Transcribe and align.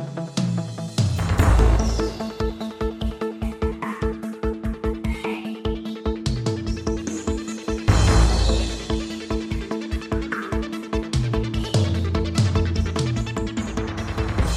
Bye. 0.00 0.39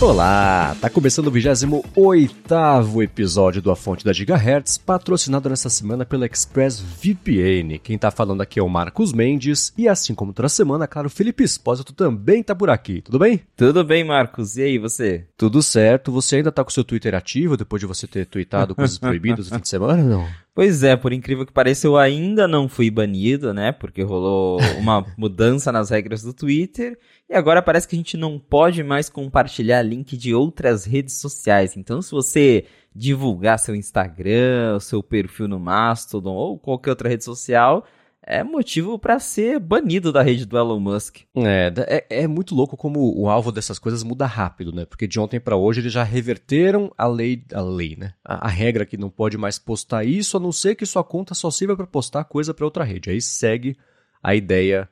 Olá, 0.04 0.76
tá 0.82 0.89
começando 0.89 1.27
o 1.27 1.32
28 1.32 3.02
episódio 3.02 3.62
do 3.62 3.71
A 3.71 3.75
Fonte 3.75 4.04
da 4.04 4.12
Gigahertz, 4.12 4.77
patrocinado 4.77 5.50
nessa 5.50 5.70
semana 5.70 6.04
pela 6.04 6.26
ExpressVPN. 6.26 7.80
Quem 7.82 7.98
tá 7.98 8.12
falando 8.12 8.41
aqui 8.41 8.59
é 8.59 8.62
o 8.62 8.68
Marcos 8.68 9.13
Mendes 9.13 9.71
e 9.77 9.88
assim 9.88 10.13
como 10.13 10.34
toda 10.34 10.50
semana, 10.50 10.89
claro, 10.89 11.08
o 11.08 11.09
Felipe 11.09 11.45
Espósito 11.45 11.94
também 11.94 12.44
tá 12.44 12.54
por 12.54 12.70
aqui, 12.70 13.02
tudo 13.02 13.18
bem? 13.18 13.44
Tudo 13.55 13.81
bem, 13.86 14.04
Marcos. 14.04 14.58
E 14.58 14.63
aí, 14.63 14.77
você? 14.77 15.26
Tudo 15.38 15.63
certo. 15.63 16.12
Você 16.12 16.35
ainda 16.35 16.52
tá 16.52 16.66
com 16.66 16.70
o 16.70 16.73
seu 16.73 16.84
Twitter 16.84 17.16
ativo 17.16 17.55
depois 17.55 17.80
de 17.80 17.85
você 17.85 18.05
ter 18.05 18.26
tweetado 18.26 18.76
coisas 18.76 18.98
proibidas 18.99 19.49
no 19.49 19.55
fim 19.55 19.62
de 19.62 19.70
semana, 19.70 20.04
não? 20.04 20.27
Pois 20.55 20.84
é, 20.84 20.95
por 20.95 21.12
incrível 21.12 21.48
que 21.48 21.52
pareça, 21.52 21.88
eu 21.88 21.98
ainda 21.98 22.48
não 22.48 22.70
fui 22.70 22.91
banido, 22.91 23.52
né? 23.55 23.72
Porque 23.72 24.04
rolou 24.04 24.59
uma 24.77 25.04
mudança 25.17 25.72
nas 25.72 25.90
regras 25.90 26.22
do 26.22 26.31
Twitter. 26.31 26.95
E 27.30 27.36
agora 27.36 27.62
parece 27.62 27.88
que 27.88 27.95
a 27.95 27.98
gente 27.98 28.18
não 28.18 28.38
pode 28.38 28.84
mais 28.84 29.09
compartilhar 29.09 29.81
link 29.81 30.16
de 30.18 30.34
outras 30.36 30.86
redes 30.86 31.20
sociais. 31.20 31.76
Então, 31.76 32.02
se 32.02 32.12
você 32.12 32.66
divulgar 32.94 33.58
seu 33.58 33.76
Instagram, 33.76 34.80
seu 34.80 35.02
perfil 35.02 35.48
no 35.48 35.59
Mastodon 35.59 36.34
ou 36.34 36.59
qualquer 36.59 36.91
outra 36.91 37.09
rede 37.09 37.23
social, 37.23 37.86
é 38.26 38.44
motivo 38.44 38.98
para 38.98 39.20
ser 39.20 39.59
banido 39.59 40.12
da 40.12 40.22
rede 40.22 40.45
do 40.45 40.58
Elon 40.58 40.80
Musk. 40.80 41.22
É, 41.36 41.73
é, 41.78 42.22
é, 42.22 42.28
muito 42.28 42.55
louco 42.55 42.78
como 42.78 43.20
o 43.20 43.30
alvo 43.30 43.52
dessas 43.52 43.78
coisas 43.78 44.02
muda 44.03 44.26
rápido, 44.26 44.72
né? 44.72 44.86
Porque 44.86 45.08
de 45.08 45.20
ontem 45.20 45.40
para 45.40 45.58
hoje 45.58 45.81
eles 45.81 45.92
já 45.92 46.03
reverteram 46.03 46.92
a 46.98 47.05
lei, 47.05 47.44
a 47.53 47.62
lei, 47.62 47.95
né? 47.98 48.14
A, 48.23 48.48
a, 48.48 48.50
regra 48.50 48.86
que 48.86 48.95
não 48.95 49.09
pode 49.09 49.38
mais 49.38 49.59
postar 49.59 50.06
isso, 50.06 50.38
a 50.38 50.40
não 50.40 50.52
ser 50.52 50.75
que 50.75 50.86
sua 50.86 51.03
conta 51.03 51.34
só 51.34 51.52
sirva 51.52 51.75
para 51.75 51.88
postar 51.88 52.23
coisa 52.23 52.53
para 52.53 52.66
outra 52.66 52.84
rede. 52.84 53.09
Aí 53.09 53.22
segue 53.22 53.75
a 54.22 54.34
ideia 54.34 54.88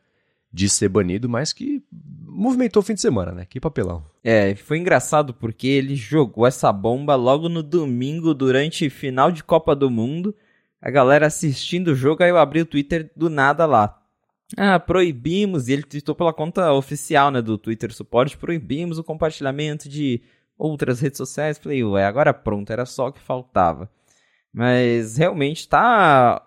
de 0.51 0.67
ser 0.67 0.89
banido, 0.89 1.29
mas 1.29 1.53
que 1.53 1.81
movimentou 2.31 2.81
o 2.81 2.85
fim 2.85 2.93
de 2.93 3.01
semana, 3.01 3.31
né? 3.33 3.45
Que 3.45 3.59
papelão. 3.59 4.03
É, 4.23 4.55
foi 4.55 4.77
engraçado 4.77 5.33
porque 5.33 5.67
ele 5.67 5.95
jogou 5.95 6.47
essa 6.47 6.71
bomba 6.71 7.15
logo 7.15 7.49
no 7.49 7.61
domingo 7.61 8.33
durante 8.33 8.89
final 8.89 9.31
de 9.31 9.43
Copa 9.43 9.75
do 9.75 9.89
Mundo. 9.89 10.33
A 10.81 10.89
galera 10.89 11.27
assistindo 11.27 11.89
o 11.89 11.95
jogo, 11.95 12.23
aí 12.23 12.29
eu 12.29 12.37
abri 12.37 12.61
o 12.61 12.65
Twitter 12.65 13.11
do 13.15 13.29
nada 13.29 13.65
lá. 13.65 14.01
Ah, 14.57 14.79
proibimos, 14.79 15.67
e 15.67 15.73
ele 15.73 15.83
tweetou 15.83 16.15
pela 16.15 16.33
conta 16.33 16.73
oficial, 16.73 17.31
né, 17.31 17.41
do 17.41 17.57
Twitter 17.57 17.93
Suporte, 17.93 18.37
proibimos 18.37 18.97
o 18.97 19.03
compartilhamento 19.03 19.87
de 19.87 20.21
outras 20.57 20.99
redes 20.99 21.17
sociais. 21.17 21.57
Falei, 21.57 21.83
ué, 21.83 22.05
agora 22.05 22.33
pronto, 22.33 22.71
era 22.71 22.85
só 22.85 23.07
o 23.07 23.13
que 23.13 23.21
faltava. 23.21 23.89
Mas 24.53 25.17
realmente 25.17 25.67
tá. 25.67 26.43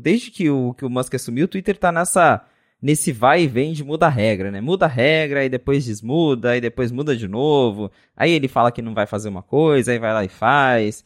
Desde 0.00 0.30
que 0.30 0.48
o, 0.48 0.72
que 0.74 0.84
o 0.84 0.90
Musk 0.90 1.14
assumiu, 1.14 1.44
o 1.44 1.48
Twitter 1.48 1.76
tá 1.76 1.92
nessa 1.92 2.44
nesse 2.80 3.12
vai 3.12 3.42
e 3.42 3.46
vem 3.46 3.72
de 3.72 3.82
muda 3.84 4.06
a 4.06 4.10
regra, 4.10 4.50
né? 4.50 4.60
Muda 4.60 4.86
a 4.86 4.88
regra, 4.88 5.40
aí 5.40 5.48
depois 5.48 5.84
desmuda, 5.84 6.50
aí 6.50 6.60
depois 6.60 6.92
muda 6.92 7.16
de 7.16 7.26
novo. 7.28 7.90
Aí 8.16 8.32
ele 8.32 8.48
fala 8.48 8.72
que 8.72 8.82
não 8.82 8.94
vai 8.94 9.06
fazer 9.06 9.28
uma 9.28 9.42
coisa, 9.42 9.92
aí 9.92 9.98
vai 9.98 10.12
lá 10.12 10.24
e 10.24 10.28
faz. 10.28 11.04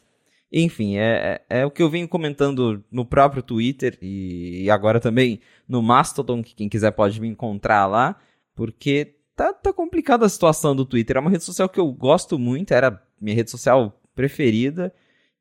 Enfim, 0.53 0.97
é, 0.97 1.43
é, 1.49 1.61
é 1.61 1.67
o 1.67 1.71
que 1.71 1.83
eu 1.83 1.89
venho 1.89 2.09
comentando 2.09 2.85
no 2.91 3.05
próprio 3.05 3.43
Twitter 3.43 3.97
e 4.03 4.69
agora 4.71 4.99
também 4.99 5.41
no 5.69 5.81
Mastodon, 5.81 6.43
que 6.43 6.55
quem 6.55 6.69
quiser 6.69 6.91
pode 6.91 7.21
me 7.21 7.29
encontrar 7.29 7.87
lá, 7.87 8.17
porque 8.55 9.15
tá, 9.37 9.53
tá 9.53 9.73
complicada 9.73 10.27
a 10.27 10.29
situação 10.29 10.75
do 10.75 10.85
Twitter. 10.85 11.17
É 11.17 11.21
uma 11.21 11.31
rede 11.31 11.45
social 11.45 11.69
que 11.69 11.79
eu 11.79 11.91
gosto 11.93 12.39
muito, 12.39 12.75
era 12.75 13.01
minha 13.21 13.37
rede 13.37 13.51
social 13.51 14.01
preferida, 14.15 14.93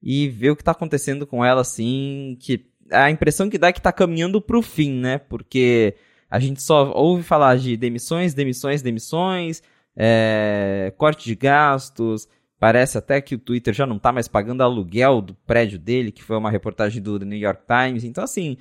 e 0.01 0.29
ver 0.29 0.51
o 0.51 0.55
que 0.55 0.63
tá 0.63 0.71
acontecendo 0.71 1.25
com 1.25 1.43
ela, 1.43 1.61
assim, 1.61 2.37
que 2.39 2.67
a 2.91 3.09
impressão 3.09 3.49
que 3.49 3.57
dá 3.57 3.69
é 3.69 3.73
que 3.73 3.81
tá 3.81 3.91
caminhando 3.91 4.41
pro 4.41 4.61
fim, 4.61 4.91
né? 4.93 5.17
Porque 5.17 5.95
a 6.29 6.39
gente 6.39 6.61
só 6.61 6.91
ouve 6.93 7.23
falar 7.23 7.57
de 7.57 7.75
demissões, 7.75 8.33
demissões, 8.33 8.81
demissões, 8.81 9.63
é, 9.95 10.93
corte 10.97 11.25
de 11.25 11.35
gastos. 11.35 12.27
Parece 12.59 12.97
até 12.97 13.21
que 13.21 13.35
o 13.35 13.39
Twitter 13.39 13.73
já 13.73 13.85
não 13.85 13.97
está 13.97 14.11
mais 14.11 14.27
pagando 14.27 14.61
aluguel 14.61 15.21
do 15.21 15.33
prédio 15.33 15.79
dele, 15.79 16.11
que 16.11 16.23
foi 16.23 16.37
uma 16.37 16.51
reportagem 16.51 17.01
do 17.01 17.17
New 17.19 17.39
York 17.39 17.63
Times. 17.65 18.03
Então, 18.03 18.23
assim, 18.23 18.57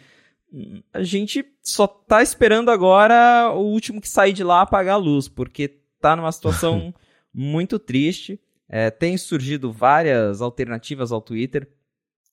a 0.93 1.03
gente 1.03 1.45
só 1.63 1.85
está 1.85 2.23
esperando 2.23 2.71
agora 2.71 3.53
o 3.53 3.61
último 3.61 4.01
que 4.01 4.09
sair 4.09 4.33
de 4.33 4.45
lá 4.45 4.63
apagar 4.63 4.95
a 4.95 4.99
luz, 4.99 5.29
porque 5.29 5.79
está 5.97 6.17
numa 6.17 6.33
situação 6.33 6.95
muito 7.35 7.79
triste. 7.79 8.41
É, 8.69 8.91
tem 8.91 9.17
surgido 9.17 9.73
várias 9.73 10.41
alternativas 10.41 11.13
ao 11.13 11.21
Twitter. 11.21 11.69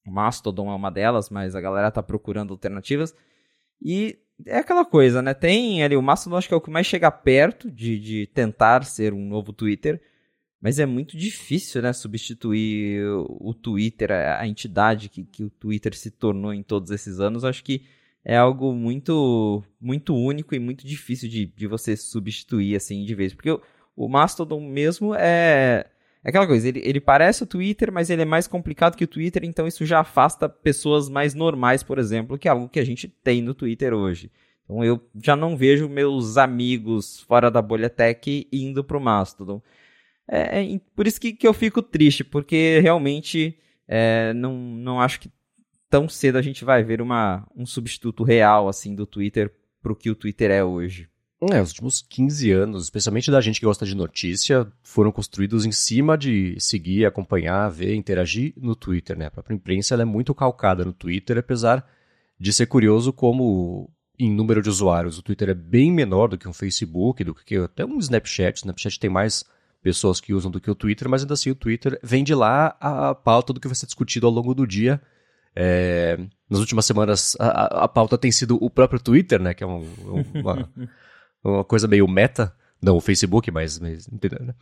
O 0.05 0.11
Mastodon 0.11 0.71
é 0.71 0.75
uma 0.75 0.91
delas, 0.91 1.29
mas 1.29 1.55
a 1.55 1.61
galera 1.61 1.87
está 1.87 2.03
procurando 2.03 2.51
alternativas. 2.53 3.13
E 3.81 4.19
é 4.45 4.57
aquela 4.57 4.85
coisa, 4.85 5.21
né? 5.21 5.33
Tem 5.33 5.83
ali 5.83 5.95
o 5.95 6.01
Mastodon, 6.01 6.37
acho 6.37 6.47
que 6.47 6.53
é 6.53 6.57
o 6.57 6.61
que 6.61 6.69
mais 6.69 6.87
chega 6.87 7.09
perto 7.11 7.71
de, 7.71 7.99
de 7.99 8.27
tentar 8.27 8.83
ser 8.83 9.13
um 9.13 9.25
novo 9.25 9.53
Twitter, 9.53 10.01
mas 10.61 10.79
é 10.79 10.85
muito 10.85 11.15
difícil, 11.17 11.81
né? 11.81 11.93
Substituir 11.93 13.05
o, 13.39 13.53
Twitter, 13.53 14.11
a, 14.11 14.41
a 14.41 14.47
entidade 14.47 15.09
que, 15.09 15.23
que 15.23 15.43
o 15.43 15.49
Twitter 15.49 15.95
se 15.95 16.11
tornou 16.11 16.53
em 16.53 16.63
todos 16.63 16.91
esses 16.91 17.19
anos. 17.19 17.45
Acho 17.45 17.63
que 17.63 17.83
é 18.23 18.35
algo 18.35 18.73
muito 18.73 19.63
muito 19.79 20.15
único 20.15 20.55
e 20.55 20.59
muito 20.59 20.85
difícil 20.85 21.29
de, 21.29 21.45
de 21.45 21.67
você 21.67 21.95
substituir 21.95 22.75
assim 22.75 23.05
de 23.05 23.15
vez. 23.15 23.33
Porque 23.33 23.51
o, 23.51 23.61
o 23.95 24.09
Mastodon 24.09 24.59
mesmo 24.59 25.13
é 25.15 25.85
é 26.25 26.29
aquela 26.29 26.47
coisa, 26.47 26.67
ele, 26.67 26.81
ele 26.83 26.99
parece 26.99 27.43
o 27.43 27.45
Twitter, 27.45 27.91
mas 27.91 28.09
ele 28.09 28.23
é 28.23 28.25
mais 28.25 28.47
complicado 28.47 28.95
que 28.95 29.03
o 29.03 29.07
Twitter, 29.07 29.43
então 29.45 29.67
isso 29.67 29.85
já 29.85 29.99
afasta 29.99 30.49
pessoas 30.49 31.07
mais 31.07 31.35
normais, 31.35 31.83
por 31.83 31.99
exemplo, 31.99 32.35
que 32.35 32.47
é 32.47 32.51
algo 32.51 32.67
que 32.67 32.79
a 32.79 32.83
gente 32.83 33.07
tem 33.07 33.43
no 33.43 33.53
Twitter 33.53 33.93
hoje. 33.93 34.31
Então 34.63 34.83
eu 34.83 34.99
já 35.23 35.35
não 35.35 35.55
vejo 35.55 35.87
meus 35.87 36.35
amigos 36.35 37.19
fora 37.21 37.51
da 37.51 37.61
bolha 37.61 37.91
tech 37.91 38.47
indo 38.51 38.83
pro 38.83 38.99
Mastodon. 38.99 39.61
É, 40.27 40.63
é 40.63 40.79
por 40.95 41.05
isso 41.05 41.21
que, 41.21 41.31
que 41.31 41.47
eu 41.47 41.53
fico 41.53 41.79
triste, 41.83 42.23
porque 42.23 42.79
realmente 42.79 43.59
é, 43.87 44.33
não, 44.33 44.57
não 44.57 44.99
acho 44.99 45.19
que 45.19 45.31
tão 45.91 46.09
cedo 46.09 46.39
a 46.39 46.41
gente 46.41 46.65
vai 46.65 46.83
ver 46.83 47.03
uma, 47.03 47.47
um 47.55 47.67
substituto 47.67 48.23
real 48.23 48.67
assim 48.67 48.95
do 48.95 49.05
Twitter 49.05 49.53
pro 49.79 49.95
que 49.95 50.09
o 50.09 50.15
Twitter 50.15 50.49
é 50.49 50.63
hoje. 50.63 51.07
É, 51.51 51.61
os 51.61 51.69
últimos 51.69 52.01
15 52.01 52.51
anos, 52.51 52.83
especialmente 52.83 53.29
da 53.29 53.41
gente 53.41 53.59
que 53.59 53.65
gosta 53.65 53.85
de 53.85 53.95
notícia, 53.95 54.67
foram 54.81 55.11
construídos 55.11 55.65
em 55.65 55.71
cima 55.71 56.17
de 56.17 56.55
seguir, 56.59 57.05
acompanhar, 57.05 57.69
ver, 57.69 57.95
interagir 57.95 58.53
no 58.57 58.75
Twitter, 58.75 59.17
né? 59.17 59.27
A 59.27 59.31
própria 59.31 59.55
imprensa 59.55 59.95
é 59.95 60.05
muito 60.05 60.33
calcada 60.33 60.85
no 60.85 60.93
Twitter, 60.93 61.37
apesar 61.37 61.85
de 62.39 62.51
ser 62.51 62.65
curioso 62.65 63.13
como 63.13 63.89
em 64.17 64.31
número 64.31 64.61
de 64.61 64.69
usuários 64.69 65.17
o 65.17 65.21
Twitter 65.21 65.49
é 65.49 65.53
bem 65.53 65.91
menor 65.91 66.29
do 66.29 66.37
que 66.37 66.47
um 66.47 66.53
Facebook, 66.53 67.23
do 67.23 67.35
que 67.35 67.57
até 67.57 67.85
um 67.85 67.97
Snapchat. 67.99 68.57
O 68.57 68.59
Snapchat 68.59 68.99
tem 68.99 69.09
mais 69.09 69.43
pessoas 69.81 70.19
que 70.19 70.33
usam 70.33 70.49
do 70.49 70.59
que 70.59 70.71
o 70.71 70.75
Twitter, 70.75 71.07
mas 71.07 71.21
ainda 71.21 71.33
assim 71.33 71.51
o 71.51 71.55
Twitter 71.55 71.99
vem 72.01 72.23
de 72.23 72.33
lá 72.33 72.75
a 72.79 73.13
pauta 73.13 73.53
do 73.53 73.59
que 73.59 73.67
vai 73.67 73.75
ser 73.75 73.85
discutido 73.85 74.25
ao 74.25 74.33
longo 74.33 74.55
do 74.55 74.65
dia. 74.65 75.01
É, 75.55 76.17
nas 76.49 76.59
últimas 76.59 76.85
semanas 76.85 77.35
a, 77.39 77.83
a, 77.83 77.87
pauta 77.87 78.17
tem 78.17 78.29
sido 78.31 78.57
o 78.61 78.69
próprio 78.69 78.99
Twitter, 78.99 79.41
né? 79.41 79.53
Que 79.53 79.63
é 79.63 79.67
um, 79.67 79.85
uma 80.33 80.69
uma 81.45 81.63
coisa 81.63 81.87
meio 81.87 82.07
meta. 82.07 82.53
Não 82.81 82.97
o 82.97 83.01
Facebook, 83.01 83.49
mas. 83.51 83.79
mas 83.79 84.07
né? 84.07 84.53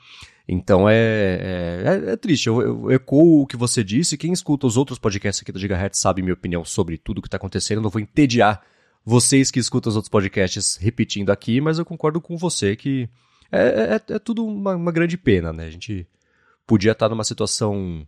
Então 0.48 0.88
é, 0.88 0.96
é, 0.96 1.84
é, 1.86 2.12
é 2.12 2.18
triste. 2.18 2.48
Eu, 2.48 2.62
eu, 2.62 2.92
ecoo 2.92 3.42
o 3.42 3.48
que 3.48 3.58
você 3.58 3.84
disse. 3.84 4.18
Quem 4.18 4.32
escuta 4.32 4.68
os 4.68 4.78
outros 4.78 5.00
podcasts 5.00 5.42
aqui 5.42 5.52
do 5.52 5.60
Gigahertz 5.60 6.00
sabe 6.00 6.22
minha 6.22 6.34
opinião 6.34 6.64
sobre 6.64 6.98
tudo 6.98 7.22
que 7.22 7.28
está 7.28 7.38
acontecendo. 7.38 7.78
Eu 7.78 7.84
não 7.84 7.90
vou 7.90 8.02
entediar 8.02 8.62
vocês 9.06 9.52
que 9.52 9.60
escutam 9.60 9.90
os 9.90 9.96
outros 9.96 10.10
podcasts 10.10 10.78
repetindo 10.78 11.32
aqui, 11.32 11.60
mas 11.60 11.80
eu 11.80 11.86
concordo 11.86 12.22
com 12.22 12.38
você 12.38 12.76
que 12.76 13.10
é, 13.52 13.96
é, 13.96 14.14
é 14.16 14.20
tudo 14.20 14.46
uma, 14.46 14.76
uma, 14.76 14.92
grande 14.92 15.18
pena, 15.18 15.52
né? 15.54 15.66
A 15.66 15.70
gente 15.70 16.08
podia 16.66 16.94
estar 16.94 17.10
numa 17.10 17.24
situação 17.24 18.08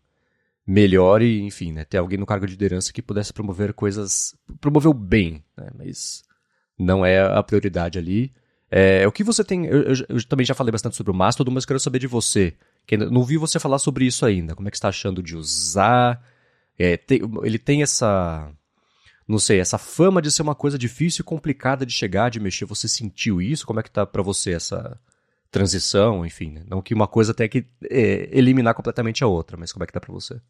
melhor 0.66 1.22
e, 1.22 1.42
enfim, 1.42 1.72
né, 1.72 1.86
ter 1.86 1.98
alguém 1.98 2.18
no 2.18 2.26
cargo 2.26 2.48
de 2.48 2.54
liderança 2.54 2.92
que 2.92 3.02
pudesse 3.02 3.32
promover 3.32 3.74
coisas. 3.74 4.36
promover 4.60 4.90
o 4.90 4.94
bem, 4.94 5.44
né? 5.56 5.70
Mas 5.78 6.24
não 6.80 7.06
é 7.06 7.22
a 7.22 7.44
prioridade 7.44 8.00
ali. 8.00 8.34
É, 8.78 9.08
o 9.08 9.12
que 9.12 9.24
você 9.24 9.42
tem. 9.42 9.66
Eu, 9.68 9.84
eu, 9.84 9.96
eu, 10.10 10.24
também 10.26 10.46
já 10.46 10.54
falei 10.54 10.70
bastante 10.70 10.98
sobre 10.98 11.10
o 11.10 11.16
Mastodon, 11.16 11.50
mas 11.50 11.66
quero 11.66 11.80
saber 11.80 11.98
de 11.98 12.08
você. 12.08 12.54
Que 12.86 12.98
não 12.98 13.24
vi 13.24 13.38
você 13.38 13.58
falar 13.58 13.80
sobre 13.80 14.06
isso 14.06 14.26
ainda. 14.26 14.54
Como 14.54 14.68
é 14.68 14.72
que 14.72 14.76
está 14.76 14.90
achando 14.90 15.24
de 15.24 15.34
usar? 15.34 16.22
É, 16.78 16.98
tem, 16.98 17.22
ele 17.44 17.58
tem 17.58 17.82
essa. 17.82 18.52
Não 19.26 19.40
sei, 19.40 19.62
essa 19.62 19.78
fama 19.78 20.22
de 20.22 20.30
ser 20.30 20.42
uma 20.42 20.54
coisa 20.54 20.78
difícil 20.78 21.22
e 21.22 21.26
complicada 21.26 21.86
de 21.86 21.94
chegar, 21.94 22.30
de 22.30 22.38
mexer. 22.38 22.66
Você 22.66 22.86
sentiu 22.90 23.42
isso? 23.42 23.66
Como 23.66 23.80
é 23.80 23.84
que 23.84 23.90
tá 23.90 24.06
para 24.06 24.22
você 24.22 24.52
essa 24.52 25.00
transição? 25.50 26.26
Enfim, 26.26 26.52
né? 26.52 26.66
não 26.68 26.82
que 26.82 26.94
uma 26.94 27.08
coisa 27.08 27.34
tenha 27.34 27.48
que 27.48 27.66
é, 27.90 28.28
eliminar 28.38 28.74
completamente 28.74 29.24
a 29.24 29.28
outra, 29.28 29.56
mas 29.56 29.72
como 29.72 29.86
é 29.86 29.88
que 29.88 29.94
tá 29.94 30.02
para 30.02 30.14
você? 30.14 30.42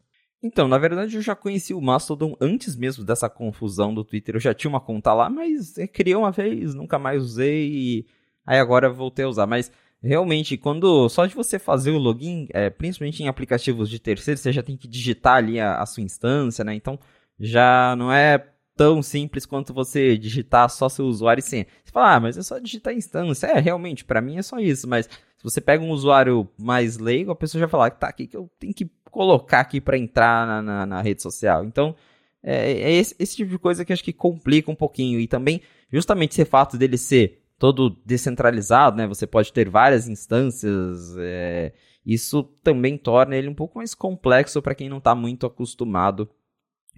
Então, 0.42 0.66
na 0.66 0.78
verdade, 0.78 1.14
eu 1.14 1.22
já 1.22 1.36
conheci 1.36 1.72
o 1.72 1.80
Mastodon 1.80 2.36
antes 2.40 2.74
mesmo 2.74 3.04
dessa 3.04 3.30
confusão 3.30 3.94
do 3.94 4.02
Twitter. 4.02 4.34
Eu 4.34 4.40
já 4.40 4.52
tinha 4.52 4.68
uma 4.68 4.80
conta 4.80 5.14
lá, 5.14 5.30
mas 5.30 5.74
criei 5.92 6.16
uma 6.16 6.32
vez, 6.32 6.74
nunca 6.74 6.98
mais 6.98 7.22
usei 7.22 7.70
e 7.70 8.15
aí 8.46 8.58
agora 8.58 8.88
voltei 8.88 9.24
a 9.24 9.28
usar. 9.28 9.46
Mas 9.46 9.70
realmente, 10.02 10.56
quando 10.56 11.08
só 11.08 11.26
de 11.26 11.34
você 11.34 11.58
fazer 11.58 11.90
o 11.90 11.98
login, 11.98 12.48
é, 12.52 12.70
principalmente 12.70 13.22
em 13.22 13.28
aplicativos 13.28 13.90
de 13.90 13.98
terceiro, 13.98 14.38
você 14.38 14.52
já 14.52 14.62
tem 14.62 14.76
que 14.76 14.88
digitar 14.88 15.36
ali 15.36 15.58
a, 15.60 15.80
a, 15.80 15.86
sua 15.86 16.02
instância, 16.02 16.64
né? 16.64 16.74
Então 16.74 16.98
já 17.38 17.94
não 17.96 18.12
é 18.12 18.46
tão 18.76 19.02
simples 19.02 19.46
quanto 19.46 19.72
você 19.72 20.18
digitar 20.18 20.68
só 20.68 20.88
seu 20.88 21.06
usuário 21.06 21.40
e 21.40 21.42
senha. 21.42 21.66
Você 21.82 21.90
fala, 21.90 22.14
ah, 22.14 22.20
mas 22.20 22.36
é 22.36 22.42
só 22.42 22.58
digitar 22.58 22.94
instância. 22.94 23.46
É, 23.46 23.58
realmente, 23.58 24.04
para 24.04 24.20
mim 24.20 24.36
é 24.36 24.42
só 24.42 24.58
isso, 24.58 24.86
mas 24.86 25.06
se 25.06 25.42
você 25.42 25.60
pega 25.60 25.82
um 25.82 25.90
usuário 25.90 26.48
mais 26.58 26.98
leigo, 26.98 27.30
a 27.30 27.36
pessoa 27.36 27.60
já 27.60 27.68
fala, 27.68 27.90
tá, 27.90 28.10
o 28.10 28.12
que, 28.12 28.26
que 28.26 28.36
eu 28.36 28.50
tenho 28.58 28.74
que 28.74 28.90
colocar 29.10 29.60
aqui 29.60 29.80
para 29.80 29.96
entrar 29.96 30.46
na, 30.46 30.62
na, 30.62 30.86
na, 30.86 31.00
rede 31.00 31.22
social? 31.22 31.64
Então, 31.64 31.96
é, 32.42 32.72
é 32.72 32.92
esse, 32.92 33.16
esse 33.18 33.36
tipo 33.36 33.50
de 33.50 33.58
coisa 33.58 33.84
que 33.84 33.92
acho 33.92 34.04
que 34.04 34.12
complica 34.12 34.70
um 34.70 34.74
pouquinho. 34.74 35.18
E 35.18 35.26
também, 35.26 35.62
justamente 35.90 36.32
esse 36.32 36.44
fato 36.44 36.76
dele 36.76 36.98
ser 36.98 37.45
todo 37.58 37.96
descentralizado, 38.04 38.96
né? 38.96 39.06
Você 39.06 39.26
pode 39.26 39.52
ter 39.52 39.68
várias 39.68 40.08
instâncias. 40.08 41.16
É, 41.18 41.72
isso 42.04 42.42
também 42.62 42.96
torna 42.96 43.36
ele 43.36 43.48
um 43.48 43.54
pouco 43.54 43.78
mais 43.78 43.94
complexo 43.94 44.60
para 44.62 44.74
quem 44.74 44.88
não 44.88 44.98
está 44.98 45.14
muito 45.14 45.46
acostumado 45.46 46.28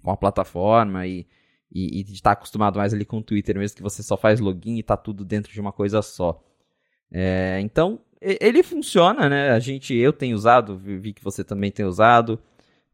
com 0.03 0.11
a 0.11 0.17
plataforma 0.17 1.07
e, 1.07 1.27
e, 1.71 2.01
está 2.11 2.31
acostumado 2.31 2.77
mais 2.77 2.93
ali 2.93 3.05
com 3.05 3.17
o 3.17 3.23
Twitter, 3.23 3.57
mesmo 3.57 3.77
que 3.77 3.83
você 3.83 4.03
só 4.03 4.15
faz 4.15 4.39
login 4.39 4.75
e 4.75 4.81
está 4.81 4.95
tudo 4.95 5.25
dentro 5.25 5.51
de 5.51 5.59
uma 5.59 5.71
coisa 5.71 6.01
só. 6.01 6.41
É, 7.11 7.59
então, 7.61 8.01
ele 8.21 8.61
funciona, 8.63 9.29
né? 9.29 9.51
A 9.51 9.59
gente, 9.59 9.95
eu 9.95 10.13
tenho 10.13 10.35
usado, 10.35 10.77
vi 10.77 11.13
que 11.13 11.23
você 11.23 11.43
também 11.43 11.71
tem 11.71 11.85
usado. 11.85 12.39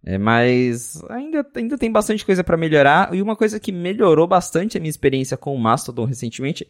É, 0.08 0.20
mas 0.20 1.04
ainda, 1.10 1.44
ainda 1.56 1.80
tem 1.80 1.92
bastante 1.92 2.24
coisa 2.24 2.44
para 2.44 2.56
melhorar. 2.56 3.14
E 3.14 3.22
uma 3.22 3.36
coisa 3.36 3.60
que 3.60 3.72
melhorou 3.72 4.28
bastante 4.28 4.78
a 4.78 4.80
minha 4.80 4.90
experiência 4.90 5.36
com 5.36 5.56
o 5.56 5.60
Mastodon 5.60 6.06
recentemente 6.06 6.68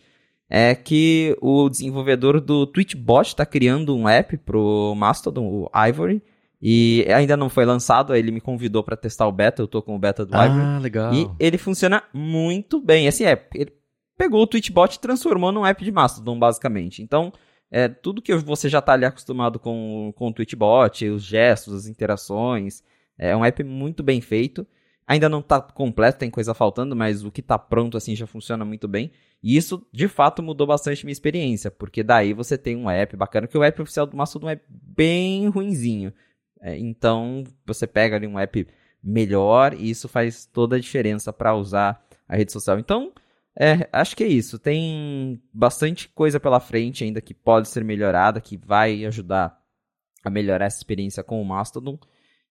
é 0.50 0.76
que 0.76 1.36
o 1.42 1.70
desenvolvedor 1.70 2.40
do 2.40 2.68
Tweetbot 2.68 3.30
está 3.30 3.46
criando 3.46 3.96
um 3.96 4.08
app 4.08 4.38
pro 4.38 4.94
Mastodon, 4.96 5.46
o 5.46 5.70
Ivory, 5.88 6.22
e 6.62 7.06
ainda 7.14 7.36
não 7.36 7.50
foi 7.50 7.66
lançado, 7.66 8.16
ele 8.16 8.32
me 8.32 8.42
convidou 8.42 8.84
para 8.84 8.96
testar 8.96 9.28
o 9.28 9.32
beta, 9.32 9.62
eu 9.62 9.68
tô 9.68 9.82
com 9.82 9.96
o 9.96 10.00
beta 10.00 10.26
do 10.26 10.36
ah, 10.36 10.46
Ivory. 10.46 10.62
Ah, 10.62 10.80
legal. 10.80 11.14
E 11.14 11.30
ele 11.40 11.58
funciona 11.58 12.04
muito 12.14 12.80
bem. 12.80 13.08
Assim, 13.08 13.24
é, 13.26 13.48
ele 13.54 13.74
pegou 14.18 14.42
o 14.42 14.48
Tweetbot 14.48 14.96
e 14.96 15.00
transformou 15.00 15.52
num 15.52 15.66
app 15.66 15.84
de 15.84 15.92
Mastodon, 15.92 16.40
basicamente. 16.40 17.02
Então, 17.04 17.32
é, 17.70 17.88
tudo 17.88 18.22
que 18.22 18.34
você 18.36 18.70
já 18.70 18.80
está 18.80 18.94
ali 18.94 19.06
acostumado 19.06 19.60
com, 19.60 20.14
com 20.16 20.30
o 20.30 20.34
Tweetbot, 20.34 21.08
os 21.10 21.24
gestos, 21.24 21.74
as 21.74 21.88
interações, 21.88 22.82
é 23.18 23.36
um 23.36 23.44
app 23.44 23.64
muito 23.64 24.02
bem 24.02 24.22
feito. 24.22 24.66
Ainda 25.08 25.30
não 25.30 25.40
está 25.40 25.62
completo, 25.62 26.18
tem 26.18 26.32
coisa 26.32 26.54
faltando, 26.54 26.96
mas 26.96 27.24
o 27.24 27.32
que 27.32 27.42
está 27.42 27.60
pronto 27.60 27.96
assim 27.96 28.16
já 28.16 28.26
funciona 28.26 28.66
muito 28.66 28.88
bem. 28.88 29.12
E 29.46 29.56
isso, 29.56 29.86
de 29.92 30.08
fato, 30.08 30.42
mudou 30.42 30.66
bastante 30.66 31.06
minha 31.06 31.14
experiência, 31.14 31.70
porque 31.70 32.02
daí 32.02 32.34
você 32.34 32.58
tem 32.58 32.76
um 32.76 32.90
app 32.90 33.16
bacana, 33.16 33.46
que 33.46 33.56
o 33.56 33.64
app 33.64 33.80
oficial 33.80 34.08
do 34.08 34.18
Mastodon 34.18 34.50
é 34.50 34.60
bem 34.68 35.48
ruinzinho. 35.50 36.12
É, 36.60 36.76
então, 36.76 37.44
você 37.64 37.86
pega 37.86 38.16
ali 38.16 38.26
um 38.26 38.40
app 38.40 38.68
melhor 39.04 39.76
e 39.76 39.88
isso 39.88 40.08
faz 40.08 40.48
toda 40.48 40.78
a 40.78 40.80
diferença 40.80 41.32
para 41.32 41.54
usar 41.54 42.04
a 42.28 42.36
rede 42.36 42.52
social. 42.52 42.80
Então, 42.80 43.14
é, 43.56 43.88
acho 43.92 44.16
que 44.16 44.24
é 44.24 44.28
isso. 44.28 44.58
Tem 44.58 45.40
bastante 45.54 46.10
coisa 46.10 46.40
pela 46.40 46.60
frente 46.60 47.04
ainda 47.04 47.22
que 47.22 47.36
pode 47.36 47.68
ser 47.68 47.84
melhorada, 47.84 48.42
que 48.42 48.58
vai 48.58 49.06
ajudar 49.06 49.62
a 50.24 50.30
melhorar 50.32 50.66
essa 50.66 50.78
experiência 50.78 51.24
com 51.24 51.40
o 51.40 51.46
Mastodon. 51.46 52.00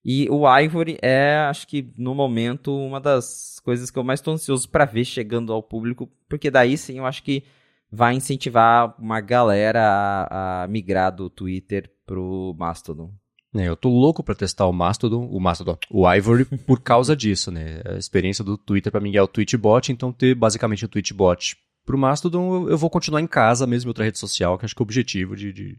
E 0.05 0.29
o 0.29 0.45
Ivory 0.47 0.99
é, 1.01 1.37
acho 1.49 1.67
que 1.67 1.91
no 1.97 2.15
momento, 2.15 2.77
uma 2.77 3.01
das 3.01 3.59
coisas 3.65 3.91
que 3.91 3.99
eu 3.99 4.05
mais 4.05 4.21
estou 4.21 4.35
ansioso 4.35 4.69
para 4.69 4.85
ver 4.85 5.05
chegando 5.05 5.53
ao 5.53 5.63
público, 5.63 6.11
porque 6.29 6.51
daí 6.51 6.77
sim 6.77 6.99
eu 6.99 7.07
acho 7.07 7.23
que 7.23 7.43
vai 7.91 8.15
incentivar 8.15 8.95
uma 8.99 9.21
galera 9.21 9.81
a, 9.83 10.65
a 10.65 10.69
migrar 10.69 11.15
do 11.15 11.31
Twitter 11.31 11.91
pro 12.05 12.55
Mastodon. 12.59 13.11
É, 13.55 13.69
eu 13.69 13.77
tô 13.77 13.89
louco 13.89 14.23
para 14.23 14.35
testar 14.35 14.67
o 14.67 14.73
Mastodon, 14.73 15.27
o 15.27 15.41
Mastodon, 15.41 15.79
o 15.89 16.13
Ivory 16.13 16.45
por 16.45 16.81
causa 16.81 17.15
disso, 17.17 17.51
né? 17.51 17.81
A 17.87 17.97
experiência 17.97 18.45
do 18.45 18.59
Twitter 18.59 18.91
para 18.91 19.01
mim 19.01 19.15
é 19.17 19.23
o 19.23 19.29
Tweetbot, 19.29 19.93
então 19.93 20.13
ter 20.13 20.35
basicamente 20.35 20.85
o 20.85 20.89
Tweetbot 20.89 21.57
pro 21.87 21.97
Mastodon, 21.97 22.69
eu 22.69 22.77
vou 22.77 22.91
continuar 22.91 23.21
em 23.21 23.27
casa 23.27 23.67
mesmo 23.67 23.89
em 23.89 23.91
outra 23.91 24.05
rede 24.05 24.19
social, 24.19 24.59
que 24.59 24.65
acho 24.65 24.75
que 24.75 24.83
o 24.83 24.85
objetivo 24.85 25.37
de, 25.37 25.53
de 25.53 25.79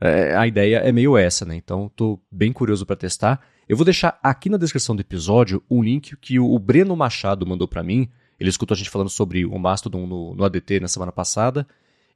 é, 0.00 0.34
a 0.34 0.46
ideia 0.46 0.78
é 0.78 0.90
meio 0.90 1.16
essa, 1.16 1.44
né? 1.44 1.54
Então 1.54 1.86
estou 1.86 2.20
bem 2.30 2.52
curioso 2.52 2.86
para 2.86 2.96
testar. 2.96 3.40
Eu 3.68 3.76
vou 3.76 3.84
deixar 3.84 4.18
aqui 4.22 4.48
na 4.48 4.56
descrição 4.56 4.96
do 4.96 5.00
episódio 5.00 5.62
um 5.70 5.82
link 5.82 6.16
que 6.16 6.40
o 6.40 6.58
Breno 6.58 6.96
Machado 6.96 7.46
mandou 7.46 7.68
para 7.68 7.82
mim. 7.82 8.08
Ele 8.38 8.48
escutou 8.48 8.74
a 8.74 8.78
gente 8.78 8.88
falando 8.88 9.10
sobre 9.10 9.44
o 9.44 9.58
Mastodon 9.58 10.06
no, 10.06 10.34
no 10.34 10.44
ADT 10.44 10.80
na 10.80 10.88
semana 10.88 11.12
passada. 11.12 11.66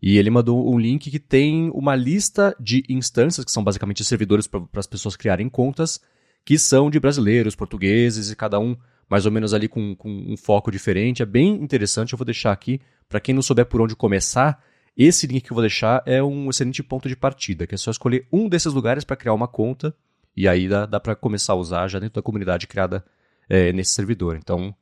E 0.03 0.19
ele 0.19 0.31
mandou 0.31 0.73
um 0.73 0.79
link 0.79 1.11
que 1.11 1.19
tem 1.19 1.71
uma 1.75 1.95
lista 1.95 2.57
de 2.59 2.85
instâncias, 2.89 3.45
que 3.45 3.53
são 3.53 3.63
basicamente 3.63 4.05
servidores 4.05 4.47
para 4.47 4.63
as 4.75 4.87
pessoas 4.87 5.17
criarem 5.17 5.49
contas, 5.49 6.01
que 6.45 6.59
são 6.59 6.91
de 6.91 6.99
brasileiros, 6.99 7.55
portugueses 7.55 8.31
e 8.31 8.37
cada 8.37 8.59
um 8.59 8.77
mais 9.09 9.27
ou 9.27 9.33
menos 9.33 9.55
ali 9.55 9.69
com, 9.69 9.95
com 9.95 10.11
um 10.11 10.37
foco 10.37 10.71
diferente. 10.71 11.23
É 11.23 11.27
bem 11.27 11.55
interessante. 11.63 12.15
Eu 12.15 12.19
vou 12.19 12.25
deixar 12.25 12.53
aqui 12.53 12.81
para 13.09 13.21
quem 13.21 13.35
não 13.35 13.43
souber 13.43 13.67
por 13.67 13.81
onde 13.81 13.95
começar 13.95 14.63
esse 14.97 15.27
link 15.27 15.45
que 15.45 15.53
eu 15.53 15.55
vou 15.55 15.63
deixar 15.63 16.03
é 16.07 16.23
um 16.23 16.49
excelente 16.49 16.83
ponto 16.83 17.09
de 17.09 17.17
partida, 17.17 17.67
que 17.67 17.75
é 17.75 17.79
só 17.79 17.91
escolher 17.91 18.27
um 18.33 18.49
desses 18.49 18.73
lugares 18.73 19.05
para 19.05 19.17
criar 19.17 19.35
uma 19.35 19.49
conta 19.49 19.95
e 20.37 20.49
aí 20.49 20.69
dá, 20.69 20.87
dá 20.87 21.01
para 21.01 21.15
começar 21.15 21.53
a 21.53 21.57
usar 21.57 21.89
já 21.89 21.99
dentro 21.99 22.15
da 22.15 22.23
comunidade 22.23 22.67
criada 22.67 23.05
é, 23.49 23.73
nesse 23.73 23.93
servidor. 23.93 24.37
Então, 24.37 24.75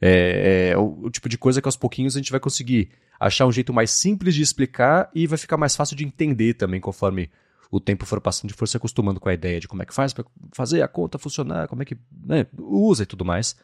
é, 0.00 0.70
é 0.70 0.78
o, 0.78 1.04
o, 1.04 1.10
tipo 1.10 1.28
de 1.28 1.38
coisa 1.38 1.60
que 1.60 1.68
aos 1.68 1.76
pouquinhos 1.76 2.14
a 2.14 2.18
gente 2.18 2.30
vai 2.30 2.40
conseguir 2.40 2.90
achar 3.18 3.46
um 3.46 3.52
jeito 3.52 3.72
mais 3.72 3.90
simples 3.90 4.34
de 4.34 4.42
explicar 4.42 5.10
e 5.14 5.26
vai 5.26 5.38
ficar 5.38 5.56
mais 5.56 5.74
fácil 5.74 5.96
de 5.96 6.04
entender 6.04 6.54
também 6.54 6.80
conforme 6.80 7.30
o 7.70 7.80
tempo 7.80 8.06
for 8.06 8.20
passando 8.20 8.50
e 8.50 8.54
for 8.54 8.66
se 8.66 8.76
acostumando 8.76 9.20
com 9.20 9.28
a 9.28 9.34
ideia 9.34 9.60
de 9.60 9.68
como 9.68 9.82
é 9.82 9.86
que 9.86 9.92
faz 9.92 10.12
para 10.12 10.24
fazer 10.52 10.82
a 10.82 10.88
conta 10.88 11.18
funcionar, 11.18 11.68
como 11.68 11.82
é 11.82 11.84
que 11.84 11.96
né, 12.24 12.46
usa 12.58 13.02
e 13.02 13.06
tudo 13.06 13.24
mais. 13.24 13.56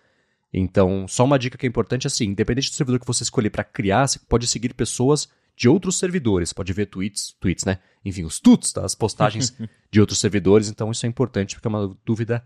Então, 0.52 1.08
só 1.08 1.24
uma 1.24 1.38
dica 1.38 1.56
que 1.56 1.66
é 1.66 1.68
importante 1.68 2.06
assim, 2.06 2.26
independente 2.26 2.70
do 2.70 2.74
servidor 2.74 3.00
que 3.00 3.06
você 3.06 3.22
escolher 3.22 3.50
para 3.50 3.64
criar, 3.64 4.06
você 4.06 4.18
pode 4.18 4.46
seguir 4.46 4.74
pessoas 4.74 5.28
de 5.56 5.68
outros 5.68 5.98
servidores. 5.98 6.52
Pode 6.52 6.72
ver 6.72 6.86
tweets, 6.86 7.34
tweets, 7.40 7.64
né? 7.64 7.78
Enfim, 8.04 8.24
os 8.24 8.40
tuts 8.40 8.72
das 8.72 8.94
postagens 8.94 9.56
de 9.90 10.00
outros 10.00 10.18
servidores. 10.18 10.68
Então 10.68 10.90
isso 10.90 11.06
é 11.06 11.08
importante 11.08 11.54
porque 11.54 11.68
é 11.68 11.70
uma 11.70 11.96
dúvida 12.04 12.44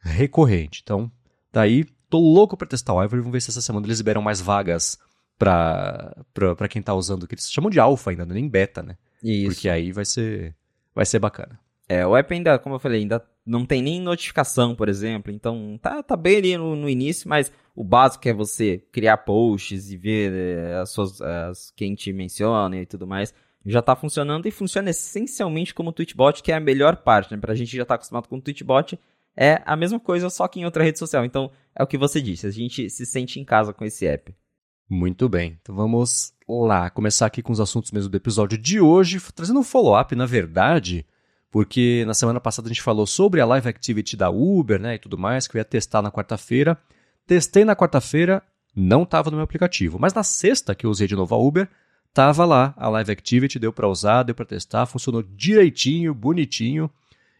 recorrente. 0.00 0.80
Então, 0.82 1.10
daí, 1.52 1.84
tô 2.08 2.18
louco 2.18 2.56
para 2.56 2.66
testar 2.66 2.94
o 2.94 3.02
Ivory. 3.02 3.20
Vamos 3.20 3.32
ver 3.32 3.40
se 3.40 3.50
essa 3.50 3.62
semana 3.62 3.86
eles 3.86 3.98
liberam 3.98 4.22
mais 4.22 4.40
vagas 4.40 4.98
para 5.38 6.68
quem 6.68 6.80
está 6.80 6.94
usando, 6.94 7.26
que 7.26 7.34
eles 7.34 7.50
chamam 7.50 7.70
de 7.70 7.80
alfa 7.80 8.10
ainda, 8.10 8.22
é 8.22 8.26
nem 8.26 8.48
beta, 8.48 8.82
né? 8.82 8.96
Isso. 9.22 9.54
Porque 9.54 9.68
aí 9.68 9.90
vai 9.92 10.04
ser, 10.04 10.54
vai 10.94 11.04
ser 11.04 11.18
bacana. 11.18 11.58
É, 11.88 12.06
o 12.06 12.16
app 12.16 12.32
ainda, 12.32 12.58
como 12.58 12.76
eu 12.76 12.78
falei, 12.78 13.00
ainda 13.00 13.24
não 13.44 13.66
tem 13.66 13.82
nem 13.82 14.00
notificação, 14.00 14.74
por 14.74 14.88
exemplo. 14.88 15.32
Então, 15.32 15.78
tá, 15.80 16.02
tá 16.02 16.16
bem 16.16 16.36
ali 16.36 16.56
no, 16.56 16.76
no 16.76 16.88
início, 16.88 17.28
mas 17.28 17.52
o 17.74 17.82
básico 17.82 18.28
é 18.28 18.32
você 18.32 18.78
criar 18.92 19.18
posts 19.18 19.90
e 19.90 19.96
ver 19.96 20.32
é, 20.32 20.74
as 20.76 20.90
suas, 20.90 21.20
as, 21.20 21.70
quem 21.76 21.94
te 21.94 22.12
menciona 22.12 22.76
e 22.76 22.86
tudo 22.86 23.06
mais. 23.06 23.34
Já 23.64 23.80
está 23.80 23.94
funcionando 23.94 24.46
e 24.46 24.50
funciona 24.50 24.90
essencialmente 24.90 25.74
como 25.74 25.90
o 25.90 25.92
Tweetbot, 25.92 26.42
que 26.42 26.50
é 26.50 26.56
a 26.56 26.60
melhor 26.60 26.96
parte, 26.96 27.32
né? 27.32 27.40
Pra 27.40 27.54
gente 27.54 27.76
já 27.76 27.84
tá 27.84 27.94
acostumado 27.94 28.28
com 28.28 28.36
o 28.36 28.40
Tweetbot, 28.40 28.98
é 29.36 29.62
a 29.64 29.76
mesma 29.76 30.00
coisa, 30.00 30.28
só 30.30 30.48
que 30.48 30.60
em 30.60 30.64
outra 30.64 30.82
rede 30.82 30.98
social. 30.98 31.24
Então, 31.24 31.50
é 31.74 31.82
o 31.82 31.86
que 31.86 31.96
você 31.96 32.20
disse, 32.20 32.46
a 32.46 32.50
gente 32.50 32.90
se 32.90 33.06
sente 33.06 33.38
em 33.38 33.44
casa 33.44 33.72
com 33.72 33.84
esse 33.84 34.06
app. 34.06 34.34
Muito 34.90 35.28
bem, 35.28 35.58
então 35.62 35.74
vamos 35.74 36.34
lá, 36.46 36.90
começar 36.90 37.26
aqui 37.26 37.40
com 37.40 37.52
os 37.52 37.60
assuntos 37.60 37.92
mesmo 37.92 38.10
do 38.10 38.16
episódio 38.16 38.58
de 38.58 38.80
hoje, 38.80 39.18
trazendo 39.34 39.60
um 39.60 39.64
follow-up, 39.64 40.14
na 40.14 40.26
verdade, 40.26 41.06
porque 41.52 42.02
na 42.06 42.14
semana 42.14 42.40
passada 42.40 42.66
a 42.66 42.70
gente 42.70 42.80
falou 42.80 43.06
sobre 43.06 43.38
a 43.38 43.44
live 43.44 43.68
activity 43.68 44.16
da 44.16 44.30
Uber, 44.30 44.80
né, 44.80 44.94
e 44.94 44.98
tudo 44.98 45.18
mais, 45.18 45.46
que 45.46 45.54
eu 45.54 45.60
ia 45.60 45.64
testar 45.64 46.00
na 46.00 46.10
quarta-feira. 46.10 46.78
Testei 47.26 47.62
na 47.62 47.76
quarta-feira, 47.76 48.42
não 48.74 49.02
estava 49.02 49.30
no 49.30 49.36
meu 49.36 49.44
aplicativo. 49.44 49.98
Mas 50.00 50.14
na 50.14 50.22
sexta 50.22 50.74
que 50.74 50.86
eu 50.86 50.90
usei 50.90 51.06
de 51.06 51.14
novo 51.14 51.34
a 51.34 51.38
Uber, 51.38 51.68
estava 52.08 52.46
lá 52.46 52.72
a 52.74 52.88
Live 52.88 53.12
Activity, 53.12 53.58
deu 53.58 53.70
para 53.70 53.86
usar, 53.86 54.22
deu 54.22 54.34
para 54.34 54.46
testar, 54.46 54.86
funcionou 54.86 55.22
direitinho, 55.22 56.14
bonitinho. 56.14 56.90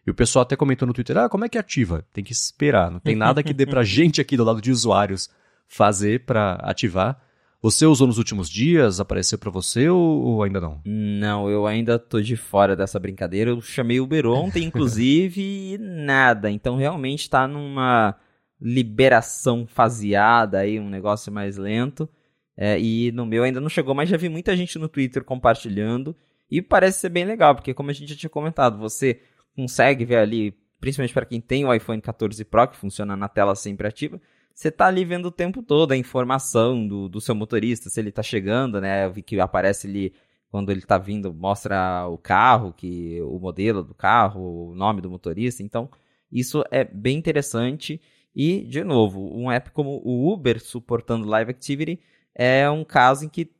E 0.05 0.11
o 0.11 0.13
pessoal 0.13 0.43
até 0.43 0.55
comentou 0.55 0.87
no 0.87 0.93
Twitter: 0.93 1.17
ah, 1.17 1.27
como 1.27 1.45
é 1.45 1.49
que 1.49 1.57
ativa? 1.57 2.05
Tem 2.13 2.23
que 2.23 2.33
esperar, 2.33 2.91
não 2.91 2.99
tem 2.99 3.15
nada 3.15 3.41
que 3.41 3.53
dê 3.53 3.65
para 3.65 3.81
gente 3.83 4.21
aqui 4.21 4.37
do 4.37 4.43
lado 4.43 4.61
de 4.61 4.71
usuários 4.71 5.27
fazer 5.67 6.23
para 6.23 6.53
ativar. 6.61 7.19
Você 7.63 7.85
usou 7.85 8.05
nos 8.05 8.17
últimos 8.17 8.49
dias? 8.49 8.99
Apareceu 8.99 9.37
para 9.37 9.49
você 9.49 9.87
ou, 9.87 10.43
ainda 10.43 10.59
não? 10.59 10.81
Não, 10.83 11.49
eu 11.49 11.65
ainda 11.65 11.97
tô 11.97 12.19
de 12.19 12.35
fora 12.35 12.75
dessa 12.75 12.99
brincadeira. 12.99 13.51
Eu 13.51 13.61
chamei 13.61 14.01
o 14.01 14.03
Uber 14.03 14.27
ontem, 14.27 14.65
inclusive, 14.65 15.39
e 15.71 15.77
nada. 15.77 16.51
Então 16.51 16.75
realmente 16.75 17.29
tá 17.29 17.47
numa 17.47 18.17
liberação 18.59 19.65
faseada 19.65 20.59
aí, 20.59 20.77
um 20.77 20.89
negócio 20.89 21.31
mais 21.31 21.55
lento. 21.55 22.09
É, 22.57 22.77
e 22.77 23.13
no 23.13 23.25
meu 23.25 23.43
ainda 23.43 23.61
não 23.61 23.69
chegou, 23.69 23.95
mas 23.95 24.09
já 24.09 24.17
vi 24.17 24.27
muita 24.27 24.57
gente 24.57 24.77
no 24.77 24.89
Twitter 24.89 25.23
compartilhando. 25.23 26.13
E 26.51 26.61
parece 26.61 26.99
ser 26.99 27.09
bem 27.09 27.23
legal, 27.23 27.55
porque 27.55 27.73
como 27.73 27.89
a 27.89 27.93
gente 27.93 28.09
já 28.09 28.17
tinha 28.17 28.29
comentado, 28.29 28.77
você 28.77 29.21
consegue 29.55 30.03
ver 30.03 30.17
ali, 30.17 30.53
principalmente 30.81 31.13
para 31.13 31.25
quem 31.25 31.39
tem 31.39 31.63
o 31.63 31.73
iPhone 31.73 32.01
14 32.01 32.43
Pro, 32.43 32.67
que 32.67 32.75
funciona 32.75 33.15
na 33.15 33.29
tela 33.29 33.55
sempre 33.55 33.87
ativa, 33.87 34.19
você 34.53 34.71
tá 34.71 34.87
ali 34.87 35.03
vendo 35.03 35.27
o 35.27 35.31
tempo 35.31 35.63
todo 35.63 35.91
a 35.91 35.97
informação 35.97 36.87
do, 36.87 37.09
do 37.09 37.19
seu 37.19 37.33
motorista, 37.33 37.89
se 37.89 37.99
ele 37.99 38.11
tá 38.11 38.21
chegando, 38.21 38.79
né? 38.79 39.05
Eu 39.05 39.11
vi 39.11 39.23
que 39.23 39.39
aparece 39.39 39.87
ali 39.87 40.13
quando 40.49 40.71
ele 40.71 40.81
está 40.81 40.97
vindo, 40.97 41.33
mostra 41.33 42.07
o 42.07 42.17
carro, 42.17 42.73
que 42.73 43.19
o 43.23 43.39
modelo 43.39 43.83
do 43.83 43.95
carro, 43.95 44.69
o 44.69 44.75
nome 44.75 45.01
do 45.01 45.09
motorista. 45.09 45.63
Então, 45.63 45.89
isso 46.31 46.63
é 46.69 46.83
bem 46.83 47.17
interessante. 47.17 47.99
E, 48.35 48.61
de 48.65 48.83
novo, 48.83 49.35
um 49.35 49.51
app 49.51 49.71
como 49.71 50.01
o 50.03 50.31
Uber 50.31 50.63
suportando 50.63 51.27
Live 51.27 51.51
Activity 51.51 51.99
é 52.35 52.69
um 52.69 52.83
caso 52.83 53.25
em 53.25 53.29
que 53.29 53.51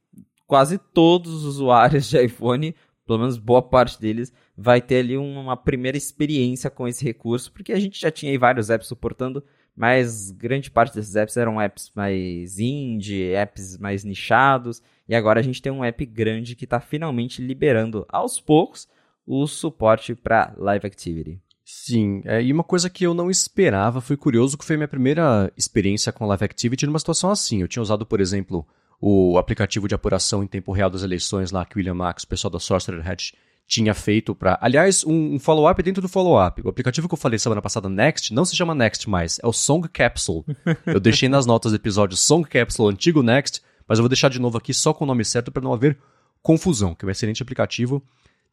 quase 0.46 0.78
todos 0.78 1.34
os 1.34 1.46
usuários 1.46 2.08
de 2.10 2.24
iPhone, 2.24 2.76
pelo 3.08 3.20
menos 3.20 3.38
boa 3.38 3.62
parte 3.62 4.00
deles, 4.00 4.32
vai 4.56 4.80
ter 4.80 4.98
ali 4.98 5.18
uma 5.18 5.58
primeira 5.58 5.98
experiência 5.98 6.70
com 6.70 6.88
esse 6.88 7.04
recurso, 7.04 7.52
porque 7.52 7.74
a 7.74 7.80
gente 7.80 8.00
já 8.00 8.12
tinha 8.12 8.38
vários 8.38 8.70
apps 8.70 8.88
suportando, 8.88 9.44
mas 9.76 10.32
grande 10.32 10.70
parte 10.70 10.96
desses 10.96 11.16
apps 11.16 11.38
eram 11.38 11.60
apps 11.60 11.92
mais 11.96 12.60
indie, 12.60 13.34
apps 13.34 13.78
mais 13.78 14.04
nichados, 14.04 14.82
e 15.08 15.16
agora 15.16 15.40
a 15.40 15.44
gente 15.44 15.62
tem 15.62 15.72
um 15.72 15.84
app 15.84 16.06
grande 16.06 16.56
que 16.56 16.66
está 16.66 16.80
finalmente 16.80 17.42
liberando 17.42 18.06
aos 18.10 18.40
poucos 18.40 18.88
o 19.26 19.48
suporte 19.48 20.14
para 20.16 20.54
Live 20.58 20.86
Activity. 20.86 21.40
Sim, 21.66 22.22
é, 22.26 22.44
e 22.44 22.52
uma 22.52 22.64
coisa 22.64 22.90
que 22.90 23.06
eu 23.06 23.14
não 23.14 23.32
esperava, 23.32 24.02
foi 24.02 24.18
curioso, 24.18 24.58
que 24.58 24.66
foi 24.66 24.76
minha 24.76 24.88
primeira 24.88 25.52
experiência 25.58 26.12
com 26.12 26.28
Live 26.28 26.44
Activity 26.44 26.86
numa 26.86 27.00
situação 27.00 27.30
assim. 27.30 27.62
Eu 27.62 27.68
tinha 27.68 27.82
usado, 27.82 28.06
por 28.06 28.20
exemplo, 28.20 28.68
o 29.00 29.38
aplicativo 29.38 29.88
de 29.88 29.96
apuração 29.96 30.44
em 30.44 30.48
tempo 30.48 30.74
real 30.74 30.90
das 30.90 31.04
eleições 31.04 31.52
lá 31.52 31.66
que 31.66 31.76
o 31.76 31.80
William 31.80 31.94
Max, 31.94 32.24
o 32.24 32.28
pessoal 32.28 32.52
da 32.52 32.60
Sorcerer 32.60 33.10
Hatch, 33.10 33.32
tinha 33.68 33.94
feito 33.94 34.36
para. 34.36 34.58
Aliás, 34.62 35.04
um, 35.04 35.36
um 35.36 35.40
follow-up 35.40 35.82
dentro 35.82 36.02
do 36.02 36.10
follow-up. 36.10 36.62
O 36.64 36.70
aplicativo 36.70 37.08
que 37.08 37.14
eu 37.14 37.18
falei 37.18 37.40
semana 37.40 37.62
passada, 37.62 37.90
Next, 37.90 38.34
não 38.34 38.46
se 38.46 38.56
chama 38.56 38.76
Next 38.76 39.10
mais, 39.10 39.40
é 39.42 39.48
o 39.48 39.54
Song 39.54 39.88
Capsule. 39.88 40.44
eu 40.86 41.00
deixei 41.00 41.30
nas 41.30 41.46
notas 41.46 41.72
do 41.72 41.76
episódio 41.76 42.18
Song 42.18 42.48
Capsule, 42.48 42.94
antigo 42.94 43.24
Next, 43.24 43.62
mas 43.88 44.00
eu 44.00 44.04
vou 44.04 44.10
deixar 44.10 44.30
de 44.30 44.40
novo 44.40 44.58
aqui 44.58 44.74
só 44.74 44.94
com 44.94 45.04
o 45.04 45.08
nome 45.08 45.26
certo 45.26 45.52
para 45.52 45.64
não 45.64 45.74
haver 45.74 45.98
confusão, 46.42 46.94
que 46.94 47.06
é 47.06 47.08
um 47.08 47.12
excelente 47.12 47.42
aplicativo. 47.42 48.04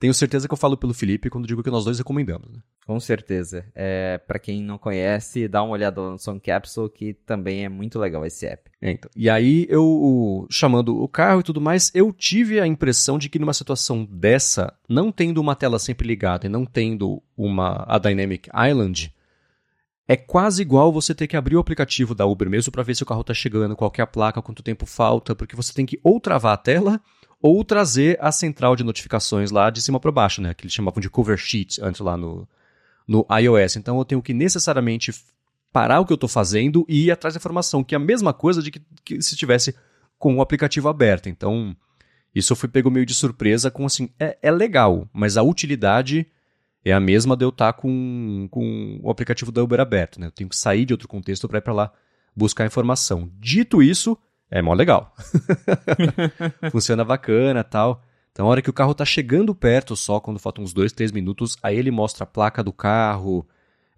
Tenho 0.01 0.15
certeza 0.15 0.49
que 0.49 0.55
eu 0.55 0.59
falo 0.59 0.79
pelo 0.79 0.95
Felipe 0.95 1.29
quando 1.29 1.47
digo 1.47 1.63
que 1.63 1.71
nós 1.71 1.85
dois 1.85 1.99
recomendamos. 1.99 2.49
Né? 2.51 2.61
Com 2.87 2.99
certeza. 2.99 3.67
É, 3.75 4.17
para 4.17 4.39
quem 4.39 4.63
não 4.63 4.79
conhece, 4.79 5.47
dá 5.47 5.63
uma 5.63 5.75
olhada 5.75 6.01
no 6.01 6.19
Song 6.19 6.41
Capsule, 6.41 6.89
que 6.89 7.13
também 7.13 7.67
é 7.67 7.69
muito 7.69 7.99
legal 7.99 8.25
esse 8.25 8.47
app. 8.47 8.71
É, 8.81 8.93
então. 8.93 9.11
E 9.15 9.29
aí, 9.29 9.67
eu, 9.69 10.47
chamando 10.51 10.99
o 10.99 11.07
carro 11.07 11.41
e 11.41 11.43
tudo 11.43 11.61
mais, 11.61 11.93
eu 11.95 12.15
tive 12.15 12.59
a 12.59 12.67
impressão 12.67 13.19
de 13.19 13.29
que 13.29 13.39
numa 13.39 13.53
situação 13.53 14.07
dessa, 14.07 14.73
não 14.89 15.13
tendo 15.13 15.39
uma 15.39 15.55
tela 15.55 15.79
sempre 15.79 16.09
ligada 16.09 16.47
e 16.47 16.51
não 16.51 16.65
tendo 16.65 17.23
uma 17.37 17.85
a 17.87 17.99
Dynamic 17.99 18.49
Island, 18.55 19.15
é 20.09 20.17
quase 20.17 20.63
igual 20.63 20.91
você 20.91 21.15
ter 21.15 21.27
que 21.27 21.37
abrir 21.37 21.57
o 21.57 21.61
aplicativo 21.61 22.15
da 22.15 22.25
Uber 22.25 22.49
mesmo 22.49 22.73
para 22.73 22.83
ver 22.83 22.97
se 22.97 23.03
o 23.03 23.07
carro 23.07 23.21
está 23.21 23.35
chegando, 23.35 23.77
qual 23.77 23.93
é 23.99 24.01
a 24.01 24.07
placa, 24.07 24.41
quanto 24.41 24.63
tempo 24.63 24.87
falta, 24.87 25.37
porque 25.37 25.55
você 25.55 25.75
tem 25.75 25.85
que 25.85 26.01
ou 26.03 26.19
travar 26.19 26.55
a 26.55 26.57
tela 26.57 27.01
ou 27.43 27.65
trazer 27.65 28.19
a 28.21 28.31
central 28.31 28.77
de 28.77 28.85
notificações 28.85 29.51
lá 29.51 29.71
de 29.71 29.81
cima 29.81 29.99
para 29.99 30.13
baixo, 30.13 30.43
né, 30.43 30.55
que 30.55 30.65
eles 30.65 30.75
chamavam 30.75 31.01
de 31.01 31.09
cover 31.09 31.39
sheet 31.39 31.81
antes 31.83 32.01
lá 32.01 32.17
no, 32.17 32.47
no 33.07 33.27
iOS. 33.31 33.77
Então 33.77 33.99
eu 33.99 34.05
tenho 34.05 34.23
que 34.23 34.35
necessariamente 34.35 35.13
parar 35.73 36.01
o 36.01 36.07
que 36.07 36.13
eu 36.13 36.17
estou 36.17 36.29
fazendo 36.29 36.85
e 36.89 37.07
ir 37.07 37.11
atrás 37.11 37.35
da 37.35 37.39
informação, 37.39 37.83
que 37.83 37.95
é 37.95 37.97
a 37.97 38.01
mesma 38.01 38.33
coisa 38.33 38.63
de 38.63 38.71
que, 38.71 38.83
que 39.05 39.23
se 39.23 39.37
tivesse 39.37 39.75
com 40.19 40.37
o 40.37 40.43
aplicativo 40.43 40.89
aberto. 40.89 41.29
Então, 41.29 41.75
isso 42.35 42.53
eu 42.53 42.57
fui 42.57 42.69
pego 42.69 42.91
meio 42.91 43.07
de 43.07 43.15
surpresa 43.15 43.71
com 43.71 43.87
assim, 43.87 44.11
é, 44.19 44.37
é 44.43 44.51
legal, 44.51 45.09
mas 45.13 45.37
a 45.37 45.43
utilidade 45.43 46.27
é 46.85 46.93
a 46.93 47.01
mesma 47.01 47.37
de 47.37 47.45
eu 47.45 47.51
estar 47.51 47.73
tá 47.73 47.81
com, 47.81 48.49
com 48.51 49.01
o 49.03 49.11
aplicativo 49.11 49.53
da 49.53 49.63
Uber 49.63 49.81
aberto, 49.81 50.21
né? 50.21 50.27
Eu 50.27 50.31
tenho 50.31 50.49
que 50.49 50.57
sair 50.57 50.85
de 50.85 50.95
outro 50.95 51.09
contexto 51.09 51.49
para 51.49 51.59
ir 51.59 51.63
para 51.63 51.73
lá 51.73 51.93
buscar 52.35 52.67
informação. 52.67 53.31
Dito 53.39 53.83
isso, 53.83 54.17
é 54.51 54.61
mó 54.61 54.75
legal. 54.75 55.15
Funciona 56.71 57.05
bacana 57.05 57.63
tal. 57.63 58.03
Então, 58.33 58.47
a 58.47 58.51
hora 58.51 58.63
que 58.63 58.71
o 58.71 58.73
carro 58.73 58.93
está 58.93 59.05
chegando 59.05 59.55
perto, 59.55 59.97
só 59.97 60.21
quando 60.21 60.39
faltam 60.39 60.65
uns 60.65 60.73
dois, 60.73 60.93
três 60.93 61.13
minutos, 61.13 61.57
aí 61.63 61.77
ele 61.77 61.91
mostra 61.91 62.25
a 62.25 62.27
placa 62.27 62.63
do 62.63 62.73
carro, 62.73 63.47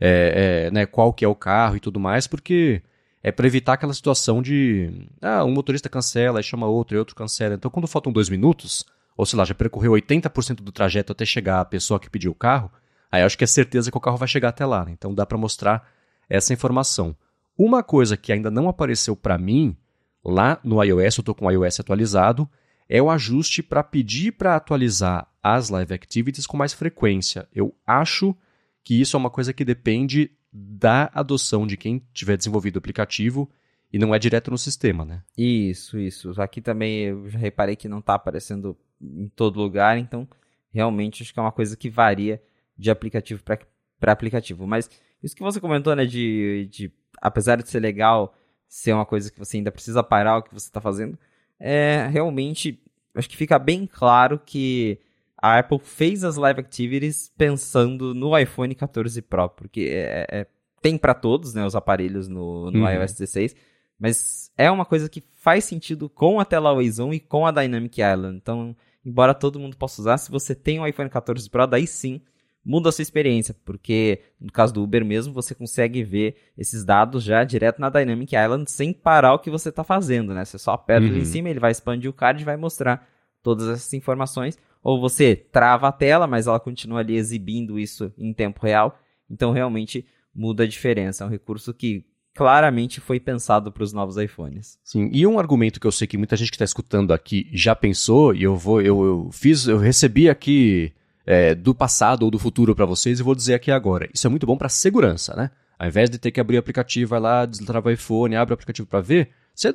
é, 0.01 0.67
é, 0.67 0.71
né, 0.71 0.87
qual 0.87 1.13
que 1.13 1.25
é 1.25 1.29
o 1.29 1.35
carro 1.35 1.77
e 1.77 1.81
tudo 1.81 2.01
mais, 2.01 2.27
porque 2.27 2.83
é 3.23 3.31
para 3.31 3.47
evitar 3.47 3.75
aquela 3.75 3.95
situação 3.95 4.43
de 4.43 5.07
ah, 5.21 5.45
um 5.45 5.53
motorista 5.53 5.89
cancela, 5.89 6.41
aí 6.41 6.43
chama 6.43 6.67
outro 6.67 6.97
e 6.97 6.99
outro 6.99 7.15
cancela. 7.15 7.55
Então, 7.55 7.71
quando 7.71 7.87
faltam 7.87 8.13
dois 8.13 8.29
minutos, 8.29 8.85
ou 9.17 9.25
sei 9.25 9.39
lá, 9.39 9.45
já 9.45 9.55
percorreu 9.55 9.93
80% 9.93 10.57
do 10.57 10.73
trajeto 10.73 11.13
até 11.13 11.25
chegar 11.25 11.61
a 11.61 11.65
pessoa 11.65 12.01
que 12.01 12.11
pediu 12.11 12.33
o 12.33 12.35
carro, 12.35 12.71
aí 13.11 13.23
acho 13.23 13.39
que 13.39 13.45
é 13.45 13.47
certeza 13.47 13.91
que 13.91 13.97
o 13.97 14.01
carro 14.01 14.17
vai 14.17 14.27
chegar 14.27 14.49
até 14.49 14.67
lá. 14.67 14.85
Né? 14.85 14.93
Então, 14.93 15.15
dá 15.15 15.25
para 15.25 15.39
mostrar 15.39 15.89
essa 16.29 16.53
informação. 16.53 17.15
Uma 17.57 17.83
coisa 17.83 18.17
que 18.17 18.33
ainda 18.33 18.51
não 18.51 18.69
apareceu 18.69 19.15
para 19.15 19.39
mim, 19.39 19.77
lá 20.25 20.59
no 20.63 20.83
iOS, 20.83 21.19
eu 21.19 21.23
estou 21.23 21.35
com 21.35 21.47
o 21.47 21.51
iOS 21.51 21.81
atualizado, 21.81 22.49
é 22.89 23.01
o 23.01 23.11
ajuste 23.11 23.63
para 23.63 23.83
pedir 23.83 24.33
para 24.33 24.57
atualizar 24.57 25.29
as 25.43 25.71
live 25.71 25.95
activities 25.95 26.47
com 26.47 26.57
mais 26.57 26.73
frequência. 26.73 27.49
Eu 27.53 27.75
acho 27.87 28.37
que 28.85 29.01
isso 29.01 29.17
é 29.17 29.19
uma 29.19 29.31
coisa 29.31 29.53
que 29.53 29.65
depende 29.65 30.31
da 30.53 31.11
adoção 31.15 31.67
de 31.67 31.77
quem 31.77 32.03
tiver 32.13 32.37
desenvolvido 32.37 32.77
o 32.77 32.79
aplicativo 32.79 33.51
e 33.93 33.99
não 33.99 34.15
é 34.15 34.19
direto 34.19 34.51
no 34.51 34.59
sistema, 34.59 35.05
né? 35.05 35.23
Isso, 35.37 35.99
isso. 35.99 36.41
Aqui 36.41 36.61
também 36.61 37.05
eu 37.05 37.29
já 37.29 37.39
reparei 37.39 37.77
que 37.77 37.89
não 37.89 37.99
está 37.99 38.15
aparecendo 38.15 38.77
em 39.01 39.29
todo 39.29 39.61
lugar, 39.61 39.99
então 39.99 40.29
realmente 40.71 41.23
acho 41.23 41.33
que 41.33 41.39
é 41.39 41.43
uma 41.43 41.53
coisa 41.53 41.77
que 41.77 41.91
varia 41.91 42.43
de 42.77 42.91
aplicativo 42.91 43.43
para 43.43 44.13
aplicativo. 44.13 44.67
Mas 44.67 44.91
isso 45.23 45.37
que 45.37 45.43
você 45.43 45.61
comentou, 45.61 45.95
né, 45.95 46.07
de, 46.07 46.69
de 46.71 46.93
apesar 47.21 47.57
de 47.57 47.69
ser 47.69 47.81
legal, 47.81 48.35
ser 48.73 48.95
uma 48.95 49.05
coisa 49.05 49.31
que 49.31 49.39
você 49.39 49.59
ainda 49.59 49.71
precisa 49.71 50.03
parar 50.03 50.39
o 50.39 50.43
que 50.43 50.55
você 50.55 50.67
está 50.67 50.81
fazendo, 50.81 51.19
é 51.61 52.09
realmente 52.11 52.83
acho 53.15 53.29
que 53.29 53.37
fica 53.37 53.59
bem 53.59 53.87
claro 53.87 54.39
que 54.39 54.99
a 55.37 55.59
Apple 55.59 55.79
fez 55.79 56.25
as 56.25 56.37
live 56.37 56.61
activities 56.61 57.31
pensando 57.37 58.15
no 58.15 58.37
iPhone 58.37 58.75
14 58.75 59.21
Pro, 59.21 59.51
porque 59.51 59.91
é, 59.93 60.27
é, 60.31 60.47
tem 60.81 60.97
para 60.97 61.13
todos, 61.13 61.53
né, 61.53 61.67
os 61.67 61.77
aparelhos 61.77 62.29
no, 62.29 62.71
no 62.71 62.81
uhum. 62.81 62.91
iOS 62.91 63.13
16, 63.13 63.55
mas 64.01 64.51
é 64.57 64.71
uma 64.71 64.87
coisa 64.87 65.07
que 65.07 65.23
faz 65.35 65.65
sentido 65.65 66.09
com 66.09 66.41
a 66.41 66.45
tela 66.47 66.71
Always 66.71 66.99
On 66.99 67.13
e 67.13 67.21
com 67.21 67.47
a 67.47 67.51
Dynamic 67.51 68.01
Island. 68.01 68.39
Então, 68.39 68.75
embora 69.05 69.35
todo 69.35 69.61
mundo 69.61 69.77
possa 69.77 70.01
usar, 70.01 70.17
se 70.17 70.31
você 70.31 70.55
tem 70.55 70.81
um 70.81 70.87
iPhone 70.87 71.11
14 71.11 71.51
Pro, 71.51 71.67
daí 71.67 71.87
sim 71.87 72.23
muda 72.65 72.89
a 72.89 72.93
sua 72.93 73.03
experiência, 73.03 73.55
porque 73.65 74.21
no 74.41 74.53
caso 74.53 74.73
do 74.73 74.83
Uber 74.83 75.05
mesmo, 75.05 75.33
você 75.33 75.55
consegue 75.55 76.03
ver 76.03 76.37
esses 76.57 76.85
dados 76.85 77.25
já 77.25 77.43
direto 77.45 77.81
na 77.81 77.91
Dynamic 77.91 78.35
Island 78.35 78.71
sem 78.71 78.93
parar 78.93 79.35
o 79.35 79.39
que 79.39 79.51
você 79.51 79.69
está 79.69 79.83
fazendo, 79.83 80.33
né? 80.33 80.45
Você 80.45 80.59
só 80.59 80.73
aperta 80.73 81.07
uhum. 81.07 81.13
ali 81.13 81.23
em 81.23 81.25
cima, 81.25 81.49
ele 81.49 81.61
vai 81.61 81.73
expandir 81.73 82.09
o 82.09 82.15
card 82.15 82.41
e 82.41 82.45
vai 82.45 82.57
mostrar 82.57 83.07
todas 83.43 83.69
essas 83.69 83.93
informações. 83.93 84.57
Ou 84.83 85.01
você 85.01 85.37
trava 85.37 85.89
a 85.89 85.93
tela, 85.93 86.27
mas 86.27 86.47
ela 86.47 86.59
continua 86.59 87.01
ali 87.01 87.17
exibindo 87.17 87.79
isso 87.79 88.13
em 88.17 88.33
tempo 88.33 88.65
real. 88.65 88.99
Então 89.31 89.53
realmente 89.53 90.07
muda 90.35 90.65
a 90.65 90.67
diferença. 90.67 91.25
É 91.25 91.27
um 91.27 91.31
recurso 91.31 91.73
que 91.75 92.05
claramente 92.35 93.01
foi 93.01 93.21
pensado 93.21 93.71
para 93.71 93.83
os 93.83 93.93
novos 93.93 94.17
iPhones. 94.17 94.79
Sim, 94.83 95.11
e 95.13 95.27
um 95.27 95.39
argumento 95.39 95.79
que 95.79 95.87
eu 95.87 95.93
sei 95.93 96.07
que 96.07 96.17
muita 96.17 96.37
gente 96.37 96.51
que 96.51 96.57
está 96.57 96.65
escutando 96.65 97.13
aqui 97.13 97.49
já 97.53 97.75
pensou, 97.75 98.35
e 98.35 98.43
eu 98.43 98.57
vou, 98.57 98.81
eu, 98.81 99.05
eu 99.05 99.31
fiz, 99.33 99.67
eu 99.67 99.79
recebi 99.79 100.29
aqui 100.29 100.93
é, 101.27 101.55
do 101.55 101.75
passado 101.75 102.25
ou 102.25 102.31
do 102.31 102.39
futuro 102.39 102.75
para 102.75 102.85
vocês 102.85 103.21
e 103.21 103.23
vou 103.23 103.35
dizer 103.35 103.55
aqui 103.55 103.71
agora. 103.71 104.09
Isso 104.13 104.27
é 104.27 104.31
muito 104.31 104.47
bom 104.47 104.57
para 104.57 104.69
segurança, 104.69 105.35
né? 105.37 105.51
Ao 105.79 105.89
invés 105.89 106.09
de 106.09 106.19
ter 106.19 106.31
que 106.31 106.41
abrir 106.41 106.57
o 106.57 106.61
aplicativo, 106.61 107.11
vai 107.11 107.21
lá, 107.21 107.45
destrava 107.45 107.89
o 107.89 107.93
iPhone, 107.93 108.37
abre 108.37 108.53
o 108.53 108.55
aplicativo 108.55 108.87
para 108.87 109.01
ver, 109.01 109.31
você 109.55 109.75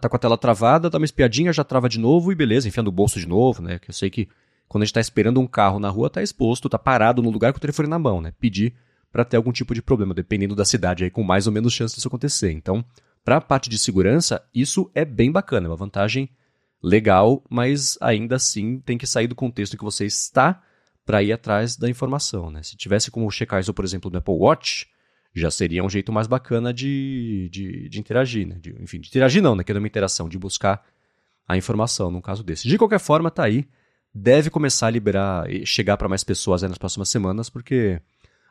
tá 0.00 0.08
com 0.08 0.16
a 0.16 0.18
tela 0.18 0.36
travada, 0.38 0.90
dá 0.90 0.98
uma 0.98 1.04
espiadinha, 1.04 1.52
já 1.52 1.64
trava 1.64 1.88
de 1.88 1.98
novo 1.98 2.30
e 2.30 2.34
beleza, 2.34 2.68
enfia 2.68 2.82
no 2.82 2.92
bolso 2.92 3.18
de 3.18 3.26
novo, 3.26 3.62
né? 3.62 3.78
Que 3.78 3.90
eu 3.90 3.94
sei 3.94 4.10
que 4.10 4.28
quando 4.68 4.82
a 4.82 4.84
gente 4.84 4.90
está 4.90 5.00
esperando 5.00 5.40
um 5.40 5.46
carro 5.46 5.78
na 5.78 5.88
rua, 5.88 6.10
tá 6.10 6.22
exposto, 6.22 6.68
tá 6.68 6.78
parado 6.78 7.22
no 7.22 7.30
lugar 7.30 7.52
com 7.52 7.58
o 7.58 7.60
telefone 7.60 7.88
na 7.88 7.98
mão, 7.98 8.20
né? 8.20 8.32
Pedir 8.38 8.74
para 9.10 9.24
ter 9.24 9.36
algum 9.36 9.52
tipo 9.52 9.74
de 9.74 9.80
problema, 9.80 10.12
dependendo 10.12 10.54
da 10.54 10.64
cidade 10.64 11.04
aí, 11.04 11.10
com 11.10 11.22
mais 11.22 11.46
ou 11.46 11.52
menos 11.52 11.72
chance 11.72 11.94
disso 11.94 12.08
acontecer. 12.08 12.52
Então, 12.52 12.84
para 13.24 13.38
a 13.38 13.40
parte 13.40 13.70
de 13.70 13.78
segurança, 13.78 14.42
isso 14.54 14.90
é 14.94 15.04
bem 15.04 15.32
bacana, 15.32 15.66
é 15.66 15.70
uma 15.70 15.76
vantagem 15.76 16.28
legal, 16.82 17.42
mas 17.48 17.96
ainda 18.00 18.36
assim 18.36 18.78
tem 18.80 18.98
que 18.98 19.06
sair 19.06 19.26
do 19.26 19.34
contexto 19.34 19.74
em 19.74 19.76
que 19.78 19.84
você 19.84 20.04
está 20.04 20.62
para 21.06 21.22
ir 21.22 21.32
atrás 21.32 21.76
da 21.76 21.88
informação. 21.88 22.50
Né? 22.50 22.62
Se 22.64 22.76
tivesse 22.76 23.10
como 23.10 23.30
checar 23.30 23.60
isso, 23.60 23.72
por 23.72 23.84
exemplo, 23.84 24.10
no 24.10 24.18
Apple 24.18 24.34
Watch, 24.34 24.88
já 25.32 25.50
seria 25.50 25.84
um 25.84 25.88
jeito 25.88 26.12
mais 26.12 26.26
bacana 26.26 26.74
de, 26.74 27.48
de, 27.52 27.88
de 27.88 28.00
interagir. 28.00 28.46
Né? 28.46 28.56
De, 28.60 28.74
enfim, 28.82 29.00
de 29.00 29.08
interagir 29.08 29.40
não, 29.40 29.54
né? 29.54 29.62
que 29.62 29.70
é 29.70 29.78
uma 29.78 29.86
interação, 29.86 30.28
de 30.28 30.36
buscar 30.36 30.84
a 31.46 31.56
informação 31.56 32.10
num 32.10 32.20
caso 32.20 32.42
desse. 32.42 32.66
De 32.66 32.76
qualquer 32.76 32.98
forma, 32.98 33.30
tá 33.30 33.44
aí. 33.44 33.66
Deve 34.12 34.50
começar 34.50 34.88
a 34.88 34.90
liberar 34.90 35.48
e 35.48 35.64
chegar 35.64 35.96
para 35.96 36.08
mais 36.08 36.24
pessoas 36.24 36.62
nas 36.62 36.78
próximas 36.78 37.08
semanas, 37.08 37.48
porque 37.48 38.00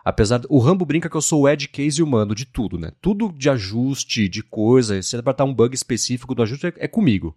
apesar 0.06 0.42
o 0.48 0.60
Rambo 0.60 0.86
brinca 0.86 1.10
que 1.10 1.18
eu 1.18 1.22
sou 1.22 1.42
o 1.42 1.50
edge 1.50 1.68
case 1.68 2.04
humano 2.04 2.36
de 2.36 2.46
tudo, 2.46 2.78
né? 2.78 2.92
Tudo 3.02 3.34
de 3.34 3.50
ajuste, 3.50 4.30
de 4.30 4.44
coisa, 4.44 5.02
se 5.02 5.20
para 5.24 5.44
um 5.44 5.54
bug 5.54 5.74
específico 5.74 6.36
do 6.36 6.44
ajuste 6.44 6.68
é, 6.68 6.74
é 6.78 6.88
comigo. 6.88 7.36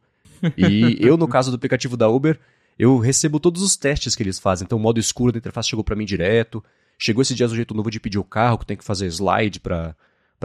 E 0.58 0.98
eu 1.00 1.16
no 1.16 1.26
caso 1.26 1.50
do 1.50 1.54
aplicativo 1.54 1.96
da 1.96 2.06
Uber, 2.06 2.38
eu 2.78 2.97
recebo 2.99 3.40
todos 3.40 3.61
os 3.61 3.76
testes 3.76 4.14
que 4.14 4.23
eles 4.23 4.38
fazem. 4.38 4.64
Então, 4.64 4.78
o 4.78 4.80
modo 4.80 5.00
escuro 5.00 5.32
da 5.32 5.38
interface 5.38 5.68
chegou 5.68 5.85
para 5.85 5.97
mim 5.97 6.04
direto. 6.04 6.62
Chegou 6.97 7.23
esse 7.23 7.35
dia 7.35 7.47
o 7.47 7.54
jeito 7.54 7.75
novo 7.75 7.90
de 7.90 7.99
pedir 7.99 8.18
o 8.18 8.25
carro, 8.25 8.58
que 8.58 8.66
tem 8.66 8.76
que 8.76 8.85
fazer 8.85 9.06
slide 9.06 9.61
para 9.61 9.97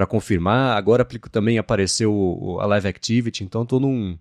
confirmar. 0.07 0.75
Agora 0.75 1.05
também 1.31 1.57
apareceu 1.57 2.57
a 2.59 2.65
Live 2.65 2.87
Activity, 2.87 3.43
então 3.43 3.63
estou 3.63 3.79
num, 3.79 4.17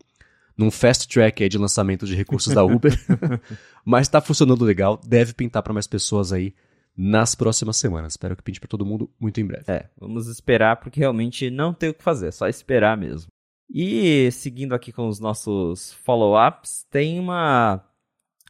num 0.57 0.71
fast 0.71 1.09
track 1.09 1.43
aí 1.43 1.49
de 1.49 1.59
lançamento 1.59 2.07
de 2.07 2.15
recursos 2.15 2.53
da 2.53 2.65
Uber. 2.65 2.93
Mas 3.85 4.09
tá 4.09 4.21
funcionando 4.21 4.65
legal, 4.65 5.01
deve 5.07 5.33
pintar 5.33 5.63
para 5.63 5.73
mais 5.73 5.87
pessoas 5.87 6.33
aí 6.33 6.55
nas 6.97 7.35
próximas 7.35 7.79
semanas. 7.79 8.13
Espero 8.13 8.37
que 8.37 8.43
pinte 8.43 8.61
para 8.61 8.69
todo 8.69 8.85
mundo 8.85 9.11
muito 9.19 9.41
em 9.41 9.47
breve. 9.47 9.65
É, 9.69 9.89
vamos 9.99 10.27
esperar 10.27 10.77
porque 10.77 11.01
realmente 11.01 11.51
não 11.51 11.73
tem 11.73 11.89
o 11.91 11.95
que 11.95 12.03
fazer, 12.03 12.29
é 12.29 12.33
só 12.33 12.47
esperar 12.47 12.97
mesmo. 12.97 13.31
E 13.75 14.31
seguindo 14.33 14.75
aqui 14.75 14.93
com 14.93 15.09
os 15.09 15.19
nossos 15.19 15.95
follow-ups, 16.05 16.87
tem 16.91 17.19
uma 17.19 17.83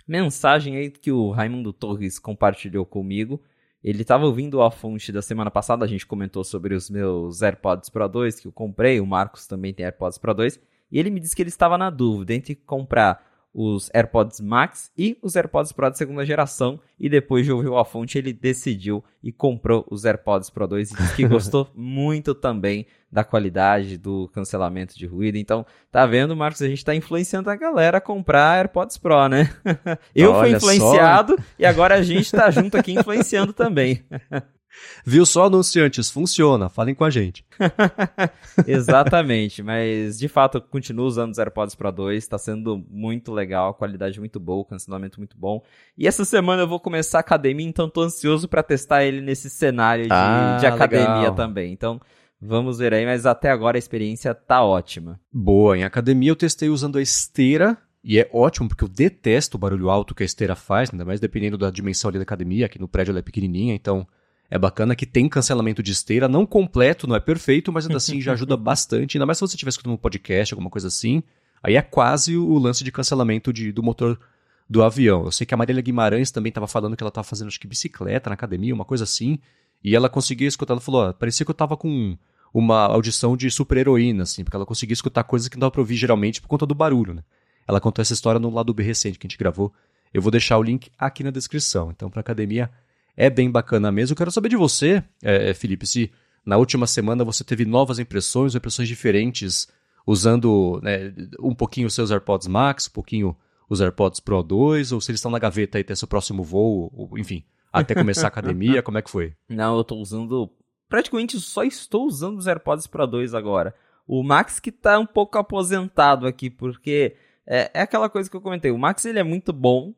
mensagem 0.07 0.77
aí 0.77 0.91
que 0.91 1.13
o 1.13 1.31
Raimundo 1.31 1.73
Torres 1.73 2.19
compartilhou 2.19 2.85
comigo. 2.85 3.41
Ele 3.83 4.03
estava 4.03 4.27
ouvindo 4.27 4.63
a 4.63 4.71
fonte 4.71 5.11
da 5.11 5.21
semana 5.21 5.51
passada, 5.51 5.85
a 5.85 5.89
gente 5.89 6.07
comentou 6.07 6.45
sobre 6.45 6.75
os 6.75 6.89
meus 6.89 7.43
AirPods 7.43 7.91
Pro 7.91 8.09
2 8.09 8.41
que 8.41 8.47
eu 8.47 8.53
comprei, 8.53 9.01
o 9.01 9.07
Marcos 9.07 9.47
também 9.47 9.75
tem 9.75 9.85
AirPods 9.85 10.19
Pro 10.19 10.33
2, 10.33 10.61
e 10.91 10.99
ele 10.99 11.11
me 11.11 11.19
disse 11.19 11.35
que 11.35 11.43
ele 11.43 11.49
estava 11.49 11.77
na 11.77 11.91
dúvida 11.91 12.33
entre 12.33 12.55
comprar 12.55 13.32
os 13.55 13.91
AirPods 13.93 14.41
Max 14.41 14.91
e 14.97 15.19
os 15.23 15.37
AirPods 15.37 15.73
Pro 15.73 15.91
de 15.91 15.99
segunda 15.99 16.25
geração. 16.25 16.81
E 16.99 17.09
depois 17.09 17.45
de 17.45 17.53
ouvir 17.53 17.73
a 17.73 17.85
fonte, 17.85 18.17
ele 18.17 18.33
decidiu 18.33 19.05
e 19.23 19.31
comprou 19.31 19.87
os 19.91 20.05
AirPods 20.05 20.51
Pro 20.51 20.67
2 20.67 20.91
e 20.91 20.97
disse 20.97 21.17
que 21.17 21.27
gostou 21.29 21.69
muito 21.75 22.35
também 22.35 22.87
da 23.11 23.23
qualidade 23.23 23.99
do 23.99 24.29
cancelamento 24.29 24.97
de 24.97 25.07
ruído. 25.07 25.37
Então, 25.37 25.67
tá 25.91 26.07
vendo, 26.07 26.35
Marcos? 26.35 26.63
A 26.63 26.69
gente 26.69 26.85
tá 26.85 26.95
influenciando 26.95 27.51
a 27.51 27.57
galera 27.57 27.99
a 27.99 28.01
comprar 28.01 28.59
AirPods 28.59 28.97
Pro, 28.97 29.29
né? 29.29 29.51
Eu 30.15 30.33
Olha 30.33 30.41
fui 30.41 30.57
influenciado 30.57 31.37
só. 31.37 31.45
e 31.59 31.67
agora 31.67 31.97
a 31.97 32.03
gente 32.03 32.31
tá 32.33 32.51
junto 32.51 32.77
aqui 32.77 32.93
influenciando 32.93 33.53
também. 33.53 34.03
Viu 35.05 35.27
só, 35.27 35.47
anunciantes? 35.47 36.11
Funciona. 36.11 36.69
Falem 36.69 36.95
com 36.95 37.05
a 37.05 37.11
gente. 37.11 37.45
Exatamente. 38.67 39.63
Mas, 39.63 40.19
de 40.19 40.29
fato, 40.29 40.59
eu 40.59 40.63
continuo 40.63 41.07
usando 41.07 41.33
os 41.33 41.39
AirPods 41.39 41.75
Pro 41.75 41.91
2. 41.91 42.23
Está 42.23 42.39
sendo 42.39 42.85
muito 42.89 43.33
legal. 43.33 43.75
Qualidade 43.75 44.19
muito 44.19 44.39
boa. 44.41 44.65
Cancelamento 44.65 45.19
muito 45.19 45.37
bom. 45.37 45.63
E 45.97 46.07
essa 46.07 46.25
semana 46.25 46.63
eu 46.63 46.69
vou 46.69 46.81
começar 46.81 47.19
a 47.19 47.21
academia. 47.21 47.67
Então, 47.67 47.89
tô 47.89 48.03
ansioso 48.03 48.49
para 48.49 48.63
testar 48.63 49.05
ele 49.05 49.21
nesse 49.21 49.51
cenário 49.51 50.05
de, 50.05 50.13
ah, 50.13 50.57
de 50.61 50.67
academia 50.67 51.15
legal. 51.15 51.35
também. 51.35 51.73
Então, 51.73 52.01
vamos 52.41 52.79
ver 52.79 52.95
aí. 52.95 53.05
Mas 53.05 53.27
até 53.27 53.51
agora 53.51 53.77
a 53.77 53.81
experiência 53.81 54.35
tá 54.35 54.63
ótima. 54.63 55.21
Boa. 55.33 55.77
Em 55.77 55.85
academia 55.85 56.31
eu 56.31 56.37
testei 56.37 56.69
usando 56.69 56.99
a 56.99 57.03
esteira. 57.03 57.77
E 58.05 58.19
é 58.19 58.29
ótimo, 58.33 58.69
porque 58.69 58.83
eu 58.83 58.89
detesto 58.89 59.57
o 59.57 59.61
barulho 59.61 59.89
alto 59.89 60.13
que 60.13 60.25
a 60.25 60.27
esteira 60.27 60.57
faz, 60.57 60.91
ainda 60.91 61.05
mais 61.05 61.21
dependendo 61.21 61.57
da 61.57 61.71
dimensão 61.71 62.09
ali 62.09 62.19
da 62.19 62.25
academia. 62.25 62.67
Aqui 62.67 62.77
no 62.77 62.89
prédio 62.89 63.13
ela 63.13 63.21
é 63.21 63.23
pequenininha, 63.23 63.77
então 63.77 64.05
é 64.53 64.59
bacana 64.59 64.95
que 64.95 65.07
tem 65.07 65.31
cancelamento 65.31 65.83
de 65.83 65.93
esteira, 65.93 66.29
não 66.29 66.45
completo, 66.45 67.07
não 67.07 67.17
é 67.17 67.21
perfeito, 67.21 67.73
mas 67.73 67.87
ainda 67.87 67.97
assim 67.97 68.21
já 68.21 68.35
ajuda 68.35 68.55
bastante. 68.55 69.17
Ainda 69.17 69.25
mais 69.25 69.39
se 69.39 69.41
você 69.41 69.55
estiver 69.57 69.71
escutando 69.71 69.95
um 69.95 69.97
podcast, 69.97 70.53
alguma 70.53 70.69
coisa 70.69 70.89
assim. 70.89 71.23
Aí 71.63 71.75
é 71.75 71.81
quase 71.81 72.37
o 72.37 72.59
lance 72.59 72.85
de 72.85 72.93
cancelamento 72.93 73.51
de, 73.51 73.73
do 73.73 73.83
motor 73.83 74.21
do 74.69 74.83
avião. 74.83 75.25
Eu 75.25 75.33
sei 75.33 75.47
que 75.47 75.55
a 75.55 75.57
Marília 75.57 75.81
Guimarães 75.81 76.31
também 76.31 76.51
estava 76.51 76.67
falando 76.67 76.95
que 76.99 77.03
ela 77.03 77.09
estava 77.09 77.25
fazendo, 77.25 77.49
acho 77.49 77.59
que 77.59 77.67
bicicleta 77.67 78.29
na 78.29 78.35
academia, 78.35 78.75
uma 78.75 78.85
coisa 78.85 79.05
assim. 79.05 79.39
E 79.83 79.97
ela 79.97 80.11
conseguia 80.11 80.47
escutar, 80.47 80.75
ela 80.75 80.83
falou, 80.83 81.01
ó, 81.09 81.13
parecia 81.15 81.47
que 81.47 81.51
eu 81.51 81.55
estava 81.55 81.75
com 81.75 82.15
uma 82.53 82.85
audição 82.85 83.39
de 83.39 83.51
super-heroína, 83.51 84.25
assim, 84.25 84.45
porque 84.45 84.57
ela 84.57 84.67
conseguia 84.67 84.93
escutar 84.93 85.25
coisas 85.25 85.49
que 85.49 85.57
não 85.57 85.61
dava 85.61 85.71
pra 85.71 85.81
ouvir 85.81 85.97
geralmente 85.97 86.43
por 86.43 86.49
conta 86.49 86.67
do 86.67 86.75
barulho, 86.75 87.15
né? 87.15 87.25
Ela 87.67 87.81
contou 87.81 88.03
essa 88.03 88.13
história 88.13 88.39
no 88.39 88.51
lado 88.51 88.75
B 88.75 88.83
recente 88.83 89.19
que 89.19 89.27
a 89.27 89.31
gente 89.31 89.39
gravou. 89.39 89.73
Eu 90.13 90.21
vou 90.21 90.31
deixar 90.31 90.59
o 90.59 90.63
link 90.63 90.91
aqui 90.99 91.25
na 91.25 91.31
descrição. 91.31 91.91
Então, 91.91 92.11
para 92.11 92.21
academia, 92.21 92.71
é 93.17 93.31
bem 93.31 93.51
bacana 93.51 93.93
mesmo. 93.93 94.13
Eu 94.13 94.17
quero 94.17 94.31
saber 94.31 94.49
de 94.49 94.57
você, 94.57 95.03
é, 95.23 95.51
é, 95.51 95.55
Felipe, 95.55 95.87
se 95.87 96.11
na 96.45 96.57
última 96.57 96.87
semana 96.87 97.25
você 97.25 97.45
teve 97.45 97.65
novas 97.65 97.99
impressões, 97.99 98.55
impressões 98.55 98.89
diferentes, 98.89 99.69
usando 100.07 100.81
né, 100.83 101.13
um 101.41 101.55
pouquinho 101.55 101.87
os 101.87 101.95
seus 101.95 102.11
AirPods 102.11 102.49
Max, 102.49 102.89
um 102.89 102.93
pouquinho 102.93 103.37
os 103.69 103.81
AirPods 103.81 104.21
Pro 104.21 104.43
2, 104.43 104.93
ou 104.93 105.01
se 105.01 105.11
eles 105.11 105.19
estão 105.19 105.31
na 105.31 105.39
gaveta 105.39 105.79
aí 105.79 105.83
até 105.83 105.95
seu 105.95 106.09
próximo 106.09 106.43
voo, 106.43 106.91
ou, 106.95 107.19
enfim, 107.19 107.45
até 107.73 107.95
começar 107.95 108.27
a 108.27 108.29
academia, 108.29 108.83
como 108.83 108.99
é 108.99 109.03
que 109.03 109.11
foi? 109.11 109.35
Não, 109.49 109.77
eu 109.77 109.83
estou 109.83 109.99
usando. 109.99 110.51
Praticamente 110.89 111.41
só 111.41 111.65
estou 111.65 112.07
usando 112.07 112.39
os 112.39 112.47
AirPods 112.47 112.87
Pro 112.87 113.07
2 113.07 113.35
agora. 113.35 113.75
O 114.07 114.23
Max 114.23 114.61
que 114.61 114.71
está 114.71 114.99
um 114.99 115.07
pouco 115.07 115.39
aposentado 115.39 116.27
aqui, 116.27 116.51
porque 116.51 117.17
é, 117.47 117.71
é 117.73 117.81
aquela 117.83 118.11
coisa 118.11 118.29
que 118.29 118.37
eu 118.37 118.41
comentei. 118.41 118.71
O 118.71 118.79
Max 118.79 119.05
ele 119.05 119.19
é 119.19 119.23
muito 119.23 119.53
bom, 119.53 119.95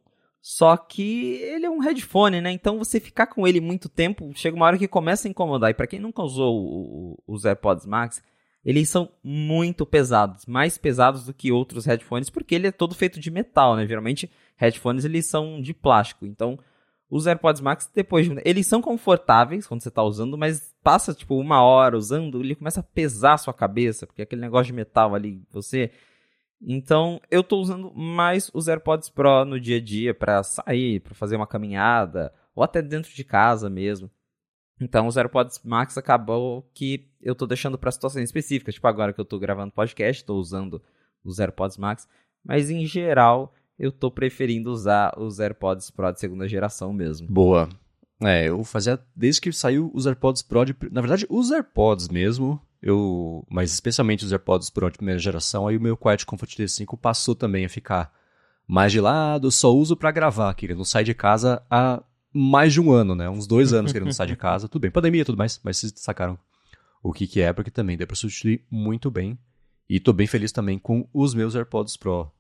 só 0.47 0.77
que 0.77 1.37
ele 1.37 1.65
é 1.65 1.71
um 1.71 1.79
headphone, 1.79 2.39
né? 2.39 2.53
Então 2.53 2.79
você 2.79 3.01
ficar 3.01 3.29
com 3.29 3.49
ele 3.49 3.63
muito 3.63 3.89
tempo, 3.89 4.31
chega 4.35 4.55
uma 4.55 4.67
hora 4.67 4.77
que 4.77 4.87
começa 4.87 5.27
a 5.27 5.31
incomodar. 5.31 5.71
E 5.71 5.75
para 5.75 5.87
quem 5.87 5.99
nunca 5.99 6.23
usou 6.23 7.19
os 7.27 7.47
AirPods 7.47 7.87
Max, 7.87 8.23
eles 8.63 8.91
são 8.91 9.11
muito 9.23 9.87
pesados, 9.87 10.45
mais 10.45 10.77
pesados 10.77 11.25
do 11.25 11.33
que 11.33 11.51
outros 11.51 11.87
headphones, 11.87 12.29
porque 12.29 12.55
ele 12.55 12.67
é 12.67 12.71
todo 12.71 12.95
feito 12.95 13.19
de 13.19 13.31
metal, 13.31 13.75
né? 13.75 13.87
Geralmente 13.87 14.31
headphones 14.55 15.07
eles 15.07 15.27
são 15.27 15.63
de 15.63 15.73
plástico. 15.73 16.27
Então, 16.27 16.59
os 17.09 17.27
AirPods 17.27 17.63
Max 17.63 17.91
depois 17.95 18.29
eles 18.45 18.67
são 18.67 18.83
confortáveis 18.83 19.67
quando 19.67 19.83
você 19.83 19.89
está 19.89 20.03
usando, 20.03 20.37
mas 20.37 20.75
passa 20.83 21.15
tipo 21.15 21.39
uma 21.39 21.63
hora 21.63 21.97
usando, 21.97 22.43
ele 22.43 22.55
começa 22.55 22.81
a 22.81 22.83
pesar 22.83 23.33
a 23.33 23.39
sua 23.39 23.55
cabeça, 23.55 24.07
porque 24.07 24.21
aquele 24.21 24.43
negócio 24.43 24.67
de 24.67 24.75
metal 24.75 25.15
ali, 25.15 25.41
você 25.51 25.91
então, 26.62 27.21
eu 27.31 27.40
estou 27.40 27.61
usando 27.61 27.93
mais 27.95 28.51
os 28.55 28.69
AirPods 28.69 29.11
Pro 29.11 29.45
no 29.45 29.61
dia 29.61 29.77
a 29.77 29.81
dia 29.81 30.14
para 30.14 30.43
sair, 30.43 31.01
para 31.01 31.14
fazer 31.14 31.37
uma 31.37 31.47
caminhada, 31.47 32.33
ou 32.55 32.62
até 32.62 32.81
dentro 32.81 33.12
de 33.12 33.25
casa 33.25 33.69
mesmo. 33.69 34.11
Então, 34.81 35.07
os 35.07 35.17
AirPods 35.17 35.61
Max 35.64 35.97
acabou 35.97 36.69
que 36.75 37.09
eu 37.21 37.33
estou 37.33 37.47
deixando 37.47 37.79
para 37.79 37.93
situações 37.93 38.25
específicas, 38.25 38.75
tipo 38.75 38.87
agora 38.87 39.12
que 39.12 39.21
eu 39.21 39.25
estou 39.25 39.38
gravando 39.38 39.73
podcast, 39.73 40.23
estou 40.23 40.38
usando 40.38 40.83
os 41.25 41.38
AirPods 41.38 41.79
Max, 41.79 42.09
mas 42.45 42.71
em 42.71 42.85
geral 42.85 43.55
eu 43.79 43.90
estou 43.90 44.11
preferindo 44.11 44.71
usar 44.71 45.14
os 45.19 45.40
AirPods 45.40 45.90
Pro 45.90 46.12
de 46.12 46.21
segunda 46.21 46.49
geração 46.49 46.93
mesmo. 46.93 47.29
Boa. 47.29 47.69
É, 48.22 48.48
eu 48.48 48.62
fazia 48.64 48.98
desde 49.14 49.40
que 49.40 49.53
saiu 49.53 49.90
os 49.92 50.07
AirPods 50.07 50.42
Pro 50.42 50.64
de, 50.64 50.74
na 50.90 51.00
verdade, 51.00 51.27
os 51.29 51.50
AirPods 51.50 52.09
mesmo, 52.09 52.61
eu, 52.81 53.44
mas 53.50 53.72
especialmente 53.72 54.24
os 54.24 54.33
AirPods 54.33 54.70
Pro 54.70 54.90
de 54.90 54.98
primeira 54.98 55.18
geração, 55.18 55.66
aí 55.66 55.77
o 55.77 55.81
meu 55.81 55.96
Quiet 55.96 56.24
Comfort 56.24 56.57
D5 56.57 56.98
passou 56.98 57.35
também 57.35 57.64
a 57.64 57.68
ficar 57.68 58.12
mais 58.66 58.92
de 58.92 59.00
lado, 59.00 59.50
só 59.50 59.74
uso 59.74 59.96
para 59.96 60.11
gravar, 60.11 60.55
que 60.55 60.66
ele 60.66 60.74
não 60.74 60.85
sai 60.85 61.05
de 61.05 61.14
casa 61.14 61.62
há 61.70 62.03
mais 62.33 62.72
de 62.72 62.81
um 62.81 62.90
ano, 62.90 63.14
né? 63.14 63.29
Uns 63.29 63.46
dois 63.46 63.72
anos 63.72 63.92
que 63.92 63.98
ele 63.98 64.07
não 64.07 64.12
sai 64.12 64.27
de 64.27 64.37
casa. 64.37 64.68
Tudo 64.68 64.83
bem, 64.83 64.90
pandemia 64.90 65.24
tudo 65.24 65.38
mais, 65.38 65.61
mas 65.62 65.79
vocês 65.79 65.92
sacaram 65.96 66.38
o 67.03 67.12
que, 67.12 67.27
que 67.27 67.40
é, 67.40 67.53
porque 67.53 67.70
também 67.70 67.96
deu 67.96 68.07
para 68.07 68.16
substituir 68.16 68.64
muito 68.70 69.11
bem. 69.11 69.38
E 69.88 70.00
tô 70.00 70.12
bem 70.12 70.27
feliz 70.27 70.50
também 70.50 70.79
com 70.79 71.07
os 71.12 71.35
meus 71.35 71.55
AirPods 71.55 71.96
Pro, 71.96 72.31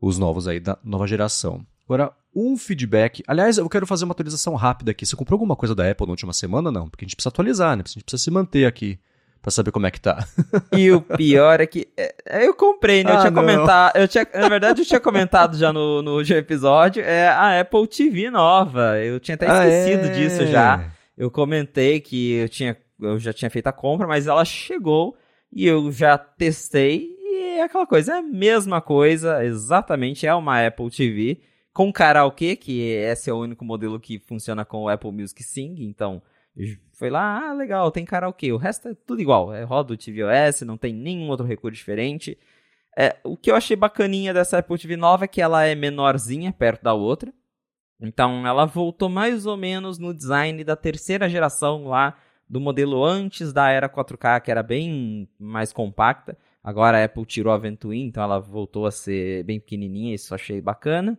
os 0.00 0.16
novos 0.16 0.46
aí 0.46 0.60
da 0.60 0.78
nova 0.82 1.06
geração. 1.06 1.66
Agora, 1.84 2.12
um 2.34 2.56
feedback. 2.56 3.22
Aliás, 3.26 3.58
eu 3.58 3.68
quero 3.68 3.86
fazer 3.86 4.04
uma 4.04 4.12
atualização 4.12 4.54
rápida 4.54 4.90
aqui. 4.90 5.06
Você 5.06 5.16
comprou 5.16 5.36
alguma 5.36 5.56
coisa 5.56 5.74
da 5.74 5.90
Apple 5.90 6.06
na 6.06 6.12
última 6.12 6.32
semana? 6.32 6.70
Não, 6.70 6.88
porque 6.88 7.04
a 7.04 7.06
gente 7.06 7.16
precisa 7.16 7.30
atualizar, 7.30 7.76
né? 7.76 7.82
A 7.84 7.88
gente 7.88 8.04
precisa 8.04 8.22
se 8.22 8.30
manter 8.30 8.66
aqui 8.66 8.98
pra 9.40 9.50
saber 9.50 9.70
como 9.70 9.86
é 9.86 9.90
que 9.90 10.00
tá. 10.00 10.26
E 10.72 10.90
o 10.90 11.02
pior 11.02 11.60
é 11.60 11.66
que 11.66 11.86
é, 11.96 12.46
eu 12.46 12.54
comprei, 12.54 13.04
né? 13.04 13.10
Eu 13.10 13.16
ah, 13.16 13.20
tinha 13.20 13.32
comentado, 13.32 13.96
eu 13.96 14.08
tinha, 14.08 14.26
na 14.34 14.48
verdade 14.48 14.80
eu 14.80 14.86
tinha 14.86 15.00
comentado 15.00 15.56
já 15.58 15.72
no, 15.72 16.00
no 16.00 16.16
último 16.16 16.38
episódio, 16.38 17.02
é 17.02 17.28
a 17.28 17.60
Apple 17.60 17.86
TV 17.86 18.30
nova. 18.30 18.98
Eu 18.98 19.20
tinha 19.20 19.34
até 19.34 19.46
ah, 19.46 19.68
esquecido 19.68 20.06
é? 20.06 20.08
disso 20.08 20.46
já. 20.46 20.90
Eu 21.16 21.30
comentei 21.30 22.00
que 22.00 22.32
eu 22.32 22.48
tinha 22.48 22.76
eu 23.00 23.18
já 23.18 23.32
tinha 23.32 23.50
feito 23.50 23.66
a 23.66 23.72
compra, 23.72 24.06
mas 24.06 24.26
ela 24.26 24.44
chegou 24.44 25.16
e 25.52 25.66
eu 25.66 25.90
já 25.92 26.16
testei 26.16 27.14
e 27.20 27.58
é 27.58 27.62
aquela 27.62 27.86
coisa, 27.86 28.14
é 28.14 28.18
a 28.18 28.22
mesma 28.22 28.80
coisa, 28.80 29.44
exatamente, 29.44 30.26
é 30.26 30.34
uma 30.34 30.66
Apple 30.66 30.90
TV 30.90 31.40
com 31.74 31.92
karaokê, 31.92 32.54
que 32.54 32.80
esse 32.80 33.28
é 33.28 33.32
o 33.32 33.40
único 33.40 33.64
modelo 33.64 33.98
que 33.98 34.20
funciona 34.20 34.64
com 34.64 34.84
o 34.84 34.88
Apple 34.88 35.10
Music 35.10 35.42
Sing, 35.42 35.74
então 35.80 36.22
foi 36.92 37.10
lá, 37.10 37.50
ah, 37.50 37.52
legal, 37.52 37.90
tem 37.90 38.04
karaokê. 38.04 38.52
O 38.52 38.56
resto 38.56 38.88
é 38.88 38.94
tudo 38.94 39.20
igual. 39.20 39.52
É 39.52 39.64
roda 39.64 39.92
o 39.92 39.96
tvOS, 39.96 40.62
não 40.62 40.78
tem 40.78 40.94
nenhum 40.94 41.28
outro 41.28 41.44
recurso 41.44 41.76
diferente. 41.76 42.38
É, 42.96 43.16
o 43.24 43.36
que 43.36 43.50
eu 43.50 43.56
achei 43.56 43.76
bacaninha 43.76 44.32
dessa 44.32 44.58
Apple 44.58 44.78
TV 44.78 44.96
nova 44.96 45.24
é 45.24 45.28
que 45.28 45.42
ela 45.42 45.64
é 45.64 45.74
menorzinha 45.74 46.52
perto 46.52 46.84
da 46.84 46.94
outra. 46.94 47.34
Então 48.00 48.46
ela 48.46 48.66
voltou 48.66 49.08
mais 49.08 49.46
ou 49.46 49.56
menos 49.56 49.98
no 49.98 50.14
design 50.14 50.62
da 50.62 50.76
terceira 50.76 51.28
geração 51.28 51.86
lá 51.88 52.16
do 52.48 52.60
modelo 52.60 53.02
antes 53.04 53.52
da 53.52 53.70
era 53.70 53.88
4K, 53.88 54.40
que 54.42 54.50
era 54.50 54.62
bem 54.62 55.28
mais 55.38 55.72
compacta. 55.72 56.38
Agora 56.62 57.00
a 57.00 57.04
Apple 57.04 57.26
tirou 57.26 57.52
a 57.52 57.58
Ventoin, 57.58 58.06
então 58.06 58.22
ela 58.22 58.38
voltou 58.38 58.86
a 58.86 58.92
ser 58.92 59.42
bem 59.44 59.58
pequenininha, 59.58 60.14
isso 60.14 60.34
achei 60.34 60.60
bacana. 60.60 61.18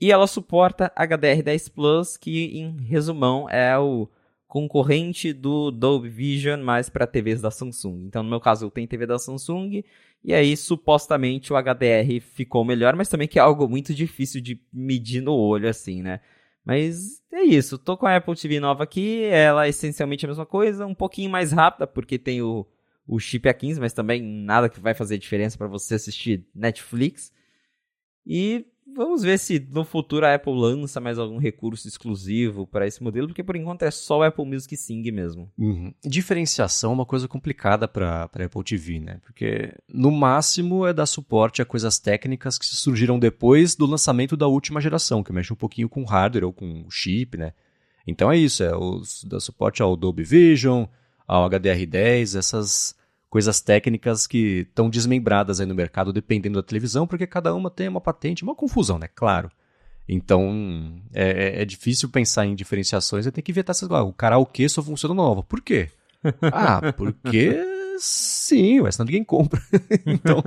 E 0.00 0.12
ela 0.12 0.26
suporta 0.26 0.92
HDR10 0.96 1.72
Plus, 1.72 2.16
que 2.16 2.58
em 2.58 2.76
resumão 2.82 3.48
é 3.50 3.76
o 3.78 4.08
concorrente 4.46 5.32
do 5.32 5.70
Dolby 5.70 6.08
Vision, 6.08 6.62
mas 6.62 6.88
para 6.88 7.06
TVs 7.06 7.42
da 7.42 7.50
Samsung. 7.50 8.06
Então, 8.06 8.22
no 8.22 8.30
meu 8.30 8.40
caso, 8.40 8.64
eu 8.64 8.70
tenho 8.70 8.88
TV 8.88 9.06
da 9.06 9.18
Samsung, 9.18 9.84
e 10.24 10.32
aí 10.32 10.56
supostamente 10.56 11.52
o 11.52 11.56
HDR 11.56 12.20
ficou 12.20 12.64
melhor, 12.64 12.96
mas 12.96 13.08
também 13.08 13.28
que 13.28 13.38
é 13.38 13.42
algo 13.42 13.68
muito 13.68 13.92
difícil 13.92 14.40
de 14.40 14.60
medir 14.72 15.20
no 15.20 15.34
olho, 15.34 15.68
assim, 15.68 16.02
né? 16.02 16.20
Mas 16.64 17.22
é 17.32 17.42
isso, 17.42 17.78
tô 17.78 17.96
com 17.96 18.06
a 18.06 18.16
Apple 18.16 18.34
TV 18.34 18.60
nova 18.60 18.84
aqui, 18.84 19.24
ela 19.24 19.66
é 19.66 19.68
essencialmente 19.68 20.24
a 20.24 20.28
mesma 20.28 20.46
coisa, 20.46 20.86
um 20.86 20.94
pouquinho 20.94 21.30
mais 21.30 21.52
rápida, 21.52 21.86
porque 21.86 22.18
tem 22.18 22.40
o, 22.42 22.66
o 23.06 23.18
chip 23.18 23.48
A15, 23.48 23.80
mas 23.80 23.92
também 23.92 24.22
nada 24.22 24.68
que 24.68 24.80
vai 24.80 24.94
fazer 24.94 25.18
diferença 25.18 25.58
para 25.58 25.66
você 25.66 25.94
assistir 25.94 26.46
Netflix. 26.54 27.32
E 28.26 28.66
vamos 28.96 29.22
ver 29.22 29.38
se 29.38 29.58
no 29.70 29.84
futuro 29.84 30.26
a 30.26 30.34
Apple 30.34 30.52
lança 30.52 31.00
mais 31.00 31.18
algum 31.18 31.38
recurso 31.38 31.86
exclusivo 31.86 32.66
para 32.66 32.86
esse 32.86 33.02
modelo, 33.02 33.28
porque 33.28 33.42
por 33.42 33.56
enquanto 33.56 33.82
é 33.82 33.90
só 33.90 34.18
o 34.18 34.22
Apple 34.22 34.44
Music 34.44 34.76
Sing 34.76 35.10
mesmo. 35.10 35.50
Uhum. 35.58 35.92
Diferenciação 36.04 36.90
é 36.90 36.94
uma 36.94 37.06
coisa 37.06 37.28
complicada 37.28 37.86
para 37.86 38.24
Apple 38.24 38.64
TV, 38.64 39.00
né? 39.00 39.20
Porque 39.24 39.72
no 39.88 40.10
máximo 40.10 40.86
é 40.86 40.92
dar 40.92 41.06
suporte 41.06 41.62
a 41.62 41.64
coisas 41.64 41.98
técnicas 41.98 42.58
que 42.58 42.66
surgiram 42.66 43.18
depois 43.18 43.74
do 43.74 43.86
lançamento 43.86 44.36
da 44.36 44.46
última 44.46 44.80
geração, 44.80 45.22
que 45.22 45.32
mexe 45.32 45.52
um 45.52 45.56
pouquinho 45.56 45.88
com 45.88 46.04
hardware 46.04 46.44
ou 46.44 46.52
com 46.52 46.86
chip, 46.90 47.36
né? 47.36 47.52
Então 48.06 48.32
é 48.32 48.36
isso, 48.36 48.62
é 48.62 48.74
os, 48.74 49.22
dá 49.24 49.38
suporte 49.38 49.82
ao 49.82 49.94
Dolby 49.94 50.24
Vision, 50.24 50.86
ao 51.26 51.48
HDR10, 51.50 52.38
essas 52.38 52.96
coisas 53.28 53.60
técnicas 53.60 54.26
que 54.26 54.66
estão 54.68 54.88
desmembradas 54.88 55.60
aí 55.60 55.66
no 55.66 55.74
mercado 55.74 56.12
dependendo 56.12 56.60
da 56.60 56.66
televisão, 56.66 57.06
porque 57.06 57.26
cada 57.26 57.54
uma 57.54 57.70
tem 57.70 57.88
uma 57.88 58.00
patente, 58.00 58.42
uma 58.42 58.54
confusão, 58.54 58.98
né? 58.98 59.08
Claro. 59.14 59.50
Então, 60.08 61.02
é, 61.12 61.58
é, 61.58 61.62
é 61.62 61.64
difícil 61.64 62.08
pensar 62.08 62.46
em 62.46 62.54
diferenciações, 62.54 63.26
eu 63.26 63.32
tenho 63.32 63.44
que 63.44 63.52
vetar 63.52 63.74
essas 63.74 63.88
O 63.90 64.12
karaokê 64.12 64.68
só 64.68 64.82
funciona 64.82 65.14
nova. 65.14 65.42
Por 65.42 65.60
quê? 65.60 65.90
ah, 66.42 66.92
porque 66.96 67.54
sim, 67.98 68.80
ué, 68.80 68.90
senão 68.90 69.04
ninguém 69.04 69.22
compra. 69.22 69.60
então, 70.06 70.42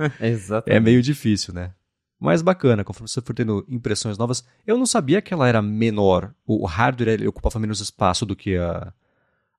é 0.66 0.80
meio 0.80 1.00
difícil, 1.00 1.54
né? 1.54 1.72
Mas 2.18 2.42
bacana, 2.42 2.84
conforme 2.84 3.08
você 3.08 3.20
for 3.20 3.34
tendo 3.34 3.64
impressões 3.68 4.16
novas. 4.16 4.44
Eu 4.66 4.76
não 4.76 4.86
sabia 4.86 5.20
que 5.20 5.34
ela 5.34 5.48
era 5.48 5.60
menor, 5.60 6.32
o 6.46 6.66
hardware 6.66 7.28
ocupava 7.28 7.58
menos 7.58 7.80
espaço 7.80 8.24
do 8.24 8.36
que 8.36 8.56
a, 8.56 8.92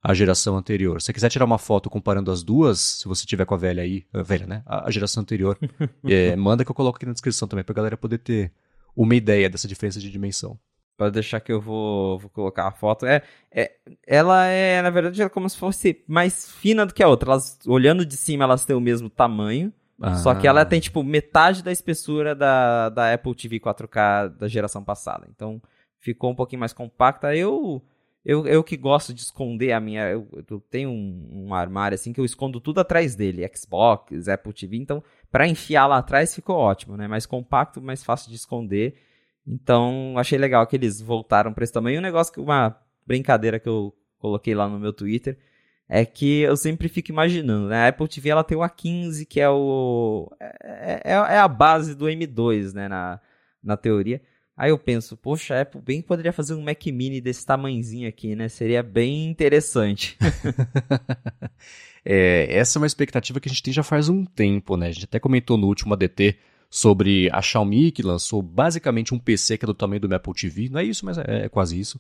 a 0.04 0.14
geração 0.14 0.58
anterior. 0.58 1.02
Se 1.02 1.06
você 1.06 1.14
quiser 1.14 1.30
tirar 1.30 1.46
uma 1.46 1.58
foto 1.58 1.90
comparando 1.90 2.30
as 2.30 2.44
duas, 2.44 2.80
se 2.80 3.08
você 3.08 3.26
tiver 3.26 3.46
com 3.46 3.54
a 3.54 3.58
velha 3.58 3.82
aí, 3.82 4.06
a 4.14 4.22
velha, 4.22 4.46
né? 4.46 4.62
A, 4.66 4.88
a 4.88 4.92
geração 4.92 5.22
anterior, 5.22 5.58
é, 6.04 6.36
manda 6.36 6.66
que 6.66 6.70
eu 6.70 6.76
coloco 6.76 6.98
aqui 6.98 7.06
na 7.06 7.14
descrição 7.14 7.48
também 7.48 7.64
pra 7.64 7.74
galera 7.74 7.96
poder 7.96 8.18
ter 8.18 8.52
uma 8.94 9.16
ideia 9.16 9.50
dessa 9.50 9.68
diferença 9.68 10.02
de 10.02 10.12
dimensão. 10.12 10.60
Pode 10.98 11.14
deixar 11.14 11.40
que 11.40 11.52
eu 11.52 11.62
vou, 11.62 12.20
vou 12.20 12.30
colocar 12.30 12.68
a 12.68 12.72
foto. 12.72 13.06
É, 13.06 13.24
é, 13.50 13.72
ela 14.06 14.46
é, 14.46 14.82
na 14.82 14.90
verdade, 14.90 15.22
é 15.22 15.30
como 15.30 15.50
se 15.50 15.58
fosse 15.58 16.04
mais 16.06 16.52
fina 16.52 16.86
do 16.86 16.94
que 16.94 17.02
a 17.02 17.08
outra. 17.08 17.32
Elas, 17.32 17.58
olhando 17.66 18.06
de 18.06 18.18
cima, 18.18 18.44
elas 18.44 18.66
têm 18.66 18.76
o 18.76 18.82
mesmo 18.82 19.10
tamanho. 19.10 19.72
Ah. 20.02 20.16
Só 20.16 20.36
que 20.36 20.46
ela 20.46 20.66
tem, 20.66 20.82
tipo, 20.82 21.02
metade 21.02 21.64
da 21.64 21.72
espessura 21.72 22.36
da, 22.36 22.90
da 22.90 23.14
Apple 23.14 23.34
TV 23.34 23.60
4K 23.60 24.38
da 24.38 24.48
geração 24.48 24.84
passada. 24.84 25.28
Então, 25.34 25.62
ficou 26.00 26.30
um 26.30 26.36
pouquinho 26.36 26.60
mais 26.60 26.74
compacta. 26.74 27.34
Eu 27.36 27.82
eu, 28.26 28.48
eu 28.48 28.64
que 28.64 28.78
gosto 28.78 29.14
de 29.14 29.22
esconder 29.22 29.74
a 29.74 29.80
minha. 29.80 30.10
Eu, 30.10 30.28
eu 30.50 30.60
tenho 30.62 30.90
um, 30.90 31.48
um, 31.48 31.54
armário 31.54 31.96
assim 31.96 32.14
que 32.14 32.20
eu 32.20 32.26
escondo 32.26 32.60
tudo 32.62 32.80
atrás 32.80 33.16
dele. 33.16 33.50
Xbox, 33.54 34.28
Apple 34.28 34.54
TV. 34.54 34.78
Então, 34.78 35.04
para 35.32 35.48
enfiar 35.48 35.88
lá 35.88 35.98
atrás 35.98 36.34
ficou 36.34 36.56
ótimo, 36.56 36.96
né? 36.96 37.08
Mais 37.08 37.26
compacto, 37.26 37.82
mais 37.82 38.04
fácil 38.04 38.30
de 38.30 38.38
esconder. 38.38 38.96
Então, 39.46 40.16
achei 40.18 40.38
legal 40.38 40.66
que 40.66 40.76
eles 40.76 41.02
voltaram 41.02 41.54
para 41.54 41.64
esse 41.66 41.74
tamanho. 41.74 42.00
Um 42.00 42.04
negócio 42.04 42.34
que 42.34 42.40
uma 42.40 42.78
brincadeira 43.06 43.60
que 43.60 43.68
eu 43.68 43.94
coloquei 44.18 44.56
lá 44.56 44.70
no 44.70 44.80
meu 44.80 44.94
Twitter 44.94 45.38
é 45.90 46.06
que 46.06 46.42
eu 46.42 46.56
sempre 46.56 46.88
fico 46.88 47.12
imaginando, 47.12 47.68
né? 47.68 47.86
A 47.86 47.88
Apple 47.90 48.08
TV 48.08 48.30
ela 48.30 48.44
tem 48.44 48.58
o 48.58 48.62
A15, 48.62 49.26
que 49.28 49.42
é 49.42 49.50
o 49.50 50.32
é, 50.40 51.02
é, 51.04 51.14
é 51.14 51.38
a 51.38 51.48
base 51.48 51.94
do 51.94 52.06
M2, 52.06 52.74
né, 52.74 52.88
na, 52.88 53.20
na 53.62 53.76
teoria. 53.76 54.22
Aí 54.56 54.70
eu 54.70 54.78
penso, 54.78 55.18
poxa, 55.18 55.56
a 55.56 55.62
Apple 55.62 55.82
bem 55.82 56.02
poderia 56.02 56.32
fazer 56.32 56.54
um 56.54 56.62
Mac 56.62 56.86
Mini 56.86 57.20
desse 57.20 57.46
tamanzinho 57.46 58.08
aqui, 58.08 58.36
né? 58.36 58.48
Seria 58.48 58.84
bem 58.84 59.28
interessante. 59.28 60.16
é, 62.06 62.48
essa 62.56 62.78
é 62.78 62.80
uma 62.80 62.88
expectativa 62.88 63.40
que 63.40 63.50
a 63.50 63.52
gente 63.52 63.64
tem 63.64 63.74
já 63.74 63.82
faz 63.82 64.10
um 64.10 64.24
tempo, 64.24 64.78
né? 64.78 64.88
A 64.88 64.92
gente 64.92 65.06
até 65.06 65.20
comentou 65.20 65.58
no 65.58 65.68
último 65.68 65.96
ADT 65.96 66.38
sobre 66.70 67.30
a 67.32 67.42
Xiaomi, 67.42 67.92
que 67.92 68.04
lançou 68.04 68.42
basicamente 68.44 69.14
um 69.14 69.20
PC 69.20 69.58
que 69.58 69.66
é 69.66 69.68
do 69.68 69.74
tamanho 69.74 70.02
do 70.02 70.14
Apple 70.14 70.34
TV. 70.34 70.70
Não 70.70 70.80
é 70.80 70.84
isso, 70.84 71.04
mas 71.04 71.18
é, 71.18 71.46
é 71.46 71.50
quase 71.50 71.80
isso. 71.80 72.00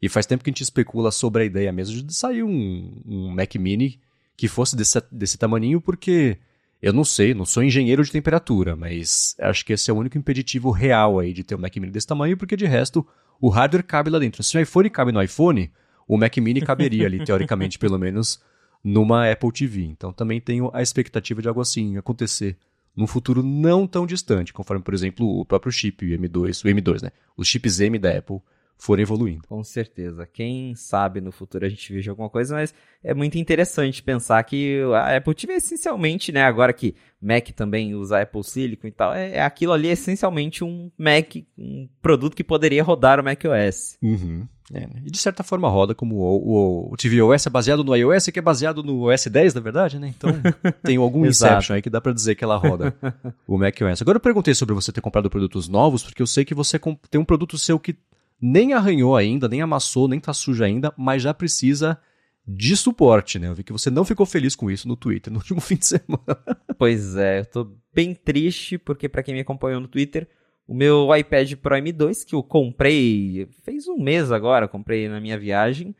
E 0.00 0.08
faz 0.08 0.26
tempo 0.26 0.42
que 0.42 0.50
a 0.50 0.52
gente 0.52 0.64
especula 0.64 1.12
sobre 1.12 1.42
a 1.42 1.46
ideia 1.46 1.70
mesmo 1.70 2.02
de 2.02 2.14
sair 2.14 2.42
um, 2.42 3.00
um 3.06 3.28
Mac 3.28 3.54
Mini 3.54 4.00
que 4.36 4.48
fosse 4.48 4.74
desse, 4.74 5.00
desse 5.12 5.38
tamaninho, 5.38 5.80
porque 5.80 6.36
eu 6.82 6.92
não 6.92 7.04
sei, 7.04 7.32
não 7.32 7.44
sou 7.44 7.62
engenheiro 7.62 8.02
de 8.02 8.10
temperatura, 8.10 8.74
mas 8.74 9.36
acho 9.38 9.64
que 9.64 9.72
esse 9.72 9.88
é 9.88 9.94
o 9.94 9.96
único 9.96 10.18
impeditivo 10.18 10.72
real 10.72 11.20
aí 11.20 11.32
de 11.32 11.44
ter 11.44 11.54
um 11.54 11.58
Mac 11.58 11.76
Mini 11.76 11.92
desse 11.92 12.08
tamanho, 12.08 12.36
porque 12.36 12.56
de 12.56 12.66
resto 12.66 13.06
o 13.40 13.48
hardware 13.48 13.84
cabe 13.84 14.10
lá 14.10 14.18
dentro. 14.18 14.42
Se 14.42 14.58
o 14.58 14.60
iPhone 14.60 14.90
cabe 14.90 15.12
no 15.12 15.22
iPhone, 15.22 15.70
o 16.08 16.18
Mac 16.18 16.36
Mini 16.38 16.60
caberia 16.60 17.06
ali, 17.06 17.22
teoricamente, 17.24 17.78
pelo 17.78 17.96
menos, 17.98 18.42
numa 18.82 19.30
Apple 19.30 19.52
TV. 19.52 19.84
Então 19.84 20.12
também 20.12 20.40
tenho 20.40 20.70
a 20.74 20.82
expectativa 20.82 21.40
de 21.40 21.46
algo 21.46 21.60
assim 21.60 21.96
acontecer 21.96 22.58
num 22.96 23.06
futuro 23.06 23.44
não 23.44 23.86
tão 23.86 24.04
distante, 24.04 24.52
conforme, 24.52 24.82
por 24.82 24.92
exemplo, 24.92 25.40
o 25.40 25.44
próprio 25.44 25.72
chip, 25.72 26.04
o 26.04 26.18
M2, 26.18 26.64
o 26.64 26.68
M2, 26.68 27.02
né? 27.02 27.10
Os 27.36 27.46
chips 27.46 27.78
M 27.80 27.96
da 27.96 28.10
Apple 28.18 28.40
forem 28.78 29.02
evoluindo. 29.02 29.46
Com 29.46 29.62
certeza. 29.62 30.26
Quem 30.26 30.74
sabe 30.74 31.20
no 31.20 31.30
futuro 31.30 31.64
a 31.64 31.68
gente 31.68 31.92
veja 31.92 32.10
alguma 32.10 32.28
coisa, 32.28 32.54
mas 32.54 32.74
é 33.02 33.14
muito 33.14 33.38
interessante 33.38 34.02
pensar 34.02 34.42
que 34.42 34.80
a 34.94 35.16
Apple 35.16 35.34
TV 35.34 35.52
é 35.52 35.56
essencialmente, 35.56 36.32
né, 36.32 36.42
agora 36.42 36.72
que 36.72 36.94
Mac 37.20 37.48
também 37.50 37.94
usa 37.94 38.20
Apple 38.20 38.42
Silicon 38.42 38.88
e 38.88 38.92
tal, 38.92 39.14
é, 39.14 39.36
é 39.36 39.42
aquilo 39.42 39.72
ali 39.72 39.88
é 39.88 39.92
essencialmente 39.92 40.64
um 40.64 40.90
Mac, 40.98 41.36
um 41.56 41.88
produto 42.00 42.34
que 42.34 42.42
poderia 42.42 42.82
rodar 42.82 43.20
o 43.20 43.24
macOS. 43.24 43.96
Uhum. 44.02 44.48
É, 44.72 44.80
né? 44.80 45.02
E 45.04 45.10
de 45.10 45.18
certa 45.18 45.42
forma 45.42 45.68
roda 45.68 45.94
como 45.94 46.16
o, 46.16 46.88
o, 46.88 46.92
o 46.94 46.96
tvOS 46.96 47.46
é 47.46 47.50
baseado 47.50 47.84
no 47.84 47.94
iOS, 47.94 48.26
que 48.26 48.38
é 48.38 48.42
baseado 48.42 48.82
no 48.82 49.02
OS 49.08 49.26
10, 49.26 49.54
na 49.54 49.60
verdade, 49.60 49.98
né? 49.98 50.12
Então 50.16 50.30
tem 50.82 50.96
algum 50.96 51.26
Inception 51.26 51.76
aí 51.76 51.82
que 51.82 51.90
dá 51.90 52.00
para 52.00 52.12
dizer 52.12 52.34
que 52.34 52.42
ela 52.42 52.56
roda 52.56 52.94
o 53.46 53.58
macOS. 53.58 54.00
Agora 54.00 54.16
eu 54.16 54.20
perguntei 54.20 54.54
sobre 54.54 54.74
você 54.74 54.90
ter 54.90 55.02
comprado 55.02 55.28
produtos 55.28 55.68
novos, 55.68 56.02
porque 56.02 56.22
eu 56.22 56.26
sei 56.26 56.44
que 56.44 56.54
você 56.54 56.80
tem 57.10 57.20
um 57.20 57.24
produto 57.24 57.58
seu 57.58 57.78
que 57.78 57.96
nem 58.42 58.72
arranhou 58.72 59.14
ainda, 59.14 59.48
nem 59.48 59.62
amassou, 59.62 60.08
nem 60.08 60.18
tá 60.18 60.34
sujo 60.34 60.64
ainda, 60.64 60.92
mas 60.98 61.22
já 61.22 61.32
precisa 61.32 61.96
de 62.44 62.76
suporte, 62.76 63.38
né? 63.38 63.46
Eu 63.46 63.54
vi 63.54 63.62
que 63.62 63.72
você 63.72 63.88
não 63.88 64.04
ficou 64.04 64.26
feliz 64.26 64.56
com 64.56 64.68
isso 64.68 64.88
no 64.88 64.96
Twitter 64.96 65.32
no 65.32 65.38
último 65.38 65.60
fim 65.62 65.76
de 65.76 65.86
semana. 65.86 66.36
Pois 66.76 67.16
é, 67.16 67.38
eu 67.38 67.46
tô 67.46 67.72
bem 67.94 68.14
triste 68.14 68.78
porque 68.78 69.08
para 69.08 69.22
quem 69.22 69.32
me 69.32 69.40
acompanhou 69.40 69.80
no 69.80 69.86
Twitter, 69.86 70.28
o 70.66 70.74
meu 70.74 71.14
iPad 71.14 71.54
Pro 71.54 71.76
M2 71.76 72.26
que 72.26 72.34
eu 72.34 72.42
comprei 72.42 73.48
fez 73.62 73.86
um 73.86 73.96
mês 73.96 74.32
agora, 74.32 74.66
comprei 74.66 75.08
na 75.08 75.20
minha 75.20 75.38
viagem, 75.38 75.94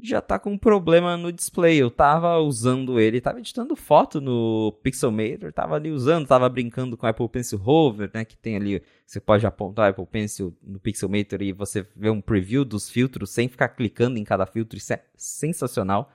já 0.00 0.20
tá 0.20 0.38
com 0.38 0.52
um 0.52 0.58
problema 0.58 1.16
no 1.16 1.32
display. 1.32 1.76
Eu 1.76 1.90
tava 1.90 2.38
usando 2.38 2.98
ele, 2.98 3.20
tava 3.20 3.38
editando 3.38 3.76
foto 3.76 4.20
no 4.20 4.72
Pixelmator, 4.82 5.52
tava 5.52 5.76
ali 5.76 5.90
usando, 5.90 6.26
tava 6.26 6.48
brincando 6.48 6.96
com 6.96 7.06
o 7.06 7.08
Apple 7.08 7.28
Pencil 7.28 7.60
Hover, 7.64 8.10
né, 8.12 8.24
que 8.24 8.36
tem 8.36 8.56
ali, 8.56 8.82
você 9.06 9.20
pode 9.20 9.46
apontar 9.46 9.86
o 9.86 9.90
Apple 9.90 10.06
Pencil 10.06 10.56
no 10.62 10.80
Pixelmator 10.80 11.42
e 11.42 11.52
você 11.52 11.86
vê 11.96 12.10
um 12.10 12.20
preview 12.20 12.64
dos 12.64 12.90
filtros 12.90 13.30
sem 13.30 13.48
ficar 13.48 13.68
clicando 13.68 14.18
em 14.18 14.24
cada 14.24 14.46
filtro, 14.46 14.76
isso 14.76 14.92
é 14.92 15.04
sensacional. 15.16 16.10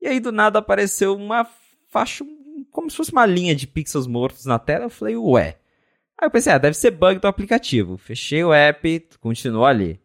E 0.00 0.06
aí 0.06 0.20
do 0.20 0.32
nada 0.32 0.58
apareceu 0.58 1.14
uma 1.16 1.48
faixa, 1.88 2.24
como 2.70 2.90
se 2.90 2.96
fosse 2.96 3.12
uma 3.12 3.26
linha 3.26 3.54
de 3.54 3.66
pixels 3.66 4.06
mortos 4.06 4.44
na 4.44 4.58
tela, 4.58 4.86
eu 4.86 4.90
falei, 4.90 5.16
ué. 5.16 5.58
Aí 6.20 6.26
eu 6.26 6.30
pensei, 6.30 6.52
ah, 6.52 6.58
deve 6.58 6.76
ser 6.76 6.92
bug 6.92 7.18
do 7.18 7.26
aplicativo. 7.26 7.96
Fechei 7.96 8.44
o 8.44 8.52
app, 8.52 9.08
continuou 9.20 9.66
ali. 9.66 10.00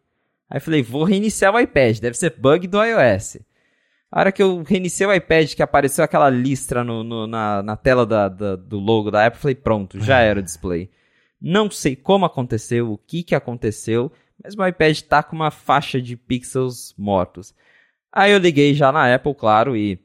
Aí 0.50 0.56
eu 0.56 0.60
falei, 0.60 0.82
vou 0.82 1.04
reiniciar 1.04 1.54
o 1.54 1.60
iPad, 1.60 2.00
deve 2.00 2.16
ser 2.16 2.34
bug 2.36 2.66
do 2.66 2.82
iOS. 2.82 3.38
A 4.10 4.18
hora 4.18 4.32
que 4.32 4.42
eu 4.42 4.64
reiniciei 4.64 5.06
o 5.06 5.14
iPad, 5.14 5.54
que 5.54 5.62
apareceu 5.62 6.04
aquela 6.04 6.28
listra 6.28 6.82
no, 6.82 7.04
no, 7.04 7.28
na, 7.28 7.62
na 7.62 7.76
tela 7.76 8.04
da, 8.04 8.28
da, 8.28 8.56
do 8.56 8.80
logo 8.80 9.12
da 9.12 9.24
Apple, 9.24 9.38
eu 9.38 9.42
falei, 9.42 9.54
pronto, 9.54 10.00
já 10.00 10.18
era 10.20 10.40
o 10.40 10.42
display. 10.42 10.90
Não 11.40 11.70
sei 11.70 11.94
como 11.94 12.26
aconteceu, 12.26 12.90
o 12.90 12.98
que, 12.98 13.22
que 13.22 13.34
aconteceu, 13.34 14.10
mas 14.42 14.56
meu 14.56 14.66
iPad 14.66 15.00
tá 15.02 15.22
com 15.22 15.36
uma 15.36 15.52
faixa 15.52 16.02
de 16.02 16.16
pixels 16.16 16.92
mortos. 16.98 17.54
Aí 18.12 18.32
eu 18.32 18.38
liguei 18.38 18.74
já 18.74 18.90
na 18.90 19.14
Apple, 19.14 19.34
claro, 19.34 19.76
e 19.76 20.00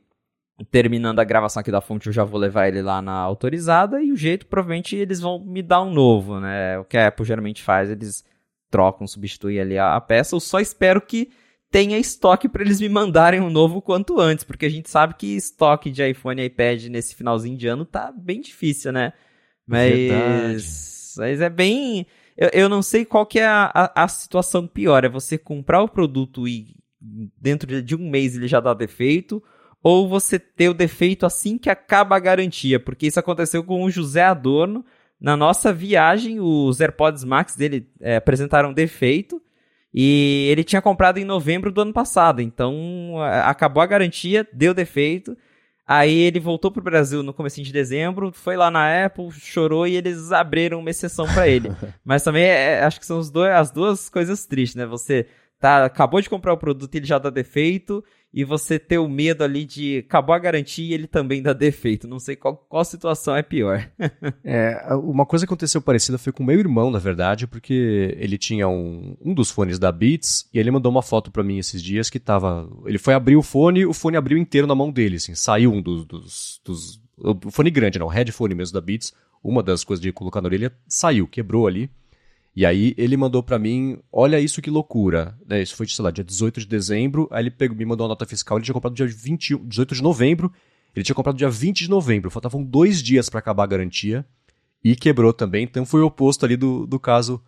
terminando 0.70 1.20
a 1.20 1.24
gravação 1.24 1.60
aqui 1.60 1.72
da 1.72 1.82
fonte, 1.82 2.06
eu 2.08 2.14
já 2.14 2.24
vou 2.24 2.40
levar 2.40 2.68
ele 2.68 2.84
lá 2.84 3.02
na 3.02 3.14
autorizada, 3.14 4.02
e 4.02 4.12
o 4.12 4.16
jeito, 4.16 4.46
provavelmente, 4.46 4.96
eles 4.96 5.20
vão 5.20 5.40
me 5.40 5.64
dar 5.64 5.82
um 5.82 5.92
novo, 5.92 6.40
né? 6.40 6.78
O 6.78 6.86
que 6.86 6.98
a 6.98 7.08
Apple 7.08 7.26
geralmente 7.26 7.64
faz, 7.64 7.90
eles 7.90 8.24
trocam, 8.70 9.08
substituem 9.08 9.60
ali 9.60 9.78
a, 9.78 9.96
a 9.96 10.02
peça. 10.02 10.36
Eu 10.36 10.40
só 10.40 10.60
espero 10.60 11.02
que 11.02 11.30
tenha 11.72 11.98
estoque 11.98 12.48
para 12.48 12.64
eles 12.64 12.80
me 12.80 12.88
mandarem 12.88 13.42
um 13.42 13.50
novo 13.50 13.82
quanto 13.82 14.20
antes, 14.20 14.44
porque 14.44 14.66
a 14.66 14.70
gente 14.70 14.90
sabe 14.90 15.16
que 15.16 15.36
estoque 15.36 15.92
de 15.92 16.08
iPhone 16.08 16.42
e 16.42 16.46
iPad 16.46 16.86
nesse 16.86 17.16
finalzinho 17.16 17.58
de 17.58 17.68
ano 17.68 17.86
tá 17.86 18.14
bem 18.16 18.40
difícil, 18.40 18.92
né? 18.92 19.14
Mas, 19.68 21.16
mas 21.18 21.42
é 21.42 21.50
bem. 21.50 22.06
Eu, 22.38 22.50
eu 22.54 22.70
não 22.70 22.82
sei 22.82 23.04
qual 23.04 23.26
que 23.26 23.40
é 23.40 23.46
a, 23.46 23.72
a, 23.74 24.04
a, 24.04 24.08
situação 24.08 24.68
pior. 24.68 25.04
É 25.04 25.10
você 25.10 25.38
comprar 25.38 25.82
o 25.82 25.90
produto 25.90 26.48
e 26.48 26.76
dentro 27.02 27.82
de 27.82 27.96
um 27.96 28.10
mês 28.10 28.36
ele 28.36 28.48
já 28.48 28.60
dá 28.60 28.74
defeito, 28.74 29.44
ou 29.84 30.08
você 30.08 30.40
ter 30.40 30.70
o 30.70 30.74
defeito 30.74 31.26
assim 31.26 31.58
que 31.58 31.70
acaba 31.70 32.16
a 32.16 32.20
garantia, 32.20 32.80
porque 32.80 33.08
isso 33.08 33.20
aconteceu 33.20 33.64
com 33.64 33.84
o 33.84 33.92
José 33.92 34.24
Adorno 34.24 34.84
na 35.20 35.38
nossa 35.38 35.72
viagem, 35.74 36.40
os 36.40 36.80
AirPods 36.80 37.24
Max 37.24 37.56
dele 37.56 37.88
é, 38.02 38.18
apresentaram 38.18 38.74
defeito 38.74 39.42
e 39.94 40.48
ele 40.52 40.64
tinha 40.64 40.82
comprado 40.82 41.18
em 41.18 41.26
novembro 41.26 41.72
do 41.72 41.82
ano 41.82 41.94
passado. 41.94 42.42
Então 42.42 43.16
acabou 43.44 43.82
a 43.82 43.88
garantia, 43.88 44.48
deu 44.52 44.74
defeito. 44.74 45.38
Aí 45.88 46.18
ele 46.18 46.40
voltou 46.40 46.72
pro 46.72 46.84
Brasil 46.84 47.22
no 47.22 47.34
começo 47.34 47.62
de 47.62 47.72
dezembro, 47.72 48.32
foi 48.34 48.58
lá 48.58 48.72
na 48.72 49.06
Apple, 49.06 49.32
chorou 49.32 49.88
e 49.88 49.96
eles 49.96 50.32
abriram 50.32 50.80
uma 50.80 50.90
exceção 50.90 51.28
para 51.28 51.48
ele. 51.48 51.70
Mas 52.04 52.24
também 52.24 52.44
é, 52.44 52.84
acho 52.84 53.00
que 53.00 53.06
são 53.06 53.22
dois, 53.32 53.54
as 53.54 53.72
duas 53.72 54.10
coisas 54.10 54.46
tristes, 54.46 54.76
né? 54.76 54.86
Você 54.88 55.28
tá, 55.60 55.86
acabou 55.86 56.20
de 56.20 56.30
comprar 56.30 56.54
o 56.54 56.58
produto 56.58 56.94
e 56.94 56.98
ele 56.98 57.06
já 57.06 57.20
dá 57.20 57.30
defeito, 57.30 58.04
e 58.36 58.44
você 58.44 58.78
ter 58.78 58.98
o 58.98 59.08
medo 59.08 59.46
ali 59.46 59.64
de 59.64 60.00
acabou 60.06 60.36
a 60.36 60.40
garantia 60.40 60.86
e 60.86 60.94
ele 60.94 61.08
também 61.08 61.42
dá 61.42 61.54
defeito. 61.54 62.06
Não 62.06 62.20
sei 62.20 62.36
qual, 62.36 62.58
qual 62.68 62.84
situação 62.84 63.34
é 63.34 63.42
pior. 63.42 63.90
é, 64.44 64.94
uma 64.96 65.26
coisa 65.26 65.46
que 65.46 65.50
aconteceu 65.50 65.82
parecida 65.82 66.18
foi 66.18 66.34
com 66.34 66.44
meu 66.44 66.60
irmão, 66.60 66.92
na 66.92 67.00
verdade, 67.00 67.48
porque 67.48 68.14
ele 68.20 68.38
tinha 68.38 68.68
um, 68.68 69.16
um 69.24 69.34
dos 69.34 69.50
fones 69.50 69.80
da 69.80 69.90
Beats 69.90 70.50
e 70.54 70.60
ele 70.60 70.70
mandou 70.70 70.92
uma 70.92 71.02
foto 71.02 71.32
para 71.32 71.46
mim 71.46 71.60
esses 71.60 71.82
dias 71.82 72.10
que 72.10 72.20
tava. 72.20 72.70
Ele 72.86 72.98
foi 72.98 73.14
abrir 73.14 73.38
o 73.38 73.42
fone, 73.42 73.86
o 73.86 73.94
fone 73.94 74.18
abriu 74.18 74.38
inteiro 74.38 74.68
na 74.68 74.76
mão 74.76 74.92
dele, 74.92 75.16
assim, 75.16 75.34
saiu 75.34 75.72
um 75.72 75.82
dos. 75.82 76.06
dos, 76.06 76.62
dos 76.66 77.02
o 77.18 77.50
fone 77.50 77.72
grande, 77.72 77.98
não, 77.98 78.08
o 78.08 78.10
headphone 78.10 78.54
mesmo 78.54 78.74
da 78.74 78.82
Beats, 78.82 79.14
uma 79.42 79.64
das 79.64 79.86
coisas 79.86 80.02
de 80.02 80.12
colocar 80.12 80.42
na 80.42 80.48
orelha, 80.48 80.74
saiu, 80.86 81.26
quebrou 81.26 81.68
ali. 81.68 81.90
E 82.56 82.66
aí 82.66 82.94
ele 82.98 83.18
mandou 83.18 83.44
para 83.44 83.60
mim, 83.60 84.00
olha 84.12 84.40
isso 84.40 84.62
que 84.62 84.70
loucura. 84.70 85.38
Né, 85.46 85.62
isso 85.62 85.76
foi, 85.76 85.88
sei 85.88 86.04
lá, 86.04 86.10
dia 86.10 86.24
18 86.24 86.62
de 86.62 86.68
dezembro, 86.68 87.28
aí 87.30 87.44
ele 87.44 87.52
pegou, 87.52 87.76
me 87.76 87.86
mandou 87.86 88.06
uma 88.06 88.12
nota 88.12 88.26
fiscal, 88.26 88.58
ele 88.58 88.64
tinha 88.64 88.74
comprado 88.74 88.96
dia 88.96 89.06
20, 89.06 89.58
18 89.58 89.96
de 89.96 90.02
novembro, 90.02 90.52
ele 90.96 91.04
tinha 91.04 91.16
comprado 91.16 91.38
dia 91.38 91.50
20 91.50 91.80
de 91.80 91.90
novembro, 91.90 92.32
faltavam 92.32 92.64
dois 92.64 93.04
dias 93.04 93.30
para 93.30 93.40
acabar 93.40 93.64
a 93.64 93.68
garantia, 93.68 94.26
e 94.82 94.96
quebrou 94.96 95.34
também, 95.34 95.64
então 95.64 95.86
foi 95.86 96.02
o 96.02 96.06
oposto 96.06 96.46
ali 96.46 96.56
do, 96.56 96.86
do 96.86 97.00
caso 97.00 97.44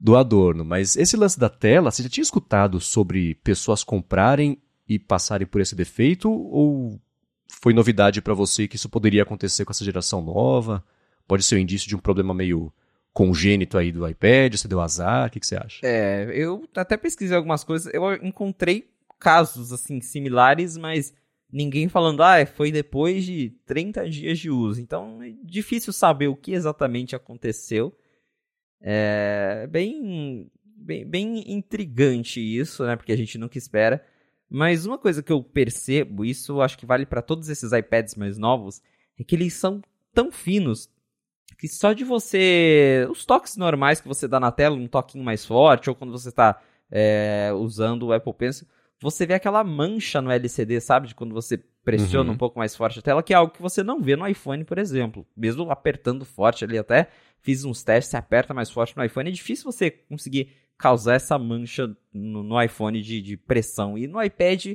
do 0.00 0.16
Adorno. 0.16 0.64
Mas 0.64 0.96
esse 0.96 1.16
lance 1.16 1.38
da 1.38 1.50
tela, 1.50 1.90
você 1.90 2.02
já 2.02 2.08
tinha 2.08 2.22
escutado 2.22 2.80
sobre 2.80 3.34
pessoas 3.36 3.84
comprarem 3.84 4.56
e 4.88 4.98
passarem 4.98 5.46
por 5.46 5.60
esse 5.60 5.74
defeito, 5.74 6.30
ou 6.30 7.00
foi 7.48 7.74
novidade 7.74 8.22
para 8.22 8.32
você 8.32 8.66
que 8.66 8.76
isso 8.76 8.88
poderia 8.88 9.24
acontecer 9.24 9.64
com 9.64 9.72
essa 9.72 9.84
geração 9.84 10.22
nova? 10.22 10.82
Pode 11.28 11.42
ser 11.42 11.56
um 11.56 11.58
indício 11.58 11.88
de 11.88 11.96
um 11.96 11.98
problema 11.98 12.32
meio 12.32 12.72
congênito 13.12 13.76
aí 13.76 13.92
do 13.92 14.08
iPad? 14.08 14.54
Você 14.54 14.68
deu 14.68 14.80
azar? 14.80 15.28
O 15.28 15.30
que, 15.30 15.40
que 15.40 15.46
você 15.46 15.56
acha? 15.56 15.80
É, 15.84 16.30
eu 16.34 16.68
até 16.74 16.96
pesquisei 16.96 17.36
algumas 17.36 17.64
coisas, 17.64 17.92
eu 17.92 18.14
encontrei 18.14 18.90
casos 19.18 19.72
assim 19.72 20.00
similares, 20.00 20.76
mas 20.76 21.14
ninguém 21.52 21.88
falando, 21.88 22.22
ah, 22.22 22.44
foi 22.46 22.72
depois 22.72 23.24
de 23.24 23.50
30 23.66 24.08
dias 24.08 24.38
de 24.38 24.50
uso. 24.50 24.80
Então 24.80 25.22
é 25.22 25.32
difícil 25.44 25.92
saber 25.92 26.28
o 26.28 26.36
que 26.36 26.52
exatamente 26.52 27.14
aconteceu. 27.14 27.96
É 28.80 29.66
bem, 29.68 30.50
bem, 30.64 31.06
bem 31.06 31.52
intrigante 31.52 32.40
isso, 32.40 32.84
né? 32.84 32.96
Porque 32.96 33.12
a 33.12 33.16
gente 33.16 33.38
nunca 33.38 33.58
espera. 33.58 34.04
Mas 34.48 34.84
uma 34.84 34.98
coisa 34.98 35.22
que 35.22 35.32
eu 35.32 35.42
percebo, 35.42 36.24
isso 36.24 36.60
acho 36.60 36.76
que 36.76 36.84
vale 36.84 37.06
para 37.06 37.22
todos 37.22 37.48
esses 37.48 37.72
iPads 37.72 38.16
mais 38.16 38.36
novos, 38.36 38.82
é 39.18 39.24
que 39.24 39.34
eles 39.34 39.54
são 39.54 39.80
tão 40.12 40.30
finos, 40.30 40.90
que 41.58 41.68
só 41.68 41.92
de 41.92 42.04
você. 42.04 43.06
Os 43.10 43.24
toques 43.24 43.56
normais 43.56 44.00
que 44.00 44.08
você 44.08 44.26
dá 44.26 44.38
na 44.40 44.50
tela, 44.50 44.76
um 44.76 44.88
toquinho 44.88 45.24
mais 45.24 45.44
forte, 45.44 45.88
ou 45.88 45.96
quando 45.96 46.12
você 46.12 46.28
está 46.28 46.60
é, 46.90 47.50
usando 47.54 48.06
o 48.06 48.12
Apple 48.12 48.34
Pencil, 48.34 48.66
você 49.00 49.26
vê 49.26 49.34
aquela 49.34 49.64
mancha 49.64 50.20
no 50.20 50.30
LCD, 50.30 50.80
sabe? 50.80 51.08
De 51.08 51.14
quando 51.14 51.34
você 51.34 51.58
pressiona 51.84 52.28
uhum. 52.28 52.34
um 52.34 52.38
pouco 52.38 52.58
mais 52.58 52.76
forte 52.76 52.98
a 53.00 53.02
tela, 53.02 53.22
que 53.22 53.32
é 53.32 53.36
algo 53.36 53.52
que 53.52 53.60
você 53.60 53.82
não 53.82 54.00
vê 54.00 54.14
no 54.14 54.26
iPhone, 54.26 54.64
por 54.64 54.78
exemplo. 54.78 55.26
Mesmo 55.36 55.68
apertando 55.70 56.24
forte 56.24 56.64
ali, 56.64 56.78
até 56.78 57.08
fiz 57.40 57.64
uns 57.64 57.82
testes, 57.82 58.10
você 58.10 58.16
aperta 58.16 58.54
mais 58.54 58.70
forte 58.70 58.96
no 58.96 59.04
iPhone, 59.04 59.28
é 59.28 59.32
difícil 59.32 59.70
você 59.70 59.90
conseguir 59.90 60.52
causar 60.78 61.14
essa 61.14 61.38
mancha 61.38 61.94
no, 62.12 62.42
no 62.42 62.62
iPhone 62.62 63.00
de, 63.02 63.20
de, 63.20 63.36
pressão. 63.36 63.98
E 63.98 64.06
no 64.06 64.22
iPad 64.22 64.66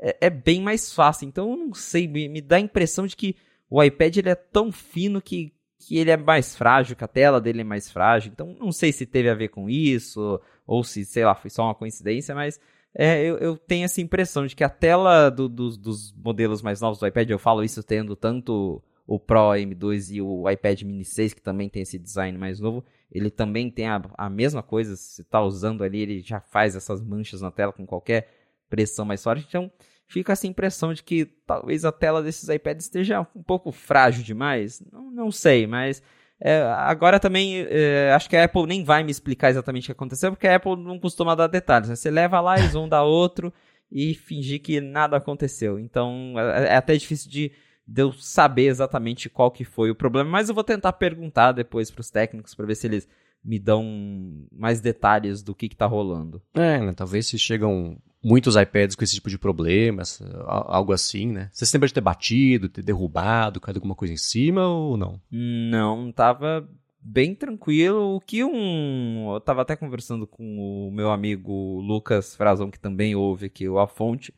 é, 0.00 0.16
é, 0.22 0.30
bem 0.30 0.60
mais 0.60 0.92
fácil. 0.92 1.28
Então 1.28 1.50
eu 1.50 1.56
não 1.56 1.74
sei, 1.74 2.08
me, 2.08 2.28
me 2.28 2.40
dá 2.40 2.56
a 2.56 2.60
impressão 2.60 3.06
de 3.06 3.16
que 3.16 3.36
o 3.70 3.82
iPad 3.82 4.16
ele 4.16 4.30
é 4.30 4.34
tão 4.34 4.72
fino 4.72 5.20
que 5.20 5.52
que 5.78 5.96
ele 5.96 6.10
é 6.10 6.16
mais 6.16 6.56
frágil, 6.56 6.96
que 6.96 7.04
a 7.04 7.08
tela 7.08 7.40
dele 7.40 7.60
é 7.60 7.64
mais 7.64 7.90
frágil. 7.90 8.32
Então, 8.32 8.54
não 8.58 8.72
sei 8.72 8.92
se 8.92 9.06
teve 9.06 9.30
a 9.30 9.34
ver 9.34 9.48
com 9.48 9.70
isso, 9.70 10.40
ou 10.66 10.82
se, 10.82 11.04
sei 11.04 11.24
lá, 11.24 11.34
foi 11.34 11.50
só 11.50 11.64
uma 11.64 11.74
coincidência, 11.74 12.34
mas 12.34 12.60
é, 12.94 13.22
eu, 13.22 13.38
eu, 13.38 13.56
tenho 13.56 13.84
essa 13.84 14.00
impressão 14.00 14.46
de 14.46 14.56
que 14.56 14.64
a 14.64 14.68
tela 14.68 15.30
do, 15.30 15.48
do, 15.48 15.76
dos 15.76 16.12
modelos 16.12 16.62
mais 16.62 16.80
novos 16.80 16.98
do 16.98 17.06
iPad, 17.06 17.30
eu 17.30 17.38
falo 17.38 17.62
isso 17.62 17.82
tendo 17.82 18.16
tanto 18.16 18.82
o 19.06 19.18
Pro 19.18 19.52
M2 19.52 20.14
e 20.16 20.20
o 20.20 20.50
iPad 20.50 20.82
Mini 20.82 21.04
6, 21.04 21.34
que 21.34 21.40
também 21.40 21.68
tem 21.68 21.82
esse 21.82 21.98
design 21.98 22.36
mais 22.36 22.60
novo, 22.60 22.84
ele 23.10 23.30
também 23.30 23.70
tem 23.70 23.86
a, 23.86 24.02
a 24.18 24.28
mesma 24.28 24.62
coisa, 24.62 24.96
se 24.96 25.22
está 25.22 25.40
usando 25.40 25.82
ali, 25.82 26.00
ele 26.00 26.20
já 26.20 26.40
faz 26.40 26.76
essas 26.76 27.00
manchas 27.00 27.40
na 27.40 27.50
tela 27.50 27.72
com 27.72 27.86
qualquer 27.86 28.28
pressão 28.68 29.04
mais 29.04 29.22
forte. 29.22 29.46
Então, 29.48 29.70
fica 30.08 30.32
essa 30.32 30.46
impressão 30.46 30.92
de 30.92 31.02
que 31.02 31.26
talvez 31.46 31.84
a 31.84 31.92
tela 31.92 32.22
desses 32.22 32.48
iPads 32.48 32.86
esteja 32.86 33.20
um 33.36 33.42
pouco 33.42 33.70
frágil 33.70 34.24
demais. 34.24 34.82
Não, 34.90 35.10
não 35.10 35.30
sei, 35.30 35.66
mas 35.66 36.02
é, 36.40 36.62
agora 36.62 37.20
também 37.20 37.66
é, 37.68 38.12
acho 38.14 38.28
que 38.28 38.36
a 38.36 38.44
Apple 38.44 38.66
nem 38.66 38.82
vai 38.82 39.04
me 39.04 39.10
explicar 39.10 39.50
exatamente 39.50 39.84
o 39.84 39.86
que 39.86 39.92
aconteceu, 39.92 40.32
porque 40.32 40.48
a 40.48 40.56
Apple 40.56 40.76
não 40.76 40.98
costuma 40.98 41.34
dar 41.34 41.46
detalhes. 41.46 41.90
Né? 41.90 41.94
Você 41.94 42.10
leva 42.10 42.40
lá, 42.40 42.58
eles 42.58 42.72
vão 42.72 42.88
dar 42.88 43.04
outro 43.04 43.52
e 43.92 44.14
fingir 44.14 44.62
que 44.62 44.80
nada 44.80 45.16
aconteceu. 45.16 45.78
Então 45.78 46.34
é, 46.38 46.68
é 46.68 46.76
até 46.76 46.96
difícil 46.96 47.30
de, 47.30 47.52
de 47.86 48.02
eu 48.02 48.12
saber 48.12 48.66
exatamente 48.66 49.28
qual 49.28 49.50
que 49.50 49.64
foi 49.64 49.90
o 49.90 49.94
problema, 49.94 50.30
mas 50.30 50.48
eu 50.48 50.54
vou 50.54 50.64
tentar 50.64 50.94
perguntar 50.94 51.52
depois 51.52 51.90
para 51.90 52.00
os 52.00 52.10
técnicos 52.10 52.54
para 52.54 52.66
ver 52.66 52.76
se 52.76 52.86
eles 52.86 53.06
me 53.44 53.58
dão 53.58 54.46
mais 54.50 54.80
detalhes 54.80 55.42
do 55.42 55.54
que 55.54 55.66
está 55.66 55.86
rolando. 55.86 56.42
É, 56.54 56.78
né? 56.80 56.92
talvez 56.94 57.26
se 57.26 57.38
chegam 57.38 57.98
muitos 58.22 58.56
iPads 58.56 58.96
com 58.96 59.04
esse 59.04 59.14
tipo 59.14 59.30
de 59.30 59.38
problemas, 59.38 60.20
algo 60.44 60.92
assim, 60.92 61.32
né? 61.32 61.50
Você 61.52 61.64
se 61.64 61.74
lembra 61.76 61.88
de 61.88 61.94
ter 61.94 62.00
batido, 62.00 62.68
ter 62.68 62.82
derrubado, 62.82 63.60
caído 63.60 63.78
alguma 63.78 63.94
coisa 63.94 64.14
em 64.14 64.18
cima 64.18 64.66
ou 64.66 64.96
não? 64.96 65.20
Não, 65.30 66.12
tava 66.12 66.68
bem 67.00 67.34
tranquilo. 67.34 68.16
O 68.16 68.20
que 68.20 68.44
um. 68.44 69.32
Eu 69.34 69.40
tava 69.40 69.62
até 69.62 69.76
conversando 69.76 70.26
com 70.26 70.88
o 70.88 70.90
meu 70.92 71.10
amigo 71.10 71.80
Lucas 71.80 72.36
Frazão, 72.36 72.70
que 72.70 72.78
também 72.78 73.14
ouve 73.14 73.46
aqui 73.46 73.68
o 73.68 73.78
A 73.78 73.86
Fonte. 73.86 74.34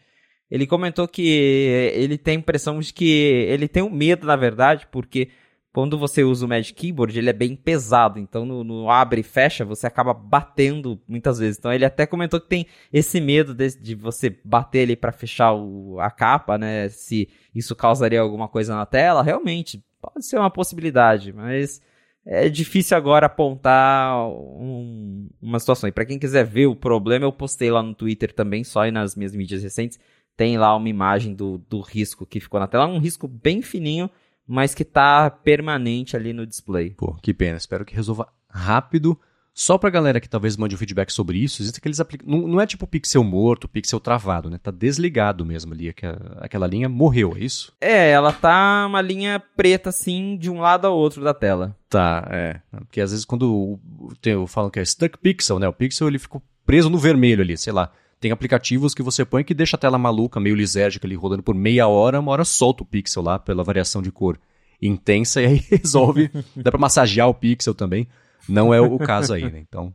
Ele 0.51 0.67
comentou 0.67 1.07
que 1.07 1.29
ele 1.95 2.19
tem 2.19 2.37
a 2.37 2.41
impressão 2.41 2.81
de 2.81 2.93
que 2.93 3.09
ele 3.09 3.69
tem 3.69 3.83
um 3.83 3.91
medo, 3.91 4.27
na 4.27 4.35
verdade, 4.35 4.87
porque 4.91 5.31
quando 5.73 5.97
você 5.97 6.25
usa 6.25 6.45
o 6.45 6.49
Magic 6.49 6.75
Keyboard, 6.75 7.17
ele 7.17 7.31
é 7.31 7.33
bem 7.33 7.55
pesado. 7.55 8.19
Então, 8.19 8.45
no, 8.45 8.65
no, 8.65 8.91
abre 8.91 9.21
e 9.21 9.25
fecha, 9.25 9.65
você 9.65 9.87
acaba 9.87 10.13
batendo 10.13 11.01
muitas 11.07 11.39
vezes. 11.39 11.59
Então, 11.59 11.73
ele 11.73 11.85
até 11.85 12.07
comentou 12.07 12.41
que 12.41 12.49
tem 12.49 12.67
esse 12.93 13.21
medo 13.21 13.55
de, 13.55 13.79
de 13.79 13.95
você 13.95 14.37
bater 14.45 14.83
ali 14.83 14.97
para 14.97 15.13
fechar 15.13 15.53
o, 15.53 16.01
a 16.01 16.11
capa, 16.11 16.59
né? 16.59 16.89
Se 16.89 17.29
isso 17.55 17.77
causaria 17.77 18.21
alguma 18.21 18.49
coisa 18.49 18.75
na 18.75 18.85
tela. 18.85 19.23
Realmente, 19.23 19.83
pode 20.01 20.27
ser 20.27 20.39
uma 20.39 20.51
possibilidade, 20.51 21.33
mas 21.33 21.81
é 22.27 22.49
difícil 22.49 22.97
agora 22.97 23.27
apontar 23.27 24.29
um, 24.29 25.29
uma 25.41 25.61
situação. 25.61 25.89
E 25.89 25.93
para 25.93 26.05
quem 26.05 26.19
quiser 26.19 26.45
ver 26.45 26.67
o 26.67 26.75
problema, 26.75 27.27
eu 27.27 27.33
postei 27.33 27.71
lá 27.71 27.83
no 27.83 27.95
Twitter 27.95 28.33
também, 28.33 28.65
só 28.65 28.87
e 28.87 28.91
nas 28.91 29.15
minhas 29.15 29.35
mídias 29.37 29.63
recentes. 29.63 30.01
Tem 30.37 30.59
lá 30.59 30.75
uma 30.75 30.89
imagem 30.89 31.33
do, 31.33 31.59
do 31.59 31.81
risco 31.81 32.27
que 32.27 32.41
ficou 32.41 32.59
na 32.59 32.67
tela. 32.67 32.87
Um 32.87 32.99
risco 32.99 33.29
bem 33.29 33.63
fininho 33.63 34.11
mas 34.51 34.75
que 34.75 34.85
tá 34.85 35.31
permanente 35.31 36.17
ali 36.17 36.33
no 36.33 36.45
display. 36.45 36.91
Pô, 36.91 37.15
que 37.23 37.33
pena. 37.33 37.57
Espero 37.57 37.85
que 37.85 37.95
resolva 37.95 38.27
rápido. 38.49 39.17
Só 39.55 39.79
pra 39.79 39.91
galera 39.91 40.21
que 40.21 40.29
talvez 40.29 40.57
mande 40.57 40.75
um 40.75 40.79
feedback 40.79 41.13
sobre 41.13 41.39
isso, 41.39 41.63
existe 41.63 41.79
aqueles 41.79 42.01
aplicativos. 42.01 42.41
Não, 42.41 42.49
não, 42.49 42.61
é 42.61 42.67
tipo 42.67 42.85
pixel 42.85 43.23
morto, 43.23 43.69
pixel 43.69 44.01
travado, 44.01 44.51
né? 44.51 44.59
Tá 44.61 44.73
desligado 44.73 45.47
mesmo 45.47 45.73
ali. 45.73 45.89
Aquela, 45.89 46.39
aquela 46.41 46.67
linha 46.67 46.89
morreu, 46.89 47.35
é 47.37 47.45
isso? 47.45 47.73
É, 47.81 48.11
ela 48.11 48.33
tá 48.33 48.87
uma 48.89 49.01
linha 49.01 49.41
preta 49.57 49.91
assim, 49.91 50.37
de 50.37 50.51
um 50.51 50.61
lado 50.61 50.85
ao 50.85 50.97
outro 50.97 51.23
da 51.23 51.33
tela. 51.33 51.77
Tá, 51.89 52.27
é. 52.33 52.61
Porque 52.73 53.01
às 53.01 53.13
vezes 53.13 53.25
quando 53.25 53.79
tem, 54.21 54.45
falam 54.49 54.69
que 54.69 54.81
é 54.81 54.85
stuck 54.85 55.17
pixel, 55.19 55.61
né? 55.61 55.69
O 55.69 55.73
pixel 55.73 56.09
ele 56.09 56.19
ficou 56.19 56.43
preso 56.67 56.91
no 56.91 56.99
vermelho 56.99 57.43
ali, 57.43 57.57
sei 57.57 57.73
lá. 57.73 57.93
Tem 58.21 58.31
aplicativos 58.31 58.95
que 58.95 59.03
você 59.03 59.25
põe 59.25 59.43
que 59.43 59.55
deixa 59.55 59.77
a 59.77 59.81
tela 59.81 59.97
maluca, 59.97 60.39
meio 60.39 60.55
lisérgica 60.55 61.07
ali, 61.07 61.15
rodando 61.15 61.43
por 61.43 61.55
meia 61.55 61.89
hora, 61.89 62.21
uma 62.21 62.31
hora 62.33 62.45
solta 62.45 62.83
o 62.83 62.87
pixel 62.87 63.23
lá 63.23 63.39
pela 63.39 63.65
variação 63.65 64.03
de 64.03 64.13
cor 64.13 64.39
intensa 64.81 65.41
e 65.41 65.47
aí 65.47 65.57
resolve. 65.71 66.31
dá 66.55 66.71
para 66.71 66.81
massagear 66.81 67.29
o 67.29 67.35
pixel 67.35 67.75
também. 67.75 68.07
Não 68.49 68.75
é 68.75 68.81
o 68.81 68.99
caso 68.99 69.33
aí, 69.33 69.51
né? 69.51 69.59
Então, 69.67 69.95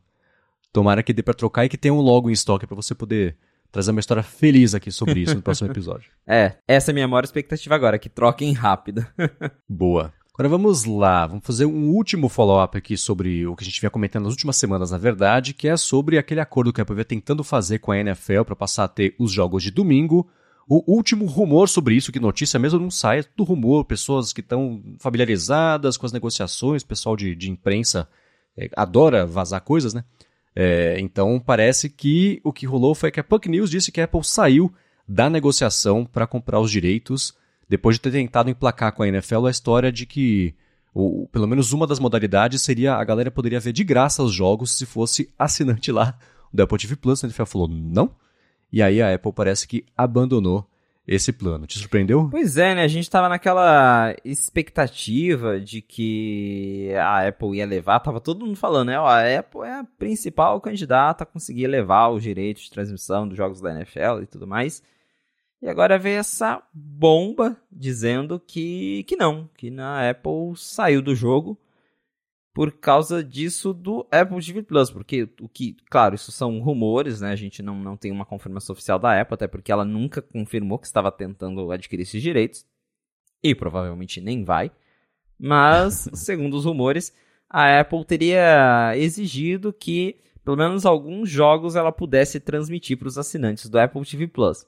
tomara 0.73 1.03
que 1.03 1.13
dê 1.13 1.21
para 1.21 1.33
trocar 1.33 1.65
e 1.65 1.69
que 1.69 1.77
tenha 1.77 1.93
um 1.93 2.01
logo 2.01 2.29
em 2.29 2.33
estoque 2.33 2.65
para 2.65 2.75
você 2.75 2.95
poder 2.95 3.37
trazer 3.71 3.91
uma 3.91 3.99
história 3.99 4.23
feliz 4.23 4.73
aqui 4.73 4.91
sobre 4.91 5.19
isso 5.19 5.35
no 5.35 5.41
próximo 5.41 5.69
episódio. 5.69 6.09
É, 6.25 6.53
essa 6.67 6.89
é 6.89 6.93
a 6.93 6.95
minha 6.95 7.07
maior 7.07 7.23
expectativa 7.23 7.75
agora, 7.75 7.99
que 7.99 8.09
troquem 8.09 8.53
rápido. 8.53 9.05
Boa. 9.69 10.13
Agora 10.37 10.49
vamos 10.49 10.83
lá, 10.83 11.25
vamos 11.25 11.45
fazer 11.45 11.65
um 11.65 11.91
último 11.91 12.27
follow-up 12.27 12.77
aqui 12.77 12.97
sobre 12.97 13.47
o 13.47 13.55
que 13.55 13.63
a 13.63 13.65
gente 13.65 13.79
vinha 13.79 13.89
comentando 13.89 14.23
nas 14.25 14.33
últimas 14.33 14.57
semanas, 14.57 14.91
na 14.91 14.97
verdade, 14.97 15.53
que 15.53 15.65
é 15.65 15.77
sobre 15.77 16.17
aquele 16.17 16.41
acordo 16.41 16.73
que 16.73 16.81
a 16.81 16.83
vinha 16.83 17.05
tentando 17.05 17.41
fazer 17.41 17.79
com 17.79 17.93
a 17.93 17.97
NFL 17.97 18.41
para 18.43 18.55
passar 18.55 18.83
a 18.83 18.87
ter 18.89 19.15
os 19.17 19.31
jogos 19.31 19.63
de 19.63 19.71
domingo. 19.71 20.29
O 20.67 20.83
último 20.93 21.25
rumor 21.25 21.69
sobre 21.69 21.95
isso, 21.95 22.11
que 22.11 22.19
notícia 22.19 22.59
mesmo 22.59 22.77
não 22.77 22.91
sai, 22.91 23.19
é 23.19 23.25
do 23.33 23.45
rumor, 23.45 23.85
pessoas 23.85 24.33
que 24.33 24.41
estão 24.41 24.83
familiarizadas 24.99 25.95
com 25.95 26.05
as 26.05 26.11
negociações, 26.11 26.83
pessoal 26.83 27.15
de, 27.15 27.33
de 27.33 27.49
imprensa 27.49 28.05
é, 28.57 28.69
adora 28.75 29.25
vazar 29.25 29.61
coisas, 29.61 29.93
né? 29.93 30.03
É, 30.53 30.97
então 30.99 31.39
parece 31.39 31.89
que 31.89 32.41
o 32.43 32.51
que 32.51 32.65
rolou 32.65 32.93
foi 32.93 33.09
que 33.09 33.21
a 33.21 33.23
Puck 33.23 33.47
News 33.47 33.69
disse 33.69 33.89
que 33.89 34.01
a 34.01 34.03
Apple 34.03 34.21
saiu 34.21 34.69
da 35.07 35.29
negociação 35.29 36.05
para 36.05 36.27
comprar 36.27 36.59
os 36.59 36.69
direitos 36.69 37.33
depois 37.67 37.95
de 37.95 38.01
ter 38.01 38.11
tentado 38.11 38.49
emplacar 38.49 38.93
com 38.93 39.03
a 39.03 39.07
NFL 39.07 39.47
a 39.47 39.51
história 39.51 39.91
de 39.91 40.05
que, 40.05 40.55
ou, 40.93 41.27
pelo 41.27 41.47
menos 41.47 41.73
uma 41.73 41.87
das 41.87 41.99
modalidades 41.99 42.61
seria 42.61 42.95
a 42.95 43.03
galera 43.03 43.31
poderia 43.31 43.59
ver 43.59 43.73
de 43.73 43.83
graça 43.83 44.23
os 44.23 44.33
jogos 44.33 44.71
se 44.71 44.85
fosse 44.85 45.33
assinante 45.37 45.91
lá 45.91 46.17
do 46.53 46.63
Apple 46.63 46.77
TV 46.77 46.95
Plus. 46.95 47.23
A 47.23 47.27
NFL 47.27 47.45
falou 47.45 47.67
não. 47.67 48.11
E 48.71 48.81
aí 48.81 49.01
a 49.01 49.13
Apple 49.13 49.33
parece 49.33 49.67
que 49.67 49.85
abandonou 49.95 50.67
esse 51.07 51.31
plano. 51.31 51.67
Te 51.67 51.77
surpreendeu? 51.77 52.27
Pois 52.31 52.57
é, 52.57 52.73
né? 52.73 52.83
A 52.83 52.87
gente 52.87 53.09
tava 53.09 53.29
naquela 53.29 54.15
expectativa 54.23 55.59
de 55.59 55.81
que 55.81 56.91
a 56.95 57.27
Apple 57.27 57.57
ia 57.57 57.65
levar, 57.65 57.99
tava 57.99 58.19
todo 58.19 58.45
mundo 58.45 58.57
falando, 58.57 58.87
né? 58.87 58.97
A 58.97 59.39
Apple 59.39 59.61
é 59.61 59.79
a 59.79 59.85
principal 59.97 60.59
candidata 60.59 61.23
a 61.23 61.27
conseguir 61.27 61.67
levar 61.67 62.09
os 62.09 62.23
direitos 62.23 62.63
de 62.63 62.71
transmissão 62.71 63.27
dos 63.27 63.37
jogos 63.37 63.61
da 63.61 63.71
NFL 63.71 64.23
e 64.23 64.25
tudo 64.25 64.47
mais. 64.47 64.81
E 65.61 65.67
agora 65.67 65.97
veio 65.97 66.19
essa 66.19 66.61
bomba 66.73 67.57
dizendo 67.71 68.39
que, 68.39 69.03
que 69.05 69.15
não, 69.15 69.49
que 69.57 69.71
na 69.71 70.09
Apple 70.09 70.55
saiu 70.55 71.01
do 71.01 71.15
jogo 71.15 71.57
por 72.53 72.71
causa 72.71 73.21
disso 73.21 73.73
do 73.73 74.07
Apple 74.09 74.39
TV 74.39 74.63
Plus, 74.63 74.89
porque 74.89 75.27
o 75.41 75.49
que, 75.49 75.75
claro, 75.89 76.15
isso 76.15 76.31
são 76.31 76.59
rumores, 76.59 77.19
né? 77.19 77.31
A 77.31 77.35
gente 77.35 77.61
não, 77.61 77.77
não 77.77 77.97
tem 77.97 78.13
uma 78.13 78.25
confirmação 78.25 78.71
oficial 78.71 78.97
da 78.97 79.19
Apple, 79.19 79.33
até 79.33 79.45
porque 79.45 79.73
ela 79.73 79.83
nunca 79.83 80.21
confirmou 80.21 80.79
que 80.79 80.87
estava 80.87 81.11
tentando 81.11 81.69
adquirir 81.69 82.03
esses 82.03 82.21
direitos 82.21 82.65
e 83.43 83.53
provavelmente 83.53 84.21
nem 84.21 84.45
vai. 84.45 84.71
Mas, 85.37 86.09
segundo 86.15 86.55
os 86.55 86.63
rumores, 86.63 87.13
a 87.49 87.79
Apple 87.81 88.05
teria 88.05 88.93
exigido 88.95 89.73
que 89.73 90.17
pelo 90.45 90.55
menos 90.55 90.85
alguns 90.85 91.29
jogos 91.29 91.75
ela 91.75 91.91
pudesse 91.91 92.39
transmitir 92.39 92.97
para 92.97 93.07
os 93.07 93.17
assinantes 93.17 93.67
do 93.67 93.79
Apple 93.79 94.05
TV 94.05 94.27
Plus. 94.27 94.65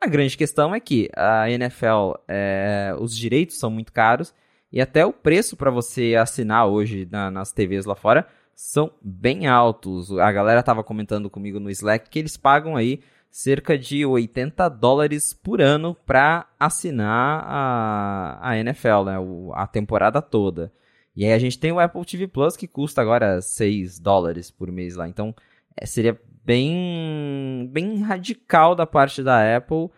A 0.00 0.06
grande 0.06 0.36
questão 0.36 0.74
é 0.74 0.80
que 0.80 1.08
a 1.16 1.50
NFL, 1.50 2.14
é, 2.28 2.94
os 2.98 3.16
direitos 3.16 3.58
são 3.58 3.70
muito 3.70 3.92
caros 3.92 4.34
e 4.70 4.80
até 4.80 5.06
o 5.06 5.12
preço 5.12 5.56
para 5.56 5.70
você 5.70 6.14
assinar 6.14 6.66
hoje 6.66 7.08
na, 7.10 7.30
nas 7.30 7.52
TVs 7.52 7.84
lá 7.86 7.94
fora 7.94 8.26
são 8.54 8.90
bem 9.00 9.46
altos. 9.46 10.10
A 10.18 10.30
galera 10.30 10.60
estava 10.60 10.84
comentando 10.84 11.30
comigo 11.30 11.58
no 11.58 11.70
Slack 11.70 12.10
que 12.10 12.18
eles 12.18 12.36
pagam 12.36 12.76
aí 12.76 13.00
cerca 13.30 13.76
de 13.76 14.06
80 14.06 14.68
dólares 14.68 15.34
por 15.34 15.60
ano 15.60 15.94
para 16.06 16.46
assinar 16.58 17.44
a, 17.46 18.38
a 18.50 18.58
NFL, 18.58 19.04
né? 19.04 19.16
A 19.54 19.66
temporada 19.66 20.22
toda. 20.22 20.72
E 21.16 21.24
aí 21.24 21.32
a 21.32 21.38
gente 21.38 21.58
tem 21.58 21.72
o 21.72 21.80
Apple 21.80 22.04
TV 22.04 22.28
Plus 22.28 22.56
que 22.56 22.68
custa 22.68 23.00
agora 23.00 23.40
6 23.40 23.98
dólares 23.98 24.50
por 24.50 24.70
mês 24.70 24.96
lá. 24.96 25.08
Então 25.08 25.34
é, 25.76 25.86
seria 25.86 26.20
bem, 26.44 27.68
bem 27.72 28.00
radical 28.02 28.74
da 28.74 28.86
parte 28.86 29.22
da 29.22 29.56
Apple 29.56 29.88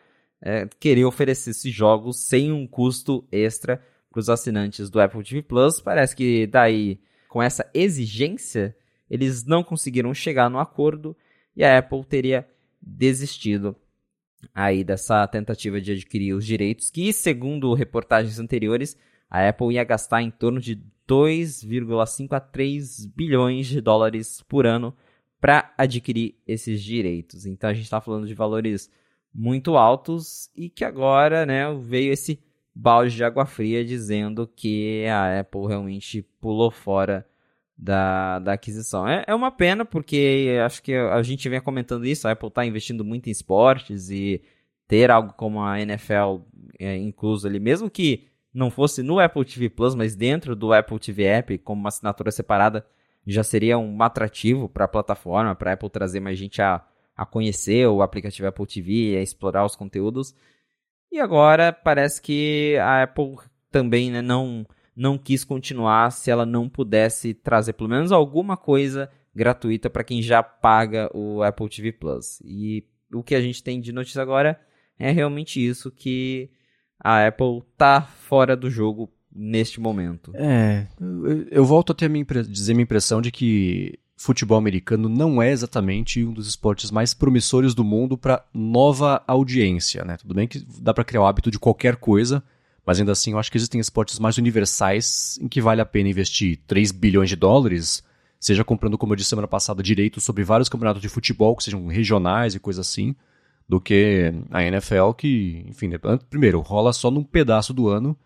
é, 0.40 0.68
querer 0.78 1.04
oferecer 1.04 1.50
esses 1.50 1.72
jogos 1.72 2.18
sem 2.18 2.52
um 2.52 2.66
custo 2.66 3.26
extra 3.32 3.82
para 4.10 4.20
os 4.20 4.28
assinantes 4.28 4.88
do 4.88 5.00
Apple 5.00 5.22
TV 5.24 5.42
Plus. 5.42 5.80
Parece 5.80 6.14
que 6.14 6.46
daí, 6.46 7.00
com 7.28 7.42
essa 7.42 7.68
exigência, 7.74 8.76
eles 9.10 9.44
não 9.44 9.62
conseguiram 9.62 10.14
chegar 10.14 10.48
no 10.48 10.58
acordo 10.58 11.16
e 11.56 11.64
a 11.64 11.78
Apple 11.78 12.04
teria 12.04 12.46
desistido 12.80 13.74
aí 14.54 14.84
dessa 14.84 15.26
tentativa 15.26 15.80
de 15.80 15.92
adquirir 15.92 16.34
os 16.34 16.46
direitos, 16.46 16.90
que 16.90 17.12
segundo 17.12 17.74
reportagens 17.74 18.38
anteriores, 18.38 18.96
a 19.28 19.48
Apple 19.48 19.74
ia 19.74 19.82
gastar 19.82 20.22
em 20.22 20.30
torno 20.30 20.60
de 20.60 20.80
2,5 21.08 22.32
a 22.32 22.40
3 22.40 23.06
bilhões 23.06 23.66
de 23.66 23.80
dólares 23.80 24.42
por 24.48 24.66
ano 24.66 24.94
para 25.40 25.72
adquirir 25.76 26.36
esses 26.46 26.82
direitos. 26.82 27.46
Então 27.46 27.70
a 27.70 27.74
gente 27.74 27.84
está 27.84 28.00
falando 28.00 28.26
de 28.26 28.34
valores 28.34 28.90
muito 29.34 29.76
altos 29.76 30.50
e 30.56 30.68
que 30.70 30.84
agora, 30.84 31.44
né, 31.44 31.72
veio 31.74 32.12
esse 32.12 32.40
balde 32.74 33.14
de 33.14 33.24
água 33.24 33.46
fria 33.46 33.84
dizendo 33.84 34.46
que 34.46 35.06
a 35.06 35.40
Apple 35.40 35.66
realmente 35.66 36.22
pulou 36.40 36.70
fora 36.70 37.26
da, 37.76 38.38
da 38.38 38.52
aquisição. 38.54 39.06
É, 39.06 39.24
é 39.26 39.34
uma 39.34 39.50
pena, 39.50 39.84
porque 39.84 40.58
acho 40.64 40.82
que 40.82 40.94
a 40.94 41.22
gente 41.22 41.48
vem 41.48 41.60
comentando 41.60 42.06
isso, 42.06 42.26
a 42.26 42.32
Apple 42.32 42.48
está 42.48 42.64
investindo 42.64 43.04
muito 43.04 43.28
em 43.28 43.32
esportes 43.32 44.10
e 44.10 44.42
ter 44.88 45.10
algo 45.10 45.32
como 45.34 45.62
a 45.62 45.80
NFL 45.80 46.40
é, 46.78 46.96
incluso 46.96 47.46
ali, 47.46 47.58
mesmo 47.58 47.90
que 47.90 48.28
não 48.52 48.70
fosse 48.70 49.02
no 49.02 49.18
Apple 49.18 49.44
TV 49.44 49.68
Plus, 49.68 49.94
mas 49.94 50.16
dentro 50.16 50.56
do 50.56 50.72
Apple 50.72 50.98
TV 50.98 51.24
App, 51.24 51.58
como 51.58 51.80
uma 51.80 51.88
assinatura 51.88 52.30
separada, 52.30 52.86
já 53.26 53.42
seria 53.42 53.76
um 53.76 54.00
atrativo 54.02 54.68
para 54.68 54.84
a 54.84 54.88
plataforma, 54.88 55.54
para 55.54 55.70
a 55.70 55.74
Apple 55.74 55.90
trazer 55.90 56.20
mais 56.20 56.38
gente 56.38 56.62
a, 56.62 56.82
a 57.16 57.26
conhecer 57.26 57.86
o 57.88 58.02
aplicativo 58.02 58.46
Apple 58.46 58.66
TV, 58.66 59.16
a 59.16 59.22
explorar 59.22 59.64
os 59.64 59.74
conteúdos. 59.74 60.34
E 61.10 61.18
agora 61.18 61.72
parece 61.72 62.22
que 62.22 62.76
a 62.78 63.02
Apple 63.02 63.36
também 63.70 64.10
né, 64.10 64.22
não, 64.22 64.66
não 64.94 65.18
quis 65.18 65.44
continuar 65.44 66.10
se 66.12 66.30
ela 66.30 66.46
não 66.46 66.68
pudesse 66.68 67.34
trazer 67.34 67.72
pelo 67.72 67.90
menos 67.90 68.12
alguma 68.12 68.56
coisa 68.56 69.10
gratuita 69.34 69.90
para 69.90 70.04
quem 70.04 70.22
já 70.22 70.42
paga 70.42 71.10
o 71.12 71.42
Apple 71.42 71.68
TV 71.68 71.92
Plus. 71.92 72.40
E 72.44 72.86
o 73.12 73.22
que 73.22 73.34
a 73.34 73.40
gente 73.40 73.62
tem 73.62 73.80
de 73.80 73.92
notícia 73.92 74.22
agora 74.22 74.60
é 74.98 75.10
realmente 75.10 75.64
isso 75.64 75.90
que 75.90 76.50
a 76.98 77.26
Apple 77.26 77.62
tá 77.76 78.02
fora 78.02 78.56
do 78.56 78.70
jogo 78.70 79.12
neste 79.36 79.80
momento. 79.80 80.32
É, 80.34 80.86
eu, 81.50 81.64
volto 81.64 81.92
a 81.92 81.94
ter 81.94 82.06
a 82.06 82.08
minha, 82.08 82.24
dizer 82.48 82.74
minha 82.74 82.84
impressão 82.84 83.20
de 83.20 83.30
que 83.30 83.98
futebol 84.16 84.56
americano 84.56 85.08
não 85.08 85.42
é 85.42 85.50
exatamente 85.50 86.24
um 86.24 86.32
dos 86.32 86.48
esportes 86.48 86.90
mais 86.90 87.12
promissores 87.12 87.74
do 87.74 87.84
mundo 87.84 88.16
para 88.16 88.42
nova 88.52 89.22
audiência, 89.26 90.04
né? 90.04 90.16
Tudo 90.16 90.34
bem 90.34 90.48
que 90.48 90.66
dá 90.80 90.94
para 90.94 91.04
criar 91.04 91.20
o 91.20 91.26
hábito 91.26 91.50
de 91.50 91.58
qualquer 91.58 91.96
coisa, 91.96 92.42
mas 92.84 92.98
ainda 92.98 93.12
assim 93.12 93.32
eu 93.32 93.38
acho 93.38 93.50
que 93.50 93.58
existem 93.58 93.80
esportes 93.80 94.18
mais 94.18 94.38
universais 94.38 95.38
em 95.40 95.48
que 95.48 95.60
vale 95.60 95.82
a 95.82 95.86
pena 95.86 96.08
investir 96.08 96.58
3 96.66 96.92
bilhões 96.92 97.28
de 97.28 97.36
dólares, 97.36 98.02
seja 98.40 98.64
comprando, 98.64 98.96
como 98.96 99.12
eu 99.12 99.16
disse 99.16 99.28
semana 99.28 99.48
passada, 99.48 99.82
direitos 99.82 100.24
sobre 100.24 100.42
vários 100.44 100.70
campeonatos 100.70 101.02
de 101.02 101.08
futebol 101.10 101.54
que 101.54 101.64
sejam 101.64 101.86
regionais 101.86 102.54
e 102.54 102.58
coisa 102.58 102.80
assim, 102.80 103.14
do 103.68 103.80
que 103.80 104.32
a 104.50 104.62
NFL 104.62 105.10
que, 105.12 105.66
enfim, 105.68 105.90
primeiro 106.30 106.60
rola 106.60 106.92
só 106.92 107.10
num 107.10 107.24
pedaço 107.24 107.74
do 107.74 107.88
ano 107.88 108.16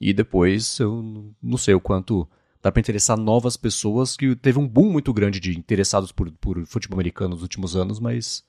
e 0.00 0.12
depois 0.12 0.78
eu 0.78 1.32
não 1.42 1.58
sei 1.58 1.74
o 1.74 1.80
quanto 1.80 2.26
dá 2.62 2.70
para 2.70 2.80
interessar 2.80 3.16
novas 3.16 3.56
pessoas, 3.56 4.16
que 4.16 4.34
teve 4.36 4.58
um 4.58 4.68
boom 4.68 4.90
muito 4.90 5.12
grande 5.12 5.40
de 5.40 5.58
interessados 5.58 6.12
por, 6.12 6.30
por 6.32 6.64
futebol 6.66 6.96
americano 6.96 7.30
nos 7.30 7.42
últimos 7.42 7.76
anos, 7.76 7.98
mas 7.98 8.44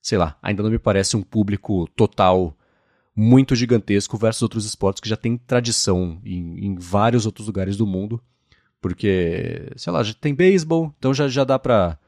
sei 0.00 0.18
lá, 0.18 0.38
ainda 0.42 0.62
não 0.62 0.70
me 0.70 0.78
parece 0.78 1.16
um 1.16 1.22
público 1.22 1.88
total 1.96 2.56
muito 3.14 3.54
gigantesco 3.54 4.16
versus 4.16 4.42
outros 4.42 4.64
esportes 4.64 5.00
que 5.00 5.08
já 5.08 5.16
tem 5.16 5.36
tradição 5.36 6.20
em, 6.24 6.66
em 6.66 6.74
vários 6.76 7.26
outros 7.26 7.46
lugares 7.46 7.76
do 7.76 7.86
mundo, 7.86 8.20
porque, 8.80 9.70
sei 9.76 9.92
lá, 9.92 10.02
já 10.02 10.14
tem 10.14 10.34
beisebol, 10.34 10.94
então 10.98 11.12
já, 11.12 11.28
já 11.28 11.44
dá 11.44 11.58
para 11.58 11.98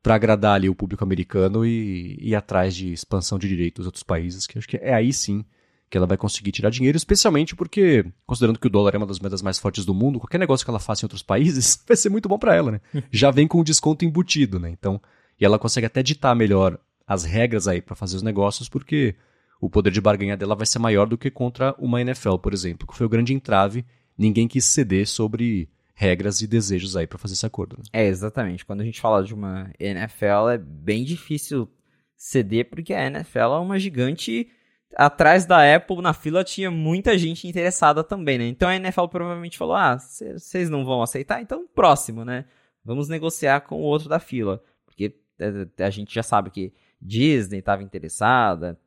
para 0.00 0.14
agradar 0.14 0.54
ali 0.54 0.68
o 0.68 0.74
público 0.74 1.02
americano 1.02 1.66
e, 1.66 2.16
ir 2.20 2.34
atrás 2.34 2.74
de 2.74 2.92
expansão 2.92 3.36
de 3.36 3.48
direitos 3.48 3.80
dos 3.80 3.86
outros 3.86 4.04
países, 4.04 4.46
que 4.46 4.56
acho 4.56 4.68
que 4.68 4.76
é 4.76 4.94
aí 4.94 5.12
sim 5.12 5.44
que 5.90 5.96
ela 5.96 6.06
vai 6.06 6.16
conseguir 6.16 6.52
tirar 6.52 6.70
dinheiro, 6.70 6.96
especialmente 6.96 7.56
porque, 7.56 8.04
considerando 8.26 8.58
que 8.58 8.66
o 8.66 8.70
dólar 8.70 8.94
é 8.94 8.98
uma 8.98 9.06
das 9.06 9.18
moedas 9.18 9.42
mais 9.42 9.58
fortes 9.58 9.84
do 9.84 9.94
mundo, 9.94 10.20
qualquer 10.20 10.38
negócio 10.38 10.64
que 10.64 10.70
ela 10.70 10.78
faça 10.78 11.04
em 11.04 11.06
outros 11.06 11.22
países 11.22 11.82
vai 11.86 11.96
ser 11.96 12.10
muito 12.10 12.28
bom 12.28 12.38
para 12.38 12.54
ela, 12.54 12.72
né? 12.72 12.80
Já 13.10 13.30
vem 13.30 13.46
com 13.48 13.60
um 13.60 13.64
desconto 13.64 14.04
embutido, 14.04 14.58
né? 14.58 14.70
Então, 14.70 15.00
e 15.40 15.44
ela 15.44 15.58
consegue 15.58 15.86
até 15.86 16.02
ditar 16.02 16.34
melhor 16.34 16.78
as 17.06 17.24
regras 17.24 17.66
aí 17.66 17.80
para 17.80 17.96
fazer 17.96 18.16
os 18.16 18.22
negócios, 18.22 18.68
porque 18.68 19.14
o 19.60 19.70
poder 19.70 19.90
de 19.90 20.00
barganha 20.00 20.36
dela 20.36 20.54
vai 20.54 20.66
ser 20.66 20.78
maior 20.78 21.06
do 21.06 21.16
que 21.16 21.30
contra 21.30 21.74
uma 21.78 22.00
NFL, 22.00 22.36
por 22.36 22.52
exemplo, 22.52 22.86
que 22.86 22.96
foi 22.96 23.06
o 23.06 23.08
grande 23.08 23.32
entrave, 23.32 23.84
ninguém 24.16 24.46
quis 24.46 24.66
ceder 24.66 25.06
sobre 25.06 25.68
regras 25.94 26.40
e 26.42 26.46
desejos 26.46 26.96
aí 26.96 27.06
para 27.06 27.18
fazer 27.18 27.34
esse 27.34 27.46
acordo. 27.46 27.76
Né? 27.78 27.84
É, 27.92 28.06
exatamente. 28.06 28.64
Quando 28.64 28.82
a 28.82 28.84
gente 28.84 29.00
fala 29.00 29.24
de 29.24 29.34
uma 29.34 29.70
NFL, 29.80 30.50
é 30.52 30.58
bem 30.58 31.02
difícil 31.02 31.68
ceder, 32.16 32.68
porque 32.68 32.92
a 32.92 33.06
NFL 33.06 33.38
é 33.38 33.58
uma 33.58 33.78
gigante 33.78 34.48
atrás 34.96 35.46
da 35.46 35.74
Apple, 35.74 36.00
na 36.00 36.12
fila, 36.12 36.44
tinha 36.44 36.70
muita 36.70 37.16
gente 37.18 37.46
interessada 37.46 38.02
também, 38.02 38.38
né? 38.38 38.46
Então 38.46 38.68
a 38.68 38.76
NFL 38.76 39.06
provavelmente 39.06 39.58
falou: 39.58 39.74
ah, 39.74 39.98
vocês 39.98 40.70
não 40.70 40.84
vão 40.84 41.02
aceitar? 41.02 41.40
Então 41.40 41.66
próximo, 41.66 42.24
né? 42.24 42.44
Vamos 42.84 43.08
negociar 43.08 43.60
com 43.62 43.76
o 43.76 43.84
outro 43.84 44.08
da 44.08 44.18
fila. 44.18 44.62
Porque 44.86 45.14
é, 45.38 45.84
a 45.84 45.90
gente 45.90 46.14
já 46.14 46.22
sabe 46.22 46.50
que 46.50 46.72
Disney 47.00 47.58
estava 47.58 47.82
interessada, 47.82 48.78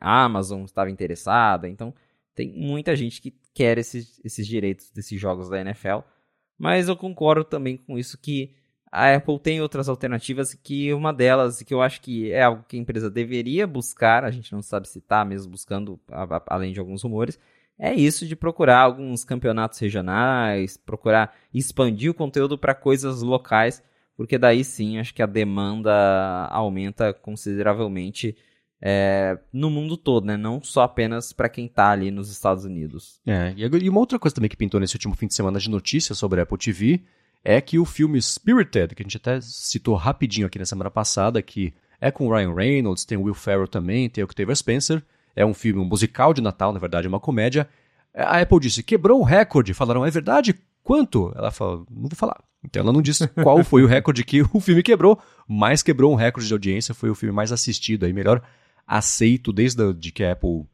Amazon 0.00 0.64
estava 0.64 0.90
interessada, 0.90 1.68
então 1.68 1.94
tem 2.34 2.52
muita 2.52 2.94
gente 2.94 3.20
que 3.20 3.34
quer 3.54 3.78
esses, 3.78 4.20
esses 4.24 4.46
direitos 4.46 4.90
desses 4.90 5.20
jogos 5.20 5.48
da 5.48 5.60
NFL. 5.60 6.00
Mas 6.58 6.88
eu 6.88 6.96
concordo 6.96 7.44
também 7.44 7.76
com 7.76 7.98
isso 7.98 8.18
que 8.18 8.54
a 8.96 9.14
Apple 9.14 9.38
tem 9.38 9.60
outras 9.60 9.90
alternativas 9.90 10.54
que 10.54 10.90
uma 10.94 11.12
delas, 11.12 11.62
que 11.62 11.74
eu 11.74 11.82
acho 11.82 12.00
que 12.00 12.32
é 12.32 12.42
algo 12.42 12.64
que 12.66 12.78
a 12.78 12.80
empresa 12.80 13.10
deveria 13.10 13.66
buscar, 13.66 14.24
a 14.24 14.30
gente 14.30 14.50
não 14.54 14.62
sabe 14.62 14.88
se 14.88 15.00
está 15.00 15.22
mesmo 15.22 15.52
buscando, 15.52 16.00
além 16.46 16.72
de 16.72 16.80
alguns 16.80 17.02
rumores, 17.02 17.38
é 17.78 17.92
isso 17.92 18.26
de 18.26 18.34
procurar 18.34 18.78
alguns 18.78 19.22
campeonatos 19.22 19.78
regionais, 19.78 20.78
procurar 20.78 21.34
expandir 21.52 22.10
o 22.10 22.14
conteúdo 22.14 22.56
para 22.56 22.74
coisas 22.74 23.20
locais, 23.20 23.82
porque 24.16 24.38
daí 24.38 24.64
sim 24.64 24.98
acho 24.98 25.12
que 25.12 25.22
a 25.22 25.26
demanda 25.26 26.48
aumenta 26.50 27.12
consideravelmente 27.12 28.34
é, 28.80 29.38
no 29.52 29.68
mundo 29.68 29.98
todo, 29.98 30.24
né? 30.24 30.38
Não 30.38 30.62
só 30.62 30.82
apenas 30.82 31.34
para 31.34 31.50
quem 31.50 31.68
tá 31.68 31.90
ali 31.90 32.10
nos 32.10 32.30
Estados 32.30 32.64
Unidos. 32.64 33.20
É, 33.26 33.52
e 33.54 33.88
uma 33.90 34.00
outra 34.00 34.18
coisa 34.18 34.34
também 34.34 34.48
que 34.48 34.56
pintou 34.56 34.80
nesse 34.80 34.96
último 34.96 35.14
fim 35.14 35.26
de 35.26 35.34
semana 35.34 35.58
de 35.58 35.68
notícias 35.68 36.16
sobre 36.16 36.40
a 36.40 36.44
Apple 36.44 36.56
TV 36.56 37.02
é 37.48 37.60
que 37.60 37.78
o 37.78 37.84
filme 37.84 38.20
Spirited, 38.20 38.92
que 38.92 39.02
a 39.02 39.04
gente 39.04 39.18
até 39.18 39.40
citou 39.40 39.94
rapidinho 39.94 40.48
aqui 40.48 40.58
na 40.58 40.66
semana 40.66 40.90
passada, 40.90 41.40
que 41.40 41.72
é 42.00 42.10
com 42.10 42.26
o 42.26 42.34
Ryan 42.34 42.52
Reynolds, 42.52 43.04
tem 43.04 43.16
o 43.16 43.22
Will 43.22 43.34
Ferrell 43.34 43.68
também, 43.68 44.10
tem 44.10 44.22
o 44.22 44.24
Octavia 44.24 44.54
Spencer, 44.56 45.00
é 45.36 45.46
um 45.46 45.54
filme 45.54 45.80
um 45.80 45.84
musical 45.84 46.34
de 46.34 46.42
Natal, 46.42 46.72
na 46.72 46.80
verdade 46.80 47.06
é 47.06 47.08
uma 47.08 47.20
comédia. 47.20 47.68
A 48.12 48.40
Apple 48.40 48.58
disse, 48.58 48.82
quebrou 48.82 49.20
o 49.20 49.22
recorde. 49.22 49.74
Falaram, 49.74 50.04
é 50.04 50.10
verdade? 50.10 50.58
Quanto? 50.82 51.32
Ela 51.36 51.52
falou, 51.52 51.86
não 51.88 52.08
vou 52.08 52.16
falar. 52.16 52.42
Então 52.64 52.82
ela 52.82 52.92
não 52.92 53.00
disse 53.00 53.28
qual 53.40 53.62
foi 53.62 53.84
o 53.84 53.86
recorde 53.86 54.24
que 54.24 54.42
o 54.52 54.58
filme 54.58 54.82
quebrou, 54.82 55.16
mas 55.46 55.84
quebrou 55.84 56.12
um 56.12 56.16
recorde 56.16 56.48
de 56.48 56.54
audiência, 56.54 56.94
foi 56.94 57.10
o 57.10 57.14
filme 57.14 57.32
mais 57.32 57.52
assistido 57.52 58.06
aí, 58.06 58.12
melhor 58.12 58.42
aceito 58.84 59.52
desde 59.52 59.92
de 59.92 60.10
que 60.10 60.24
a 60.24 60.32
Apple 60.32 60.50
uh, 60.50 60.66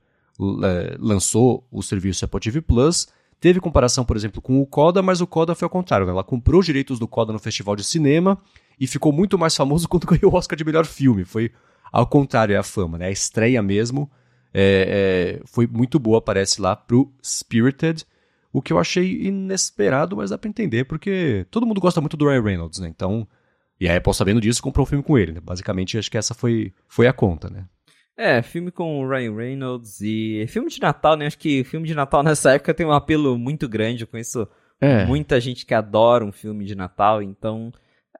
lançou 0.98 1.66
o 1.70 1.82
serviço 1.82 2.24
Apple 2.24 2.40
TV 2.40 2.62
Plus. 2.62 3.08
Teve 3.42 3.58
comparação, 3.58 4.04
por 4.04 4.16
exemplo, 4.16 4.40
com 4.40 4.62
o 4.62 4.64
Coda, 4.64 5.02
mas 5.02 5.20
o 5.20 5.26
Coda 5.26 5.52
foi 5.56 5.66
ao 5.66 5.70
contrário. 5.70 6.06
Né? 6.06 6.12
Ela 6.12 6.22
comprou 6.22 6.60
os 6.60 6.66
direitos 6.66 7.00
do 7.00 7.08
Coda 7.08 7.32
no 7.32 7.40
Festival 7.40 7.74
de 7.74 7.82
Cinema 7.82 8.38
e 8.78 8.86
ficou 8.86 9.12
muito 9.12 9.36
mais 9.36 9.56
famoso 9.56 9.88
quando 9.90 10.06
ganhou 10.06 10.32
o 10.32 10.36
Oscar 10.36 10.56
de 10.56 10.64
melhor 10.64 10.86
filme. 10.86 11.24
Foi 11.24 11.50
ao 11.90 12.06
contrário, 12.06 12.54
é 12.54 12.56
a 12.56 12.62
fama, 12.62 12.98
né? 12.98 13.06
A 13.06 13.10
estreia 13.10 13.60
mesmo 13.60 14.08
é, 14.54 15.40
é, 15.40 15.44
foi 15.44 15.66
muito 15.66 15.98
boa, 15.98 16.22
parece 16.22 16.60
lá, 16.60 16.76
pro 16.76 17.12
Spirited. 17.20 18.06
O 18.52 18.62
que 18.62 18.72
eu 18.72 18.78
achei 18.78 19.24
inesperado, 19.24 20.16
mas 20.16 20.30
dá 20.30 20.38
pra 20.38 20.48
entender, 20.48 20.84
porque 20.84 21.44
todo 21.50 21.66
mundo 21.66 21.80
gosta 21.80 22.00
muito 22.00 22.16
do 22.16 22.28
Ryan 22.28 22.42
Reynolds, 22.42 22.78
né? 22.78 22.86
Então, 22.86 23.26
e 23.80 23.88
a 23.88 23.96
Apple, 23.96 24.14
sabendo 24.14 24.40
disso, 24.40 24.62
comprou 24.62 24.84
o 24.84 24.86
um 24.86 24.88
filme 24.88 25.02
com 25.02 25.18
ele, 25.18 25.32
né? 25.32 25.40
Basicamente, 25.40 25.98
acho 25.98 26.08
que 26.08 26.16
essa 26.16 26.32
foi, 26.32 26.72
foi 26.86 27.08
a 27.08 27.12
conta, 27.12 27.50
né? 27.50 27.64
É, 28.16 28.42
filme 28.42 28.70
com 28.70 29.00
o 29.00 29.08
Ryan 29.08 29.34
Reynolds 29.34 30.00
e 30.00 30.44
filme 30.48 30.68
de 30.68 30.80
Natal, 30.80 31.16
né? 31.16 31.26
Acho 31.26 31.38
que 31.38 31.64
filme 31.64 31.86
de 31.86 31.94
Natal 31.94 32.22
nessa 32.24 32.52
época 32.52 32.74
tem 32.74 32.86
um 32.86 32.92
apelo 32.92 33.38
muito 33.38 33.68
grande. 33.68 34.02
Eu 34.02 34.08
conheço 34.08 34.46
é. 34.80 35.04
muita 35.06 35.40
gente 35.40 35.64
que 35.64 35.74
adora 35.74 36.24
um 36.24 36.32
filme 36.32 36.64
de 36.64 36.74
Natal, 36.74 37.22
então 37.22 37.72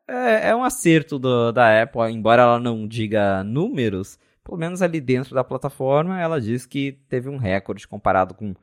é, 0.09 0.51
é 0.51 0.57
um 0.57 0.64
acerto 0.64 1.18
do, 1.18 1.53
da 1.53 1.82
Apple, 1.82 2.03
embora 2.11 2.43
ela 2.43 2.61
não 2.61 2.86
diga 2.86 3.45
números, 3.45 4.18
pelo 4.45 4.59
menos 4.59 4.82
ali 4.82 5.01
dentro 5.01 5.34
da 5.34 5.45
plataforma, 5.45 6.20
ela 6.20 6.40
diz 6.40 6.66
que 6.66 6.93
teve 7.09 7.28
um 7.28 7.36
recorde 7.36 7.86
comparado 7.86 8.34
com 8.34 8.55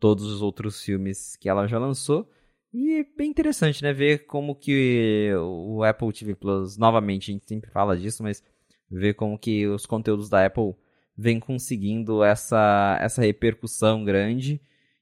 todos 0.00 0.24
os 0.24 0.42
outros 0.42 0.82
filmes 0.82 1.36
que 1.36 1.48
ela 1.48 1.66
já 1.66 1.78
lançou. 1.78 2.28
E 2.72 3.00
é 3.00 3.04
bem 3.16 3.30
interessante, 3.30 3.82
né? 3.82 3.92
Ver 3.92 4.26
como 4.26 4.54
que 4.54 5.32
o 5.36 5.82
Apple 5.82 6.12
TV 6.12 6.34
Plus, 6.34 6.76
novamente, 6.76 7.30
a 7.30 7.34
gente 7.34 7.48
sempre 7.48 7.70
fala 7.70 7.96
disso, 7.96 8.22
mas 8.22 8.42
ver 8.90 9.14
como 9.14 9.38
que 9.38 9.66
os 9.66 9.86
conteúdos 9.86 10.28
da 10.28 10.46
Apple 10.46 10.74
vêm 11.16 11.40
conseguindo 11.40 12.22
essa, 12.22 12.98
essa 13.00 13.20
repercussão 13.20 14.04
grande 14.04 14.60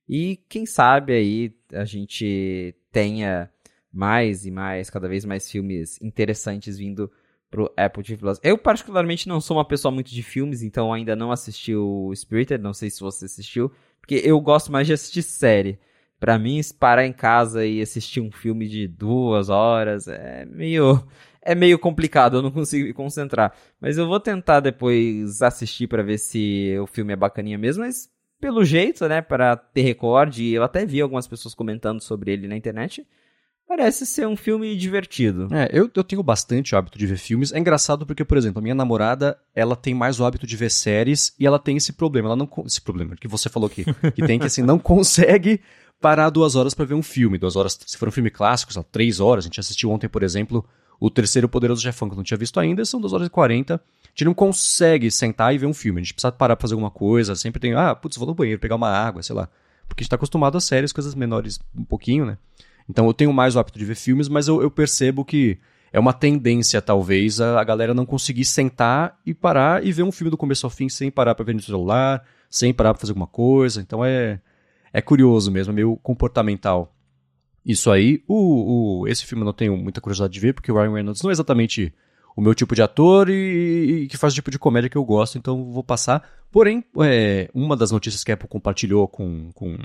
e 0.08 0.36
quem 0.48 0.64
sabe 0.64 1.12
aí 1.12 1.54
a 1.72 1.84
gente 1.84 2.74
tenha 2.92 3.50
mais 3.92 4.46
e 4.46 4.50
mais, 4.50 4.88
cada 4.90 5.08
vez 5.08 5.24
mais 5.24 5.50
filmes 5.50 6.00
interessantes 6.00 6.78
vindo 6.78 7.10
pro 7.50 7.72
Apple 7.76 8.02
TV 8.02 8.18
Plus. 8.18 8.38
Eu 8.42 8.58
particularmente 8.58 9.28
não 9.28 9.40
sou 9.40 9.56
uma 9.56 9.64
pessoa 9.64 9.92
muito 9.92 10.10
de 10.10 10.22
filmes, 10.22 10.62
então 10.62 10.92
ainda 10.92 11.16
não 11.16 11.32
assisti 11.32 11.74
o 11.74 12.12
Spirited, 12.14 12.62
não 12.62 12.74
sei 12.74 12.90
se 12.90 13.00
você 13.00 13.24
assistiu, 13.24 13.70
porque 14.00 14.20
eu 14.24 14.40
gosto 14.40 14.70
mais 14.70 14.86
de 14.86 14.92
assistir 14.92 15.22
série. 15.22 15.78
Para 16.18 16.38
mim, 16.38 16.60
parar 16.78 17.06
em 17.06 17.12
casa 17.12 17.66
e 17.66 17.80
assistir 17.80 18.20
um 18.20 18.32
filme 18.32 18.68
de 18.68 18.88
duas 18.88 19.48
horas 19.48 20.08
é 20.08 20.46
meio 20.46 21.06
é 21.46 21.54
meio 21.54 21.78
complicado, 21.78 22.36
eu 22.36 22.42
não 22.42 22.50
consigo 22.50 22.86
me 22.86 22.92
concentrar. 22.92 23.54
Mas 23.80 23.96
eu 23.96 24.06
vou 24.06 24.20
tentar 24.20 24.60
depois 24.60 25.40
assistir 25.40 25.86
para 25.86 26.02
ver 26.02 26.18
se 26.18 26.76
o 26.80 26.86
filme 26.86 27.12
é 27.12 27.16
bacaninha 27.16 27.56
mesmo, 27.56 27.84
mas 27.84 28.10
pelo 28.40 28.64
jeito, 28.64 29.08
né, 29.08 29.22
para 29.22 29.56
ter 29.56 29.82
recorde, 29.82 30.52
eu 30.52 30.62
até 30.62 30.84
vi 30.84 31.00
algumas 31.00 31.26
pessoas 31.26 31.54
comentando 31.54 32.00
sobre 32.02 32.32
ele 32.32 32.48
na 32.48 32.56
internet. 32.56 33.06
Parece 33.68 34.06
ser 34.06 34.28
um 34.28 34.36
filme 34.36 34.76
divertido. 34.76 35.48
É, 35.52 35.68
eu, 35.72 35.90
eu 35.92 36.04
tenho 36.04 36.22
bastante 36.22 36.76
hábito 36.76 36.98
de 36.98 37.06
ver 37.06 37.16
filmes. 37.16 37.52
É 37.52 37.58
engraçado 37.58 38.06
porque, 38.06 38.24
por 38.24 38.38
exemplo, 38.38 38.60
a 38.60 38.62
minha 38.62 38.74
namorada, 38.76 39.36
ela 39.54 39.74
tem 39.74 39.92
mais 39.92 40.20
o 40.20 40.24
hábito 40.24 40.46
de 40.46 40.56
ver 40.56 40.70
séries 40.70 41.34
e 41.38 41.44
ela 41.46 41.58
tem 41.58 41.76
esse 41.76 41.92
problema. 41.92 42.28
Ela 42.28 42.36
não 42.36 42.48
esse 42.64 42.80
problema 42.80 43.16
que 43.16 43.26
você 43.26 43.48
falou 43.48 43.66
aqui, 43.66 43.84
que 44.14 44.24
tem 44.24 44.38
que 44.38 44.46
assim 44.46 44.62
não 44.62 44.78
consegue 44.78 45.60
parar 46.00 46.30
duas 46.30 46.54
horas 46.54 46.74
para 46.74 46.84
ver 46.84 46.94
um 46.94 47.02
filme. 47.02 47.38
Duas 47.38 47.56
horas, 47.56 47.76
se 47.84 47.96
for 47.96 48.08
um 48.08 48.12
filme 48.12 48.30
clássico, 48.30 48.72
são 48.72 48.84
três 48.84 49.18
horas. 49.18 49.44
A 49.44 49.48
gente 49.48 49.58
assistiu 49.58 49.90
ontem, 49.90 50.08
por 50.08 50.22
exemplo, 50.22 50.64
o 50.98 51.10
terceiro 51.10 51.48
Poderoso 51.48 51.82
Chefão, 51.82 52.08
que 52.08 52.14
eu 52.14 52.16
não 52.16 52.24
tinha 52.24 52.38
visto 52.38 52.58
ainda, 52.58 52.84
são 52.84 53.00
2 53.00 53.12
horas 53.12 53.26
e 53.26 53.30
40. 53.30 53.74
A 53.74 53.78
gente 54.08 54.24
não 54.24 54.34
consegue 54.34 55.10
sentar 55.10 55.54
e 55.54 55.58
ver 55.58 55.66
um 55.66 55.74
filme. 55.74 56.00
A 56.00 56.02
gente 56.02 56.14
precisa 56.14 56.32
parar 56.32 56.56
pra 56.56 56.62
fazer 56.62 56.74
alguma 56.74 56.90
coisa. 56.90 57.34
Sempre 57.34 57.60
tem, 57.60 57.74
ah, 57.74 57.94
putz, 57.94 58.16
vou 58.16 58.26
no 58.26 58.34
banheiro 58.34 58.60
pegar 58.60 58.76
uma 58.76 58.88
água, 58.88 59.22
sei 59.22 59.36
lá. 59.36 59.48
Porque 59.86 60.02
a 60.02 60.04
gente 60.04 60.10
tá 60.10 60.16
acostumado 60.16 60.56
a 60.56 60.60
séries, 60.60 60.92
coisas 60.92 61.14
menores 61.14 61.60
um 61.76 61.84
pouquinho, 61.84 62.24
né? 62.24 62.38
Então 62.88 63.06
eu 63.06 63.12
tenho 63.12 63.32
mais 63.32 63.56
o 63.56 63.58
hábito 63.58 63.78
de 63.78 63.84
ver 63.84 63.94
filmes, 63.94 64.28
mas 64.28 64.48
eu, 64.48 64.62
eu 64.62 64.70
percebo 64.70 65.24
que 65.24 65.58
é 65.92 66.00
uma 66.00 66.12
tendência, 66.12 66.80
talvez, 66.80 67.40
a, 67.40 67.60
a, 67.60 67.64
galera 67.64 67.94
não 67.94 68.06
conseguir 68.06 68.44
sentar 68.44 69.18
e 69.24 69.34
parar 69.34 69.84
e 69.84 69.92
ver 69.92 70.02
um 70.02 70.12
filme 70.12 70.30
do 70.30 70.36
começo 70.36 70.66
ao 70.66 70.70
fim 70.70 70.88
sem 70.88 71.10
parar 71.10 71.34
pra 71.34 71.44
ver 71.44 71.54
no 71.54 71.62
celular, 71.62 72.24
sem 72.50 72.72
parar 72.72 72.94
pra 72.94 73.00
fazer 73.00 73.12
alguma 73.12 73.26
coisa. 73.26 73.80
Então 73.80 74.04
é, 74.04 74.40
é 74.92 75.00
curioso 75.02 75.50
mesmo, 75.50 75.72
é 75.72 75.74
meio 75.74 75.96
comportamental 75.98 76.95
isso 77.66 77.90
aí. 77.90 78.22
O, 78.28 79.00
o, 79.02 79.08
esse 79.08 79.26
filme 79.26 79.42
eu 79.42 79.46
não 79.46 79.52
tenho 79.52 79.76
muita 79.76 80.00
curiosidade 80.00 80.32
de 80.32 80.40
ver, 80.40 80.54
porque 80.54 80.70
o 80.70 80.74
Ryan 80.74 80.94
Reynolds 80.94 81.22
não 81.22 81.30
é 81.30 81.32
exatamente 81.32 81.92
o 82.36 82.40
meu 82.40 82.54
tipo 82.54 82.74
de 82.74 82.82
ator 82.82 83.28
e, 83.28 84.02
e 84.02 84.08
que 84.08 84.16
faz 84.16 84.32
o 84.32 84.36
tipo 84.36 84.50
de 84.50 84.58
comédia 84.58 84.90
que 84.90 84.96
eu 84.96 85.04
gosto, 85.04 85.36
então 85.36 85.72
vou 85.72 85.82
passar. 85.82 86.22
Porém, 86.52 86.84
é, 87.00 87.50
uma 87.52 87.76
das 87.76 87.90
notícias 87.90 88.22
que 88.22 88.30
a 88.30 88.34
Apple 88.34 88.48
compartilhou 88.48 89.08
com. 89.08 89.50
com 89.52 89.76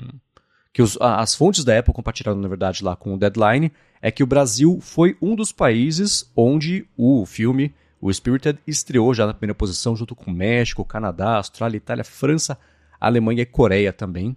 que 0.72 0.80
os, 0.80 0.96
as 1.00 1.34
fontes 1.34 1.64
da 1.64 1.78
Apple 1.78 1.92
compartilharam, 1.92 2.40
na 2.40 2.48
verdade, 2.48 2.82
lá 2.82 2.96
com 2.96 3.12
o 3.12 3.18
Deadline, 3.18 3.70
é 4.00 4.10
que 4.10 4.22
o 4.22 4.26
Brasil 4.26 4.78
foi 4.80 5.16
um 5.20 5.34
dos 5.34 5.52
países 5.52 6.30
onde 6.34 6.86
o 6.96 7.26
filme, 7.26 7.74
o 8.00 8.10
Spirited, 8.10 8.58
estreou 8.66 9.12
já 9.12 9.26
na 9.26 9.34
primeira 9.34 9.54
posição, 9.54 9.94
junto 9.94 10.14
com 10.14 10.30
México, 10.30 10.82
Canadá, 10.82 11.36
Austrália, 11.36 11.76
Itália, 11.76 12.04
França, 12.04 12.56
Alemanha 12.98 13.42
e 13.42 13.46
Coreia 13.46 13.92
também. 13.92 14.34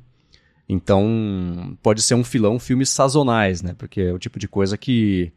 Então, 0.68 1.78
pode 1.82 2.02
ser 2.02 2.16
um 2.16 2.24
filão 2.24 2.60
filmes 2.60 2.90
sazonais, 2.90 3.62
né? 3.62 3.76
Porque 3.78 4.02
é 4.02 4.14
o 4.14 4.20
tipo 4.20 4.40
de 4.40 4.48
coisa 4.48 4.78
que 4.78 5.32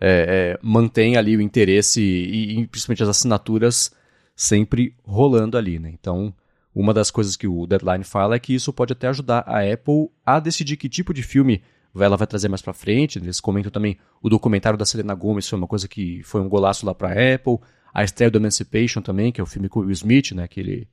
é, 0.00 0.56
é, 0.56 0.58
mantém 0.62 1.16
ali 1.16 1.36
o 1.36 1.40
interesse 1.40 2.00
e, 2.00 2.60
e, 2.60 2.66
principalmente 2.66 3.02
as 3.02 3.10
assinaturas 3.10 3.92
sempre 4.34 4.94
rolando 5.04 5.58
ali, 5.58 5.78
né? 5.78 5.90
Então, 5.92 6.32
uma 6.74 6.94
das 6.94 7.10
coisas 7.10 7.36
que 7.36 7.46
o 7.46 7.66
Deadline 7.66 8.04
fala 8.04 8.36
é 8.36 8.38
que 8.38 8.54
isso 8.54 8.72
pode 8.72 8.92
até 8.94 9.08
ajudar 9.08 9.44
a 9.46 9.60
Apple 9.60 10.08
a 10.24 10.40
decidir 10.40 10.76
que 10.76 10.88
tipo 10.88 11.12
de 11.12 11.22
filme 11.22 11.62
ela 11.94 12.16
vai 12.16 12.26
trazer 12.26 12.48
mais 12.48 12.62
para 12.62 12.72
frente. 12.72 13.18
Eles 13.18 13.40
comentam 13.40 13.70
também 13.70 13.98
o 14.22 14.30
documentário 14.30 14.78
da 14.78 14.86
Selena 14.86 15.14
Gomez 15.14 15.48
foi 15.48 15.58
uma 15.58 15.66
coisa 15.66 15.86
que 15.86 16.22
foi 16.22 16.40
um 16.40 16.48
golaço 16.48 16.86
lá 16.86 16.94
para 16.94 17.34
Apple. 17.34 17.58
A 17.92 18.04
estreia 18.04 18.30
do 18.30 18.38
Emancipation 18.38 19.02
também, 19.02 19.32
que 19.32 19.40
é 19.40 19.44
o 19.44 19.46
filme 19.46 19.68
com 19.68 19.80
o 19.80 19.82
Will 19.82 19.90
Smith, 19.90 20.32
né? 20.32 20.46
Que 20.46 20.60
ele 20.60 20.88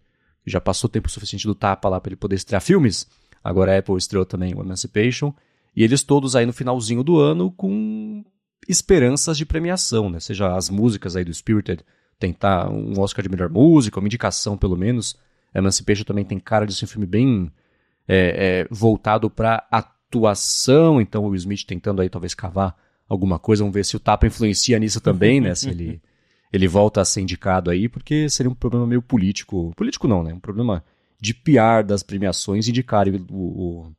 já 0.45 0.59
passou 0.59 0.89
tempo 0.89 1.09
suficiente 1.09 1.45
do 1.45 1.53
tapa 1.53 1.88
lá 1.88 2.01
para 2.01 2.09
ele 2.09 2.15
poder 2.15 2.35
estrear 2.35 2.61
filmes. 2.61 3.07
Agora 3.43 3.73
a 3.73 3.79
Apple 3.79 3.97
estreou 3.97 4.25
também 4.25 4.53
o 4.55 4.61
Emancipation. 4.61 5.33
E 5.75 5.83
eles 5.83 6.03
todos 6.03 6.35
aí 6.35 6.45
no 6.45 6.53
finalzinho 6.53 7.03
do 7.03 7.19
ano 7.19 7.51
com 7.51 8.23
esperanças 8.67 9.38
de 9.38 9.45
premiação, 9.45 10.09
né? 10.09 10.19
Seja 10.19 10.55
as 10.55 10.69
músicas 10.69 11.15
aí 11.15 11.23
do 11.23 11.33
Spirited, 11.33 11.83
tentar 12.19 12.69
um 12.69 12.99
Oscar 12.99 13.23
de 13.23 13.29
melhor 13.29 13.49
música, 13.49 13.99
uma 13.99 14.07
indicação 14.07 14.57
pelo 14.57 14.75
menos. 14.75 15.17
Emancipation 15.53 16.03
também 16.03 16.25
tem 16.25 16.39
cara 16.39 16.65
de 16.65 16.73
ser 16.73 16.85
um 16.85 16.88
filme 16.88 17.05
bem 17.05 17.51
é, 18.07 18.63
é, 18.65 18.67
voltado 18.69 19.29
para 19.29 19.67
atuação, 19.71 20.99
então 21.01 21.23
o 21.23 21.27
Will 21.27 21.35
Smith 21.35 21.65
tentando 21.65 22.01
aí 22.01 22.09
talvez 22.09 22.33
cavar 22.33 22.75
alguma 23.07 23.39
coisa, 23.39 23.63
vamos 23.63 23.73
ver 23.73 23.85
se 23.85 23.95
o 23.95 23.99
tapa 23.99 24.27
influencia 24.27 24.77
nisso 24.79 24.99
também, 24.99 25.39
né? 25.39 25.55
Se 25.55 25.69
ele, 25.69 26.01
ele 26.51 26.67
volta 26.67 27.01
a 27.01 27.05
ser 27.05 27.21
indicado 27.21 27.69
aí, 27.69 27.88
porque 27.88 28.29
seria 28.29 28.49
um 28.49 28.55
problema 28.55 28.85
meio 28.85 29.01
político. 29.01 29.71
Político 29.75 30.07
não, 30.07 30.23
né? 30.23 30.33
Um 30.33 30.39
problema 30.39 30.83
de 31.20 31.34
PR 31.34 31.84
das 31.86 32.03
premiações 32.03 32.68
indicarem 32.68 33.26
o, 33.30 33.91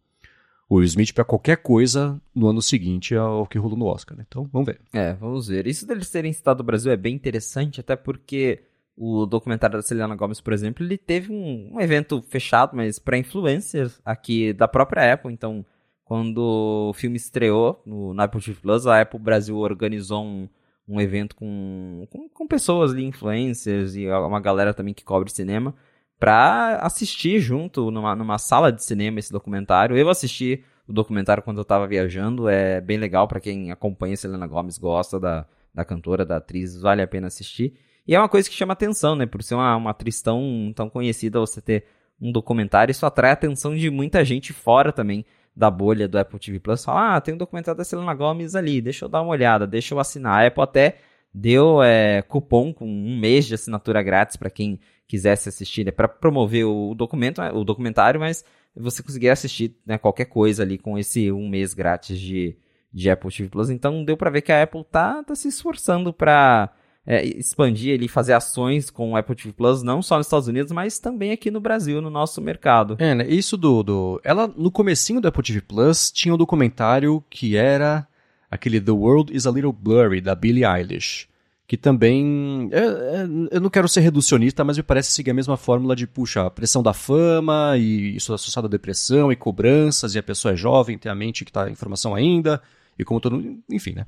o, 0.69 0.77
Will 0.77 0.85
Smith 0.85 1.13
para 1.13 1.25
qualquer 1.25 1.57
coisa 1.57 2.21
no 2.35 2.49
ano 2.49 2.61
seguinte 2.61 3.15
ao 3.15 3.47
que 3.47 3.59
rolou 3.59 3.77
no 3.77 3.87
Oscar. 3.87 4.17
Né? 4.17 4.25
Então, 4.29 4.49
vamos 4.53 4.67
ver. 4.67 4.81
É, 4.93 5.15
vamos 5.15 5.49
ver. 5.49 5.67
Isso 5.67 5.87
deles 5.87 6.11
terem 6.11 6.33
citado 6.33 6.63
o 6.63 6.67
Brasil 6.67 6.93
é 6.93 6.97
bem 6.97 7.15
interessante, 7.15 7.81
até 7.81 7.97
porque 7.97 8.63
o 8.97 9.27
documentário 9.27 9.77
da 9.77 9.83
Selena 9.83 10.15
Gomez, 10.15 10.41
por 10.41 10.53
exemplo, 10.53 10.85
ele 10.85 10.99
teve 10.99 11.33
um, 11.33 11.71
um 11.75 11.81
evento 11.81 12.23
fechado, 12.23 12.77
mas 12.77 12.99
para 12.99 13.17
influencers 13.17 14.01
aqui 14.05 14.53
da 14.53 14.69
própria 14.69 15.15
Apple. 15.15 15.33
Então, 15.33 15.65
quando 16.05 16.91
o 16.91 16.93
filme 16.93 17.17
estreou 17.17 17.81
no, 17.87 18.13
no 18.13 18.23
Apple 18.23 18.41
TV 18.41 18.59
Plus, 18.61 18.87
a 18.87 19.01
Apple 19.01 19.19
Brasil 19.19 19.57
organizou 19.57 20.25
um, 20.25 20.49
um 20.87 21.01
evento 21.01 21.35
com, 21.35 22.07
com, 22.11 22.29
com 22.29 22.47
pessoas 22.47 22.93
ali, 22.93 23.05
influencers 23.05 23.95
e 23.95 24.07
uma 24.07 24.41
galera 24.41 24.75
também 24.75 24.93
que 24.93 25.05
cobre 25.05 25.31
cinema 25.31 25.75
pra 26.19 26.79
assistir 26.83 27.39
junto 27.41 27.91
numa, 27.91 28.15
numa 28.17 28.39
sala 28.39 28.73
de 28.73 28.83
cinema 28.83 29.19
esse 29.19 29.33
documentário. 29.33 29.97
Eu 29.97 30.09
assisti 30.09 30.65
o 30.87 30.93
documentário 30.93 31.43
quando 31.43 31.59
eu 31.59 31.65
tava 31.65 31.87
viajando, 31.87 32.49
é 32.49 32.81
bem 32.81 32.97
legal 32.97 33.29
para 33.29 33.41
quem 33.41 33.71
acompanha 33.71 34.17
Selena 34.17 34.47
Gomes, 34.47 34.79
gosta 34.79 35.21
da, 35.21 35.47
da 35.73 35.85
cantora, 35.85 36.25
da 36.25 36.39
atriz, 36.39 36.81
vale 36.81 37.03
a 37.03 37.07
pena 37.07 37.27
assistir. 37.27 37.75
E 38.07 38.15
é 38.15 38.19
uma 38.19 38.29
coisa 38.29 38.49
que 38.49 38.57
chama 38.57 38.73
atenção, 38.73 39.15
né? 39.15 39.27
Por 39.27 39.43
ser 39.43 39.55
uma, 39.55 39.77
uma 39.77 39.91
atriz 39.91 40.23
tão, 40.23 40.73
tão 40.75 40.89
conhecida, 40.89 41.39
você 41.39 41.61
ter 41.61 41.85
um 42.21 42.33
documentário, 42.33 42.91
isso 42.91 43.05
atrai 43.05 43.31
a 43.31 43.35
atenção 43.35 43.77
de 43.77 43.91
muita 43.91 44.25
gente 44.25 44.53
fora 44.53 44.91
também 44.93 45.25
da 45.55 45.71
bolha 45.71 46.09
do 46.09 46.19
Apple 46.19 46.39
TV 46.39 46.59
Plus. 46.59 46.85
Fala, 46.85 47.17
ah, 47.17 47.21
tem 47.21 47.35
um 47.35 47.39
documentário 47.39 47.77
da 47.77 47.85
Selena 47.85 48.15
Gomez 48.15 48.55
ali, 48.55 48.81
deixa 48.81 49.05
eu 49.05 49.09
dar 49.09 49.21
uma 49.21 49.31
olhada, 49.31 49.67
deixa 49.67 49.95
eu 49.95 50.01
assinar. 50.01 50.43
A 50.43 50.47
Apple 50.47 50.63
até 50.63 50.97
deu 51.33 51.83
é, 51.83 52.23
cupom 52.23 52.73
com 52.73 52.87
um 52.87 53.19
mês 53.19 53.47
de 53.47 53.55
assinatura 53.55 54.03
grátis 54.03 54.37
para 54.37 54.51
quem 54.51 54.81
quisesse 55.07 55.49
assistir, 55.49 55.85
né, 55.85 55.91
para 55.91 56.09
promover 56.09 56.67
o 56.67 56.95
documento, 56.95 57.41
o 57.41 57.65
documentário, 57.65 58.21
mas 58.21 58.45
você 58.77 59.03
conseguia 59.03 59.33
assistir 59.33 59.77
né, 59.87 59.99
qualquer 59.99 60.27
coisa 60.27 60.63
ali 60.63 60.79
com 60.79 60.99
esse 60.99 61.33
um 61.33 61.49
mês 61.49 61.75
grátis 61.75 62.21
de, 62.21 62.57
de 62.93 63.11
Apple 63.11 63.31
TV 63.31 63.49
Plus. 63.49 63.71
Então 63.71 64.05
deu 64.05 64.17
para 64.17 64.31
ver 64.31 64.43
que 64.43 64.53
a 64.53 64.63
Apple 64.63 64.85
tá, 64.85 65.23
tá 65.25 65.35
se 65.35 65.49
esforçando 65.49 66.13
para 66.13 66.71
é, 67.07 67.25
expandir 67.25 68.03
e 68.03 68.09
fazer 68.09 68.35
ações 68.35 68.91
com 68.91 69.13
o 69.13 69.17
Apple 69.17 69.35
TV 69.35 69.53
Plus, 69.53 69.83
não 69.83 70.03
só 70.03 70.19
nos 70.19 70.27
Estados 70.27 70.49
Unidos, 70.49 70.73
mas 70.73 70.99
também 70.99 71.33
aqui 71.33 71.51
no 71.51 71.61
Brasil, 71.61 72.03
no 72.03 72.11
nosso 72.11 72.41
mercado. 72.41 72.97
É, 72.99 73.15
né? 73.15 73.27
Isso 73.27 73.57
do, 73.57 73.83
do. 73.83 74.21
Ela, 74.23 74.47
no 74.47 74.71
comecinho 74.71 75.21
do 75.21 75.29
Apple 75.29 75.43
TV 75.43 75.61
Plus, 75.61 76.11
tinha 76.13 76.35
um 76.35 76.39
documentário 76.39 77.25
que 77.31 77.57
era 77.57 78.07
aquele 78.51 78.81
The 78.81 78.93
World 78.93 79.37
is 79.37 79.47
a 79.47 79.51
Little 79.51 79.73
Blurry, 79.73 80.21
da 80.21 80.35
Billie 80.35 80.65
Eilish. 80.65 81.29
Que 81.67 81.77
também. 81.77 82.71
É, 82.73 82.79
é, 82.79 83.29
eu 83.51 83.61
não 83.61 83.69
quero 83.69 83.87
ser 83.89 84.01
reducionista, 84.01 84.65
mas 84.65 84.79
me 84.79 84.83
parece 84.83 85.13
seguir 85.13 85.33
a 85.33 85.35
mesma 85.35 85.57
fórmula 85.57 85.95
de, 85.95 86.07
puxa, 86.07 86.47
a 86.47 86.51
pressão 86.51 86.83
da 86.83 86.95
fama, 86.95 87.77
e 87.77 88.17
isso 88.17 88.33
associado 88.33 88.67
à 88.67 88.71
depressão 88.71 89.31
e 89.31 89.37
cobranças, 89.37 90.15
e 90.15 90.19
a 90.19 90.23
pessoa 90.23 90.55
é 90.55 90.57
jovem, 90.57 90.97
tem 90.97 91.13
a 91.13 91.15
mente 91.15 91.45
que 91.45 91.51
está 91.51 91.69
em 91.69 91.75
formação 91.75 92.15
ainda, 92.15 92.63
e 92.99 93.05
como 93.05 93.21
todo. 93.21 93.61
Enfim, 93.71 93.93
né? 93.93 94.07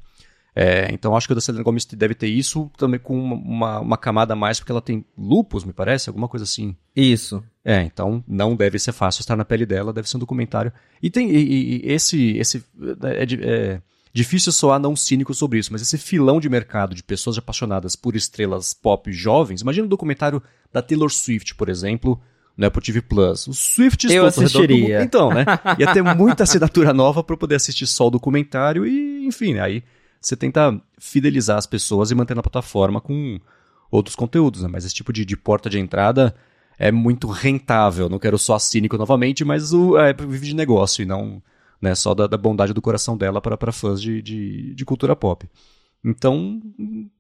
É, 0.54 0.92
então 0.92 1.16
acho 1.16 1.28
que 1.28 1.32
a 1.32 1.36
da 1.36 1.40
Selena 1.40 1.62
Gomez 1.62 1.84
deve 1.84 2.14
ter 2.14 2.26
isso 2.26 2.70
também 2.76 2.98
com 2.98 3.16
uma, 3.18 3.80
uma, 3.80 3.96
camada 3.96 4.32
a 4.32 4.36
mais, 4.36 4.58
porque 4.58 4.72
ela 4.72 4.82
tem 4.82 5.04
lupus, 5.16 5.64
me 5.64 5.72
parece, 5.72 6.08
alguma 6.08 6.28
coisa 6.28 6.44
assim. 6.44 6.76
Isso. 6.94 7.42
É, 7.64 7.82
então 7.82 8.24
não 8.26 8.56
deve 8.56 8.78
ser 8.78 8.92
fácil 8.92 9.20
estar 9.20 9.36
na 9.36 9.44
pele 9.44 9.64
dela, 9.64 9.92
deve 9.92 10.08
ser 10.08 10.16
um 10.16 10.20
documentário. 10.20 10.72
E 11.02 11.10
tem 11.10 11.30
e, 11.30 11.86
e 11.86 11.92
esse. 11.92 12.36
esse 12.36 12.64
é, 13.04 13.24
é, 13.46 13.82
Difícil 14.12 14.50
soar 14.50 14.80
não 14.80 14.96
cínico 14.96 15.32
sobre 15.32 15.58
isso, 15.58 15.72
mas 15.72 15.82
esse 15.82 15.96
filão 15.96 16.40
de 16.40 16.48
mercado 16.48 16.94
de 16.94 17.02
pessoas 17.02 17.38
apaixonadas 17.38 17.94
por 17.94 18.16
estrelas 18.16 18.74
pop 18.74 19.12
jovens, 19.12 19.60
imagina 19.60 19.86
um 19.86 19.88
documentário 19.88 20.42
da 20.72 20.82
Taylor 20.82 21.10
Swift, 21.10 21.54
por 21.54 21.68
exemplo, 21.68 22.20
no 22.56 22.66
Apple 22.66 22.82
TV 22.82 23.00
Plus. 23.00 23.46
Os 23.46 23.58
Swifts 23.58 24.10
Eu 24.10 24.26
assistiria. 24.26 25.02
Então, 25.02 25.30
né? 25.30 25.44
Ia 25.78 25.92
ter 25.92 26.02
muita 26.02 26.42
assinatura 26.42 26.92
nova 26.92 27.22
para 27.22 27.36
poder 27.36 27.54
assistir 27.54 27.86
só 27.86 28.08
o 28.08 28.10
documentário 28.10 28.84
e, 28.84 29.24
enfim, 29.26 29.54
né? 29.54 29.60
aí 29.60 29.84
você 30.20 30.36
tenta 30.36 30.78
fidelizar 30.98 31.56
as 31.56 31.66
pessoas 31.66 32.10
e 32.10 32.14
manter 32.14 32.34
na 32.34 32.42
plataforma 32.42 33.00
com 33.00 33.40
outros 33.90 34.14
conteúdos, 34.14 34.62
né? 34.62 34.68
Mas 34.70 34.84
esse 34.84 34.94
tipo 34.94 35.12
de, 35.12 35.24
de 35.24 35.36
porta 35.36 35.70
de 35.70 35.78
entrada 35.78 36.34
é 36.78 36.92
muito 36.92 37.28
rentável. 37.28 38.08
Não 38.08 38.18
quero 38.18 38.38
só 38.38 38.58
cínico 38.58 38.98
novamente, 38.98 39.44
mas 39.44 39.72
o 39.72 39.96
é, 39.96 40.12
vive 40.12 40.48
de 40.48 40.54
negócio 40.54 41.02
e 41.02 41.06
não 41.06 41.42
né, 41.80 41.94
só 41.94 42.14
da, 42.14 42.26
da 42.26 42.36
bondade 42.36 42.72
do 42.72 42.82
coração 42.82 43.16
dela 43.16 43.40
para 43.40 43.72
fãs 43.72 44.00
de, 44.00 44.20
de, 44.20 44.74
de, 44.74 44.84
cultura 44.84 45.16
pop. 45.16 45.48
Então, 46.04 46.60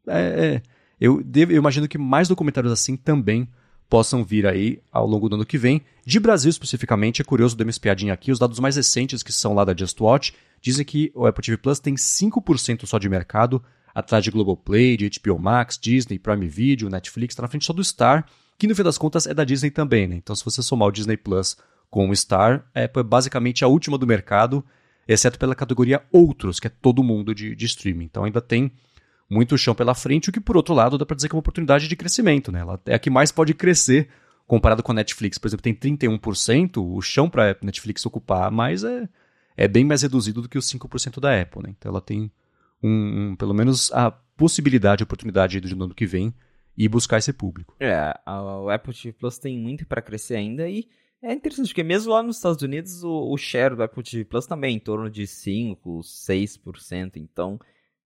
é, 0.06 0.20
é, 0.20 0.62
eu, 1.00 1.22
devo, 1.22 1.52
eu 1.52 1.58
imagino 1.58 1.88
que 1.88 1.96
mais 1.96 2.28
documentários 2.28 2.72
assim 2.72 2.96
também 2.96 3.48
possam 3.88 4.22
vir 4.22 4.46
aí 4.46 4.80
ao 4.92 5.06
longo 5.06 5.28
do 5.28 5.34
ano 5.34 5.46
que 5.46 5.58
vem. 5.58 5.82
De 6.06 6.20
Brasil 6.20 6.50
especificamente, 6.50 7.20
é 7.20 7.24
curioso 7.24 7.56
dar 7.56 7.64
uma 7.64 7.70
espiadinha 7.70 8.12
aqui, 8.12 8.30
os 8.30 8.38
dados 8.38 8.60
mais 8.60 8.76
recentes 8.76 9.22
que 9.22 9.32
são 9.32 9.54
lá 9.54 9.64
da 9.64 9.74
Just 9.76 10.00
Watch 10.00 10.34
dizem 10.60 10.84
que 10.84 11.10
o 11.14 11.26
Apple 11.26 11.42
TV 11.42 11.56
Plus 11.56 11.80
tem 11.80 11.94
5% 11.94 12.86
só 12.86 12.98
de 12.98 13.08
mercado, 13.08 13.62
atrás 13.94 14.22
de 14.22 14.30
Globoplay, 14.30 14.96
de 14.96 15.10
HBO 15.18 15.38
Max, 15.38 15.78
Disney, 15.78 16.18
Prime 16.18 16.46
Video, 16.46 16.88
Netflix, 16.90 17.32
está 17.32 17.42
na 17.42 17.48
frente 17.48 17.64
só 17.64 17.72
do 17.72 17.82
Star, 17.82 18.26
que 18.58 18.66
no 18.66 18.74
fim 18.74 18.82
das 18.82 18.98
contas 18.98 19.26
é 19.26 19.32
da 19.32 19.42
Disney 19.42 19.70
também, 19.70 20.06
né? 20.06 20.16
Então 20.16 20.36
se 20.36 20.44
você 20.44 20.62
somar 20.62 20.88
o 20.88 20.92
Disney 20.92 21.16
Plus 21.16 21.56
com 21.90 22.08
o 22.08 22.16
Star, 22.16 22.64
a 22.74 22.84
Apple 22.84 23.00
é 23.00 23.04
basicamente 23.04 23.64
a 23.64 23.68
última 23.68 23.98
do 23.98 24.06
mercado, 24.06 24.64
exceto 25.08 25.38
pela 25.38 25.54
categoria 25.54 26.02
Outros, 26.12 26.60
que 26.60 26.68
é 26.68 26.70
todo 26.70 27.02
mundo 27.02 27.34
de, 27.34 27.54
de 27.56 27.66
streaming. 27.66 28.04
Então 28.04 28.24
ainda 28.24 28.40
tem 28.40 28.70
muito 29.28 29.58
chão 29.58 29.74
pela 29.74 29.94
frente, 29.94 30.28
o 30.28 30.32
que 30.32 30.40
por 30.40 30.56
outro 30.56 30.74
lado 30.74 30.96
dá 30.96 31.04
para 31.04 31.16
dizer 31.16 31.28
que 31.28 31.34
é 31.34 31.36
uma 31.36 31.40
oportunidade 31.40 31.88
de 31.88 31.96
crescimento, 31.96 32.50
né? 32.50 32.60
Ela 32.60 32.80
é 32.86 32.94
a 32.94 32.98
que 32.98 33.10
mais 33.10 33.30
pode 33.30 33.54
crescer 33.54 34.08
comparado 34.46 34.82
com 34.82 34.90
a 34.90 34.94
Netflix, 34.96 35.38
por 35.38 35.46
exemplo, 35.46 35.62
tem 35.62 35.74
31%, 35.74 36.78
o 36.78 37.00
chão 37.00 37.30
para 37.30 37.52
a 37.52 37.56
Netflix 37.62 38.04
ocupar 38.04 38.50
mais 38.50 38.82
é, 38.82 39.08
é 39.56 39.68
bem 39.68 39.84
mais 39.84 40.02
reduzido 40.02 40.42
do 40.42 40.48
que 40.48 40.58
os 40.58 40.68
5% 40.68 41.20
da 41.20 41.40
Apple, 41.40 41.62
né? 41.62 41.74
Então 41.78 41.90
ela 41.90 42.00
tem 42.00 42.32
um, 42.82 43.30
um, 43.30 43.36
pelo 43.36 43.54
menos 43.54 43.92
a 43.92 44.10
possibilidade, 44.10 45.02
a 45.02 45.04
oportunidade 45.04 45.60
do 45.60 45.84
ano 45.84 45.94
que 45.94 46.06
vem 46.06 46.34
e 46.76 46.88
buscar 46.88 47.18
esse 47.18 47.32
público. 47.32 47.76
É, 47.78 48.12
o 48.26 48.70
Apple 48.70 48.94
TV 48.94 49.12
Plus 49.12 49.38
tem 49.38 49.56
muito 49.56 49.86
para 49.86 50.02
crescer 50.02 50.34
ainda 50.34 50.68
e 50.68 50.88
é 51.22 51.32
interessante, 51.32 51.68
porque 51.68 51.82
mesmo 51.82 52.12
lá 52.12 52.22
nos 52.22 52.36
Estados 52.36 52.62
Unidos, 52.62 53.04
o, 53.04 53.32
o 53.32 53.36
share 53.36 53.76
do 53.76 53.82
Apple 53.82 54.02
TV 54.02 54.24
Plus 54.24 54.46
também 54.46 54.74
é 54.74 54.76
em 54.76 54.80
torno 54.80 55.10
de 55.10 55.24
5%, 55.24 55.76
6%. 56.02 57.16
Então, 57.16 57.58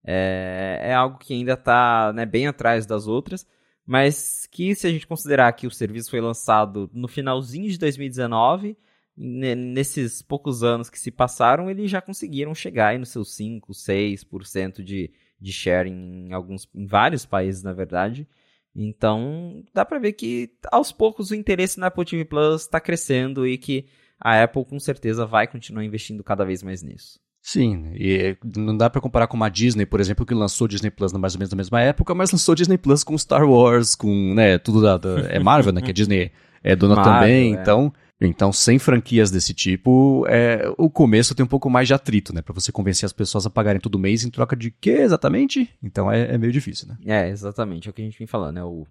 é, 0.04 0.80
é 0.82 0.94
algo 0.94 1.18
que 1.18 1.32
ainda 1.32 1.54
está 1.54 2.12
né, 2.12 2.26
bem 2.26 2.46
atrás 2.46 2.86
das 2.86 3.06
outras, 3.06 3.46
mas 3.86 4.46
que 4.50 4.74
se 4.74 4.86
a 4.86 4.90
gente 4.90 5.06
considerar 5.06 5.52
que 5.52 5.66
o 5.66 5.70
serviço 5.70 6.10
foi 6.10 6.20
lançado 6.20 6.90
no 6.92 7.08
finalzinho 7.08 7.70
de 7.70 7.78
2019, 7.78 8.76
nesses 9.16 10.20
poucos 10.22 10.64
anos 10.64 10.90
que 10.90 10.98
se 10.98 11.10
passaram, 11.10 11.70
eles 11.70 11.90
já 11.90 12.00
conseguiram 12.00 12.54
chegar 12.54 12.88
aí 12.88 12.98
nos 12.98 13.10
seus 13.10 13.36
5%, 13.36 13.70
6% 13.70 14.82
de, 14.82 15.12
de 15.40 15.52
share 15.52 15.88
em, 15.88 16.32
alguns, 16.32 16.68
em 16.74 16.86
vários 16.86 17.24
países, 17.24 17.62
na 17.62 17.72
verdade. 17.72 18.26
Então, 18.74 19.62
dá 19.72 19.84
para 19.84 19.98
ver 19.98 20.12
que 20.12 20.50
aos 20.70 20.90
poucos 20.90 21.30
o 21.30 21.34
interesse 21.34 21.78
na 21.78 21.86
Apple 21.86 22.04
TV 22.04 22.24
Plus 22.24 22.62
está 22.62 22.80
crescendo 22.80 23.46
e 23.46 23.56
que 23.56 23.86
a 24.18 24.42
Apple 24.42 24.64
com 24.64 24.80
certeza 24.80 25.24
vai 25.26 25.46
continuar 25.46 25.84
investindo 25.84 26.24
cada 26.24 26.44
vez 26.44 26.62
mais 26.62 26.82
nisso. 26.82 27.20
Sim, 27.40 27.92
e 27.94 28.36
não 28.56 28.74
dá 28.74 28.88
para 28.88 29.02
comparar 29.02 29.26
com 29.26 29.42
a 29.44 29.50
Disney, 29.50 29.84
por 29.84 30.00
exemplo, 30.00 30.24
que 30.24 30.32
lançou 30.32 30.66
Disney 30.66 30.90
Plus 30.90 31.12
mais 31.12 31.34
ou 31.34 31.38
menos 31.38 31.52
na 31.52 31.56
mesma 31.56 31.80
época, 31.82 32.14
mas 32.14 32.32
lançou 32.32 32.54
Disney 32.54 32.78
Plus 32.78 33.04
com 33.04 33.18
Star 33.18 33.46
Wars, 33.46 33.94
com, 33.94 34.32
né, 34.34 34.56
tudo 34.56 34.80
da, 34.80 34.96
da 34.96 35.20
é 35.28 35.38
Marvel, 35.38 35.74
né, 35.74 35.82
que 35.82 35.90
a 35.90 35.92
Disney 35.92 36.32
é 36.62 36.74
dona 36.74 36.96
Marvel, 36.96 37.12
também, 37.12 37.54
é. 37.54 37.60
então 37.60 37.92
então, 38.20 38.52
sem 38.52 38.78
franquias 38.78 39.30
desse 39.30 39.52
tipo, 39.52 40.24
é, 40.28 40.72
o 40.78 40.88
começo 40.88 41.34
tem 41.34 41.44
um 41.44 41.48
pouco 41.48 41.68
mais 41.68 41.88
de 41.88 41.94
atrito, 41.94 42.32
né? 42.32 42.42
Para 42.42 42.54
você 42.54 42.70
convencer 42.70 43.04
as 43.04 43.12
pessoas 43.12 43.44
a 43.44 43.50
pagarem 43.50 43.80
todo 43.80 43.98
mês 43.98 44.24
em 44.24 44.30
troca 44.30 44.54
de 44.54 44.70
quê 44.70 44.90
exatamente? 44.90 45.68
Então 45.82 46.10
é, 46.10 46.34
é 46.34 46.38
meio 46.38 46.52
difícil, 46.52 46.88
né? 46.88 46.96
É, 47.04 47.28
exatamente. 47.28 47.88
É 47.88 47.90
o 47.90 47.94
que 47.94 48.02
a 48.02 48.04
gente 48.04 48.18
vem 48.18 48.26
falando, 48.26 48.54
né? 48.54 48.64
O 48.64 48.86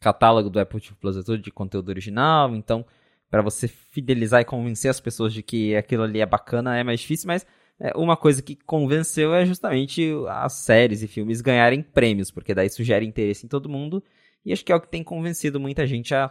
catálogo 0.00 0.48
do 0.48 0.60
Apple 0.60 0.80
TV 0.80 0.94
Plus 1.00 1.16
é 1.16 1.22
todo 1.22 1.38
de 1.38 1.50
conteúdo 1.50 1.88
original, 1.88 2.54
então 2.54 2.84
para 3.30 3.40
você 3.40 3.66
fidelizar 3.66 4.42
e 4.42 4.44
convencer 4.44 4.90
as 4.90 5.00
pessoas 5.00 5.32
de 5.32 5.42
que 5.42 5.74
aquilo 5.74 6.02
ali 6.02 6.20
é 6.20 6.26
bacana 6.26 6.76
é 6.76 6.84
mais 6.84 7.00
difícil, 7.00 7.26
mas 7.26 7.46
é, 7.80 7.96
uma 7.96 8.16
coisa 8.16 8.42
que 8.42 8.54
convenceu 8.54 9.34
é 9.34 9.46
justamente 9.46 10.12
as 10.28 10.52
séries 10.52 11.02
e 11.02 11.08
filmes 11.08 11.40
ganharem 11.40 11.82
prêmios, 11.82 12.30
porque 12.30 12.54
daí 12.54 12.66
isso 12.66 12.84
gera 12.84 13.04
interesse 13.04 13.46
em 13.46 13.48
todo 13.48 13.70
mundo, 13.70 14.04
e 14.44 14.52
acho 14.52 14.64
que 14.64 14.70
é 14.70 14.76
o 14.76 14.80
que 14.80 14.88
tem 14.88 15.02
convencido 15.02 15.58
muita 15.58 15.86
gente 15.86 16.14
a 16.14 16.28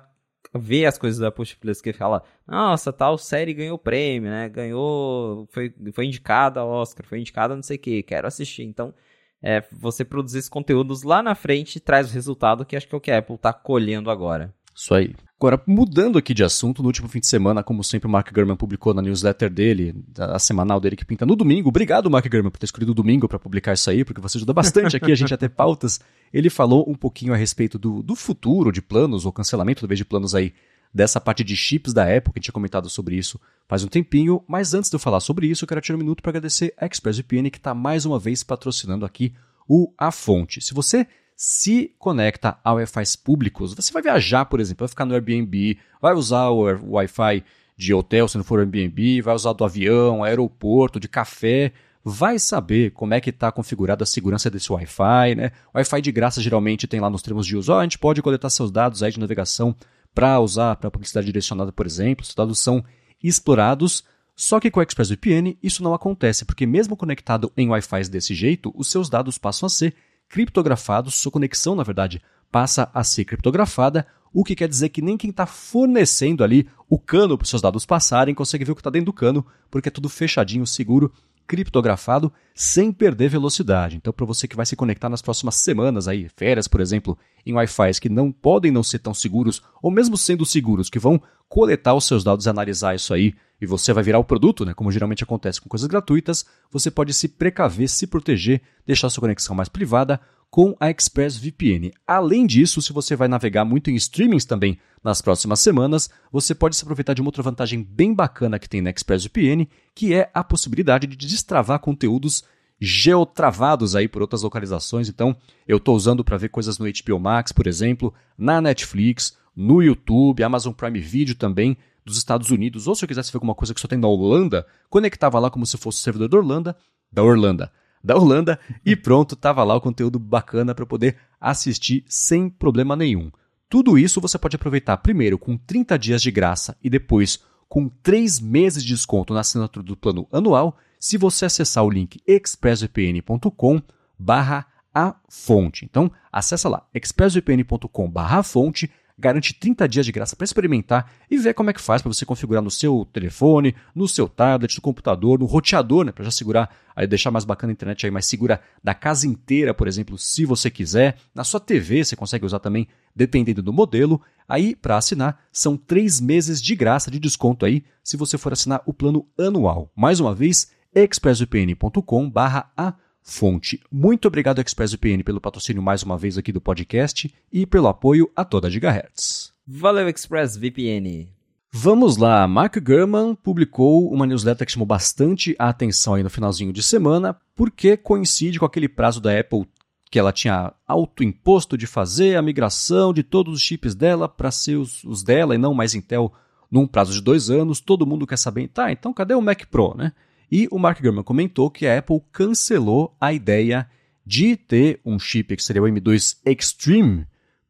ver 0.53 0.85
as 0.85 0.97
coisas 0.97 1.19
da 1.19 1.31
Push 1.31 1.55
Plus 1.55 1.81
que 1.81 1.93
fala, 1.93 2.23
nossa, 2.47 2.91
tal 2.91 3.17
série 3.17 3.53
ganhou 3.53 3.77
prêmio, 3.77 4.29
né? 4.29 4.49
Ganhou, 4.49 5.47
foi, 5.51 5.73
foi 5.93 6.05
indicada 6.05 6.59
ao 6.59 6.69
Oscar, 6.69 7.05
foi 7.05 7.19
indicada 7.19 7.55
não 7.55 7.63
sei 7.63 7.77
o 7.77 7.79
que, 7.79 8.03
quero 8.03 8.27
assistir. 8.27 8.63
Então, 8.63 8.93
é, 9.41 9.63
você 9.71 10.03
produzir 10.05 10.39
esses 10.39 10.49
conteúdos 10.49 11.03
lá 11.03 11.23
na 11.23 11.35
frente 11.35 11.79
traz 11.79 12.11
o 12.11 12.13
resultado 12.13 12.65
que 12.65 12.75
acho 12.75 12.87
que 12.87 12.93
é 12.93 12.97
o 12.97 13.01
que 13.01 13.11
a 13.11 13.17
Apple 13.17 13.35
está 13.35 13.53
colhendo 13.53 14.11
agora. 14.11 14.53
Isso 14.75 14.93
aí. 14.93 15.15
Agora, 15.41 15.59
mudando 15.65 16.19
aqui 16.19 16.35
de 16.35 16.43
assunto, 16.43 16.83
no 16.83 16.89
último 16.89 17.07
fim 17.07 17.19
de 17.19 17.25
semana, 17.25 17.63
como 17.63 17.83
sempre, 17.83 18.07
o 18.07 18.11
Mark 18.11 18.31
Gurman 18.31 18.55
publicou 18.55 18.93
na 18.93 19.01
newsletter 19.01 19.49
dele, 19.49 19.95
a 20.15 20.37
semanal 20.37 20.79
dele 20.79 20.95
que 20.95 21.03
pinta 21.03 21.25
no 21.25 21.35
domingo. 21.35 21.69
Obrigado, 21.69 22.11
Mark 22.11 22.29
Gurman, 22.29 22.51
por 22.51 22.59
ter 22.59 22.65
escolhido 22.65 22.91
o 22.91 22.93
domingo 22.93 23.27
para 23.27 23.39
publicar 23.39 23.73
isso 23.73 23.89
aí, 23.89 24.05
porque 24.05 24.21
você 24.21 24.37
ajuda 24.37 24.53
bastante 24.53 24.95
aqui 24.95 25.11
a 25.11 25.15
gente 25.15 25.33
a 25.33 25.37
ter 25.37 25.49
pautas. 25.49 25.99
Ele 26.31 26.47
falou 26.47 26.87
um 26.87 26.93
pouquinho 26.93 27.33
a 27.33 27.35
respeito 27.35 27.79
do, 27.79 28.03
do 28.03 28.15
futuro 28.15 28.71
de 28.71 28.83
planos, 28.83 29.25
ou 29.25 29.31
cancelamento 29.31 29.81
talvez 29.81 29.97
de 29.97 30.05
planos 30.05 30.35
aí, 30.35 30.53
dessa 30.93 31.19
parte 31.19 31.43
de 31.43 31.57
chips 31.57 31.91
da 31.91 32.05
que 32.05 32.11
a 32.11 32.21
gente 32.35 32.41
tinha 32.43 32.53
comentado 32.53 32.87
sobre 32.87 33.15
isso 33.15 33.41
faz 33.67 33.83
um 33.83 33.87
tempinho. 33.87 34.43
Mas 34.47 34.75
antes 34.75 34.91
de 34.91 34.95
eu 34.95 34.99
falar 34.99 35.21
sobre 35.21 35.47
isso, 35.47 35.63
eu 35.63 35.67
quero 35.67 35.81
tirar 35.81 35.95
um 35.95 36.01
minuto 36.01 36.21
para 36.21 36.29
agradecer 36.29 36.71
a 36.77 36.85
ExpressVPN, 36.85 37.49
que 37.49 37.57
está 37.57 37.73
mais 37.73 38.05
uma 38.05 38.19
vez 38.19 38.43
patrocinando 38.43 39.07
aqui 39.07 39.33
o 39.67 39.91
A 39.97 40.11
Fonte. 40.11 40.61
Se 40.61 40.71
você 40.71 41.07
se 41.43 41.91
conecta 41.97 42.59
a 42.63 42.71
Wi-Fi 42.71 43.17
públicos, 43.23 43.73
você 43.73 43.91
vai 43.91 44.03
viajar, 44.03 44.45
por 44.45 44.59
exemplo, 44.59 44.81
vai 44.81 44.89
ficar 44.89 45.05
no 45.05 45.15
Airbnb, 45.15 45.75
vai 45.99 46.13
usar 46.13 46.49
o 46.49 46.61
Wi-Fi 46.93 47.43
de 47.75 47.95
hotel, 47.95 48.27
se 48.27 48.37
não 48.37 48.43
for 48.43 48.59
Airbnb, 48.59 49.23
vai 49.23 49.33
usar 49.33 49.51
do 49.53 49.65
avião, 49.65 50.23
aeroporto, 50.23 50.99
de 50.99 51.07
café, 51.07 51.73
vai 52.05 52.37
saber 52.37 52.91
como 52.91 53.15
é 53.15 53.19
que 53.19 53.31
está 53.31 53.51
configurada 53.51 54.03
a 54.03 54.05
segurança 54.05 54.51
desse 54.51 54.71
Wi-Fi, 54.71 55.33
né? 55.35 55.51
Wi-Fi 55.73 55.99
de 56.03 56.11
graça 56.11 56.39
geralmente 56.43 56.85
tem 56.85 56.99
lá 56.99 57.09
nos 57.09 57.23
termos 57.23 57.47
de 57.47 57.57
uso, 57.57 57.73
oh, 57.73 57.77
a 57.77 57.83
gente 57.83 57.97
pode 57.97 58.21
coletar 58.21 58.51
seus 58.51 58.69
dados 58.69 59.01
aí 59.01 59.11
de 59.11 59.19
navegação 59.19 59.75
para 60.13 60.39
usar 60.39 60.75
para 60.75 60.91
publicidade 60.91 61.25
direcionada, 61.25 61.71
por 61.71 61.87
exemplo, 61.87 62.23
os 62.23 62.35
dados 62.35 62.59
são 62.59 62.85
explorados, 63.23 64.03
só 64.35 64.59
que 64.59 64.69
com 64.69 64.79
o 64.79 64.83
ExpressVPN 64.83 65.57
isso 65.63 65.81
não 65.81 65.95
acontece, 65.95 66.45
porque 66.45 66.67
mesmo 66.67 66.95
conectado 66.95 67.51
em 67.57 67.67
Wi-Fi 67.67 68.09
desse 68.11 68.35
jeito, 68.35 68.71
os 68.75 68.91
seus 68.91 69.09
dados 69.09 69.39
passam 69.39 69.65
a 69.65 69.69
ser 69.71 69.95
criptografados, 70.31 71.15
sua 71.15 71.31
conexão, 71.31 71.75
na 71.75 71.83
verdade, 71.83 72.21
passa 72.49 72.89
a 72.93 73.03
ser 73.03 73.25
criptografada, 73.25 74.07
o 74.33 74.45
que 74.45 74.55
quer 74.55 74.69
dizer 74.69 74.87
que 74.87 75.01
nem 75.01 75.17
quem 75.17 75.29
está 75.29 75.45
fornecendo 75.45 76.41
ali 76.41 76.69
o 76.89 76.97
cano 76.97 77.37
para 77.37 77.43
os 77.43 77.49
seus 77.49 77.61
dados 77.61 77.85
passarem 77.85 78.33
consegue 78.33 78.63
ver 78.63 78.71
o 78.71 78.75
que 78.75 78.79
está 78.79 78.89
dentro 78.89 79.07
do 79.07 79.13
cano, 79.13 79.45
porque 79.69 79.89
é 79.89 79.91
tudo 79.91 80.07
fechadinho, 80.07 80.65
seguro, 80.65 81.11
criptografado, 81.45 82.31
sem 82.55 82.93
perder 82.93 83.29
velocidade. 83.29 83.97
Então, 83.97 84.13
para 84.13 84.25
você 84.25 84.47
que 84.47 84.55
vai 84.55 84.65
se 84.65 84.73
conectar 84.73 85.09
nas 85.09 85.21
próximas 85.21 85.55
semanas 85.55 86.07
aí, 86.07 86.29
férias, 86.37 86.65
por 86.65 86.79
exemplo, 86.79 87.17
em 87.45 87.53
Wi-Fi 87.53 87.99
que 87.99 88.07
não 88.07 88.31
podem 88.31 88.71
não 88.71 88.83
ser 88.83 88.99
tão 88.99 89.13
seguros, 89.13 89.61
ou 89.81 89.91
mesmo 89.91 90.15
sendo 90.15 90.45
seguros, 90.45 90.89
que 90.89 90.97
vão 90.97 91.21
coletar 91.49 91.93
os 91.93 92.05
seus 92.05 92.23
dados 92.23 92.45
e 92.45 92.49
analisar 92.49 92.95
isso 92.95 93.13
aí, 93.13 93.35
e 93.61 93.65
você 93.67 93.93
vai 93.93 94.03
virar 94.03 94.17
o 94.17 94.23
produto, 94.23 94.65
né, 94.65 94.73
como 94.73 94.91
geralmente 94.91 95.23
acontece 95.23 95.61
com 95.61 95.69
coisas 95.69 95.87
gratuitas, 95.87 96.43
você 96.71 96.89
pode 96.89 97.13
se 97.13 97.27
precaver, 97.27 97.87
se 97.87 98.07
proteger, 98.07 98.61
deixar 98.85 99.09
sua 99.09 99.21
conexão 99.21 99.55
mais 99.55 99.69
privada 99.69 100.19
com 100.49 100.75
a 100.79 100.89
ExpressVPN. 100.89 101.93
Além 102.05 102.45
disso, 102.45 102.81
se 102.81 102.91
você 102.91 103.15
vai 103.15 103.29
navegar 103.29 103.63
muito 103.63 103.89
em 103.89 103.95
streamings 103.95 104.43
também 104.43 104.77
nas 105.01 105.21
próximas 105.21 105.61
semanas, 105.61 106.09
você 106.29 106.53
pode 106.53 106.75
se 106.75 106.83
aproveitar 106.83 107.13
de 107.13 107.21
uma 107.21 107.29
outra 107.29 107.43
vantagem 107.43 107.81
bem 107.81 108.13
bacana 108.13 108.59
que 108.59 108.67
tem 108.67 108.81
na 108.81 108.89
ExpressVPN, 108.89 109.67
que 109.95 110.13
é 110.13 110.29
a 110.33 110.43
possibilidade 110.43 111.07
de 111.07 111.15
destravar 111.15 111.79
conteúdos 111.79 112.43
geotravados 112.81 113.95
aí 113.95 114.07
por 114.07 114.23
outras 114.23 114.41
localizações. 114.41 115.07
Então, 115.07 115.37
eu 115.67 115.77
estou 115.77 115.95
usando 115.95 116.23
para 116.23 116.35
ver 116.35 116.49
coisas 116.49 116.79
no 116.79 116.85
HBO 116.85 117.19
Max, 117.19 117.51
por 117.51 117.67
exemplo, 117.67 118.13
na 118.35 118.59
Netflix, 118.59 119.37
no 119.55 119.81
YouTube, 119.81 120.43
Amazon 120.43 120.73
Prime 120.73 120.99
Video 120.99 121.35
também, 121.35 121.77
dos 122.05 122.17
Estados 122.17 122.49
Unidos, 122.49 122.87
ou 122.87 122.95
se 122.95 123.03
eu 123.03 123.07
quisesse 123.07 123.31
ver 123.31 123.37
alguma 123.37 123.55
coisa 123.55 123.73
que 123.73 123.81
só 123.81 123.87
tem 123.87 123.97
na 123.97 124.07
Holanda, 124.07 124.65
conectava 124.89 125.39
lá 125.39 125.49
como 125.49 125.65
se 125.65 125.77
fosse 125.77 125.99
o 125.99 126.01
servidor 126.01 126.29
da 126.29 126.37
Holanda, 126.37 126.77
da 127.11 127.23
Orlando, 127.23 127.69
da 128.03 128.15
Holanda 128.15 128.59
e 128.85 128.95
pronto, 128.95 129.35
tava 129.35 129.63
lá 129.63 129.75
o 129.75 129.81
conteúdo 129.81 130.17
bacana 130.17 130.73
para 130.73 130.85
poder 130.85 131.17
assistir 131.39 132.03
sem 132.07 132.49
problema 132.49 132.95
nenhum. 132.95 133.31
Tudo 133.69 133.97
isso 133.97 134.19
você 134.19 134.37
pode 134.37 134.55
aproveitar 134.55 134.97
primeiro 134.97 135.37
com 135.37 135.57
30 135.57 135.97
dias 135.97 136.21
de 136.21 136.31
graça 136.31 136.75
e 136.83 136.89
depois 136.89 137.39
com 137.69 137.87
3 137.87 138.39
meses 138.41 138.83
de 138.83 138.93
desconto 138.93 139.33
na 139.33 139.39
assinatura 139.39 139.85
do 139.85 139.95
plano 139.95 140.27
anual 140.31 140.77
se 140.99 141.17
você 141.17 141.45
acessar 141.45 141.83
o 141.83 141.89
link 141.89 142.19
expressvpn.com 142.27 143.81
barra 144.19 144.67
a 144.93 145.15
fonte. 145.29 145.85
Então, 145.85 146.11
acessa 146.31 146.67
lá, 146.67 146.85
expressvpn.com 146.93 148.09
barra 148.09 148.43
fonte 148.43 148.91
garante 149.21 149.53
30 149.53 149.87
dias 149.87 150.05
de 150.05 150.11
graça 150.11 150.35
para 150.35 150.43
experimentar 150.43 151.09
e 151.29 151.37
ver 151.37 151.53
como 151.53 151.69
é 151.69 151.73
que 151.73 151.79
faz 151.79 152.01
para 152.01 152.11
você 152.11 152.25
configurar 152.25 152.61
no 152.61 152.71
seu 152.71 153.07
telefone, 153.13 153.73
no 153.95 154.05
seu 154.07 154.27
tablet, 154.27 154.75
no 154.75 154.81
computador, 154.81 155.39
no 155.39 155.45
roteador, 155.45 156.03
né, 156.03 156.11
para 156.11 156.25
já 156.25 156.31
segurar, 156.31 156.75
aí 156.95 157.05
deixar 157.07 157.31
mais 157.31 157.45
bacana 157.45 157.71
a 157.71 157.75
internet 157.75 158.05
aí 158.05 158.11
mais 158.11 158.25
segura 158.25 158.59
da 158.83 158.93
casa 158.93 159.25
inteira, 159.27 159.73
por 159.73 159.87
exemplo, 159.87 160.17
se 160.17 160.43
você 160.43 160.69
quiser. 160.69 161.15
Na 161.33 161.43
sua 161.43 161.59
TV 161.59 162.03
você 162.03 162.15
consegue 162.15 162.45
usar 162.45 162.59
também, 162.59 162.87
dependendo 163.15 163.61
do 163.61 163.71
modelo. 163.71 164.21
Aí, 164.47 164.75
para 164.75 164.97
assinar, 164.97 165.39
são 165.51 165.77
três 165.77 166.19
meses 166.19 166.59
de 166.61 166.75
graça 166.75 167.11
de 167.11 167.19
desconto 167.19 167.65
aí, 167.65 167.83
se 168.03 168.17
você 168.17 168.37
for 168.37 168.51
assinar 168.51 168.81
o 168.85 168.93
plano 168.93 169.25
anual. 169.37 169.89
Mais 169.95 170.19
uma 170.19 170.35
vez, 170.35 170.71
expressvpn.com/a 170.93 172.95
fonte. 173.21 173.81
Muito 173.91 174.27
obrigado, 174.27 174.59
ExpressVPN, 174.59 175.23
pelo 175.23 175.41
patrocínio 175.41 175.81
mais 175.81 176.03
uma 176.03 176.17
vez 176.17 176.37
aqui 176.37 176.51
do 176.51 176.61
podcast 176.61 177.33
e 177.51 177.65
pelo 177.65 177.87
apoio 177.87 178.29
a 178.35 178.43
toda 178.43 178.67
a 178.67 178.69
Gigahertz. 178.69 179.53
Valeu, 179.65 180.09
ExpressVPN! 180.09 181.29
Vamos 181.73 182.17
lá, 182.17 182.45
Mark 182.49 182.77
Gurman 182.79 183.33
publicou 183.33 184.11
uma 184.11 184.25
newsletter 184.25 184.67
que 184.67 184.73
chamou 184.73 184.85
bastante 184.85 185.55
a 185.57 185.69
atenção 185.69 186.15
aí 186.15 186.23
no 186.23 186.29
finalzinho 186.29 186.73
de 186.73 186.83
semana, 186.83 187.33
porque 187.55 187.95
coincide 187.95 188.59
com 188.59 188.65
aquele 188.65 188.89
prazo 188.89 189.21
da 189.21 189.39
Apple 189.39 189.65
que 190.11 190.19
ela 190.19 190.33
tinha 190.33 190.73
autoimposto 190.85 191.77
de 191.77 191.87
fazer 191.87 192.35
a 192.35 192.41
migração 192.41 193.13
de 193.13 193.23
todos 193.23 193.53
os 193.53 193.61
chips 193.61 193.95
dela 193.95 194.27
para 194.27 194.51
ser 194.51 194.75
os, 194.75 195.05
os, 195.05 195.23
dela 195.23 195.55
e 195.55 195.57
não 195.57 195.73
mais 195.73 195.95
Intel 195.95 196.33
num 196.69 196.85
prazo 196.85 197.13
de 197.13 197.21
dois 197.21 197.49
anos. 197.49 197.79
Todo 197.79 198.05
mundo 198.05 198.27
quer 198.27 198.37
saber, 198.37 198.67
tá, 198.67 198.91
então 198.91 199.13
cadê 199.13 199.33
o 199.33 199.41
Mac 199.41 199.63
Pro, 199.71 199.95
né? 199.95 200.11
E 200.51 200.67
o 200.69 200.77
Mark 200.77 201.01
Gurman 201.01 201.23
comentou 201.23 201.71
que 201.71 201.87
a 201.87 201.97
Apple 201.97 202.21
cancelou 202.31 203.15
a 203.21 203.31
ideia 203.31 203.87
de 204.25 204.57
ter 204.57 204.99
um 205.05 205.17
chip 205.17 205.55
que 205.55 205.63
seria 205.63 205.81
o 205.81 205.85
M2 205.85 206.37
Extreme 206.45 207.25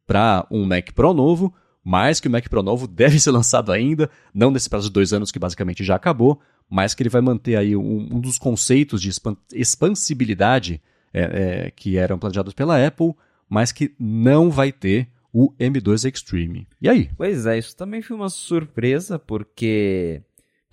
para 0.06 0.46
um 0.50 0.66
Mac 0.66 0.90
Pro 0.92 1.14
novo, 1.14 1.54
mas 1.84 2.18
que 2.18 2.26
o 2.26 2.30
Mac 2.30 2.48
Pro 2.48 2.62
novo 2.62 2.86
deve 2.88 3.20
ser 3.20 3.30
lançado 3.30 3.70
ainda, 3.70 4.10
não 4.34 4.50
nesse 4.50 4.68
prazo 4.68 4.88
de 4.88 4.94
dois 4.94 5.12
anos 5.12 5.30
que 5.30 5.38
basicamente 5.38 5.84
já 5.84 5.94
acabou, 5.94 6.40
mas 6.68 6.94
que 6.94 7.02
ele 7.02 7.10
vai 7.10 7.20
manter 7.20 7.56
aí 7.56 7.76
um, 7.76 8.08
um 8.16 8.20
dos 8.20 8.38
conceitos 8.38 9.00
de 9.00 9.10
expansibilidade 9.52 10.82
é, 11.14 11.20
é, 11.66 11.70
que 11.70 11.96
eram 11.96 12.18
planejados 12.18 12.54
pela 12.54 12.84
Apple, 12.84 13.14
mas 13.48 13.70
que 13.70 13.94
não 13.98 14.50
vai 14.50 14.72
ter 14.72 15.08
o 15.32 15.52
M2 15.58 16.10
Extreme. 16.10 16.66
E 16.80 16.88
aí? 16.88 17.10
Pois 17.16 17.46
é, 17.46 17.58
isso 17.58 17.76
também 17.76 18.02
foi 18.02 18.16
uma 18.16 18.28
surpresa, 18.28 19.18
porque 19.18 20.22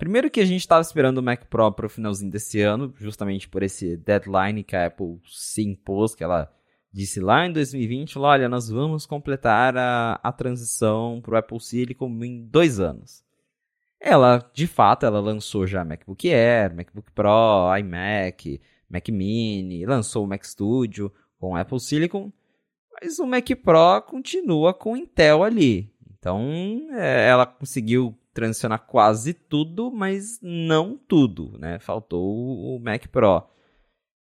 Primeiro 0.00 0.30
que 0.30 0.40
a 0.40 0.46
gente 0.46 0.62
estava 0.62 0.80
esperando 0.80 1.18
o 1.18 1.22
Mac 1.22 1.44
Pro 1.44 1.70
para 1.70 1.84
o 1.84 1.90
finalzinho 1.90 2.30
desse 2.30 2.58
ano, 2.62 2.90
justamente 2.96 3.46
por 3.46 3.62
esse 3.62 3.98
deadline 3.98 4.64
que 4.64 4.74
a 4.74 4.86
Apple 4.86 5.20
se 5.26 5.62
impôs, 5.62 6.14
que 6.14 6.24
ela 6.24 6.50
disse 6.90 7.20
lá 7.20 7.46
em 7.46 7.52
2020, 7.52 8.18
olha, 8.18 8.48
nós 8.48 8.70
vamos 8.70 9.04
completar 9.04 9.76
a, 9.76 10.18
a 10.22 10.32
transição 10.32 11.20
para 11.22 11.34
o 11.34 11.36
Apple 11.36 11.60
Silicon 11.60 12.08
em 12.24 12.46
dois 12.46 12.80
anos. 12.80 13.22
Ela, 14.00 14.38
de 14.54 14.66
fato, 14.66 15.04
ela 15.04 15.20
lançou 15.20 15.66
já 15.66 15.84
MacBook 15.84 16.32
Air, 16.32 16.74
MacBook 16.74 17.12
Pro, 17.12 17.76
iMac, 17.78 18.58
Mac 18.88 19.06
Mini, 19.10 19.84
lançou 19.84 20.24
o 20.24 20.26
Mac 20.26 20.42
Studio 20.44 21.12
com 21.38 21.54
Apple 21.54 21.78
Silicon, 21.78 22.32
mas 22.90 23.18
o 23.18 23.26
Mac 23.26 23.46
Pro 23.62 24.00
continua 24.08 24.72
com 24.72 24.96
Intel 24.96 25.44
ali. 25.44 25.92
Então, 26.18 26.88
é, 26.92 27.28
ela 27.28 27.44
conseguiu 27.44 28.16
transicionar 28.40 28.86
quase 28.86 29.34
tudo, 29.34 29.90
mas 29.90 30.38
não 30.42 30.96
tudo, 30.96 31.58
né? 31.58 31.78
Faltou 31.78 32.26
o 32.26 32.80
Mac 32.80 33.06
Pro. 33.08 33.46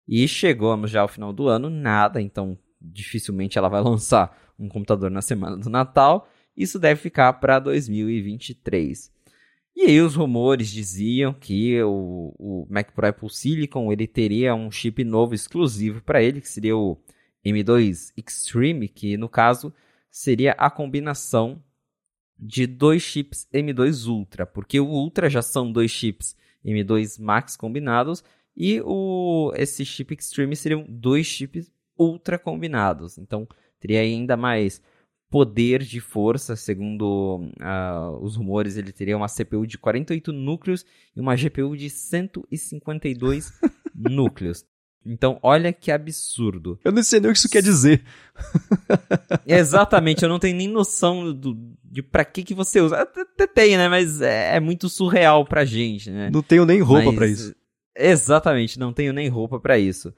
E 0.06 0.28
chegamos 0.28 0.92
já 0.92 1.02
ao 1.02 1.08
final 1.08 1.32
do 1.32 1.48
ano, 1.48 1.70
nada, 1.70 2.22
então 2.22 2.58
dificilmente 2.82 3.58
ela 3.58 3.70
vai 3.70 3.80
lançar 3.82 4.38
um 4.60 4.68
computador 4.68 5.10
na 5.10 5.22
semana 5.22 5.56
do 5.56 5.70
Natal. 5.70 6.28
Isso 6.56 6.78
deve 6.78 7.00
ficar 7.00 7.32
para 7.34 7.60
2023. 7.60 9.10
E 9.74 9.84
aí 9.84 10.02
os 10.02 10.16
rumores 10.16 10.70
diziam 10.70 11.32
que 11.32 11.82
o, 11.82 12.36
o 12.38 12.68
Mac 12.70 12.92
Pro 12.92 13.08
Apple 13.08 13.30
Silicon 13.30 13.90
ele 13.94 14.06
teria 14.06 14.54
um 14.54 14.70
chip 14.70 15.02
novo 15.06 15.34
exclusivo 15.34 16.02
para 16.02 16.22
ele, 16.22 16.42
que 16.42 16.50
seria 16.50 16.76
o 16.76 16.98
M2 17.46 18.12
Extreme, 18.18 18.90
que 18.90 19.16
no 19.16 19.30
caso 19.30 19.74
seria 20.12 20.52
a 20.58 20.70
combinação 20.70 21.64
de 22.40 22.66
dois 22.66 23.02
chips 23.02 23.48
M2 23.54 24.08
Ultra, 24.08 24.46
porque 24.46 24.80
o 24.80 24.88
Ultra 24.88 25.30
já 25.30 25.42
são 25.42 25.72
dois 25.72 25.92
chips 25.92 26.36
M2 26.66 27.22
Max 27.22 27.58
combinados 27.58 28.24
e 28.56 28.82
o 28.82 29.52
esse 29.56 29.86
chip 29.86 30.14
Extreme 30.14 30.56
seriam 30.56 30.86
dois 30.88 31.26
chips 31.26 31.72
Ultra 31.98 32.40
combinados. 32.40 33.18
Então 33.18 33.48
teria 33.80 34.00
ainda 34.00 34.38
mais 34.38 34.82
poder 35.30 35.84
de 35.84 36.00
força, 36.00 36.56
segundo 36.56 37.42
uh, 37.60 38.24
os 38.24 38.36
rumores, 38.36 38.78
ele 38.78 38.92
teria 38.92 39.16
uma 39.16 39.28
CPU 39.28 39.68
de 39.68 39.78
48 39.78 40.32
núcleos 40.32 40.86
e 41.16 41.20
uma 41.20 41.36
GPU 41.36 41.78
de 41.78 41.90
152 41.90 43.52
núcleos. 43.94 44.66
Então, 45.06 45.40
olha 45.42 45.72
que 45.72 45.92
absurdo. 45.92 46.80
Eu 46.84 46.92
não 46.92 47.02
sei 47.02 47.20
nem 47.20 47.30
o 47.30 47.34
que 47.34 47.40
isso 47.40 47.50
quer 47.50 47.64
dizer. 47.64 48.04
Exatamente, 49.48 50.24
eu 50.24 50.30
não 50.30 50.40
tenho 50.40 50.58
nem 50.58 50.68
noção 50.68 51.34
do, 51.34 51.58
de 51.84 52.04
pra 52.04 52.26
que 52.26 52.44
que 52.44 52.54
você 52.54 52.82
usa. 52.82 53.02
Até 53.02 53.48
tem, 53.48 53.78
né? 53.78 53.88
Mas 53.88 54.22
é, 54.22 54.56
é 54.58 54.60
muito 54.60 54.90
surreal 54.90 55.46
pra 55.46 55.66
gente, 55.66 56.12
né? 56.12 56.30
Não 56.32 56.42
tenho 56.42 56.66
nem 56.66 56.82
roupa 56.82 57.06
Mas, 57.06 57.16
pra 57.16 57.28
isso. 57.28 57.56
Exatamente, 57.96 58.78
não 58.78 58.94
tenho 58.94 59.14
nem 59.14 59.28
roupa 59.28 59.60
para 59.60 59.80
isso. 59.80 60.14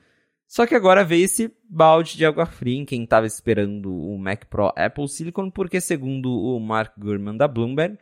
Só 0.48 0.68
que 0.68 0.76
agora 0.76 1.06
veio 1.06 1.24
esse 1.24 1.50
balde 1.70 2.18
de 2.18 2.26
água 2.26 2.46
fria 2.46 2.78
em 2.78 2.84
quem 2.84 3.04
estava 3.04 3.26
esperando 3.26 3.96
o 3.96 4.18
Mac 4.18 4.46
Pro 4.50 4.74
Apple 4.76 5.08
Silicon, 5.08 5.50
porque 5.50 5.80
segundo 5.80 6.30
o 6.30 6.60
Mark 6.60 6.92
Gurman 6.98 7.38
da 7.38 7.48
Bloomberg, 7.48 7.98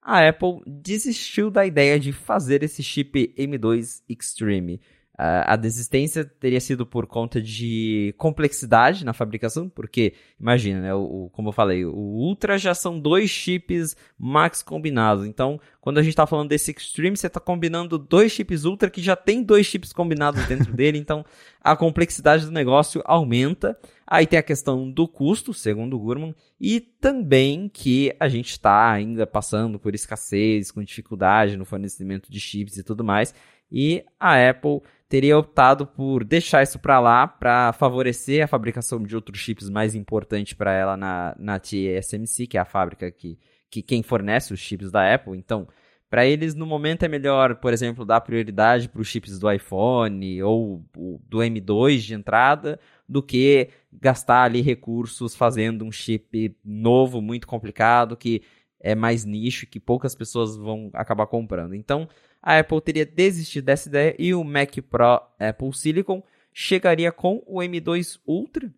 a 0.00 0.26
Apple 0.26 0.62
desistiu 0.66 1.50
da 1.50 1.66
ideia 1.66 2.00
de 2.00 2.10
fazer 2.10 2.62
esse 2.62 2.82
chip 2.82 3.34
M2 3.36 4.02
Extreme 4.08 4.80
a 5.22 5.54
desistência 5.54 6.24
teria 6.24 6.60
sido 6.60 6.86
por 6.86 7.06
conta 7.06 7.42
de 7.42 8.14
complexidade 8.16 9.04
na 9.04 9.12
fabricação, 9.12 9.68
porque, 9.68 10.14
imagina, 10.40 10.80
né, 10.80 10.94
o, 10.94 11.24
o, 11.24 11.30
como 11.30 11.50
eu 11.50 11.52
falei, 11.52 11.84
o 11.84 11.92
Ultra 11.92 12.56
já 12.56 12.74
são 12.74 12.98
dois 12.98 13.28
chips 13.28 13.94
Max 14.18 14.62
combinados. 14.62 15.26
Então, 15.26 15.60
quando 15.78 15.98
a 15.98 16.02
gente 16.02 16.12
está 16.12 16.26
falando 16.26 16.48
desse 16.48 16.70
Extreme, 16.70 17.18
você 17.18 17.26
está 17.26 17.38
combinando 17.38 17.98
dois 17.98 18.32
chips 18.32 18.64
Ultra 18.64 18.88
que 18.88 19.02
já 19.02 19.14
tem 19.14 19.42
dois 19.42 19.66
chips 19.66 19.92
combinados 19.92 20.46
dentro 20.46 20.72
dele. 20.72 21.00
Então, 21.10 21.24
a 21.62 21.74
complexidade 21.74 22.44
do 22.44 22.52
negócio 22.52 23.02
aumenta. 23.04 23.76
Aí 24.06 24.26
tem 24.26 24.38
a 24.38 24.42
questão 24.42 24.90
do 24.90 25.08
custo, 25.08 25.52
segundo 25.52 25.96
o 25.96 25.98
Gurman, 25.98 26.34
e 26.60 26.80
também 26.80 27.68
que 27.68 28.14
a 28.20 28.28
gente 28.28 28.50
está 28.50 28.90
ainda 28.90 29.26
passando 29.26 29.78
por 29.78 29.94
escassez, 29.94 30.70
com 30.70 30.82
dificuldade 30.82 31.56
no 31.56 31.64
fornecimento 31.64 32.30
de 32.30 32.38
chips 32.38 32.76
e 32.76 32.82
tudo 32.82 33.02
mais. 33.02 33.34
E 33.72 34.04
a 34.18 34.50
Apple 34.50 34.82
teria 35.10 35.36
optado 35.36 35.88
por 35.88 36.22
deixar 36.22 36.62
isso 36.62 36.78
para 36.78 37.00
lá 37.00 37.26
para 37.26 37.72
favorecer 37.72 38.44
a 38.44 38.46
fabricação 38.46 39.02
de 39.02 39.16
outros 39.16 39.40
chips 39.40 39.68
mais 39.68 39.96
importantes 39.96 40.52
para 40.54 40.72
ela 40.72 40.96
na, 40.96 41.34
na 41.36 41.58
TSMC, 41.58 42.46
que 42.46 42.56
é 42.56 42.60
a 42.60 42.64
fábrica 42.64 43.10
que, 43.10 43.36
que 43.68 43.82
quem 43.82 44.04
fornece 44.04 44.54
os 44.54 44.60
chips 44.60 44.92
da 44.92 45.12
Apple. 45.12 45.36
Então, 45.36 45.66
para 46.08 46.24
eles, 46.24 46.54
no 46.54 46.64
momento, 46.64 47.02
é 47.02 47.08
melhor, 47.08 47.56
por 47.56 47.72
exemplo, 47.72 48.04
dar 48.04 48.20
prioridade 48.20 48.88
para 48.88 49.00
os 49.00 49.08
chips 49.08 49.36
do 49.36 49.50
iPhone 49.50 50.42
ou 50.44 50.84
do 50.94 51.38
M2 51.38 51.98
de 51.98 52.14
entrada, 52.14 52.78
do 53.08 53.20
que 53.20 53.68
gastar 53.92 54.44
ali 54.44 54.60
recursos 54.60 55.34
fazendo 55.34 55.84
um 55.84 55.90
chip 55.90 56.56
novo, 56.64 57.20
muito 57.20 57.48
complicado, 57.48 58.16
que 58.16 58.42
é 58.78 58.94
mais 58.94 59.24
nicho, 59.24 59.66
que 59.66 59.80
poucas 59.80 60.14
pessoas 60.14 60.56
vão 60.56 60.88
acabar 60.94 61.26
comprando. 61.26 61.74
Então, 61.74 62.08
a 62.42 62.58
Apple 62.58 62.80
teria 62.80 63.06
desistido 63.06 63.66
dessa 63.66 63.88
ideia 63.88 64.14
e 64.18 64.34
o 64.34 64.42
Mac 64.42 64.76
Pro 64.88 65.22
Apple 65.38 65.72
Silicon 65.74 66.22
chegaria 66.52 67.12
com 67.12 67.42
o 67.46 67.58
M2 67.58 68.18
Ultra, 68.26 68.72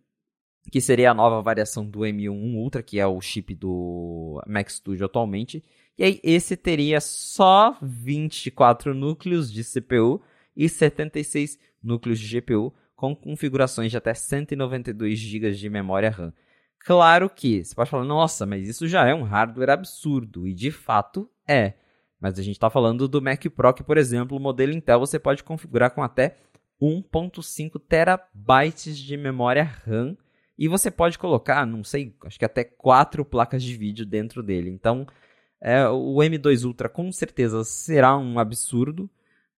que 0.71 0.81
seria 0.81 1.11
a 1.11 1.13
nova 1.13 1.41
variação 1.41 1.85
do 1.85 1.99
M1 1.99 2.55
Ultra, 2.55 2.83
que 2.83 2.99
é 2.99 3.07
o 3.07 3.19
chip 3.21 3.55
do 3.55 4.41
Mac 4.47 4.69
Studio 4.69 5.05
atualmente. 5.05 5.63
E 5.97 6.03
aí 6.03 6.19
esse 6.23 6.57
teria 6.57 6.99
só 6.99 7.77
24 7.81 8.93
núcleos 8.93 9.51
de 9.51 9.63
CPU 9.63 10.21
e 10.55 10.67
76 10.67 11.59
núcleos 11.81 12.19
de 12.19 12.39
GPU, 12.39 12.73
com 12.95 13.15
configurações 13.15 13.91
de 13.91 13.97
até 13.97 14.13
192 14.13 15.19
GB 15.19 15.51
de 15.51 15.69
memória 15.69 16.09
RAM. 16.09 16.33
Claro 16.79 17.29
que 17.29 17.63
você 17.63 17.75
pode 17.75 17.89
falar, 17.89 18.03
nossa, 18.03 18.45
mas 18.45 18.67
isso 18.67 18.87
já 18.87 19.07
é 19.07 19.13
um 19.13 19.23
hardware 19.23 19.71
absurdo, 19.71 20.47
e 20.47 20.53
de 20.53 20.71
fato 20.71 21.29
é. 21.47 21.73
Mas 22.23 22.39
a 22.39 22.41
gente 22.41 22.55
está 22.55 22.69
falando 22.69 23.05
do 23.05 23.21
Mac 23.21 23.43
Pro, 23.53 23.73
que, 23.73 23.83
por 23.83 23.97
exemplo, 23.97 24.37
o 24.37 24.39
modelo 24.39 24.71
Intel 24.71 24.97
você 24.97 25.19
pode 25.19 25.43
configurar 25.43 25.91
com 25.91 26.01
até 26.01 26.37
1.5 26.81 27.77
terabytes 27.85 28.97
de 28.97 29.17
memória 29.17 29.61
RAM 29.85 30.15
e 30.57 30.69
você 30.69 30.89
pode 30.89 31.19
colocar, 31.19 31.65
não 31.67 31.83
sei, 31.83 32.15
acho 32.23 32.39
que 32.39 32.45
até 32.45 32.63
quatro 32.63 33.25
placas 33.25 33.61
de 33.61 33.75
vídeo 33.75 34.05
dentro 34.05 34.41
dele. 34.41 34.69
Então, 34.69 35.05
é, 35.59 35.85
o 35.89 36.15
M2 36.15 36.63
Ultra 36.63 36.87
com 36.87 37.11
certeza 37.11 37.61
será 37.65 38.17
um 38.17 38.39
absurdo, 38.39 39.09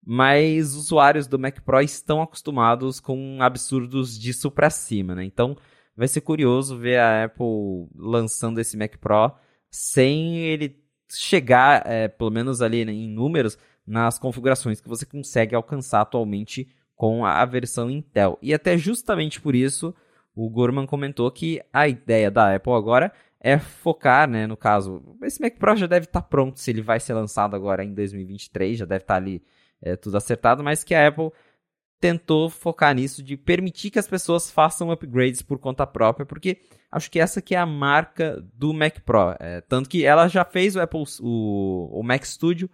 mas 0.03 0.73
usuários 0.73 1.27
do 1.27 1.37
Mac 1.37 1.59
Pro 1.59 1.81
estão 1.81 2.19
acostumados 2.19 2.99
com 2.99 3.37
absurdos 3.41 4.17
disso 4.17 4.49
para 4.49 4.71
cima, 4.71 5.13
né? 5.13 5.23
Então, 5.23 5.55
vai 5.95 6.07
ser 6.07 6.21
curioso 6.21 6.79
ver 6.79 6.97
a 6.97 7.25
Apple 7.25 7.87
lançando 7.95 8.59
esse 8.59 8.75
Mac 8.75 8.97
Pro 8.97 9.31
sem 9.69 10.39
ele 10.39 10.83
chegar, 11.09 11.83
é, 11.85 12.07
pelo 12.07 12.31
menos 12.31 12.61
ali 12.61 12.85
né, 12.85 12.91
em 12.91 13.07
números, 13.07 13.57
nas 13.85 14.17
configurações 14.17 14.81
que 14.81 14.89
você 14.89 15.05
consegue 15.05 15.55
alcançar 15.55 16.01
atualmente 16.01 16.67
com 16.95 17.25
a 17.25 17.43
versão 17.45 17.89
Intel. 17.89 18.37
E 18.41 18.53
até 18.53 18.77
justamente 18.77 19.39
por 19.39 19.55
isso, 19.55 19.93
o 20.35 20.49
Gorman 20.49 20.85
comentou 20.85 21.29
que 21.31 21.61
a 21.71 21.87
ideia 21.87 22.31
da 22.31 22.55
Apple 22.55 22.73
agora 22.73 23.11
é 23.39 23.59
focar, 23.59 24.27
né, 24.27 24.47
no 24.47 24.57
caso, 24.57 25.03
esse 25.21 25.39
Mac 25.39 25.55
Pro 25.57 25.75
já 25.75 25.85
deve 25.85 26.05
estar 26.05 26.21
tá 26.21 26.27
pronto 26.27 26.59
se 26.59 26.71
ele 26.71 26.81
vai 26.81 26.99
ser 26.99 27.13
lançado 27.13 27.55
agora 27.55 27.83
em 27.83 27.93
2023, 27.93 28.79
já 28.79 28.85
deve 28.85 29.03
estar 29.03 29.13
tá 29.13 29.17
ali 29.19 29.43
é, 29.81 29.95
tudo 29.95 30.17
acertado, 30.17 30.63
mas 30.63 30.83
que 30.83 30.95
a 30.95 31.07
Apple 31.07 31.31
tentou 31.99 32.49
focar 32.49 32.93
nisso 32.93 33.23
de 33.23 33.37
permitir 33.37 33.89
que 33.89 33.99
as 33.99 34.07
pessoas 34.07 34.51
façam 34.51 34.91
upgrades 34.91 35.41
por 35.41 35.57
conta 35.57 35.87
própria, 35.87 36.25
porque 36.25 36.59
acho 36.91 37.09
que 37.09 37.19
essa 37.19 37.41
que 37.41 37.55
é 37.55 37.57
a 37.57 37.65
marca 37.65 38.43
do 38.53 38.73
Mac 38.73 38.99
Pro. 39.01 39.35
É, 39.39 39.61
tanto 39.61 39.89
que 39.89 40.05
ela 40.05 40.27
já 40.27 40.45
fez 40.45 40.75
o 40.75 40.81
Apple, 40.81 41.03
o, 41.21 41.99
o 41.99 42.03
Mac 42.03 42.23
Studio 42.23 42.69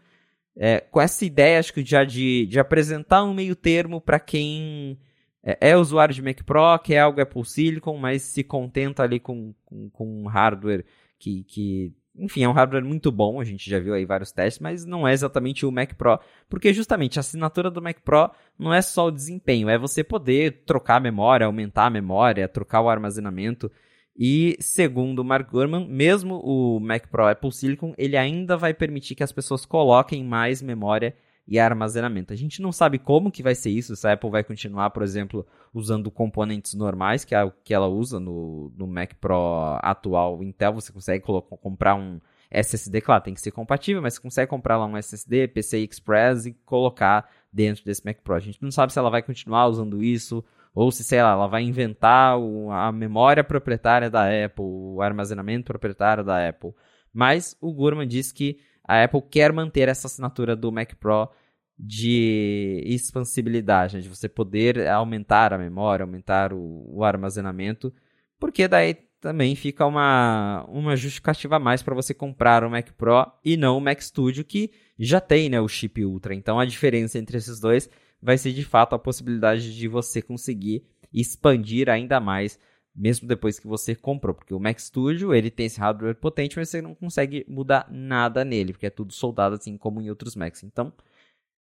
é, 0.56 0.80
com 0.80 1.00
essa 1.00 1.24
ideia, 1.26 1.60
acho 1.60 1.74
que 1.74 1.84
já 1.84 2.04
de, 2.04 2.46
de 2.46 2.60
apresentar 2.60 3.24
um 3.24 3.34
meio 3.34 3.56
termo 3.56 4.02
para 4.02 4.20
quem 4.20 5.00
é, 5.44 5.70
é, 5.72 5.78
usuário 5.78 6.14
de 6.14 6.22
Mac 6.22 6.44
Pro, 6.44 6.78
que 6.80 6.94
é 6.94 7.00
algo 7.00 7.22
Apple 7.22 7.46
Silicon, 7.46 7.98
mas 7.98 8.22
se 8.24 8.44
contenta 8.44 9.04
ali 9.04 9.20
com, 9.20 9.54
com, 9.66 9.90
com 9.90 10.24
um 10.24 10.28
hardware 10.28 10.86
que, 11.18 11.44
que 11.46 11.94
enfim, 12.16 12.44
é 12.44 12.50
um 12.50 12.52
hardware 12.52 12.84
muito 12.84 13.12
bom, 13.12 13.40
a 13.40 13.44
gente 13.44 13.70
já 13.70 13.80
viu 13.80 13.94
aí 13.94 14.06
vários 14.06 14.32
testes, 14.32 14.60
mas 14.60 14.86
não 14.86 15.08
é 15.08 15.14
exatamente 15.14 15.66
o 15.66 15.72
Mac 15.72 15.94
Pro, 15.96 16.20
porque 16.50 16.74
justamente 16.74 17.18
a 17.18 17.22
assinatura 17.22 17.72
do 17.72 17.82
Mac 17.82 18.00
Pro 18.04 18.30
não 18.60 18.74
é 18.74 18.82
só 18.82 19.08
o 19.08 19.12
desempenho, 19.12 19.70
é 19.70 19.78
você 19.78 20.04
poder 20.04 20.64
trocar 20.66 20.98
a 20.98 21.00
memória, 21.00 21.46
aumentar 21.46 21.86
a 21.86 21.90
memória, 21.90 22.48
trocar 22.48 22.82
o 22.82 22.90
armazenamento. 22.90 23.72
E 24.16 24.58
segundo 24.60 25.20
o 25.20 25.24
Mark 25.24 25.50
Gurman, 25.50 25.88
mesmo 25.88 26.42
o 26.44 26.80
Mac 26.80 27.08
Pro 27.08 27.28
Apple 27.28 27.52
Silicon, 27.52 27.94
ele 27.98 28.18
ainda 28.18 28.58
vai 28.58 28.74
permitir 28.74 29.16
que 29.16 29.24
as 29.24 29.32
pessoas 29.32 29.66
coloquem 29.66 30.24
mais 30.24 30.62
memória 30.62 31.16
e 31.48 31.60
armazenamento. 31.60 32.34
A 32.34 32.36
gente 32.36 32.62
não 32.62 32.72
sabe 32.72 33.00
como 33.00 33.32
que 33.32 33.44
vai 33.44 33.56
ser 33.56 33.70
isso, 33.70 33.96
se 33.96 34.08
a 34.08 34.14
Apple 34.14 34.30
vai 34.30 34.44
continuar, 34.44 34.90
por 34.92 35.04
exemplo, 35.04 35.46
usando 35.74 36.12
componentes 36.12 36.74
normais, 36.74 37.26
que 37.26 37.36
é 37.36 37.44
o 37.44 37.52
que 37.52 37.74
ela 37.74 37.88
usa 37.88 38.20
no, 38.20 38.72
no 38.78 38.88
Mac 38.88 39.14
Pro 39.20 39.78
atual 39.82 40.44
Intel, 40.44 40.74
você 40.74 40.92
consegue 40.92 41.24
comprar 41.24 41.96
um 41.96 42.20
SSD, 42.50 43.02
claro, 43.02 43.24
tem 43.24 43.34
que 43.34 43.42
ser 43.42 43.52
compatível, 43.52 44.02
mas 44.02 44.16
você 44.16 44.22
consegue 44.22 44.50
comprar 44.50 44.78
lá 44.78 44.86
um 44.86 44.98
SSD, 44.98 45.48
PCI 45.48 45.88
Express 45.90 46.46
e 46.46 46.54
colocar 46.66 47.30
dentro 47.52 47.84
desse 47.84 48.06
Mac 48.06 48.18
Pro. 48.22 48.36
A 48.36 48.40
gente 48.40 48.62
não 48.62 48.72
sabe 48.72 48.92
se 48.92 49.00
ela 49.00 49.10
vai 49.10 49.22
continuar 49.22 49.68
usando 49.68 50.04
isso, 50.04 50.44
ou 50.74 50.92
se, 50.92 51.04
sei 51.04 51.22
lá, 51.22 51.32
ela 51.32 51.48
vai 51.48 51.64
inventar 51.64 52.38
a 52.72 52.92
memória 52.92 53.44
proprietária 53.44 54.10
da 54.10 54.26
Apple, 54.26 54.64
o 54.64 55.02
armazenamento 55.02 55.66
proprietário 55.66 56.24
da 56.24 56.48
Apple. 56.48 56.72
Mas 57.14 57.58
o 57.60 57.74
Gurman 57.74 58.08
disse 58.08 58.34
que 58.34 58.60
a 58.84 59.04
Apple 59.04 59.22
quer 59.30 59.52
manter 59.52 59.88
essa 59.88 60.08
assinatura 60.08 60.56
do 60.56 60.72
Mac 60.72 60.94
Pro 60.96 61.30
de 61.78 62.84
expansibilidade, 62.86 63.96
né? 63.96 64.02
de 64.02 64.10
você 64.10 64.30
poder 64.30 64.88
aumentar 64.88 65.54
a 65.54 65.58
memória, 65.58 66.04
aumentar 66.04 66.54
o, 66.54 66.86
o 66.88 67.04
armazenamento, 67.04 67.92
porque 68.40 68.68
daí 68.68 68.94
também 69.20 69.56
fica 69.56 69.86
uma, 69.86 70.66
uma 70.68 70.96
justificativa 70.96 71.56
a 71.56 71.60
mais 71.60 71.84
para 71.84 71.96
você 71.96 72.14
comprar 72.14 72.64
o 72.64 72.70
Mac 72.70 72.90
Pro 72.98 73.32
e 73.46 73.56
não 73.56 73.78
o 73.78 73.82
Mac 73.82 74.02
Studio, 74.02 74.44
que 74.44 74.72
já 74.98 75.22
tem 75.22 75.50
né, 75.50 75.62
o 75.62 75.68
chip 75.68 76.04
Ultra. 76.04 76.34
Então 76.34 76.60
a 76.60 76.66
diferença 76.66 77.20
entre 77.20 77.38
esses 77.38 77.60
dois 77.60 77.90
vai 78.22 78.38
ser 78.38 78.52
de 78.52 78.64
fato 78.64 78.94
a 78.94 79.00
possibilidade 79.00 79.76
de 79.76 79.88
você 79.88 80.22
conseguir 80.22 80.84
expandir 81.14 81.90
ainda 81.90 82.20
mais 82.20 82.60
mesmo 82.96 83.28
depois 83.28 83.60
que 83.60 83.68
você 83.68 83.96
comprou, 83.96 84.36
porque 84.36 84.54
o 84.54 84.60
Mac 84.60 84.78
Studio 84.80 85.34
ele 85.34 85.50
tem 85.50 85.66
esse 85.66 85.80
hardware 85.80 86.16
potente, 86.16 86.58
mas 86.58 86.70
você 86.70 86.82
não 86.82 86.94
consegue 86.94 87.46
mudar 87.48 87.88
nada 87.90 88.44
nele, 88.44 88.74
porque 88.74 88.86
é 88.86 88.90
tudo 88.90 89.14
soldado 89.14 89.56
assim 89.56 89.78
como 89.78 90.02
em 90.02 90.10
outros 90.10 90.36
Macs. 90.36 90.64
Então, 90.64 90.92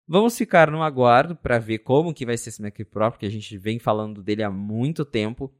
vamos 0.07 0.37
ficar 0.37 0.71
no 0.71 0.83
aguardo 0.83 1.35
para 1.35 1.59
ver 1.59 1.79
como 1.79 2.13
que 2.13 2.27
vai 2.27 2.37
ser 2.37 2.51
esse 2.51 2.63
Mac 2.63 2.77
Pro, 2.91 3.11
porque 3.11 3.27
a 3.27 3.31
gente 3.31 3.57
vem 3.57 3.79
falando 3.79 4.23
dele 4.23 4.43
há 4.43 4.51
muito 4.51 5.05
tempo. 5.05 5.53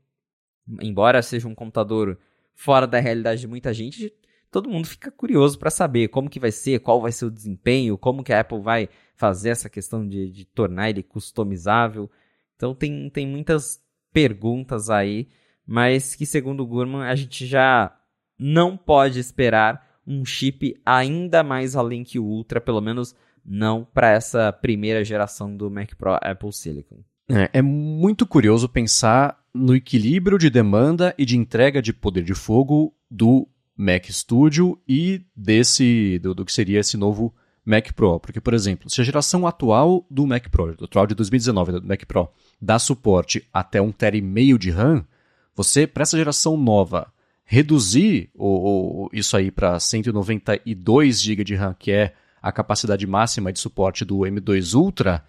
Embora 0.81 1.23
seja 1.23 1.49
um 1.49 1.55
computador 1.55 2.19
fora 2.55 2.87
da 2.87 3.01
realidade 3.01 3.41
de 3.41 3.49
muita 3.49 3.73
gente, 3.73 4.13
todo 4.51 4.71
mundo 4.71 4.87
fica 4.87 5.11
curioso 5.11 5.59
para 5.59 5.71
saber 5.71 6.09
como 6.09 6.31
que 6.31 6.39
vai 6.39 6.53
ser, 6.53 6.81
qual 6.81 7.01
vai 7.01 7.11
ser 7.11 7.25
o 7.25 7.31
desempenho, 7.31 7.99
como 7.99 8.23
que 8.23 8.33
a 8.33 8.41
Apple 8.41 8.61
vai 8.61 8.89
fazer 9.17 9.51
essa 9.51 9.69
questão 9.69 10.07
de, 10.07 10.31
de 10.31 10.45
tornar 10.45 10.91
ele 10.91 11.03
customizável. 11.03 12.11
Então 12.55 12.75
tem, 12.75 13.11
tem 13.11 13.27
muitas 13.27 13.83
perguntas 14.13 14.91
aí 14.91 15.29
mas 15.67 16.15
que, 16.15 16.27
segundo 16.27 16.63
o 16.63 16.67
Gurman, 16.67 17.03
a 17.03 17.15
gente 17.15 17.47
já 17.47 17.95
não 18.39 18.77
pode 18.77 19.19
esperar 19.19 19.85
um 20.07 20.25
chip 20.25 20.77
ainda 20.85 21.43
mais 21.43 21.75
além 21.77 22.05
que 22.05 22.19
o 22.19 22.25
Ultra, 22.25 22.61
pelo 22.61 22.81
menos 22.81 23.15
não 23.45 23.85
para 23.85 24.11
essa 24.11 24.53
primeira 24.53 25.05
geração 25.05 25.55
do 25.55 25.71
Mac 25.71 25.95
Pro 25.97 26.19
Apple 26.21 26.53
Silicon. 26.53 27.03
É, 27.29 27.51
é, 27.55 27.63
muito 27.63 28.27
curioso 28.27 28.69
pensar 28.69 29.39
no 29.55 29.75
equilíbrio 29.75 30.39
de 30.39 30.51
demanda 30.51 31.15
e 31.17 31.25
de 31.25 31.37
entrega 31.37 31.81
de 31.81 31.93
poder 31.93 32.23
de 32.23 32.35
fogo 32.35 32.95
do 33.11 33.49
Mac 33.77 34.07
Studio 34.11 34.79
e 34.87 35.23
desse 35.35 36.19
do, 36.19 36.35
do 36.35 36.45
que 36.45 36.53
seria 36.53 36.81
esse 36.81 36.97
novo 36.97 37.35
Mac 37.65 37.93
Pro. 37.93 38.21
Porque, 38.21 38.41
por 38.41 38.53
exemplo, 38.53 38.91
se 38.91 39.01
a 39.01 39.05
geração 39.05 39.47
atual 39.47 40.07
do 40.11 40.27
Mac 40.27 40.49
Pro, 40.51 40.77
do 40.77 40.85
atual 40.85 41.07
de 41.07 41.15
2019 41.15 41.73
do 41.73 41.87
Mac 41.87 42.05
Pro, 42.05 42.29
dá 42.61 42.79
suporte 42.79 43.49
até 43.53 43.79
1,5 43.79 43.95
TB 43.95 44.59
de 44.59 44.71
RAM, 44.71 45.07
você, 45.55 45.87
para 45.87 46.03
essa 46.03 46.17
geração 46.17 46.57
nova, 46.57 47.13
reduzir 47.45 48.31
o, 48.35 49.07
o 49.07 49.11
isso 49.13 49.37
aí 49.37 49.51
para 49.51 49.79
192 49.79 51.21
GB 51.21 51.45
de 51.45 51.55
RAM, 51.55 51.75
que 51.79 51.93
é 51.93 52.15
a 52.43 52.53
capacidade 52.53 53.07
máxima 53.07 53.53
de 53.53 53.59
suporte 53.59 54.05
do 54.05 54.19
M2 54.21 54.75
Ultra, 54.75 55.25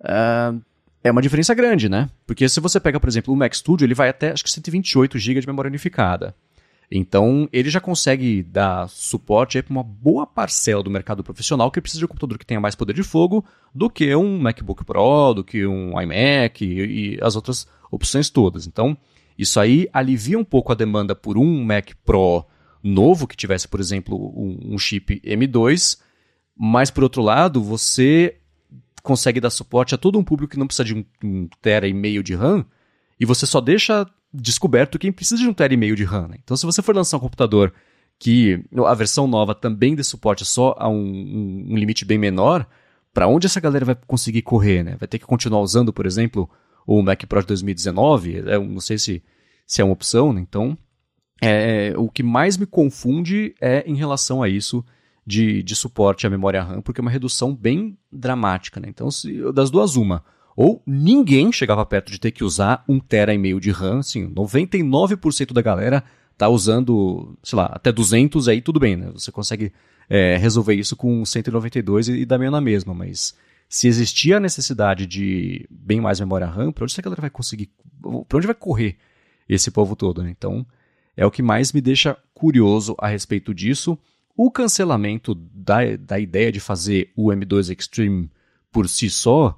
uh, 0.00 0.60
é 1.02 1.10
uma 1.10 1.22
diferença 1.22 1.54
grande, 1.54 1.88
né? 1.88 2.08
Porque 2.26 2.48
se 2.48 2.60
você 2.60 2.78
pega, 2.78 3.00
por 3.00 3.08
exemplo, 3.08 3.32
o 3.32 3.36
Mac 3.36 3.54
Studio, 3.54 3.84
ele 3.84 3.94
vai 3.94 4.08
até 4.08 4.32
acho 4.32 4.44
que 4.44 4.50
128 4.50 5.18
GB 5.18 5.40
de 5.40 5.46
memória 5.46 5.68
unificada. 5.68 6.34
Então, 6.90 7.48
ele 7.52 7.70
já 7.70 7.80
consegue 7.80 8.42
dar 8.42 8.88
suporte 8.88 9.62
para 9.62 9.70
uma 9.70 9.82
boa 9.82 10.26
parcela 10.26 10.82
do 10.82 10.90
mercado 10.90 11.22
profissional 11.22 11.70
que 11.70 11.80
precisa 11.80 12.00
de 12.00 12.04
um 12.04 12.08
computador 12.08 12.36
que 12.36 12.44
tenha 12.44 12.60
mais 12.60 12.74
poder 12.74 12.92
de 12.92 13.04
fogo 13.04 13.44
do 13.72 13.88
que 13.88 14.14
um 14.16 14.38
MacBook 14.40 14.84
Pro, 14.84 15.34
do 15.34 15.44
que 15.44 15.64
um 15.64 16.00
iMac 16.00 16.64
e, 16.64 17.14
e 17.14 17.18
as 17.22 17.36
outras 17.36 17.66
opções 17.92 18.28
todas. 18.28 18.66
Então, 18.66 18.96
isso 19.40 19.58
aí 19.58 19.88
alivia 19.92 20.38
um 20.38 20.44
pouco 20.44 20.70
a 20.70 20.74
demanda 20.74 21.14
por 21.14 21.38
um 21.38 21.64
Mac 21.64 21.92
Pro 22.04 22.44
novo, 22.82 23.26
que 23.26 23.36
tivesse, 23.36 23.66
por 23.66 23.80
exemplo, 23.80 24.16
um, 24.16 24.74
um 24.74 24.78
chip 24.78 25.20
M2, 25.24 25.98
mas 26.56 26.90
por 26.90 27.02
outro 27.02 27.22
lado, 27.22 27.62
você 27.62 28.36
consegue 29.02 29.40
dar 29.40 29.48
suporte 29.48 29.94
a 29.94 29.98
todo 29.98 30.18
um 30.18 30.24
público 30.24 30.52
que 30.52 30.58
não 30.58 30.66
precisa 30.66 30.84
de 30.84 30.94
um, 30.94 31.04
um 31.24 31.48
tera 31.62 31.88
e 31.88 31.94
meio 31.94 32.22
de 32.22 32.34
RAM, 32.34 32.66
e 33.18 33.24
você 33.24 33.46
só 33.46 33.62
deixa 33.62 34.06
descoberto 34.32 34.98
quem 34.98 35.10
precisa 35.10 35.40
de 35.40 35.48
um 35.48 35.54
tera 35.54 35.72
e 35.72 35.76
meio 35.76 35.96
de 35.96 36.04
RAM. 36.04 36.28
Né? 36.28 36.36
Então, 36.44 36.56
se 36.56 36.66
você 36.66 36.82
for 36.82 36.94
lançar 36.94 37.16
um 37.16 37.20
computador 37.20 37.72
que 38.18 38.62
a 38.86 38.94
versão 38.94 39.26
nova 39.26 39.54
também 39.54 39.94
dê 39.94 40.04
suporte 40.04 40.44
só 40.44 40.74
a 40.78 40.86
um, 40.86 41.66
um 41.70 41.76
limite 41.76 42.04
bem 42.04 42.18
menor, 42.18 42.66
para 43.12 43.26
onde 43.26 43.46
essa 43.46 43.60
galera 43.60 43.86
vai 43.86 43.96
conseguir 44.06 44.42
correr? 44.42 44.82
Né? 44.82 44.96
Vai 44.98 45.08
ter 45.08 45.18
que 45.18 45.24
continuar 45.24 45.62
usando, 45.62 45.92
por 45.92 46.04
exemplo, 46.04 46.48
o 46.86 47.02
Mac 47.02 47.24
Pro 47.26 47.40
de 47.40 47.48
2019? 47.48 48.38
É, 48.38 48.58
não 48.58 48.80
sei 48.80 48.98
se, 48.98 49.22
se 49.66 49.80
é 49.80 49.84
uma 49.84 49.92
opção, 49.92 50.32
né? 50.32 50.40
Então, 50.40 50.76
é, 51.40 51.94
o 51.96 52.08
que 52.08 52.22
mais 52.22 52.56
me 52.56 52.66
confunde 52.66 53.54
é 53.60 53.82
em 53.86 53.94
relação 53.94 54.42
a 54.42 54.48
isso 54.48 54.84
de, 55.26 55.62
de 55.62 55.76
suporte 55.76 56.26
à 56.26 56.30
memória 56.30 56.62
RAM, 56.62 56.82
porque 56.82 57.00
é 57.00 57.02
uma 57.02 57.10
redução 57.10 57.54
bem 57.54 57.96
dramática. 58.12 58.80
Né? 58.80 58.88
Então, 58.88 59.10
se, 59.10 59.40
das 59.52 59.70
duas, 59.70 59.96
uma. 59.96 60.24
Ou 60.56 60.82
ninguém 60.86 61.52
chegava 61.52 61.86
perto 61.86 62.10
de 62.10 62.18
ter 62.18 62.32
que 62.32 62.44
usar 62.44 62.84
um 62.88 62.98
tera 62.98 63.32
e 63.32 63.38
meio 63.38 63.60
de 63.60 63.70
RAM, 63.70 64.00
assim, 64.00 64.28
99% 64.28 65.52
da 65.52 65.62
galera 65.62 66.04
tá 66.36 66.48
usando, 66.48 67.36
sei 67.42 67.56
lá, 67.56 67.66
até 67.66 67.92
200, 67.92 68.48
aí 68.48 68.60
tudo 68.60 68.80
bem, 68.80 68.96
né? 68.96 69.10
Você 69.12 69.30
consegue 69.30 69.72
é, 70.08 70.36
resolver 70.36 70.74
isso 70.74 70.96
com 70.96 71.24
192 71.24 72.08
e, 72.08 72.12
e 72.20 72.26
dá 72.26 72.36
meio 72.36 72.50
na 72.50 72.60
mesma, 72.60 72.92
mas 72.92 73.34
se 73.70 73.86
existia 73.86 74.38
a 74.38 74.40
necessidade 74.40 75.06
de 75.06 75.64
bem 75.70 76.00
mais 76.00 76.18
memória 76.18 76.44
RAM, 76.44 76.72
para 76.72 76.82
onde 76.82 76.92
essa 76.92 77.00
galera 77.00 77.20
vai 77.20 77.30
conseguir, 77.30 77.70
para 78.28 78.36
onde 78.36 78.46
vai 78.48 78.54
correr 78.54 78.98
esse 79.48 79.70
povo 79.70 79.94
todo, 79.94 80.24
né? 80.24 80.30
Então, 80.30 80.66
é 81.16 81.24
o 81.24 81.30
que 81.30 81.40
mais 81.40 81.72
me 81.72 81.80
deixa 81.80 82.18
curioso 82.34 82.96
a 82.98 83.06
respeito 83.06 83.54
disso. 83.54 83.96
O 84.36 84.50
cancelamento 84.50 85.36
da, 85.36 85.78
da 85.96 86.18
ideia 86.18 86.50
de 86.50 86.58
fazer 86.58 87.12
o 87.14 87.28
M2 87.28 87.78
Extreme 87.78 88.28
por 88.72 88.88
si 88.88 89.08
só, 89.08 89.56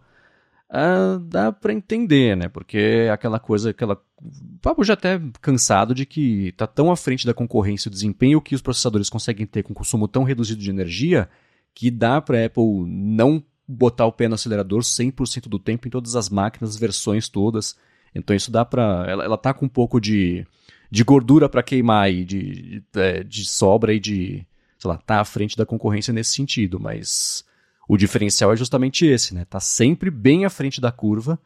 uh, 0.69 1.19
dá 1.19 1.51
para 1.51 1.73
entender, 1.73 2.37
né? 2.37 2.49
Porque 2.49 2.77
é 2.77 3.11
aquela 3.11 3.41
coisa, 3.41 3.71
aquela. 3.71 3.95
O 3.95 4.59
papo 4.61 4.85
já 4.85 4.93
até 4.93 5.23
cansado 5.41 5.95
de 5.95 6.05
que 6.05 6.49
está 6.49 6.67
tão 6.67 6.93
à 6.93 6.97
frente 6.97 7.25
da 7.25 7.33
concorrência 7.33 7.89
o 7.89 7.93
desempenho 7.93 8.43
que 8.43 8.55
os 8.55 8.61
processadores 8.61 9.09
conseguem 9.09 9.47
ter 9.47 9.63
com 9.63 9.73
consumo 9.73 10.07
tão 10.07 10.23
reduzido 10.23 10.61
de 10.61 10.69
energia 10.69 11.31
que 11.75 11.91
dá 11.91 12.21
para 12.21 12.45
Apple 12.45 12.85
não 12.87 13.43
botar 13.73 14.07
o 14.07 14.13
pé 14.13 14.29
no 14.29 14.35
acelerador 14.35 14.83
100% 14.83 15.49
do 15.49 15.59
tempo 15.59 15.89
em 15.89 15.91
todas 15.91 16.17
as 16.17 16.29
máquinas, 16.29 16.77
versões 16.77 17.29
todas. 17.29 17.77
Então 18.15 18.35
isso 18.37 18.51
dá 18.51 18.65
para 18.65 19.07
ela, 19.09 19.25
ela 19.25 19.39
tá 19.39 19.55
com 19.55 19.67
um 19.67 19.69
pouco 19.69 20.01
de, 20.01 20.47
de 20.91 21.03
gordura 21.03 21.49
para 21.49 21.63
queimar 21.63 22.13
e 22.13 22.25
de, 22.25 22.53
de, 22.53 22.85
é, 22.95 23.23
de 23.25 23.45
sobra 23.45 23.95
e 23.95 24.01
de 24.01 24.47
sei 24.79 24.91
lá, 24.91 24.97
tá 24.97 25.21
à 25.21 25.25
frente 25.25 25.57
da 25.57 25.65
concorrência 25.65 26.13
nesse 26.13 26.33
sentido, 26.33 26.81
mas 26.81 27.45
o 27.89 27.97
diferencial 27.97 28.53
é 28.53 28.57
justamente 28.57 29.07
esse, 29.07 29.33
né? 29.33 29.45
Tá 29.45 29.61
sempre 29.61 30.11
bem 30.11 30.45
à 30.45 30.51
frente 30.51 30.81
da 30.81 30.91
curva. 30.91 31.39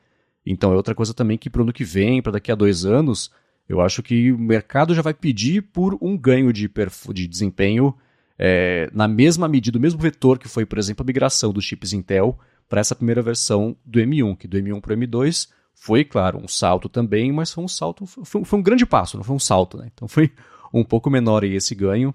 Então 0.45 0.73
é 0.73 0.77
outra 0.77 0.95
coisa 0.95 1.13
também 1.13 1.37
que 1.37 1.51
para 1.51 1.61
o 1.61 1.65
ano 1.65 1.73
que 1.73 1.85
vem, 1.85 2.23
para 2.23 2.33
daqui 2.33 2.51
a 2.51 2.55
dois 2.55 2.87
anos, 2.87 3.31
eu 3.69 3.81
acho 3.81 4.03
que 4.03 4.33
o 4.33 4.39
mercado 4.39 4.95
já 4.95 5.03
vai 5.03 5.13
pedir 5.13 5.61
por 5.61 5.99
um 6.01 6.17
ganho 6.17 6.53
de, 6.53 6.71
de 7.13 7.27
desempenho 7.27 7.95
é, 8.39 8.91
na 8.93 9.09
mesma 9.09 9.49
medida, 9.49 9.79
o 9.79 9.81
mesmo 9.81 10.01
vetor 10.01 10.39
que 10.39 10.49
foi, 10.49 10.67
por 10.67 10.79
exemplo, 10.79 11.03
a 11.03 11.07
migração 11.07 11.53
dos 11.53 11.65
chips 11.65 11.93
Intel 11.93 12.39
para 12.69 12.81
essa 12.81 12.95
primeira 12.95 13.23
versão 13.23 13.77
do 13.85 14.01
M1, 14.01 14.37
que 14.37 14.49
do 14.49 14.59
M1 14.59 14.81
para 14.81 14.95
o 14.95 14.97
M2 14.97 15.49
foi, 15.75 16.05
claro, 16.05 16.39
um 16.39 16.49
salto 16.49 16.89
também, 16.89 17.31
mas 17.33 17.53
foi 17.53 17.63
um 17.63 17.69
salto, 17.69 18.07
foi, 18.07 18.45
foi 18.45 18.59
um 18.59 18.63
grande 18.63 18.87
passo, 18.87 19.17
não 19.17 19.25
foi 19.25 19.37
um 19.37 19.41
salto, 19.41 19.79
né? 19.79 19.91
Então 19.93 20.09
foi 20.09 20.33
um 20.73 20.85
pouco 20.85 21.11
menor 21.11 21.45
aí 21.45 21.55
esse 21.55 21.75
ganho. 21.75 22.15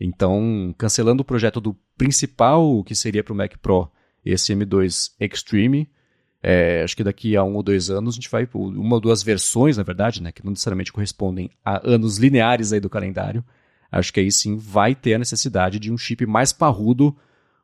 Então, 0.00 0.74
cancelando 0.76 1.22
o 1.22 1.24
projeto 1.24 1.60
do 1.60 1.76
principal 1.96 2.82
que 2.82 2.94
seria 2.94 3.22
para 3.22 3.32
o 3.32 3.36
Mac 3.36 3.56
Pro, 3.58 3.88
esse 4.24 4.54
M2 4.54 5.12
Extreme, 5.20 5.88
é, 6.42 6.82
acho 6.82 6.96
que 6.96 7.04
daqui 7.04 7.36
a 7.36 7.44
um 7.44 7.54
ou 7.54 7.62
dois 7.62 7.88
anos 7.88 8.14
a 8.14 8.16
gente 8.16 8.28
vai 8.28 8.48
uma 8.52 8.96
ou 8.96 9.00
duas 9.00 9.22
versões, 9.22 9.76
na 9.76 9.84
verdade, 9.84 10.20
né, 10.20 10.32
que 10.32 10.44
não 10.44 10.50
necessariamente 10.50 10.92
correspondem 10.92 11.50
a 11.64 11.80
anos 11.88 12.18
lineares 12.18 12.72
aí 12.72 12.80
do 12.80 12.90
calendário. 12.90 13.44
Acho 13.92 14.12
que 14.12 14.20
aí 14.20 14.32
sim 14.32 14.56
vai 14.56 14.94
ter 14.94 15.14
a 15.14 15.18
necessidade 15.18 15.78
de 15.78 15.92
um 15.92 15.98
chip 15.98 16.24
mais 16.26 16.52
parrudo 16.52 17.14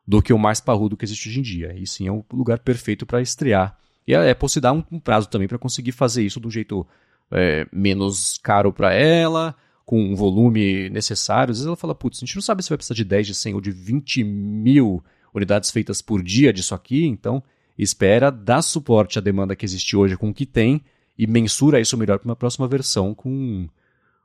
do 0.07 0.21
que 0.21 0.31
o 0.31 0.37
mais 0.37 0.61
parrudo 0.61 0.95
que 0.95 1.03
existe 1.03 1.27
hoje 1.27 1.39
em 1.39 1.43
dia. 1.43 1.71
Aí 1.71 1.85
sim 1.87 2.07
é 2.07 2.11
o 2.11 2.23
lugar 2.31 2.59
perfeito 2.59 3.05
para 3.05 3.21
estrear. 3.21 3.77
E 4.07 4.15
a 4.15 4.31
Apple 4.31 4.49
se 4.49 4.61
dá 4.61 4.71
um, 4.71 4.83
um 4.91 4.99
prazo 4.99 5.27
também 5.27 5.47
para 5.47 5.57
conseguir 5.57 5.91
fazer 5.91 6.23
isso 6.23 6.39
de 6.39 6.47
um 6.47 6.51
jeito 6.51 6.85
é, 7.31 7.67
menos 7.71 8.37
caro 8.41 8.71
para 8.71 8.93
ela, 8.93 9.55
com 9.85 9.99
um 9.99 10.15
volume 10.15 10.89
necessário, 10.89 11.51
às 11.51 11.57
vezes 11.57 11.65
ela 11.65 11.75
fala, 11.75 11.95
putz, 11.95 12.19
a 12.19 12.25
gente 12.25 12.35
não 12.35 12.43
sabe 12.43 12.61
se 12.61 12.69
vai 12.69 12.77
precisar 12.77 12.95
de 12.95 13.03
10, 13.03 13.27
de 13.27 13.33
100 13.33 13.53
ou 13.55 13.61
de 13.61 13.71
20 13.71 14.23
mil 14.23 15.03
unidades 15.33 15.71
feitas 15.71 15.99
por 16.01 16.21
dia 16.21 16.53
disso 16.53 16.75
aqui, 16.75 17.05
então 17.05 17.41
espera, 17.77 18.29
dá 18.29 18.61
suporte 18.61 19.17
à 19.17 19.21
demanda 19.21 19.55
que 19.55 19.65
existe 19.65 19.95
hoje 19.97 20.15
com 20.15 20.29
o 20.29 20.33
que 20.33 20.45
tem 20.45 20.83
e 21.17 21.25
mensura 21.25 21.79
isso 21.79 21.97
melhor 21.97 22.19
para 22.19 22.27
uma 22.29 22.35
próxima 22.35 22.67
versão 22.67 23.15
com, 23.15 23.67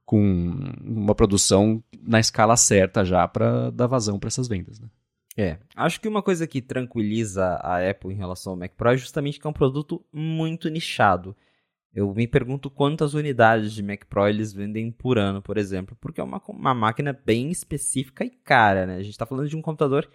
com 0.05 0.20
uma 0.82 1.14
produção 1.14 1.82
na 2.02 2.20
escala 2.20 2.57
certa 2.57 3.05
já 3.05 3.26
para 3.26 3.70
dar 3.70 3.86
vazão 3.86 4.18
para 4.18 4.28
essas 4.28 4.46
vendas. 4.46 4.78
Né? 4.78 4.88
É, 5.36 5.59
acho 5.74 6.00
que 6.00 6.09
uma 6.09 6.22
coisa 6.22 6.46
que 6.46 6.62
tranquiliza 6.62 7.44
a 7.62 7.88
Apple 7.88 8.12
em 8.12 8.16
relação 8.16 8.52
ao 8.52 8.59
Mac 8.59 8.72
Pro 8.76 8.90
é 8.90 8.96
justamente 8.96 9.40
que 9.40 9.46
é 9.46 9.50
um 9.50 9.55
produto 9.55 10.05
muito 10.12 10.68
nichado. 10.68 11.34
Eu 11.92 12.12
me 12.12 12.26
pergunto 12.26 12.68
quantas 12.70 13.14
unidades 13.14 13.72
de 13.72 13.82
Mac 13.82 14.05
Pro 14.07 14.28
eles 14.28 14.52
vendem 14.52 14.90
por 14.90 15.16
ano, 15.16 15.40
por 15.40 15.57
exemplo, 15.57 15.96
porque 16.00 16.20
é 16.20 16.24
uma, 16.24 16.42
uma 16.48 16.74
máquina 16.74 17.12
bem 17.12 17.50
específica 17.50 18.24
e 18.24 18.30
cara, 18.30 18.86
né? 18.86 18.96
A 18.96 19.02
gente 19.02 19.12
está 19.12 19.24
falando 19.24 19.48
de 19.48 19.57
um 19.57 19.62
computador 19.62 20.09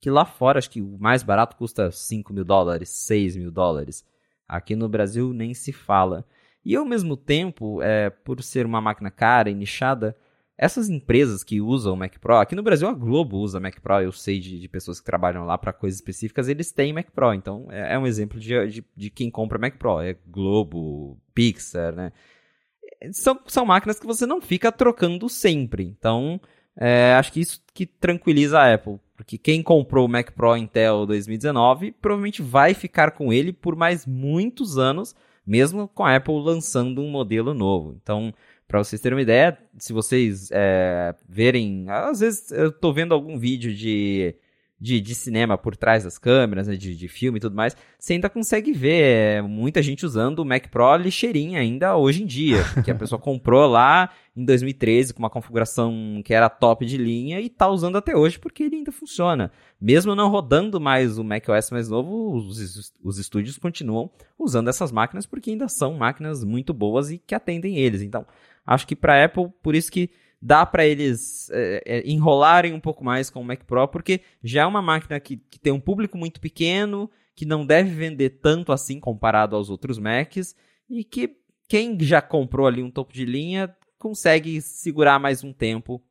que 0.00 0.10
lá 0.10 0.24
fora, 0.24 0.58
acho 0.58 0.70
que 0.70 0.80
o 0.80 0.98
mais 0.98 1.22
barato 1.22 1.56
custa 1.56 1.90
5 1.90 2.32
mil 2.32 2.44
dólares, 2.44 2.88
6 2.90 3.36
mil 3.36 3.50
dólares. 3.50 4.04
Aqui 4.46 4.74
no 4.76 4.88
Brasil 4.88 5.32
nem 5.32 5.52
se 5.54 5.72
fala. 5.72 6.24
E 6.68 6.76
ao 6.76 6.84
mesmo 6.84 7.16
tempo, 7.16 7.80
é, 7.80 8.10
por 8.10 8.42
ser 8.42 8.66
uma 8.66 8.78
máquina 8.78 9.10
cara 9.10 9.48
e 9.48 9.54
nichada, 9.54 10.14
essas 10.54 10.90
empresas 10.90 11.42
que 11.42 11.62
usam 11.62 11.94
o 11.94 11.96
Mac 11.96 12.18
Pro, 12.18 12.36
aqui 12.36 12.54
no 12.54 12.62
Brasil 12.62 12.86
a 12.86 12.92
Globo 12.92 13.38
usa 13.38 13.58
Mac 13.58 13.80
Pro, 13.80 14.02
eu 14.02 14.12
sei 14.12 14.38
de, 14.38 14.60
de 14.60 14.68
pessoas 14.68 15.00
que 15.00 15.06
trabalham 15.06 15.46
lá 15.46 15.56
para 15.56 15.72
coisas 15.72 15.98
específicas, 15.98 16.46
eles 16.46 16.70
têm 16.70 16.92
Mac 16.92 17.06
Pro, 17.10 17.32
então 17.32 17.68
é, 17.70 17.94
é 17.94 17.98
um 17.98 18.06
exemplo 18.06 18.38
de, 18.38 18.50
de, 18.66 18.84
de, 18.94 19.08
quem 19.08 19.30
compra 19.30 19.58
Mac 19.58 19.78
Pro, 19.78 19.98
é 20.02 20.14
Globo, 20.26 21.18
Pixar, 21.32 21.94
né? 21.94 22.12
São, 23.12 23.40
são 23.46 23.64
máquinas 23.64 23.98
que 23.98 24.06
você 24.06 24.26
não 24.26 24.42
fica 24.42 24.70
trocando 24.70 25.26
sempre, 25.26 25.84
então 25.84 26.38
é, 26.76 27.14
acho 27.14 27.32
que 27.32 27.40
isso 27.40 27.62
que 27.72 27.86
tranquiliza 27.86 28.58
a 28.58 28.74
Apple, 28.74 29.00
porque 29.16 29.38
quem 29.38 29.62
comprou 29.62 30.04
o 30.04 30.08
Mac 30.08 30.32
Pro 30.32 30.54
Intel 30.54 31.06
2019 31.06 31.92
provavelmente 31.92 32.42
vai 32.42 32.74
ficar 32.74 33.12
com 33.12 33.32
ele 33.32 33.54
por 33.54 33.74
mais 33.74 34.04
muitos 34.04 34.76
anos, 34.76 35.16
mesmo 35.48 35.88
com 35.88 36.04
a 36.04 36.14
Apple 36.14 36.38
lançando 36.40 37.00
um 37.00 37.10
modelo 37.10 37.54
novo. 37.54 37.96
Então, 38.00 38.32
para 38.68 38.84
vocês 38.84 39.00
terem 39.00 39.16
uma 39.16 39.22
ideia, 39.22 39.56
se 39.78 39.94
vocês 39.94 40.50
é, 40.52 41.14
verem, 41.26 41.86
às 41.88 42.20
vezes 42.20 42.52
eu 42.52 42.70
tô 42.70 42.92
vendo 42.92 43.14
algum 43.14 43.38
vídeo 43.38 43.74
de, 43.74 44.34
de, 44.78 45.00
de 45.00 45.14
cinema 45.14 45.56
por 45.56 45.74
trás 45.74 46.04
das 46.04 46.18
câmeras, 46.18 46.68
né, 46.68 46.76
de, 46.76 46.94
de 46.94 47.08
filme 47.08 47.38
e 47.38 47.40
tudo 47.40 47.56
mais, 47.56 47.74
você 47.98 48.12
ainda 48.12 48.28
consegue 48.28 48.72
ver 48.72 49.02
é, 49.02 49.42
muita 49.42 49.82
gente 49.82 50.04
usando 50.04 50.40
o 50.40 50.44
Mac 50.44 50.68
Pro 50.68 50.96
lixeirinha 50.96 51.60
ainda 51.60 51.96
hoje 51.96 52.22
em 52.22 52.26
dia, 52.26 52.62
que 52.84 52.90
a 52.90 52.94
pessoa 52.94 53.18
comprou 53.18 53.66
lá 53.66 54.10
em 54.38 54.44
2013 54.44 55.12
com 55.12 55.18
uma 55.18 55.30
configuração 55.30 56.22
que 56.24 56.32
era 56.32 56.48
top 56.48 56.86
de 56.86 56.96
linha 56.96 57.40
e 57.40 57.48
tá 57.48 57.68
usando 57.68 57.96
até 57.96 58.16
hoje 58.16 58.38
porque 58.38 58.62
ele 58.62 58.76
ainda 58.76 58.92
funciona. 58.92 59.50
Mesmo 59.80 60.14
não 60.14 60.30
rodando 60.30 60.80
mais 60.80 61.18
o 61.18 61.24
Mac 61.24 61.48
OS 61.48 61.70
mais 61.70 61.88
novo, 61.88 62.34
os, 62.34 62.92
os 63.02 63.18
estúdios 63.18 63.58
continuam 63.58 64.10
usando 64.38 64.68
essas 64.68 64.92
máquinas 64.92 65.26
porque 65.26 65.50
ainda 65.50 65.68
são 65.68 65.94
máquinas 65.94 66.44
muito 66.44 66.72
boas 66.72 67.10
e 67.10 67.18
que 67.18 67.34
atendem 67.34 67.76
eles. 67.76 68.02
Então, 68.02 68.26
Acho 68.68 68.86
que 68.86 68.94
para 68.94 69.24
Apple, 69.24 69.48
por 69.62 69.74
isso 69.74 69.90
que 69.90 70.10
dá 70.42 70.66
para 70.66 70.86
eles 70.86 71.48
é, 71.50 71.82
é, 71.86 72.02
enrolarem 72.06 72.74
um 72.74 72.80
pouco 72.80 73.02
mais 73.02 73.30
com 73.30 73.40
o 73.40 73.44
Mac 73.44 73.64
Pro, 73.64 73.88
porque 73.88 74.20
já 74.44 74.60
é 74.60 74.66
uma 74.66 74.82
máquina 74.82 75.18
que, 75.18 75.38
que 75.38 75.58
tem 75.58 75.72
um 75.72 75.80
público 75.80 76.18
muito 76.18 76.38
pequeno, 76.38 77.10
que 77.34 77.46
não 77.46 77.64
deve 77.64 77.88
vender 77.88 78.40
tanto 78.42 78.70
assim 78.70 79.00
comparado 79.00 79.56
aos 79.56 79.70
outros 79.70 79.98
Macs, 79.98 80.54
e 80.86 81.02
que 81.02 81.34
quem 81.66 81.98
já 81.98 82.20
comprou 82.20 82.66
ali 82.66 82.82
um 82.82 82.90
topo 82.90 83.10
de 83.10 83.24
linha 83.24 83.74
consegue 83.98 84.60
segurar 84.60 85.18
mais 85.18 85.42
um 85.42 85.52
tempo 85.52 86.02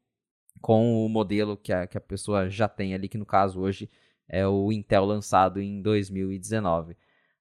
com 0.62 1.06
o 1.06 1.10
modelo 1.10 1.56
que 1.56 1.72
a, 1.72 1.88
que 1.88 1.98
a 1.98 2.02
pessoa 2.02 2.50
já 2.50 2.68
tem 2.68 2.94
ali, 2.94 3.08
que 3.08 3.18
no 3.18 3.26
caso 3.26 3.60
hoje 3.60 3.90
é 4.28 4.46
o 4.48 4.72
Intel 4.72 5.06
lançado 5.06 5.62
em 5.62 5.82
2019. 5.82 6.96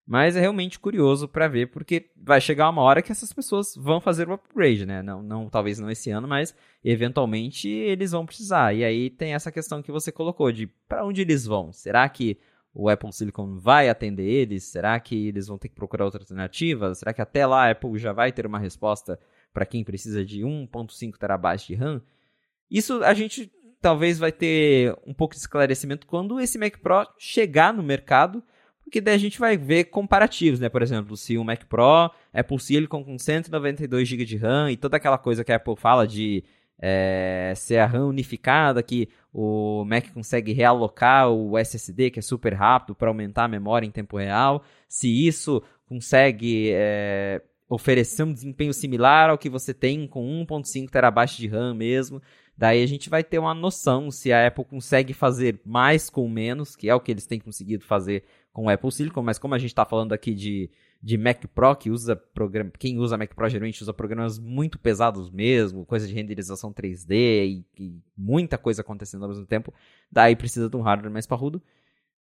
Mas 0.06 0.36
é 0.36 0.40
realmente 0.40 0.78
curioso 0.78 1.26
para 1.26 1.48
ver, 1.48 1.66
porque 1.72 2.12
vai 2.16 2.40
chegar 2.40 2.70
uma 2.70 2.80
hora 2.82 3.02
que 3.02 3.10
essas 3.10 3.32
pessoas 3.32 3.74
vão 3.74 4.00
fazer 4.00 4.28
o 4.28 4.34
upgrade, 4.34 4.86
né? 4.86 5.02
Não, 5.02 5.20
não, 5.20 5.50
talvez 5.50 5.80
não 5.80 5.90
esse 5.90 6.10
ano, 6.10 6.28
mas 6.28 6.54
eventualmente 6.84 7.68
eles 7.68 8.12
vão 8.12 8.24
precisar. 8.24 8.72
E 8.72 8.84
aí 8.84 9.10
tem 9.10 9.34
essa 9.34 9.50
questão 9.50 9.82
que 9.82 9.90
você 9.90 10.12
colocou 10.12 10.52
de 10.52 10.68
para 10.88 11.04
onde 11.04 11.22
eles 11.22 11.44
vão? 11.44 11.72
Será 11.72 12.08
que 12.08 12.38
o 12.72 12.88
Apple 12.88 13.12
Silicon 13.12 13.58
vai 13.58 13.88
atender 13.88 14.28
eles? 14.28 14.62
Será 14.62 15.00
que 15.00 15.26
eles 15.26 15.48
vão 15.48 15.58
ter 15.58 15.70
que 15.70 15.74
procurar 15.74 16.04
outra 16.04 16.22
alternativa? 16.22 16.94
Será 16.94 17.12
que 17.12 17.20
até 17.20 17.44
lá 17.44 17.66
a 17.66 17.70
Apple 17.72 17.98
já 17.98 18.12
vai 18.12 18.30
ter 18.30 18.46
uma 18.46 18.60
resposta 18.60 19.18
para 19.56 19.64
quem 19.64 19.82
precisa 19.82 20.22
de 20.22 20.42
1.5 20.42 21.16
terabytes 21.16 21.66
de 21.66 21.74
RAM? 21.74 22.02
Isso 22.70 23.02
a 23.02 23.14
gente 23.14 23.50
talvez 23.80 24.18
vai 24.18 24.30
ter 24.30 24.94
um 25.06 25.14
pouco 25.14 25.34
de 25.34 25.40
esclarecimento 25.40 26.06
quando 26.06 26.38
esse 26.38 26.58
Mac 26.58 26.76
Pro 26.76 27.08
chegar 27.18 27.72
no 27.72 27.82
mercado 27.82 28.44
porque 28.84 29.00
daí 29.00 29.14
a 29.14 29.18
gente 29.18 29.40
vai 29.40 29.56
ver 29.56 29.84
comparativos, 29.84 30.60
né? 30.60 30.68
Por 30.68 30.80
exemplo, 30.80 31.16
se 31.16 31.38
o 31.38 31.42
Mac 31.42 31.64
Pro, 31.64 32.08
Apple 32.32 32.60
Silicon 32.60 33.02
com 33.02 33.18
192 33.18 34.06
GB 34.06 34.24
de 34.26 34.36
RAM 34.36 34.70
e 34.70 34.76
toda 34.76 34.98
aquela 34.98 35.18
coisa 35.18 35.42
que 35.42 35.50
a 35.50 35.56
Apple 35.56 35.74
fala 35.76 36.06
de 36.06 36.44
é, 36.78 37.52
ser 37.56 37.78
a 37.78 37.86
RAM 37.86 38.06
unificada, 38.06 38.82
que 38.82 39.08
o 39.32 39.84
Mac 39.84 40.12
consegue 40.12 40.52
realocar 40.52 41.30
o 41.30 41.58
SSD, 41.58 42.10
que 42.10 42.18
é 42.18 42.22
super 42.22 42.52
rápido, 42.52 42.94
para 42.94 43.08
aumentar 43.08 43.44
a 43.44 43.48
memória 43.48 43.86
em 43.86 43.90
tempo 43.90 44.18
real. 44.18 44.62
Se 44.86 45.26
isso 45.26 45.60
consegue 45.86 46.70
é, 46.72 47.42
oferecer 47.68 48.22
um 48.22 48.32
desempenho 48.32 48.72
similar 48.72 49.30
ao 49.30 49.38
que 49.38 49.50
você 49.50 49.74
tem 49.74 50.06
com 50.06 50.24
1.5 50.46 50.88
terabytes 50.88 51.36
de 51.36 51.48
RAM 51.48 51.74
mesmo, 51.74 52.22
daí 52.56 52.82
a 52.82 52.86
gente 52.86 53.10
vai 53.10 53.24
ter 53.24 53.38
uma 53.38 53.54
noção 53.54 54.10
se 54.10 54.32
a 54.32 54.46
Apple 54.46 54.64
consegue 54.64 55.12
fazer 55.12 55.60
mais 55.64 56.08
com 56.08 56.28
menos, 56.28 56.76
que 56.76 56.88
é 56.88 56.94
o 56.94 57.00
que 57.00 57.10
eles 57.10 57.26
têm 57.26 57.40
conseguido 57.40 57.84
fazer 57.84 58.22
com 58.52 58.66
o 58.66 58.70
Apple 58.70 58.92
Silicon, 58.92 59.22
mas 59.22 59.38
como 59.38 59.54
a 59.54 59.58
gente 59.58 59.70
está 59.70 59.84
falando 59.84 60.12
aqui 60.12 60.32
de, 60.32 60.70
de 61.02 61.18
Mac 61.18 61.44
Pro, 61.54 61.74
que 61.74 61.90
usa 61.90 62.14
programa, 62.14 62.70
quem 62.78 62.98
usa 62.98 63.18
Mac 63.18 63.34
Pro 63.34 63.48
geralmente 63.48 63.82
usa 63.82 63.92
programas 63.92 64.38
muito 64.38 64.78
pesados 64.78 65.30
mesmo, 65.30 65.84
coisa 65.84 66.06
de 66.06 66.14
renderização 66.14 66.72
3D 66.72 67.10
e, 67.10 67.64
e 67.78 68.00
muita 68.16 68.56
coisa 68.56 68.80
acontecendo 68.80 69.24
ao 69.24 69.28
mesmo 69.28 69.44
tempo, 69.44 69.74
daí 70.10 70.36
precisa 70.36 70.70
de 70.70 70.76
um 70.76 70.82
hardware 70.82 71.12
mais 71.12 71.26
parrudo. 71.26 71.60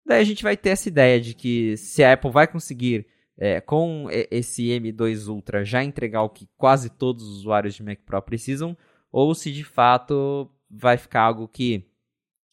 Daí 0.07 0.21
a 0.21 0.25
gente 0.25 0.43
vai 0.43 0.57
ter 0.57 0.71
essa 0.71 0.89
ideia 0.89 1.21
de 1.21 1.35
que 1.35 1.77
se 1.77 2.03
a 2.03 2.13
Apple 2.13 2.31
vai 2.31 2.47
conseguir 2.47 3.07
é, 3.45 3.61
com 3.61 4.07
esse 4.31 4.69
M2 4.69 5.27
Ultra 5.27 5.65
já 5.65 5.83
entregar 5.83 6.23
o 6.23 6.31
que 6.31 6.49
quase 6.57 6.89
todos 6.89 7.25
os 7.25 7.39
usuários 7.39 7.75
de 7.75 7.83
Mac 7.83 7.99
Pro 8.07 8.23
precisam, 8.23 8.77
ou 9.11 9.35
se 9.35 9.51
de 9.51 9.65
fato 9.65 10.49
vai 10.71 10.97
ficar 10.97 11.23
algo 11.23 11.49
que 11.49 11.85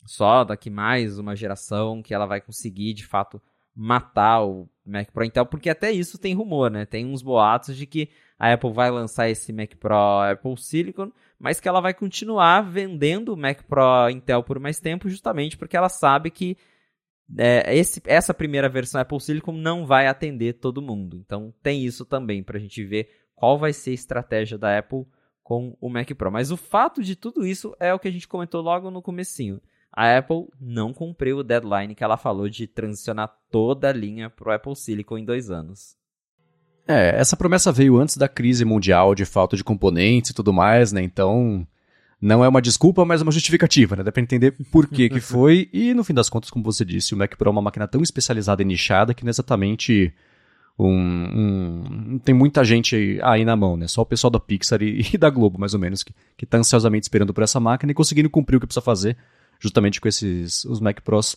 só 0.04 0.44
daqui 0.44 0.68
mais 0.72 1.20
uma 1.20 1.36
geração 1.36 2.02
que 2.02 2.12
ela 2.12 2.26
vai 2.26 2.42
conseguir 2.42 2.96
de 2.96 3.06
fato 3.06 3.40
matar 3.76 4.44
o 4.44 4.68
Mac 4.84 5.12
Pro 5.12 5.24
Intel, 5.24 5.46
porque 5.46 5.70
até 5.70 5.92
isso 5.92 6.18
tem 6.18 6.34
rumor, 6.34 6.72
né? 6.72 6.88
Tem 6.88 7.06
uns 7.06 7.22
boatos 7.22 7.78
de 7.78 7.86
que 7.86 8.10
a 8.40 8.52
Apple 8.52 8.74
vai 8.74 8.90
lançar 8.90 9.30
esse 9.30 9.54
Mac 9.54 9.76
Pro 9.76 10.24
Apple 10.32 10.58
Silicon, 10.58 11.12
mas 11.38 11.60
que 11.60 11.70
ela 11.70 11.82
vai 11.82 11.94
continuar 11.94 12.62
vendendo 12.62 13.36
o 13.36 13.38
Mac 13.38 13.62
Pro 13.62 14.10
Intel 14.10 14.42
por 14.42 14.60
mais 14.60 14.80
tempo, 14.80 15.08
justamente 15.08 15.56
porque 15.56 15.78
ela 15.78 15.88
sabe 15.88 16.32
que 16.32 16.58
é, 17.38 17.76
esse, 17.76 18.02
essa 18.06 18.34
primeira 18.34 18.70
versão 18.70 19.00
Apple 19.00 19.20
Silicon 19.20 19.54
não 19.54 19.86
vai 19.86 20.08
atender 20.08 20.54
todo 20.54 20.82
mundo. 20.82 21.18
Então 21.18 21.54
tem 21.62 21.84
isso 21.84 22.06
também 22.06 22.44
para 22.44 22.58
a 22.58 22.62
gente 22.62 22.84
ver 22.84 23.10
qual 23.36 23.58
vai 23.58 23.74
ser 23.74 23.92
a 23.92 23.94
estratégia 23.94 24.58
da 24.58 24.78
Apple 24.78 25.06
com 25.44 25.76
o 25.80 25.90
Mac 25.90 26.10
Pro. 26.14 26.32
Mas 26.32 26.52
o 26.52 26.58
fato 26.58 27.02
de 27.02 27.16
tudo 27.16 27.46
isso 27.46 27.76
é 27.80 27.94
o 27.94 28.00
que 28.00 28.08
a 28.08 28.12
gente 28.12 28.28
comentou 28.28 28.62
logo 28.62 28.92
no 28.92 29.02
comecinho 29.02 29.62
a 29.92 30.18
Apple 30.18 30.48
não 30.60 30.94
cumpriu 30.94 31.38
o 31.38 31.44
deadline 31.44 31.96
que 31.96 32.04
ela 32.04 32.18
falou 32.18 32.48
de 32.48 32.68
transicionar 32.68 33.34
toda 33.52 33.90
a 33.90 33.94
linha 33.94 34.30
para 34.30 34.50
o 34.50 34.52
Apple 34.54 34.76
Silicon 34.76 35.18
em 35.18 35.26
dois 35.26 35.50
anos. 35.50 35.98
É, 36.88 37.20
essa 37.20 37.38
promessa 37.38 37.72
veio 37.72 37.98
antes 37.98 38.18
da 38.18 38.28
crise 38.28 38.66
mundial 38.66 39.14
de 39.14 39.26
falta 39.26 39.56
de 39.56 39.64
componentes 39.64 40.32
e 40.32 40.34
tudo 40.34 40.54
mais, 40.54 40.92
né? 40.92 41.02
Então, 41.02 41.68
não 42.22 42.44
é 42.44 42.48
uma 42.48 42.62
desculpa, 42.62 43.06
mas 43.06 43.22
uma 43.22 43.32
justificativa, 43.32 43.96
né? 43.96 44.04
Dá 44.04 44.12
para 44.12 44.22
entender 44.22 44.52
por 44.72 44.88
que 44.88 45.10
que 45.10 45.20
foi. 45.22 45.70
E 45.72 45.94
no 45.94 46.04
fim 46.04 46.14
das 46.14 46.30
contas, 46.30 46.50
como 46.50 46.64
você 46.64 46.84
disse, 46.84 47.14
o 47.14 47.18
Mac 47.18 47.36
Pro 47.36 47.50
é 47.50 47.52
uma 47.52 47.62
máquina 47.62 47.88
tão 47.88 48.02
especializada 48.02 48.62
e 48.62 48.66
nichada 48.66 49.14
que 49.14 49.24
não 49.24 49.30
é 49.30 49.32
exatamente 49.32 50.14
um, 50.78 52.14
um, 52.16 52.20
tem 52.20 52.34
muita 52.34 52.64
gente 52.64 53.20
aí 53.22 53.44
na 53.44 53.56
mão, 53.56 53.78
né? 53.78 53.88
Só 53.88 54.02
o 54.02 54.06
pessoal 54.06 54.32
da 54.32 54.40
Pixar 54.40 54.82
e, 54.82 55.06
e 55.14 55.18
da 55.18 55.30
Globo, 55.30 55.60
mais 55.60 55.74
ou 55.74 55.80
menos, 55.80 56.04
que, 56.04 56.14
que 56.38 56.46
tá 56.46 56.58
ansiosamente 56.58 57.04
esperando 57.04 57.34
por 57.34 57.44
essa 57.44 57.60
máquina 57.60 57.92
e 57.92 57.96
conseguindo 57.96 58.30
cumprir 58.30 58.58
o 58.58 58.60
que 58.60 58.68
precisa 58.68 58.82
fazer 58.82 59.18
justamente 59.60 60.00
com 60.00 60.08
esses 60.08 60.66
os 60.66 60.80
Mac 60.80 61.02
Pros 61.02 61.36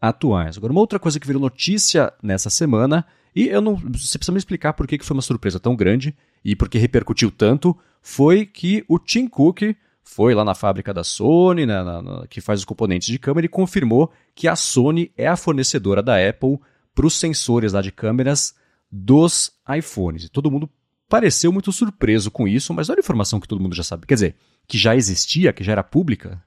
atuais. 0.00 0.56
Agora, 0.56 0.72
uma 0.72 0.80
outra 0.80 0.98
coisa 0.98 1.20
que 1.20 1.26
virou 1.26 1.40
notícia 1.40 2.12
nessa 2.22 2.50
semana, 2.50 3.06
e 3.34 3.46
eu 3.46 3.60
não. 3.60 3.76
Você 3.76 4.18
precisa 4.18 4.32
me 4.32 4.38
explicar 4.38 4.72
por 4.72 4.86
que, 4.86 4.98
que 4.98 5.04
foi 5.04 5.16
uma 5.16 5.22
surpresa 5.22 5.60
tão 5.60 5.76
grande 5.76 6.16
e 6.44 6.56
por 6.56 6.68
que 6.68 6.78
repercutiu 6.78 7.30
tanto, 7.30 7.76
foi 8.02 8.46
que 8.46 8.84
o 8.88 8.98
Tim 8.98 9.28
Cook 9.28 9.76
foi 10.02 10.34
lá 10.34 10.44
na 10.44 10.54
fábrica 10.54 10.92
da 10.92 11.04
Sony, 11.04 11.66
né, 11.66 11.82
na, 11.82 12.02
na, 12.02 12.26
que 12.26 12.40
faz 12.40 12.60
os 12.60 12.64
componentes 12.64 13.08
de 13.08 13.18
câmera, 13.18 13.46
e 13.46 13.48
confirmou 13.48 14.10
que 14.34 14.48
a 14.48 14.56
Sony 14.56 15.12
é 15.16 15.26
a 15.26 15.36
fornecedora 15.36 16.02
da 16.02 16.16
Apple 16.16 16.58
para 16.94 17.06
os 17.06 17.14
sensores 17.14 17.72
lá 17.72 17.80
de 17.80 17.92
câmeras 17.92 18.54
dos 18.90 19.52
iPhones. 19.68 20.24
E 20.24 20.28
todo 20.28 20.50
mundo 20.50 20.68
pareceu 21.08 21.52
muito 21.52 21.72
surpreso 21.72 22.30
com 22.30 22.46
isso, 22.46 22.74
mas 22.74 22.88
olha 22.88 22.98
a 22.98 23.04
informação 23.04 23.40
que 23.40 23.48
todo 23.48 23.60
mundo 23.60 23.74
já 23.74 23.82
sabe. 23.82 24.06
Quer 24.06 24.14
dizer, 24.14 24.36
que 24.66 24.78
já 24.78 24.94
existia, 24.94 25.52
que 25.52 25.64
já 25.64 25.72
era 25.72 25.82
pública. 25.82 26.42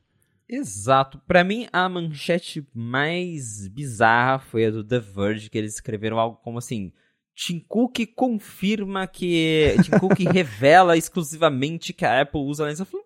Exato. 0.48 1.22
Para 1.28 1.44
mim, 1.44 1.68
a 1.72 1.88
manchete 1.90 2.66
mais 2.74 3.68
bizarra 3.68 4.40
foi 4.40 4.66
a 4.66 4.72
do 4.72 4.84
The 4.84 5.00
Verge, 5.00 5.50
que 5.50 5.58
eles 5.58 5.74
escreveram 5.74 6.20
algo 6.20 6.38
como 6.44 6.58
assim: 6.58 6.92
Tim 7.36 7.60
Cook 7.60 8.00
confirma 8.16 9.08
que. 9.08 9.76
Tim 9.84 9.92
Cook 10.00 10.20
revela 10.32 10.96
exclusivamente 10.98 11.94
que 11.94 12.06
a 12.06 12.22
Apple 12.22 12.42
usa 12.42 12.66
lens. 12.66 12.80
Eu 12.80 12.86
falei, 12.86 13.03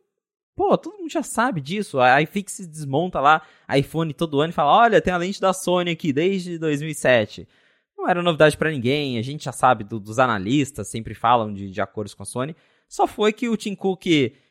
pô, 0.58 0.76
todo 0.76 0.98
mundo 0.98 1.12
já 1.12 1.22
sabe 1.22 1.62
disso. 1.62 2.00
A 2.00 2.20
iFix 2.24 2.68
desmonta 2.68 3.22
lá 3.22 3.44
iPhone 3.78 4.12
todo 4.12 4.42
ano 4.42 4.50
e 4.50 4.54
fala: 4.54 4.76
olha, 4.76 5.00
tem 5.00 5.14
a 5.14 5.18
lente 5.18 5.40
da 5.40 5.54
Sony 5.54 5.92
aqui 5.92 6.12
desde 6.12 6.58
2007. 6.58 7.48
Não 7.96 8.10
era 8.10 8.24
novidade 8.24 8.58
para 8.58 8.72
ninguém, 8.72 9.18
a 9.18 9.22
gente 9.22 9.46
já 9.46 9.52
sabe 9.52 9.84
do, 9.84 10.00
dos 10.00 10.20
analistas, 10.20 10.88
sempre 10.90 11.14
falam 11.14 11.54
de, 11.54 11.70
de 11.70 11.82
acordos 11.82 12.14
com 12.14 12.24
a 12.24 12.26
Sony. 12.26 12.56
Só 12.90 13.08
foi 13.08 13.32
que 13.32 13.48
o 13.50 13.58
Tim 13.58 13.76
Cook 13.76 14.06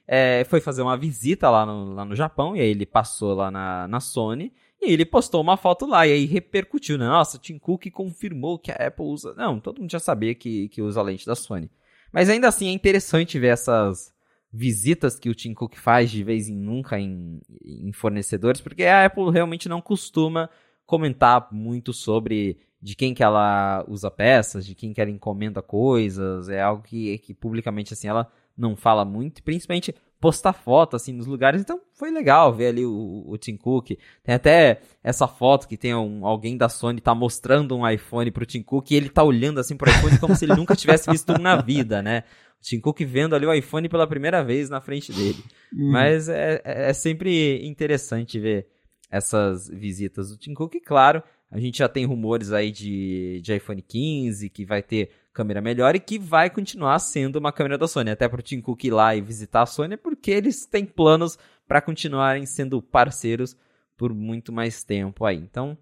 é, 0.06 0.44
foi 0.48 0.60
fazer 0.60 0.82
uma 0.82 0.96
visita 0.96 1.50
lá 1.50 1.66
no, 1.66 1.94
lá 1.94 2.04
no 2.04 2.14
Japão, 2.14 2.56
e 2.56 2.60
aí 2.60 2.68
ele 2.68 2.86
passou 2.86 3.34
lá 3.34 3.50
na, 3.50 3.88
na 3.88 4.00
Sony, 4.00 4.52
e 4.80 4.92
ele 4.92 5.04
postou 5.04 5.40
uma 5.40 5.56
foto 5.56 5.86
lá, 5.86 6.06
e 6.06 6.12
aí 6.12 6.24
repercutiu, 6.24 6.98
né? 6.98 7.06
Nossa, 7.06 7.38
Tim 7.38 7.58
Cook 7.58 7.88
confirmou 7.92 8.58
que 8.58 8.70
a 8.70 8.74
Apple 8.74 9.06
usa. 9.06 9.32
Não, 9.34 9.60
todo 9.60 9.80
mundo 9.80 9.90
já 9.90 10.00
sabia 10.00 10.34
que, 10.34 10.68
que 10.68 10.82
usa 10.82 11.00
a 11.00 11.02
lente 11.02 11.24
da 11.24 11.34
Sony. 11.34 11.70
Mas 12.12 12.28
ainda 12.28 12.48
assim 12.48 12.68
é 12.68 12.72
interessante 12.72 13.38
ver 13.38 13.48
essas 13.48 14.12
visitas 14.52 15.18
que 15.18 15.28
o 15.28 15.34
Tim 15.34 15.54
Cook 15.54 15.76
faz 15.76 16.10
de 16.10 16.22
vez 16.22 16.48
em 16.48 16.56
nunca 16.56 16.98
em, 16.98 17.40
em 17.64 17.92
fornecedores, 17.92 18.60
porque 18.60 18.84
a 18.84 19.04
Apple 19.04 19.30
realmente 19.30 19.68
não 19.68 19.80
costuma 19.80 20.48
comentar 20.86 21.48
muito 21.52 21.92
sobre 21.92 22.58
de 22.80 22.94
quem 22.94 23.12
que 23.12 23.22
ela 23.22 23.84
usa 23.88 24.10
peças, 24.10 24.64
de 24.64 24.74
quem 24.74 24.92
que 24.92 25.00
ela 25.00 25.10
encomenda 25.10 25.60
coisas, 25.60 26.48
é 26.48 26.60
algo 26.60 26.82
que, 26.82 27.18
que 27.18 27.34
publicamente 27.34 27.92
assim 27.92 28.08
ela 28.08 28.30
não 28.56 28.76
fala 28.76 29.04
muito, 29.04 29.42
principalmente 29.42 29.94
postar 30.26 30.52
foto 30.52 30.96
assim 30.96 31.12
nos 31.12 31.24
lugares. 31.24 31.60
Então 31.60 31.80
foi 31.92 32.10
legal 32.10 32.52
ver 32.52 32.66
ali 32.66 32.84
o, 32.84 33.22
o 33.28 33.38
Tim 33.38 33.56
Cook. 33.56 33.90
Tem 34.24 34.34
até 34.34 34.80
essa 35.04 35.28
foto 35.28 35.68
que 35.68 35.76
tem 35.76 35.94
um, 35.94 36.26
alguém 36.26 36.56
da 36.56 36.68
Sony 36.68 37.00
tá 37.00 37.14
mostrando 37.14 37.76
um 37.76 37.88
iPhone 37.88 38.28
pro 38.32 38.44
Tim 38.44 38.60
Cook 38.60 38.90
e 38.90 38.96
ele 38.96 39.08
tá 39.08 39.22
olhando 39.22 39.60
assim 39.60 39.76
pro 39.76 39.88
iPhone 39.88 40.18
como 40.18 40.34
se 40.34 40.44
ele 40.44 40.56
nunca 40.56 40.74
tivesse 40.74 41.08
visto 41.08 41.32
um 41.32 41.38
na 41.38 41.62
vida, 41.62 42.02
né? 42.02 42.24
O 42.58 42.62
Tim 42.62 42.80
Cook 42.80 43.04
vendo 43.04 43.36
ali 43.36 43.46
o 43.46 43.54
iPhone 43.54 43.88
pela 43.88 44.04
primeira 44.04 44.42
vez 44.42 44.68
na 44.68 44.80
frente 44.80 45.12
dele. 45.12 45.38
Hum. 45.72 45.92
Mas 45.92 46.28
é, 46.28 46.60
é 46.64 46.92
sempre 46.92 47.64
interessante 47.64 48.40
ver 48.40 48.66
essas 49.08 49.68
visitas 49.68 50.30
do 50.30 50.36
Tim 50.36 50.54
Cook. 50.54 50.74
E 50.74 50.80
claro, 50.80 51.22
a 51.48 51.60
gente 51.60 51.78
já 51.78 51.88
tem 51.88 52.04
rumores 52.04 52.50
aí 52.50 52.72
de, 52.72 53.40
de 53.44 53.54
iPhone 53.54 53.80
15 53.80 54.50
que 54.50 54.64
vai 54.64 54.82
ter 54.82 55.08
câmera 55.36 55.60
melhor 55.60 55.94
e 55.94 56.00
que 56.00 56.18
vai 56.18 56.48
continuar 56.48 56.98
sendo 56.98 57.36
uma 57.36 57.52
câmera 57.52 57.76
da 57.76 57.86
Sony. 57.86 58.10
Até 58.10 58.26
para 58.26 58.40
o 58.40 58.42
Tim 58.42 58.62
Cook 58.62 58.84
ir 58.84 58.90
lá 58.90 59.14
e 59.14 59.20
visitar 59.20 59.62
a 59.62 59.66
Sony, 59.66 59.94
porque 59.98 60.30
eles 60.30 60.64
têm 60.64 60.86
planos 60.86 61.38
para 61.68 61.82
continuarem 61.82 62.46
sendo 62.46 62.80
parceiros 62.80 63.54
por 63.98 64.14
muito 64.14 64.50
mais 64.50 64.82
tempo 64.82 65.26
aí. 65.26 65.36
Então, 65.36 65.76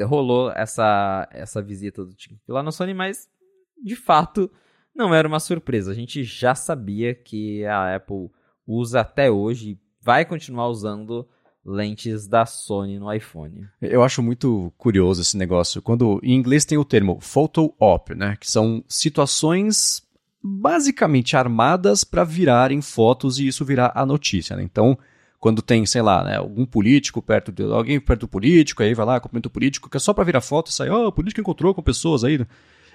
rolou 0.00 0.50
essa, 0.52 1.28
essa 1.30 1.60
visita 1.60 2.02
do 2.02 2.14
Tim 2.14 2.30
Cook 2.30 2.48
lá 2.48 2.62
na 2.62 2.72
Sony, 2.72 2.94
mas 2.94 3.28
de 3.84 3.94
fato 3.94 4.50
não 4.94 5.14
era 5.14 5.28
uma 5.28 5.40
surpresa. 5.40 5.90
A 5.90 5.94
gente 5.94 6.24
já 6.24 6.54
sabia 6.54 7.14
que 7.14 7.66
a 7.66 7.96
Apple 7.96 8.30
usa 8.66 9.00
até 9.00 9.30
hoje, 9.30 9.78
vai 10.00 10.24
continuar 10.24 10.68
usando 10.68 11.28
lentes 11.64 12.26
da 12.26 12.46
Sony 12.46 12.98
no 12.98 13.12
iPhone. 13.12 13.66
Eu 13.80 14.02
acho 14.02 14.22
muito 14.22 14.72
curioso 14.78 15.20
esse 15.22 15.36
negócio. 15.36 15.82
Quando 15.82 16.20
em 16.22 16.34
inglês 16.34 16.64
tem 16.64 16.78
o 16.78 16.84
termo 16.84 17.18
photo 17.20 17.74
op, 17.78 18.14
né, 18.14 18.36
que 18.40 18.50
são 18.50 18.82
situações 18.88 20.02
basicamente 20.42 21.36
armadas 21.36 22.02
para 22.02 22.24
virarem 22.24 22.80
fotos 22.80 23.38
e 23.38 23.46
isso 23.46 23.64
virar 23.64 23.92
a 23.94 24.06
notícia. 24.06 24.56
Né? 24.56 24.62
Então, 24.62 24.98
quando 25.38 25.62
tem, 25.62 25.84
sei 25.84 26.02
lá, 26.02 26.24
né, 26.24 26.36
algum 26.36 26.64
político 26.64 27.20
perto 27.20 27.52
de 27.52 27.62
alguém 27.62 28.00
perto 28.00 28.22
do 28.22 28.28
político, 28.28 28.82
aí 28.82 28.94
vai 28.94 29.06
lá, 29.06 29.20
cumprimenta 29.20 29.48
o 29.48 29.50
político, 29.50 29.88
que 29.88 29.96
é 29.96 30.00
só 30.00 30.12
para 30.12 30.24
virar 30.24 30.40
foto 30.40 30.68
e 30.68 30.72
sai, 30.72 30.88
ó, 30.88 31.04
oh, 31.04 31.08
o 31.08 31.12
político 31.12 31.40
encontrou 31.40 31.74
com 31.74 31.82
pessoas 31.82 32.24
aí. 32.24 32.44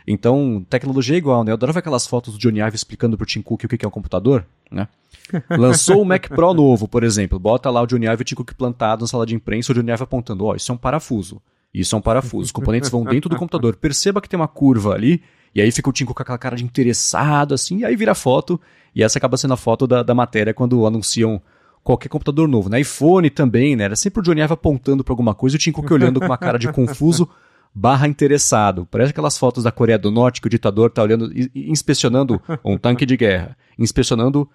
Então, 0.08 0.66
tecnologia 0.70 1.16
é 1.16 1.18
igual, 1.18 1.44
né? 1.44 1.52
Eu 1.52 1.56
adorava 1.56 1.80
aquelas 1.80 2.06
fotos 2.06 2.34
do 2.34 2.40
Johnny 2.40 2.60
Ive 2.60 2.76
explicando 2.76 3.18
pro 3.18 3.26
Tim 3.26 3.42
Cook 3.42 3.64
o 3.64 3.68
que 3.68 3.84
é 3.84 3.88
um 3.88 3.92
computador, 3.92 4.46
né? 4.72 4.88
Lançou 5.50 6.02
o 6.02 6.06
Mac 6.06 6.28
Pro 6.28 6.54
novo, 6.54 6.88
por 6.88 7.04
exemplo. 7.04 7.40
Bota 7.40 7.70
lá 7.72 7.82
o 7.82 7.88
Johnny 7.88 8.06
Ive 8.06 8.22
e 8.22 8.24
o 8.24 8.26
Tim 8.26 8.36
Cook 8.36 8.54
plantado 8.54 9.02
na 9.02 9.08
sala 9.08 9.26
de 9.26 9.34
imprensa, 9.34 9.72
o 9.72 9.76
Johnny 9.76 9.92
Ive 9.92 10.04
apontando, 10.04 10.46
ó, 10.46 10.52
oh, 10.52 10.56
isso 10.56 10.72
é 10.72 10.76
um 10.76 10.78
parafuso. 10.78 11.42
Isso 11.74 11.96
é 11.96 11.98
um 11.98 12.02
parafuso. 12.02 12.46
Os 12.46 12.52
componentes 12.52 12.90
vão 12.90 13.04
dentro 13.04 13.30
do 13.30 13.36
computador. 13.36 13.76
Perceba 13.82 14.22
que 14.22 14.30
tem 14.30 14.40
uma 14.40 14.48
curva 14.48 14.94
ali, 14.94 15.22
e 15.54 15.62
aí 15.62 15.72
fica 15.72 15.90
o 15.90 15.94
Tim 15.94 16.06
Cook 16.06 16.18
com 16.18 16.24
aquela 16.24 16.38
cara 16.38 16.56
de 16.56 16.64
interessado, 16.64 17.54
assim, 17.54 17.80
e 17.80 17.86
aí 17.86 17.96
vira 17.96 18.14
foto, 18.14 18.62
e 18.94 19.04
essa 19.04 19.18
acaba 19.18 19.38
sendo 19.38 19.56
a 19.56 19.58
foto 19.58 19.88
da, 19.88 20.04
da 20.04 20.14
matéria 20.14 20.54
quando 20.54 20.86
anunciam 20.86 21.42
qualquer 21.84 22.10
computador 22.10 22.48
novo. 22.48 22.70
Na 22.70 22.80
iPhone 22.80 23.30
também, 23.30 23.76
né? 23.76 23.86
Era 23.86 23.96
sempre 23.96 24.20
o 24.20 24.24
Johnny 24.24 24.42
Ive 24.42 24.54
apontando 24.54 25.04
para 25.04 25.14
alguma 25.14 25.34
coisa 25.34 25.56
e 25.56 25.58
o 25.58 25.60
Tim 25.60 25.72
Cook 25.72 25.90
olhando 25.92 26.20
com 26.20 26.26
uma 26.26 26.38
cara 26.38 26.58
de 26.58 26.72
confuso 26.72 27.30
barra 27.76 28.08
interessado. 28.08 28.88
Parece 28.90 29.12
aquelas 29.12 29.38
fotos 29.38 29.66
da 29.66 29.72
Coreia 29.72 30.00
do 30.00 30.10
Norte 30.10 30.40
que 30.40 30.48
o 30.48 30.50
ditador 30.50 30.90
tá 30.90 31.04
olhando, 31.04 31.30
inspecionando 31.54 32.42
um 32.64 32.78
tanque 32.78 33.06
de 33.06 33.18
guerra, 33.18 33.58
inspecionando 33.78 34.50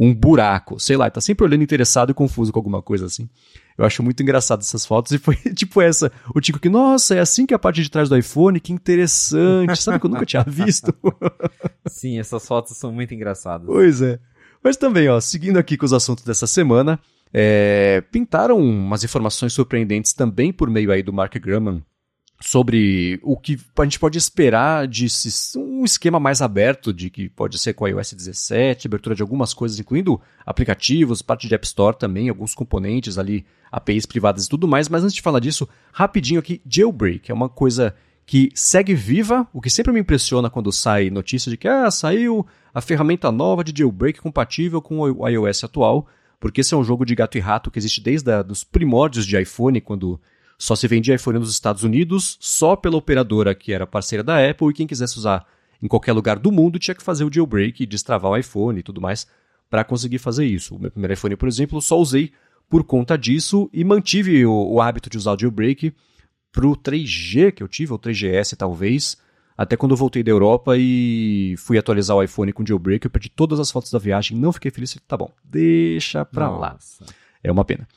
um 0.00 0.14
buraco, 0.14 0.80
sei 0.80 0.96
lá, 0.96 1.10
tá 1.10 1.20
sempre 1.20 1.44
olhando 1.44 1.62
interessado 1.62 2.10
e 2.10 2.14
confuso 2.14 2.50
com 2.50 2.58
alguma 2.58 2.80
coisa 2.80 3.06
assim. 3.06 3.28
Eu 3.76 3.84
acho 3.84 4.02
muito 4.02 4.22
engraçado 4.22 4.60
essas 4.60 4.86
fotos 4.86 5.12
e 5.12 5.18
foi 5.18 5.36
tipo 5.54 5.82
essa, 5.82 6.10
o 6.34 6.40
Tico 6.40 6.58
que, 6.58 6.70
nossa, 6.70 7.14
é 7.14 7.20
assim 7.20 7.44
que 7.44 7.52
é 7.52 7.56
a 7.56 7.58
parte 7.58 7.82
de 7.82 7.90
trás 7.90 8.08
do 8.08 8.16
iPhone, 8.16 8.58
que 8.58 8.72
interessante, 8.72 9.76
sabe 9.76 10.00
que 10.00 10.06
eu 10.06 10.10
nunca 10.10 10.24
tinha 10.24 10.42
visto. 10.42 10.94
Sim, 11.86 12.18
essas 12.18 12.46
fotos 12.46 12.76
são 12.78 12.90
muito 12.90 13.14
engraçadas. 13.14 13.66
Pois 13.66 14.00
é. 14.00 14.18
Mas 14.64 14.76
também, 14.76 15.08
ó, 15.08 15.20
seguindo 15.20 15.58
aqui 15.58 15.76
com 15.76 15.84
os 15.84 15.92
assuntos 15.92 16.24
dessa 16.24 16.46
semana, 16.46 16.98
é, 17.32 18.02
pintaram 18.10 18.58
umas 18.58 19.04
informações 19.04 19.52
surpreendentes 19.52 20.14
também 20.14 20.52
por 20.52 20.70
meio 20.70 20.90
aí 20.90 21.02
do 21.02 21.12
Mark 21.12 21.34
Grumman 21.38 21.82
sobre 22.42 23.20
o 23.22 23.36
que 23.36 23.56
a 23.78 23.84
gente 23.84 24.00
pode 24.00 24.18
esperar 24.18 24.88
de 24.88 25.06
um 25.56 25.84
esquema 25.84 26.18
mais 26.18 26.42
aberto, 26.42 26.92
de 26.92 27.08
que 27.08 27.28
pode 27.28 27.56
ser 27.56 27.72
com 27.72 27.84
a 27.84 27.88
iOS 27.88 28.14
17, 28.14 28.88
abertura 28.88 29.14
de 29.14 29.22
algumas 29.22 29.54
coisas, 29.54 29.78
incluindo 29.78 30.20
aplicativos, 30.44 31.22
parte 31.22 31.46
de 31.46 31.54
App 31.54 31.64
Store 31.64 31.96
também, 31.96 32.28
alguns 32.28 32.54
componentes 32.54 33.16
ali, 33.16 33.46
APIs 33.70 34.06
privadas 34.06 34.46
e 34.46 34.48
tudo 34.48 34.66
mais. 34.66 34.88
Mas 34.88 35.04
antes 35.04 35.14
de 35.14 35.22
falar 35.22 35.38
disso, 35.38 35.68
rapidinho 35.92 36.40
aqui, 36.40 36.60
jailbreak 36.68 37.30
é 37.30 37.34
uma 37.34 37.48
coisa 37.48 37.94
que 38.26 38.50
segue 38.54 38.94
viva, 38.94 39.46
o 39.52 39.60
que 39.60 39.70
sempre 39.70 39.92
me 39.92 40.00
impressiona 40.00 40.50
quando 40.50 40.72
sai 40.72 41.10
notícia 41.10 41.50
de 41.50 41.56
que 41.56 41.68
ah, 41.68 41.90
saiu 41.90 42.44
a 42.74 42.80
ferramenta 42.80 43.30
nova 43.30 43.62
de 43.62 43.72
jailbreak 43.76 44.20
compatível 44.20 44.82
com 44.82 44.98
o 44.98 45.28
iOS 45.28 45.64
atual, 45.64 46.08
porque 46.40 46.60
esse 46.60 46.74
é 46.74 46.76
um 46.76 46.82
jogo 46.82 47.04
de 47.04 47.14
gato 47.14 47.38
e 47.38 47.40
rato 47.40 47.70
que 47.70 47.78
existe 47.78 48.00
desde 48.00 48.30
os 48.50 48.64
primórdios 48.64 49.26
de 49.26 49.40
iPhone, 49.40 49.80
quando 49.80 50.20
só 50.62 50.76
se 50.76 50.86
vendia 50.86 51.16
iPhone 51.16 51.40
nos 51.40 51.50
Estados 51.50 51.82
Unidos, 51.82 52.36
só 52.38 52.76
pela 52.76 52.96
operadora 52.96 53.52
que 53.52 53.72
era 53.72 53.84
parceira 53.84 54.22
da 54.22 54.48
Apple, 54.48 54.68
e 54.68 54.72
quem 54.72 54.86
quisesse 54.86 55.18
usar 55.18 55.44
em 55.82 55.88
qualquer 55.88 56.12
lugar 56.12 56.38
do 56.38 56.52
mundo 56.52 56.78
tinha 56.78 56.94
que 56.94 57.02
fazer 57.02 57.24
o 57.24 57.34
jailbreak, 57.34 57.84
destravar 57.84 58.30
o 58.30 58.36
iPhone 58.36 58.78
e 58.78 58.82
tudo 58.84 59.00
mais 59.00 59.26
para 59.68 59.82
conseguir 59.82 60.18
fazer 60.18 60.46
isso. 60.46 60.76
O 60.76 60.78
meu 60.78 60.88
primeiro 60.88 61.14
iPhone, 61.14 61.34
por 61.34 61.48
exemplo, 61.48 61.82
só 61.82 61.98
usei 61.98 62.30
por 62.70 62.84
conta 62.84 63.18
disso 63.18 63.68
e 63.72 63.82
mantive 63.82 64.46
o, 64.46 64.74
o 64.74 64.80
hábito 64.80 65.10
de 65.10 65.18
usar 65.18 65.32
o 65.32 65.36
jailbreak 65.36 65.92
para 66.52 66.64
o 66.64 66.76
3G 66.76 67.50
que 67.50 67.62
eu 67.64 67.66
tive, 67.66 67.92
ou 67.92 67.98
3GS 67.98 68.54
talvez, 68.56 69.16
até 69.58 69.76
quando 69.76 69.90
eu 69.90 69.96
voltei 69.96 70.22
da 70.22 70.30
Europa 70.30 70.76
e 70.78 71.56
fui 71.58 71.76
atualizar 71.76 72.16
o 72.16 72.22
iPhone 72.22 72.52
com 72.52 72.64
jailbreak, 72.64 73.04
eu 73.04 73.10
perdi 73.10 73.28
todas 73.28 73.58
as 73.58 73.68
fotos 73.68 73.90
da 73.90 73.98
viagem, 73.98 74.38
não 74.38 74.52
fiquei 74.52 74.70
feliz, 74.70 74.96
tá 75.08 75.16
bom, 75.16 75.32
deixa 75.42 76.24
pra 76.24 76.46
Nossa. 76.46 77.04
lá. 77.04 77.10
É 77.42 77.50
uma 77.50 77.64
pena. 77.64 77.88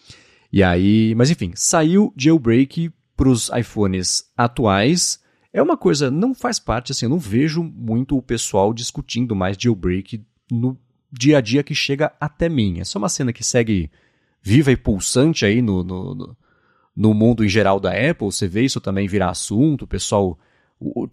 E 0.56 0.64
aí, 0.64 1.14
mas 1.16 1.30
enfim, 1.30 1.52
saiu 1.54 2.14
jailbreak 2.16 2.90
para 3.18 3.28
os 3.28 3.50
iPhones 3.50 4.24
atuais. 4.38 5.22
É 5.52 5.62
uma 5.62 5.76
coisa, 5.76 6.10
não 6.10 6.34
faz 6.34 6.60
parte, 6.60 6.94
assim, 6.94 7.08
eu 7.08 7.10
não 7.10 7.20
vejo 7.20 7.62
muito 7.62 8.18
o 8.18 8.22
pessoal 8.22 8.74
discutindo 8.74 9.36
mais 9.36 9.58
jailbreak 9.60 10.24
no 10.50 10.80
dia 11.12 11.40
a 11.40 11.42
dia 11.42 11.62
que 11.62 11.76
chega 11.76 12.14
até 12.22 12.48
mim. 12.48 12.80
É 12.80 12.86
só 12.86 12.98
uma 12.98 13.10
cena 13.10 13.34
que 13.34 13.44
segue 13.44 13.92
viva 14.42 14.72
e 14.72 14.78
pulsante 14.78 15.46
aí 15.46 15.62
no, 15.62 15.84
no, 15.84 16.38
no 16.96 17.14
mundo 17.14 17.44
em 17.44 17.50
geral 17.50 17.78
da 17.78 17.92
Apple. 17.92 18.28
Você 18.28 18.48
vê 18.48 18.64
isso 18.64 18.80
também 18.80 19.10
virar 19.10 19.32
assunto, 19.32 19.82
o 19.82 19.88
pessoal 19.88 20.40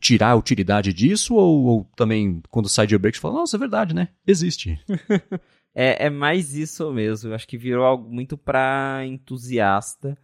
tirar 0.01 0.31
a 0.31 0.37
utilidade 0.37 0.93
disso, 0.93 1.35
ou, 1.35 1.65
ou 1.65 1.91
também 1.97 2.41
quando 2.49 2.69
sai 2.69 2.87
jailbreak 2.87 3.17
você 3.17 3.21
fala, 3.21 3.41
nossa, 3.41 3.57
é 3.57 3.59
verdade, 3.59 3.93
né? 3.93 4.07
Existe. 4.25 4.79
É, 5.75 6.07
é 6.07 6.11
mais 6.11 6.55
isso 6.55 6.91
mesmo. 6.93 7.31
Eu 7.31 7.35
acho 7.35 7.49
que 7.49 7.57
virou 7.57 7.85
algo 7.85 8.11
muito 8.11 8.37
para 8.37 9.03
entusiasta. 9.07 10.17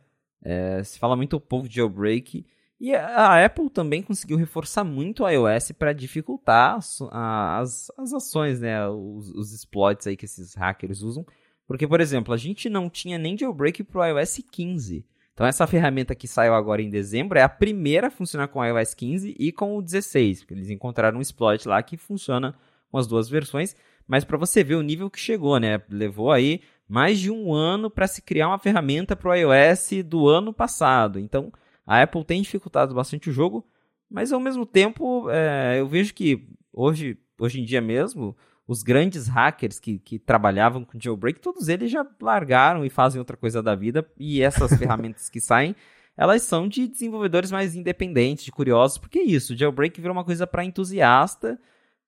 É, 0.42 0.82
se 0.84 0.98
fala 0.98 1.16
muito 1.16 1.40
pouco 1.40 1.68
de 1.68 1.76
jailbreak. 1.76 2.46
E 2.80 2.94
a 2.94 3.44
Apple 3.44 3.68
também 3.70 4.02
conseguiu 4.02 4.36
reforçar 4.36 4.84
muito 4.84 5.24
o 5.24 5.28
iOS 5.28 5.72
para 5.72 5.92
dificultar 5.92 6.76
as, 6.76 7.02
as, 7.10 7.90
as, 7.98 8.12
ações, 8.12 8.60
né? 8.60 8.88
Os, 8.88 9.30
os, 9.30 9.52
exploits 9.52 10.06
aí 10.06 10.16
que 10.16 10.26
esses 10.26 10.54
hackers 10.54 11.02
usam. 11.02 11.26
Porque, 11.66 11.88
por 11.88 12.00
exemplo, 12.00 12.32
a 12.32 12.36
gente 12.36 12.68
não 12.68 12.88
tinha 12.88 13.18
nem 13.18 13.36
jailbreak 13.36 13.82
para 13.82 14.00
o 14.00 14.06
iOS 14.06 14.40
15. 14.50 15.04
Então, 15.34 15.46
essa 15.46 15.66
ferramenta 15.66 16.14
que 16.14 16.28
saiu 16.28 16.54
agora 16.54 16.80
em 16.80 16.88
dezembro 16.88 17.38
é 17.38 17.42
a 17.42 17.48
primeira 17.48 18.06
a 18.06 18.10
funcionar 18.10 18.46
com 18.48 18.60
o 18.60 18.64
iOS 18.64 18.94
15 18.94 19.34
e 19.38 19.50
com 19.50 19.76
o 19.76 19.82
16. 19.82 20.40
Porque 20.40 20.54
eles 20.54 20.70
encontraram 20.70 21.18
um 21.18 21.22
exploit 21.22 21.66
lá 21.66 21.82
que 21.82 21.96
funciona 21.96 22.54
com 22.90 22.98
as 22.98 23.08
duas 23.08 23.28
versões 23.28 23.74
mas 24.08 24.24
para 24.24 24.38
você 24.38 24.64
ver 24.64 24.76
o 24.76 24.82
nível 24.82 25.10
que 25.10 25.20
chegou, 25.20 25.60
né? 25.60 25.80
Levou 25.90 26.32
aí 26.32 26.62
mais 26.88 27.20
de 27.20 27.30
um 27.30 27.52
ano 27.52 27.90
para 27.90 28.06
se 28.06 28.22
criar 28.22 28.48
uma 28.48 28.58
ferramenta 28.58 29.14
para 29.14 29.30
o 29.30 29.34
iOS 29.34 29.90
do 30.06 30.26
ano 30.26 30.52
passado. 30.52 31.20
Então, 31.20 31.52
a 31.86 32.02
Apple 32.02 32.24
tem 32.24 32.40
dificultado 32.40 32.94
bastante 32.94 33.28
o 33.28 33.32
jogo, 33.32 33.66
mas 34.10 34.32
ao 34.32 34.40
mesmo 34.40 34.64
tempo, 34.64 35.28
é, 35.30 35.78
eu 35.78 35.86
vejo 35.86 36.14
que 36.14 36.48
hoje, 36.72 37.18
hoje 37.38 37.60
em 37.60 37.64
dia 37.64 37.82
mesmo, 37.82 38.34
os 38.66 38.82
grandes 38.82 39.28
hackers 39.28 39.78
que, 39.78 39.98
que 39.98 40.18
trabalhavam 40.18 40.84
com 40.84 40.98
jailbreak, 40.98 41.40
todos 41.40 41.68
eles 41.68 41.90
já 41.90 42.06
largaram 42.20 42.84
e 42.84 42.90
fazem 42.90 43.18
outra 43.18 43.36
coisa 43.36 43.62
da 43.62 43.74
vida, 43.74 44.06
e 44.18 44.40
essas 44.40 44.72
ferramentas 44.78 45.28
que 45.28 45.40
saem, 45.40 45.76
elas 46.16 46.42
são 46.42 46.66
de 46.66 46.88
desenvolvedores 46.88 47.50
mais 47.50 47.74
independentes, 47.74 48.44
de 48.44 48.52
curiosos, 48.52 48.96
porque 48.96 49.18
é 49.18 49.22
isso, 49.22 49.56
jailbreak 49.56 50.00
virou 50.00 50.16
uma 50.16 50.24
coisa 50.24 50.46
para 50.46 50.64
entusiasta, 50.64 51.60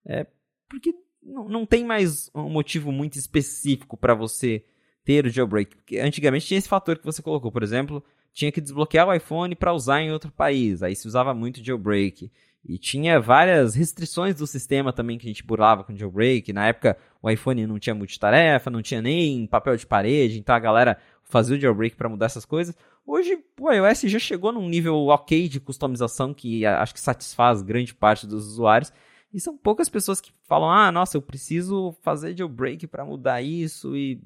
é, 0.05 0.25
porque 0.67 0.93
não, 1.23 1.47
não 1.47 1.65
tem 1.65 1.85
mais 1.85 2.29
um 2.33 2.49
motivo 2.49 2.91
muito 2.91 3.17
específico 3.17 3.95
para 3.95 4.13
você 4.13 4.63
ter 5.03 5.25
o 5.25 5.29
jailbreak. 5.29 5.75
Porque 5.75 5.99
antigamente 5.99 6.47
tinha 6.47 6.57
esse 6.57 6.69
fator 6.69 6.97
que 6.97 7.05
você 7.05 7.21
colocou, 7.21 7.51
por 7.51 7.63
exemplo, 7.63 8.03
tinha 8.33 8.51
que 8.51 8.61
desbloquear 8.61 9.07
o 9.07 9.13
iPhone 9.13 9.55
para 9.55 9.73
usar 9.73 10.01
em 10.01 10.11
outro 10.11 10.31
país. 10.31 10.81
Aí 10.83 10.95
se 10.95 11.07
usava 11.07 11.33
muito 11.33 11.63
jailbreak. 11.63 12.31
E 12.63 12.77
tinha 12.77 13.19
várias 13.19 13.73
restrições 13.73 14.35
do 14.35 14.45
sistema 14.45 14.93
também 14.93 15.17
que 15.17 15.25
a 15.25 15.29
gente 15.29 15.43
burlava 15.43 15.83
com 15.83 15.95
jailbreak. 15.95 16.53
Na 16.53 16.67
época 16.67 16.97
o 17.21 17.29
iPhone 17.29 17.65
não 17.65 17.79
tinha 17.79 17.95
multitarefa, 17.95 18.69
não 18.69 18.81
tinha 18.81 19.01
nem 19.01 19.47
papel 19.47 19.75
de 19.75 19.85
parede, 19.85 20.39
então 20.39 20.53
a 20.53 20.59
galera 20.59 20.97
fazia 21.23 21.57
o 21.57 21.59
jailbreak 21.59 21.95
para 21.95 22.09
mudar 22.09 22.27
essas 22.27 22.45
coisas. 22.45 22.75
Hoje 23.05 23.43
o 23.59 23.71
iOS 23.71 24.01
já 24.01 24.19
chegou 24.19 24.51
num 24.51 24.69
nível 24.69 25.07
ok 25.07 25.47
de 25.47 25.59
customização 25.59 26.33
que 26.33 26.65
acho 26.65 26.93
que 26.93 26.99
satisfaz 26.99 27.63
grande 27.63 27.95
parte 27.95 28.27
dos 28.27 28.45
usuários. 28.45 28.93
E 29.33 29.39
são 29.39 29.57
poucas 29.57 29.89
pessoas 29.89 30.19
que 30.19 30.31
falam: 30.43 30.69
"Ah, 30.69 30.91
nossa, 30.91 31.17
eu 31.17 31.21
preciso 31.21 31.95
fazer 32.01 32.37
jailbreak 32.37 32.87
para 32.87 33.05
mudar 33.05 33.41
isso" 33.41 33.95
e 33.95 34.21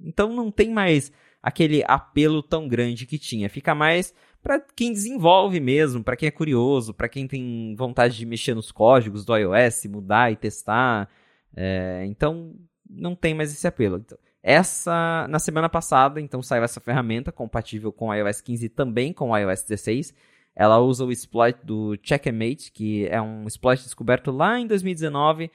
então 0.00 0.32
não 0.32 0.50
tem 0.50 0.70
mais 0.70 1.12
aquele 1.42 1.82
apelo 1.86 2.42
tão 2.42 2.68
grande 2.68 3.06
que 3.06 3.18
tinha. 3.18 3.48
Fica 3.48 3.74
mais 3.74 4.14
para 4.42 4.60
quem 4.60 4.92
desenvolve 4.92 5.60
mesmo, 5.60 6.02
para 6.02 6.16
quem 6.16 6.26
é 6.26 6.30
curioso, 6.30 6.92
para 6.92 7.08
quem 7.08 7.26
tem 7.26 7.74
vontade 7.76 8.16
de 8.16 8.26
mexer 8.26 8.54
nos 8.54 8.72
códigos 8.72 9.24
do 9.24 9.36
iOS, 9.36 9.86
mudar 9.86 10.32
e 10.32 10.36
testar. 10.36 11.08
É, 11.54 12.04
então 12.06 12.54
não 12.88 13.14
tem 13.14 13.34
mais 13.34 13.52
esse 13.52 13.66
apelo. 13.66 13.98
Então, 13.98 14.18
essa 14.42 15.26
na 15.28 15.38
semana 15.38 15.68
passada, 15.68 16.20
então 16.20 16.42
saiu 16.42 16.64
essa 16.64 16.80
ferramenta 16.80 17.30
compatível 17.30 17.92
com 17.92 18.08
o 18.08 18.14
iOS 18.14 18.40
15 18.40 18.66
e 18.66 18.68
também 18.68 19.12
com 19.12 19.30
o 19.30 19.36
iOS 19.36 19.62
16 19.62 20.14
ela 20.54 20.78
usa 20.78 21.04
o 21.04 21.12
exploit 21.12 21.58
do 21.64 21.96
Checkmate, 22.02 22.70
que 22.72 23.06
é 23.06 23.20
um 23.20 23.46
exploit 23.46 23.82
descoberto 23.82 24.30
lá 24.30 24.58
em 24.58 24.66
2019, 24.66 25.50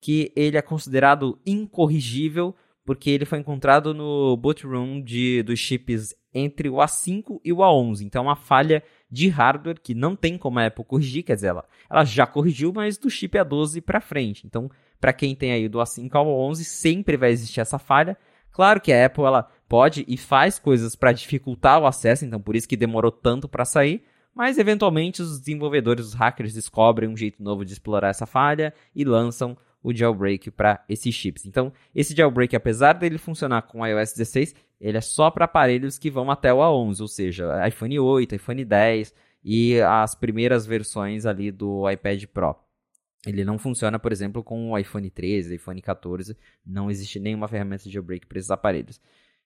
que 0.00 0.32
ele 0.34 0.56
é 0.56 0.62
considerado 0.62 1.38
incorrigível 1.44 2.54
porque 2.88 3.10
ele 3.10 3.26
foi 3.26 3.38
encontrado 3.38 3.92
no 3.92 4.34
boot 4.34 4.66
room 4.66 5.02
de, 5.02 5.42
dos 5.42 5.58
chips 5.58 6.14
entre 6.32 6.70
o 6.70 6.76
A5 6.76 7.38
e 7.44 7.52
o 7.52 7.58
A11. 7.58 8.00
Então, 8.00 8.22
é 8.22 8.28
uma 8.28 8.34
falha 8.34 8.82
de 9.10 9.28
hardware 9.28 9.78
que 9.78 9.92
não 9.94 10.16
tem 10.16 10.38
como 10.38 10.58
a 10.58 10.68
Apple 10.68 10.86
corrigir, 10.86 11.22
quer 11.22 11.34
dizer, 11.34 11.48
ela, 11.48 11.66
ela 11.90 12.02
já 12.06 12.26
corrigiu, 12.26 12.72
mas 12.72 12.96
do 12.96 13.10
chip 13.10 13.36
A12 13.36 13.82
para 13.82 14.00
frente. 14.00 14.46
Então, 14.46 14.70
para 14.98 15.12
quem 15.12 15.34
tem 15.34 15.52
aí 15.52 15.68
do 15.68 15.76
A5 15.76 16.08
ao 16.14 16.26
A11, 16.28 16.64
sempre 16.64 17.18
vai 17.18 17.30
existir 17.30 17.60
essa 17.60 17.78
falha. 17.78 18.16
Claro 18.50 18.80
que 18.80 18.90
a 18.90 19.04
Apple 19.04 19.24
ela 19.24 19.46
pode 19.68 20.06
e 20.08 20.16
faz 20.16 20.58
coisas 20.58 20.96
para 20.96 21.12
dificultar 21.12 21.78
o 21.82 21.86
acesso, 21.86 22.24
então 22.24 22.40
por 22.40 22.56
isso 22.56 22.66
que 22.66 22.74
demorou 22.74 23.12
tanto 23.12 23.46
para 23.46 23.66
sair, 23.66 24.02
mas 24.38 24.56
eventualmente 24.56 25.20
os 25.20 25.40
desenvolvedores, 25.40 26.06
os 26.06 26.14
hackers, 26.14 26.54
descobrem 26.54 27.08
um 27.08 27.16
jeito 27.16 27.42
novo 27.42 27.64
de 27.64 27.72
explorar 27.72 28.10
essa 28.10 28.24
falha 28.24 28.72
e 28.94 29.02
lançam 29.02 29.58
o 29.82 29.92
jailbreak 29.92 30.52
para 30.52 30.84
esses 30.88 31.12
chips. 31.12 31.44
Então, 31.44 31.72
esse 31.92 32.14
jailbreak, 32.14 32.54
apesar 32.54 32.92
dele 32.92 33.18
funcionar 33.18 33.62
com 33.62 33.84
iOS 33.84 34.12
16, 34.12 34.54
ele 34.80 34.96
é 34.96 35.00
só 35.00 35.28
para 35.28 35.46
aparelhos 35.46 35.98
que 35.98 36.08
vão 36.08 36.30
até 36.30 36.54
o 36.54 36.58
A11, 36.58 37.00
ou 37.00 37.08
seja, 37.08 37.66
iPhone 37.66 37.98
8, 37.98 38.36
iPhone 38.36 38.64
10 38.64 39.12
e 39.42 39.80
as 39.80 40.14
primeiras 40.14 40.64
versões 40.64 41.26
ali 41.26 41.50
do 41.50 41.90
iPad 41.90 42.24
Pro. 42.26 42.54
Ele 43.26 43.44
não 43.44 43.58
funciona, 43.58 43.98
por 43.98 44.12
exemplo, 44.12 44.44
com 44.44 44.70
o 44.70 44.78
iPhone 44.78 45.10
13, 45.10 45.56
iPhone 45.56 45.82
14, 45.82 46.36
não 46.64 46.88
existe 46.88 47.18
nenhuma 47.18 47.48
ferramenta 47.48 47.82
de 47.82 47.90
jailbreak 47.90 48.24
para 48.24 48.38
esses 48.38 48.52
aparelhos. 48.52 49.00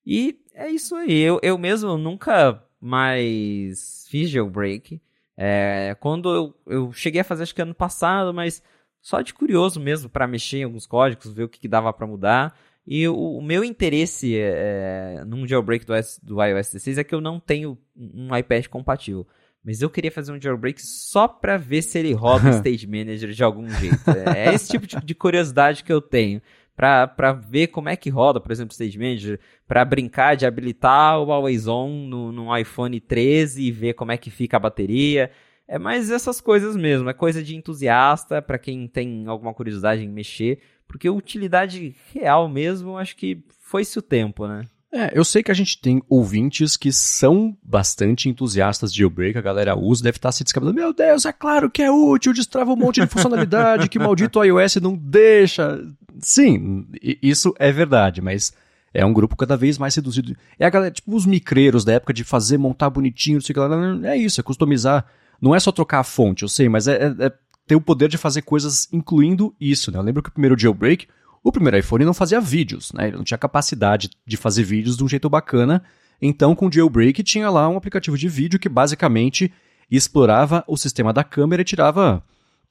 E 0.05 0.39
é 0.53 0.69
isso 0.69 0.95
aí, 0.95 1.19
eu, 1.19 1.41
eu 1.43 1.57
mesmo 1.57 1.97
nunca 1.97 2.63
mas 2.85 4.09
fiz 4.11 4.29
jailbreak. 4.29 5.01
É, 5.37 5.97
quando 6.01 6.29
eu, 6.35 6.55
eu 6.67 6.93
cheguei 6.93 7.21
a 7.21 7.25
fazer, 7.25 7.45
acho 7.45 7.55
que 7.55 7.63
ano 7.63 7.75
passado, 7.75 8.35
mas 8.35 8.61
só 9.01 9.21
de 9.21 9.33
curioso 9.33 9.79
mesmo 9.79 10.11
para 10.11 10.27
mexer 10.27 10.59
em 10.59 10.65
alguns 10.65 10.85
códigos, 10.85 11.33
ver 11.33 11.45
o 11.45 11.49
que, 11.49 11.61
que 11.61 11.69
dava 11.69 11.93
para 11.93 12.09
mudar. 12.09 12.59
E 12.85 13.07
o, 13.07 13.15
o, 13.15 13.41
meu 13.41 13.63
interesse 13.63 14.37
é, 14.37 15.23
num 15.25 15.47
jailbreak 15.47 15.87
do, 15.87 15.93
do 16.25 16.43
iOS 16.43 16.73
16 16.73 16.99
é 16.99 17.05
que 17.05 17.15
eu 17.15 17.21
não 17.21 17.39
tenho 17.39 17.79
um 17.97 18.37
iPad 18.37 18.67
compatível. 18.67 19.25
mas 19.65 19.81
eu 19.81 19.89
queria 19.89 20.11
fazer 20.11 20.33
um 20.33 20.41
jailbreak 20.41 20.83
só 20.83 21.29
pra 21.29 21.57
ver 21.57 21.83
se 21.83 22.01
ele 22.01 22.13
roda 22.13 22.51
o 22.51 22.55
Stage 22.57 22.89
Manager 22.89 23.31
de 23.31 23.45
algum 23.45 23.69
jeito. 23.69 24.11
É, 24.11 24.49
é 24.49 24.55
esse 24.55 24.69
tipo 24.71 24.89
de 25.05 25.15
curiosidade 25.15 25.85
que 25.85 25.93
eu 25.93 26.01
tenho. 26.01 26.43
Pra 26.75 27.33
ver 27.33 27.69
como 27.69 27.89
é 27.89 27.97
que 27.97 28.11
roda, 28.11 28.41
por 28.41 28.51
exemplo, 28.51 28.73
Stage 28.73 28.99
Manager, 28.99 29.39
pra 29.69 29.85
brincar 29.85 30.37
de 30.37 30.47
habilitar 30.47 31.21
o 31.21 31.31
Always 31.31 31.69
On 31.69 32.07
no, 32.09 32.33
no 32.33 32.57
iPhone 32.57 32.99
13 32.99 33.63
e 33.63 33.71
ver 33.71 33.93
como 33.93 34.11
é 34.11 34.17
que 34.17 34.31
fica 34.31 34.57
a 34.57 34.61
bateria. 34.61 35.31
É 35.69 35.79
mais 35.79 36.11
essas 36.11 36.41
coisas 36.41 36.77
mesmo, 36.77 37.09
é 37.09 37.15
coisa 37.15 37.43
de 37.43 37.55
entusiasta, 37.55 38.43
para 38.43 38.59
quem 38.59 38.89
tem 38.89 39.27
alguma 39.27 39.55
curiosidade 39.55 40.03
em 40.03 40.09
mexer, 40.09 40.61
porque 40.89 41.09
utilidade 41.09 41.95
real 42.13 42.49
mesmo, 42.49 42.99
acho 42.99 43.17
que 43.17 43.45
foi-se 43.61 43.99
o 43.99 44.03
tempo, 44.03 44.47
né? 44.47 44.67
É, 44.95 45.11
eu 45.19 45.25
sei 45.25 45.43
que 45.43 45.51
a 45.51 45.55
gente 45.55 45.81
tem 45.81 46.03
ouvintes 46.07 46.77
que 46.77 46.93
são 46.93 47.57
bastante 47.63 48.29
entusiastas 48.29 48.93
de 48.93 48.99
jailbreak, 48.99 49.39
a 49.39 49.41
galera 49.41 49.75
usa, 49.75 50.05
deve 50.05 50.19
estar 50.19 50.31
se 50.31 50.45
descabelando. 50.45 50.79
Meu 50.79 50.93
Deus, 50.93 51.25
é 51.25 51.33
claro 51.33 51.71
que 51.71 51.81
é 51.81 51.91
útil, 51.91 52.35
destrava 52.35 52.71
um 52.73 52.77
monte 52.77 53.01
de 53.01 53.07
funcionalidade 53.07 53.89
que 53.89 53.99
maldito 53.99 54.45
iOS 54.45 54.77
não 54.77 54.95
deixa. 54.95 55.81
Sim, 56.21 56.87
isso 57.23 57.55
é 57.59 57.73
verdade, 57.73 58.21
mas 58.21 58.53
é 58.93 59.05
um 59.05 59.13
grupo 59.13 59.37
cada 59.37 59.57
vez 59.57 59.79
mais 59.79 59.95
reduzido. 59.95 60.37
É 60.59 60.67
a 60.67 60.71
galera, 60.71 60.93
tipo 60.93 61.15
os 61.15 61.27
micreiros 61.27 61.85
da 61.85 61.95
época 61.95 62.13
de 62.13 62.25
fazer, 62.25 62.59
montar 62.59 62.91
bonitinho, 62.91 63.37
não 63.37 63.43
sei 63.43 63.53
o 63.53 63.55
que 63.55 63.61
lá. 63.61 64.11
É 64.11 64.17
isso, 64.17 64.41
é 64.41 64.45
customizar. 64.45 65.07
Não 65.41 65.55
é 65.55 65.61
só 65.61 65.73
trocar 65.73 66.01
a 66.01 66.05
fonte, 66.05 66.43
eu 66.43 66.49
sei, 66.49 66.69
mas 66.69 66.87
é, 66.87 67.07
é, 67.07 67.27
é 67.27 67.33
ter 67.67 67.75
o 67.75 67.81
poder 67.81 68.09
de 68.09 68.19
fazer 68.19 68.43
coisas 68.43 68.89
incluindo 68.93 69.55
isso, 69.61 69.91
né? 69.91 69.99
Eu 69.99 70.03
lembro 70.03 70.23
que 70.23 70.29
o 70.29 70.33
primeiro 70.33 70.59
jailbreak 70.59 71.07
o 71.43 71.51
primeiro 71.51 71.77
iPhone 71.77 72.05
não 72.05 72.15
fazia 72.15 72.41
vídeos, 72.41 72.93
né? 72.93 73.09
Ele 73.09 73.17
não 73.17 73.25
tinha 73.25 73.39
capacidade 73.39 74.11
de 74.25 74.37
fazer 74.37 74.63
vídeos 74.63 74.97
de 74.97 75.03
um 75.03 75.09
jeito 75.09 75.29
bacana. 75.29 75.83
Então, 76.21 76.55
com 76.55 76.69
o 76.69 76.73
Jailbreak, 76.73 77.23
tinha 77.25 77.51
lá 77.51 77.69
um 77.69 77.77
aplicativo 77.77 78.17
de 78.17 78.29
vídeo 78.29 78.61
que 78.61 78.69
basicamente 78.69 79.53
explorava 79.91 80.63
o 80.69 80.77
sistema 80.77 81.13
da 81.13 81.25
câmera 81.25 81.63
e 81.63 81.65
tirava 81.65 82.23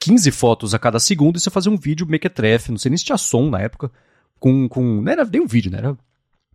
15 0.02 0.32
fotos 0.32 0.74
a 0.74 0.80
cada 0.80 1.00
segundo 1.00 1.38
e 1.38 1.40
você 1.40 1.52
fazia 1.52 1.72
um 1.72 1.78
vídeo 1.78 2.08
mequetrefe, 2.08 2.72
não 2.72 2.78
sei 2.80 2.90
nem 2.90 2.98
se 2.98 3.06
tinha 3.06 3.18
som 3.18 3.50
na 3.50 3.62
época, 3.62 3.92
com... 4.40 4.68
com 4.68 5.02
não 5.02 5.12
era 5.12 5.24
nem 5.24 5.42
um 5.42 5.48
vídeo, 5.48 5.72
né? 5.72 5.78
Era, 5.78 5.98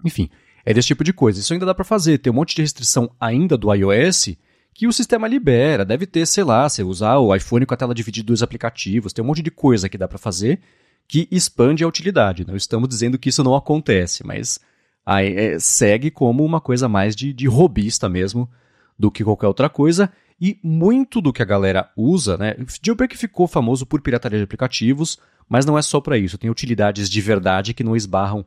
enfim, 0.05 0.28
é 0.64 0.74
desse 0.74 0.89
tipo 0.89 1.05
de 1.05 1.12
coisa. 1.12 1.39
Isso 1.39 1.52
ainda 1.52 1.64
dá 1.64 1.73
para 1.73 1.85
fazer. 1.85 2.18
Tem 2.18 2.32
um 2.32 2.36
monte 2.36 2.56
de 2.56 2.62
restrição 2.62 3.09
ainda 3.20 3.56
do 3.56 3.73
iOS 3.73 4.36
que 4.74 4.86
o 4.86 4.93
sistema 4.93 5.28
libera. 5.28 5.85
Deve 5.85 6.06
ter, 6.06 6.27
sei 6.27 6.43
lá, 6.43 6.68
você 6.68 6.82
usar 6.82 7.18
o 7.18 7.35
iPhone 7.35 7.64
com 7.64 7.73
a 7.73 7.77
tela 7.77 7.94
dividida 7.94 8.24
em 8.24 8.27
dois 8.27 8.43
aplicativos. 8.43 9.12
Tem 9.12 9.24
um 9.24 9.28
monte 9.28 9.43
de 9.43 9.51
coisa 9.51 9.89
que 9.89 9.97
dá 9.97 10.09
para 10.09 10.18
fazer 10.18 10.60
que 11.09 11.28
expande 11.31 11.85
a 11.85 11.89
utilidade. 11.89 12.44
Não 12.44 12.56
estamos 12.56 12.89
dizendo 12.89 13.16
que 13.16 13.28
isso 13.28 13.44
não 13.44 13.55
acontece, 13.55 14.27
mas 14.27 14.59
aí, 15.05 15.36
é, 15.36 15.59
segue 15.60 16.10
como 16.10 16.44
uma 16.44 16.60
coisa 16.60 16.89
mais 16.89 17.14
de, 17.14 17.32
de 17.32 17.47
robista 17.47 18.09
mesmo 18.09 18.51
do 18.98 19.09
que 19.09 19.23
qualquer 19.23 19.47
outra 19.47 19.68
coisa. 19.68 20.12
E 20.41 20.59
muito 20.63 21.21
do 21.21 21.33
que 21.33 21.43
a 21.43 21.47
galera 21.47 21.91
usa, 21.97 22.37
né? 22.37 22.55
Jailbreak 22.83 23.17
ficou 23.17 23.47
famoso 23.47 23.87
por 23.87 24.01
pirataria 24.03 24.39
de 24.39 24.45
aplicativos, 24.45 25.19
mas 25.49 25.65
não 25.65 25.79
é 25.79 25.83
só 25.83 26.01
para 26.01 26.19
isso. 26.19 26.37
Tem 26.37 26.51
utilidades 26.51 27.09
de 27.09 27.21
verdade 27.21 27.73
que 27.73 27.85
não 27.85 27.97
esbarram 27.97 28.45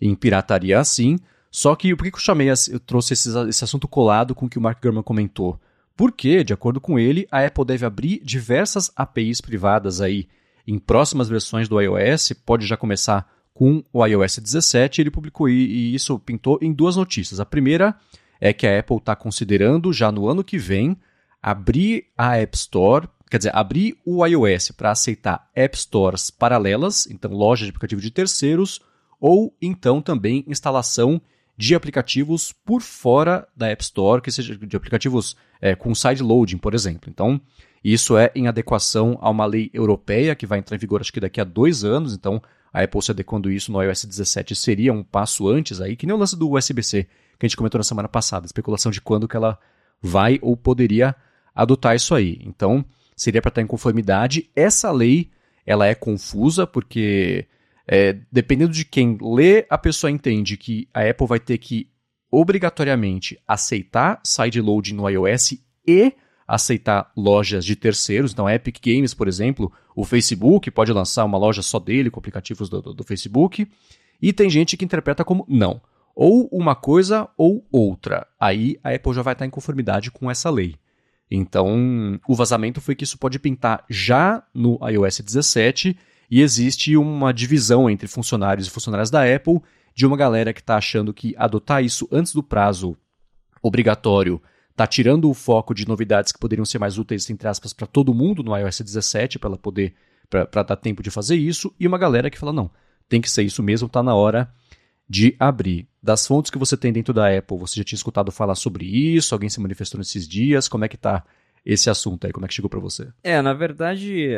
em 0.00 0.14
pirataria 0.14 0.80
assim. 0.80 1.18
Só 1.50 1.74
que 1.76 1.94
por 1.94 2.04
que 2.04 2.14
eu 2.14 2.20
chamei, 2.20 2.48
eu 2.70 2.80
trouxe 2.80 3.12
esse, 3.12 3.30
esse 3.48 3.64
assunto 3.64 3.86
colado 3.86 4.34
com 4.34 4.46
o 4.46 4.48
que 4.48 4.58
o 4.58 4.60
Mark 4.60 4.82
Gurman 4.82 5.02
comentou? 5.02 5.60
Porque, 5.96 6.44
de 6.44 6.52
acordo 6.52 6.80
com 6.80 6.98
ele, 6.98 7.26
a 7.30 7.44
Apple 7.44 7.64
deve 7.64 7.86
abrir 7.86 8.20
diversas 8.22 8.90
APIs 8.94 9.40
privadas 9.40 10.00
aí 10.00 10.28
em 10.66 10.78
próximas 10.78 11.28
versões 11.28 11.68
do 11.68 11.80
iOS, 11.80 12.32
pode 12.44 12.66
já 12.66 12.76
começar 12.76 13.30
com 13.54 13.82
o 13.92 14.04
iOS 14.04 14.38
17. 14.38 15.00
Ele 15.00 15.10
publicou 15.10 15.48
e 15.48 15.94
isso 15.94 16.18
pintou 16.18 16.58
em 16.60 16.72
duas 16.72 16.96
notícias. 16.96 17.40
A 17.40 17.46
primeira 17.46 17.94
é 18.40 18.52
que 18.52 18.66
a 18.66 18.78
Apple 18.78 18.98
está 18.98 19.16
considerando 19.16 19.92
já 19.92 20.12
no 20.12 20.28
ano 20.28 20.44
que 20.44 20.58
vem 20.58 20.96
abrir 21.46 22.06
a 22.18 22.38
App 22.38 22.56
Store, 22.56 23.08
quer 23.30 23.38
dizer, 23.38 23.54
abrir 23.54 23.96
o 24.04 24.26
iOS 24.26 24.72
para 24.72 24.90
aceitar 24.90 25.48
App 25.54 25.78
Stores 25.78 26.28
paralelas, 26.28 27.06
então 27.08 27.30
lojas 27.30 27.66
de 27.66 27.70
aplicativo 27.70 28.00
de 28.00 28.10
terceiros, 28.10 28.80
ou 29.20 29.56
então 29.62 30.02
também 30.02 30.44
instalação 30.48 31.22
de 31.56 31.76
aplicativos 31.76 32.52
por 32.52 32.82
fora 32.82 33.46
da 33.56 33.68
App 33.68 33.80
Store, 33.84 34.20
que 34.20 34.32
seja 34.32 34.56
de 34.56 34.76
aplicativos 34.76 35.36
é, 35.60 35.76
com 35.76 35.94
side 35.94 36.20
loading, 36.20 36.58
por 36.58 36.74
exemplo. 36.74 37.08
Então, 37.08 37.40
isso 37.82 38.18
é 38.18 38.32
em 38.34 38.48
adequação 38.48 39.16
a 39.20 39.30
uma 39.30 39.46
lei 39.46 39.70
europeia 39.72 40.34
que 40.34 40.46
vai 40.46 40.58
entrar 40.58 40.76
em 40.76 40.80
vigor 40.80 41.00
acho 41.00 41.12
que 41.12 41.20
daqui 41.20 41.40
a 41.40 41.44
dois 41.44 41.84
anos, 41.84 42.12
então 42.12 42.42
a 42.72 42.82
Apple 42.82 43.00
se 43.00 43.12
adequando 43.12 43.52
isso 43.52 43.70
no 43.70 43.80
iOS 43.80 44.04
17 44.04 44.56
seria 44.56 44.92
um 44.92 45.04
passo 45.04 45.48
antes 45.48 45.80
aí, 45.80 45.94
que 45.94 46.06
nem 46.06 46.14
o 46.16 46.18
lance 46.18 46.36
do 46.36 46.50
USB-C 46.50 47.04
que 47.38 47.46
a 47.46 47.48
gente 47.48 47.56
comentou 47.56 47.78
na 47.78 47.84
semana 47.84 48.08
passada, 48.08 48.46
especulação 48.46 48.90
de 48.90 49.00
quando 49.00 49.28
que 49.28 49.36
ela 49.36 49.56
vai 50.02 50.40
ou 50.42 50.56
poderia 50.56 51.14
adotar 51.56 51.96
isso 51.96 52.14
aí. 52.14 52.38
Então, 52.44 52.84
seria 53.16 53.40
para 53.40 53.48
estar 53.48 53.62
em 53.62 53.66
conformidade. 53.66 54.50
Essa 54.54 54.92
lei, 54.92 55.30
ela 55.64 55.86
é 55.86 55.94
confusa 55.94 56.66
porque 56.66 57.46
é, 57.88 58.16
dependendo 58.30 58.72
de 58.72 58.84
quem 58.84 59.16
lê, 59.20 59.64
a 59.70 59.78
pessoa 59.78 60.10
entende 60.10 60.56
que 60.56 60.88
a 60.92 61.08
Apple 61.08 61.26
vai 61.26 61.40
ter 61.40 61.58
que 61.58 61.88
obrigatoriamente 62.30 63.38
aceitar 63.46 64.20
sideloading 64.24 64.94
no 64.94 65.08
iOS 65.08 65.54
e 65.86 66.12
aceitar 66.46 67.10
lojas 67.16 67.64
de 67.64 67.76
terceiros. 67.76 68.32
Então, 68.32 68.46
a 68.46 68.54
Epic 68.54 68.78
Games, 68.84 69.14
por 69.14 69.28
exemplo, 69.28 69.72
o 69.94 70.04
Facebook 70.04 70.70
pode 70.70 70.92
lançar 70.92 71.24
uma 71.24 71.38
loja 71.38 71.62
só 71.62 71.78
dele 71.78 72.10
com 72.10 72.20
aplicativos 72.20 72.68
do, 72.68 72.82
do, 72.82 72.94
do 72.94 73.04
Facebook. 73.04 73.66
E 74.20 74.32
tem 74.32 74.50
gente 74.50 74.76
que 74.76 74.84
interpreta 74.84 75.24
como 75.24 75.44
não. 75.48 75.80
Ou 76.14 76.48
uma 76.50 76.74
coisa 76.74 77.28
ou 77.36 77.66
outra. 77.70 78.26
Aí 78.38 78.78
a 78.82 78.94
Apple 78.94 79.12
já 79.12 79.22
vai 79.22 79.34
estar 79.34 79.46
em 79.46 79.50
conformidade 79.50 80.10
com 80.10 80.30
essa 80.30 80.50
lei. 80.50 80.74
Então, 81.30 82.20
o 82.26 82.34
vazamento 82.34 82.80
foi 82.80 82.94
que 82.94 83.04
isso 83.04 83.18
pode 83.18 83.38
pintar 83.38 83.84
já 83.90 84.42
no 84.54 84.78
iOS 84.88 85.20
17 85.20 85.96
e 86.30 86.40
existe 86.40 86.96
uma 86.96 87.32
divisão 87.32 87.90
entre 87.90 88.06
funcionários 88.06 88.66
e 88.66 88.70
funcionárias 88.70 89.10
da 89.10 89.22
Apple 89.22 89.60
de 89.94 90.06
uma 90.06 90.16
galera 90.16 90.52
que 90.52 90.60
está 90.60 90.76
achando 90.76 91.12
que 91.12 91.34
adotar 91.36 91.82
isso 91.82 92.08
antes 92.12 92.32
do 92.32 92.42
prazo 92.42 92.96
obrigatório 93.62 94.40
está 94.70 94.86
tirando 94.86 95.28
o 95.30 95.34
foco 95.34 95.74
de 95.74 95.88
novidades 95.88 96.30
que 96.30 96.38
poderiam 96.38 96.64
ser 96.64 96.78
mais 96.78 96.98
úteis, 96.98 97.30
entre 97.30 97.48
aspas, 97.48 97.72
para 97.72 97.86
todo 97.86 98.12
mundo 98.12 98.42
no 98.42 98.56
iOS 98.56 98.82
17, 98.82 99.38
para 99.38 99.48
ela 99.48 99.58
poder, 99.58 99.94
para 100.28 100.62
dar 100.62 100.76
tempo 100.76 101.02
de 101.02 101.10
fazer 101.10 101.36
isso, 101.36 101.74
e 101.80 101.86
uma 101.86 101.96
galera 101.96 102.28
que 102.28 102.38
fala, 102.38 102.52
não, 102.52 102.70
tem 103.08 103.20
que 103.20 103.30
ser 103.30 103.42
isso 103.42 103.62
mesmo, 103.62 103.86
está 103.86 104.02
na 104.02 104.14
hora 104.14 104.52
de 105.08 105.36
abrir. 105.38 105.88
Das 106.02 106.26
fontes 106.26 106.50
que 106.50 106.58
você 106.58 106.76
tem 106.76 106.92
dentro 106.92 107.12
da 107.12 107.36
Apple, 107.36 107.58
você 107.58 107.76
já 107.76 107.84
tinha 107.84 107.96
escutado 107.96 108.30
falar 108.30 108.54
sobre 108.54 108.84
isso? 108.84 109.34
Alguém 109.34 109.48
se 109.48 109.60
manifestou 109.60 109.98
nesses 109.98 110.26
dias? 110.26 110.68
Como 110.68 110.84
é 110.84 110.88
que 110.88 110.96
está 110.96 111.24
esse 111.64 111.90
assunto 111.90 112.26
aí? 112.26 112.32
Como 112.32 112.44
é 112.44 112.48
que 112.48 112.54
chegou 112.54 112.70
para 112.70 112.80
você? 112.80 113.08
É, 113.24 113.42
na 113.42 113.52
verdade, 113.52 114.36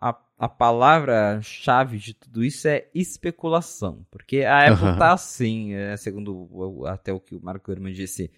a, 0.00 0.16
a 0.38 0.48
palavra-chave 0.48 1.98
de 1.98 2.14
tudo 2.14 2.44
isso 2.44 2.66
é 2.66 2.86
especulação. 2.94 4.06
Porque 4.10 4.38
a 4.38 4.72
Apple 4.72 4.88
uhum. 4.88 4.96
tá 4.96 5.12
assim, 5.12 5.74
é, 5.74 5.96
segundo 5.96 6.86
até 6.86 7.12
o 7.12 7.20
que 7.20 7.34
o 7.34 7.42
Marco 7.42 7.70
Herman 7.70 7.92
disse, 7.92 8.30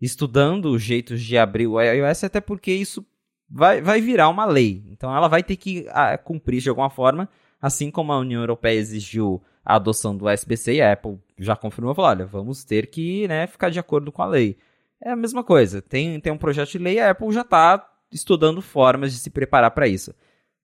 estudando 0.00 0.78
jeitos 0.78 1.20
de 1.20 1.36
abrir 1.36 1.66
o 1.66 1.80
iOS, 1.80 2.24
até 2.24 2.40
porque 2.40 2.72
isso 2.72 3.04
vai, 3.50 3.82
vai 3.82 4.00
virar 4.00 4.28
uma 4.28 4.44
lei. 4.46 4.82
Então 4.88 5.14
ela 5.14 5.28
vai 5.28 5.42
ter 5.42 5.56
que 5.56 5.86
a, 5.90 6.16
cumprir 6.16 6.62
de 6.62 6.68
alguma 6.68 6.88
forma, 6.88 7.28
assim 7.60 7.90
como 7.90 8.12
a 8.12 8.18
União 8.18 8.40
Europeia 8.40 8.78
exigiu 8.78 9.42
a 9.64 9.76
adoção 9.76 10.16
do 10.16 10.26
USB-C 10.28 10.74
e 10.74 10.82
a 10.82 10.92
Apple 10.92 11.18
já 11.38 11.56
confirmou, 11.56 11.94
falou, 11.94 12.10
olha, 12.10 12.26
vamos 12.26 12.64
ter 12.64 12.88
que 12.88 13.26
né, 13.28 13.46
ficar 13.46 13.70
de 13.70 13.78
acordo 13.78 14.10
com 14.10 14.22
a 14.22 14.26
lei. 14.26 14.56
É 15.00 15.10
a 15.10 15.16
mesma 15.16 15.42
coisa, 15.42 15.82
tem, 15.82 16.20
tem 16.20 16.32
um 16.32 16.38
projeto 16.38 16.70
de 16.70 16.78
lei, 16.78 17.00
a 17.00 17.10
Apple 17.10 17.32
já 17.32 17.42
está 17.42 17.88
estudando 18.12 18.60
formas 18.60 19.12
de 19.12 19.18
se 19.18 19.30
preparar 19.30 19.70
para 19.70 19.88
isso. 19.88 20.14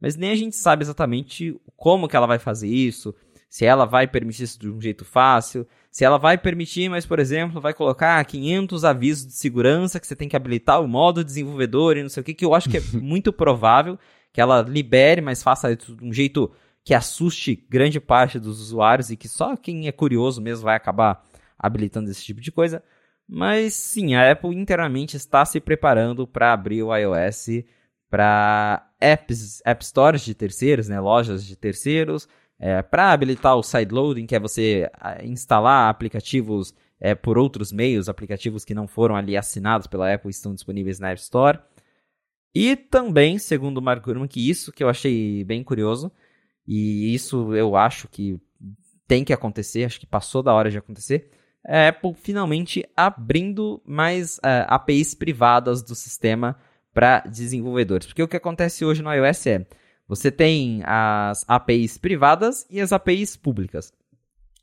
Mas 0.00 0.16
nem 0.16 0.30
a 0.30 0.36
gente 0.36 0.54
sabe 0.56 0.84
exatamente 0.84 1.60
como 1.76 2.08
que 2.08 2.16
ela 2.16 2.26
vai 2.26 2.38
fazer 2.38 2.68
isso, 2.68 3.14
se 3.48 3.64
ela 3.64 3.84
vai 3.84 4.06
permitir 4.06 4.44
isso 4.44 4.60
de 4.60 4.68
um 4.68 4.80
jeito 4.80 5.04
fácil, 5.04 5.66
se 5.90 6.04
ela 6.04 6.18
vai 6.18 6.36
permitir, 6.36 6.88
mas, 6.88 7.06
por 7.06 7.18
exemplo, 7.18 7.60
vai 7.60 7.72
colocar 7.72 8.22
500 8.24 8.84
avisos 8.84 9.26
de 9.26 9.32
segurança 9.32 9.98
que 9.98 10.06
você 10.06 10.14
tem 10.14 10.28
que 10.28 10.36
habilitar 10.36 10.80
o 10.82 10.86
modo 10.86 11.24
desenvolvedor 11.24 11.96
e 11.96 12.02
não 12.02 12.10
sei 12.10 12.20
o 12.20 12.24
que, 12.24 12.34
que 12.34 12.44
eu 12.44 12.54
acho 12.54 12.68
que 12.68 12.76
é 12.76 12.82
muito 12.92 13.32
provável 13.32 13.98
que 14.32 14.40
ela 14.40 14.60
libere, 14.60 15.20
mas 15.20 15.42
faça 15.42 15.74
de 15.74 15.96
um 16.02 16.12
jeito 16.12 16.50
que 16.88 16.94
assuste 16.94 17.66
grande 17.68 18.00
parte 18.00 18.38
dos 18.40 18.62
usuários 18.62 19.10
e 19.10 19.16
que 19.16 19.28
só 19.28 19.54
quem 19.54 19.88
é 19.88 19.92
curioso 19.92 20.40
mesmo 20.40 20.64
vai 20.64 20.74
acabar 20.74 21.22
habilitando 21.58 22.10
esse 22.10 22.24
tipo 22.24 22.40
de 22.40 22.50
coisa. 22.50 22.82
Mas 23.28 23.74
sim, 23.74 24.14
a 24.14 24.32
Apple 24.32 24.56
internamente 24.56 25.14
está 25.14 25.44
se 25.44 25.60
preparando 25.60 26.26
para 26.26 26.50
abrir 26.50 26.82
o 26.82 26.96
iOS 26.96 27.62
para 28.08 28.90
apps, 28.98 29.60
app 29.66 29.84
stores 29.84 30.22
de 30.22 30.34
terceiros, 30.34 30.88
né, 30.88 30.98
lojas 30.98 31.44
de 31.44 31.56
terceiros, 31.56 32.26
é, 32.58 32.80
para 32.80 33.12
habilitar 33.12 33.54
o 33.54 33.62
sideloading, 33.62 34.24
que 34.24 34.34
é 34.34 34.40
você 34.40 34.90
instalar 35.22 35.90
aplicativos 35.90 36.72
é, 36.98 37.14
por 37.14 37.36
outros 37.36 37.70
meios, 37.70 38.08
aplicativos 38.08 38.64
que 38.64 38.72
não 38.72 38.88
foram 38.88 39.14
ali 39.14 39.36
assinados 39.36 39.86
pela 39.86 40.10
Apple 40.10 40.30
estão 40.30 40.54
disponíveis 40.54 40.98
na 40.98 41.10
App 41.10 41.20
Store. 41.20 41.58
E 42.54 42.74
também, 42.76 43.38
segundo 43.38 43.76
o 43.76 43.82
Mark 43.82 44.02
Gurman, 44.02 44.26
que 44.26 44.48
isso 44.48 44.72
que 44.72 44.82
eu 44.82 44.88
achei 44.88 45.44
bem 45.44 45.62
curioso, 45.62 46.10
e 46.68 47.14
isso 47.14 47.54
eu 47.54 47.74
acho 47.74 48.06
que 48.08 48.38
tem 49.06 49.24
que 49.24 49.32
acontecer, 49.32 49.84
acho 49.84 49.98
que 49.98 50.06
passou 50.06 50.42
da 50.42 50.52
hora 50.52 50.70
de 50.70 50.76
acontecer, 50.76 51.30
é 51.66 51.86
a 51.86 51.88
Apple 51.88 52.12
finalmente 52.14 52.86
abrindo 52.94 53.82
mais 53.86 54.36
uh, 54.38 54.68
APIs 54.68 55.14
privadas 55.14 55.82
do 55.82 55.94
sistema 55.94 56.56
para 56.92 57.20
desenvolvedores. 57.20 58.06
Porque 58.06 58.22
o 58.22 58.28
que 58.28 58.36
acontece 58.36 58.84
hoje 58.84 59.02
no 59.02 59.12
iOS 59.12 59.46
é, 59.46 59.66
você 60.06 60.30
tem 60.30 60.82
as 60.84 61.42
APIs 61.48 61.96
privadas 61.96 62.66
e 62.68 62.80
as 62.80 62.92
APIs 62.92 63.34
públicas. 63.34 63.92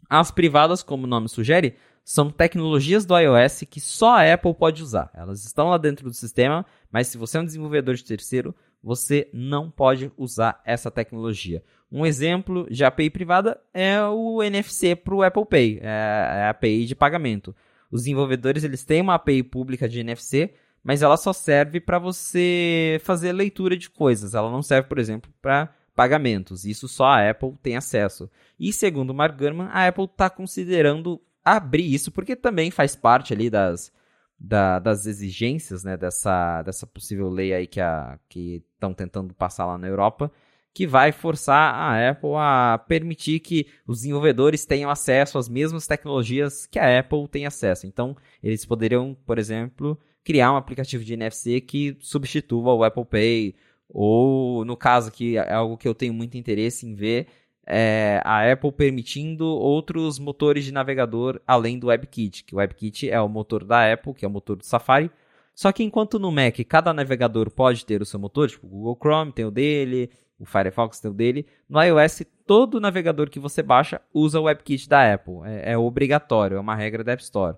As 0.08 0.30
privadas, 0.30 0.84
como 0.84 1.06
o 1.06 1.08
nome 1.08 1.28
sugere, 1.28 1.76
são 2.04 2.30
tecnologias 2.30 3.04
do 3.04 3.18
iOS 3.18 3.64
que 3.68 3.82
só 3.82 4.18
a 4.18 4.34
Apple 4.34 4.54
pode 4.54 4.84
usar. 4.84 5.10
Elas 5.16 5.44
estão 5.44 5.70
lá 5.70 5.78
dentro 5.80 6.08
do 6.08 6.14
sistema, 6.14 6.64
mas 6.92 7.08
se 7.08 7.18
você 7.18 7.40
é 7.40 7.42
um 7.42 7.46
desenvolvedor 7.46 7.96
de 7.96 8.06
terceiro, 8.06 8.54
você 8.82 9.28
não 9.34 9.72
pode 9.72 10.12
usar 10.16 10.62
essa 10.64 10.92
tecnologia. 10.92 11.64
Um 11.92 12.06
exemplo 12.06 12.68
de 12.70 12.84
API 12.84 13.10
privada 13.10 13.60
é 13.74 14.02
o 14.04 14.42
NFC 14.42 14.96
para 14.96 15.16
o 15.16 15.24
Apple 15.24 15.46
Pay, 15.46 15.80
é 15.82 16.46
a 16.46 16.50
API 16.50 16.86
de 16.86 16.96
pagamento. 16.96 17.56
Os 17.92 18.02
desenvolvedores 18.02 18.64
eles 18.64 18.84
têm 18.84 19.02
uma 19.02 19.16
API 19.16 19.44
pública 19.44 19.88
de 19.88 20.00
NFC, 20.00 20.54
mas 20.84 21.02
ela 21.02 21.18
só 21.18 21.32
serve 21.32 21.80
para 21.80 21.98
você 21.98 23.00
fazer 23.04 23.32
leitura 23.32 23.78
de 23.78 23.90
coisas. 23.90 24.34
Ela 24.34 24.52
não 24.52 24.62
serve, 24.62 24.90
por 24.90 25.00
exemplo, 25.00 25.32
para 25.42 25.74
pagamentos. 25.96 26.66
Isso 26.66 26.88
só 26.88 27.06
a 27.06 27.30
Apple 27.30 27.56
tem 27.64 27.78
acesso. 27.78 28.30
E 28.60 28.74
segundo 28.74 29.14
Mark 29.14 29.38
Gurman, 29.38 29.70
a 29.72 29.88
Apple 29.88 30.06
está 30.06 30.30
considerando 30.30 31.22
abrir 31.44 31.92
isso, 31.94 32.12
porque 32.12 32.36
também 32.36 32.70
faz 32.70 32.96
parte 32.96 33.34
ali 33.34 33.50
das, 33.50 33.92
da, 34.38 34.80
das 34.80 35.06
exigências 35.06 35.84
né, 35.84 35.96
dessa, 35.96 36.62
dessa 36.64 36.86
possível 36.86 37.30
lei 37.30 37.54
aí 37.54 37.68
que 37.68 38.64
estão 38.74 38.94
tentando 38.94 39.34
passar 39.34 39.66
lá 39.66 39.78
na 39.78 39.88
Europa, 39.88 40.32
que 40.76 40.86
vai 40.86 41.14
forçar 41.14 41.74
a 41.74 42.10
Apple 42.10 42.32
a 42.36 42.78
permitir 42.78 43.40
que 43.40 43.66
os 43.88 44.00
desenvolvedores 44.00 44.66
tenham 44.66 44.90
acesso 44.90 45.38
às 45.38 45.48
mesmas 45.48 45.88
tecnologias 45.88 46.66
que 46.66 46.78
a 46.78 47.00
Apple 47.00 47.30
tem 47.30 47.46
acesso. 47.46 47.88
Então, 47.88 48.14
eles 48.44 48.66
poderiam, 48.66 49.16
por 49.26 49.40
exemplo, 49.40 49.98
criar 50.22 50.52
um 50.52 50.58
aplicativo 50.58 51.02
de 51.02 51.14
NFC 51.14 51.62
que 51.62 51.96
substitua 52.02 52.74
o 52.74 52.84
Apple 52.84 53.06
Pay, 53.06 53.56
ou 53.88 54.66
no 54.66 54.76
caso 54.76 55.14
que 55.14 55.38
é 55.38 55.54
algo 55.54 55.78
que 55.78 55.88
eu 55.88 55.96
tenho 55.96 56.14
muito 56.14 56.38
interesse 56.38 56.86
em 56.86 56.94
ver, 56.94 57.28
é 57.66 58.20
a 58.26 58.52
Apple 58.52 58.74
permitindo 58.74 59.46
outros 59.46 60.20
motores 60.20 60.66
de 60.66 60.74
navegador 60.74 61.40
além 61.48 61.80
do 61.80 61.88
WebKit, 61.88 62.44
que 62.44 62.54
o 62.54 62.58
WebKit 62.58 63.10
é 63.10 63.22
o 63.22 63.30
motor 63.30 63.64
da 63.64 63.94
Apple, 63.94 64.14
que 64.14 64.26
é 64.26 64.28
o 64.28 64.32
motor 64.32 64.58
do 64.58 64.66
Safari. 64.66 65.10
Só 65.56 65.72
que 65.72 65.84
enquanto 65.84 66.20
no 66.20 66.32
Mac 66.32 66.60
cada 66.68 66.94
navegador 66.94 67.50
pode 67.50 67.86
ter 67.86 68.02
o 68.02 68.06
seu 68.06 68.20
motor, 68.20 68.50
tipo 68.50 68.68
o 68.68 68.70
Google 68.70 68.98
Chrome 69.02 69.32
tem 69.32 69.46
o 69.46 69.52
dele, 69.52 70.12
o 70.38 70.46
Firefox 70.46 71.00
tem 71.00 71.10
o 71.10 71.14
dele, 71.14 71.48
no 71.68 71.82
iOS 71.82 72.24
todo 72.46 72.80
navegador 72.80 73.30
que 73.30 73.40
você 73.40 73.64
baixa 73.64 74.02
usa 74.14 74.40
o 74.40 74.44
WebKit 74.44 74.90
da 74.90 75.14
Apple. 75.14 75.36
É, 75.46 75.72
é 75.72 75.78
obrigatório, 75.78 76.58
é 76.58 76.60
uma 76.60 76.76
regra 76.76 77.04
da 77.04 77.14
App 77.14 77.24
Store. 77.24 77.58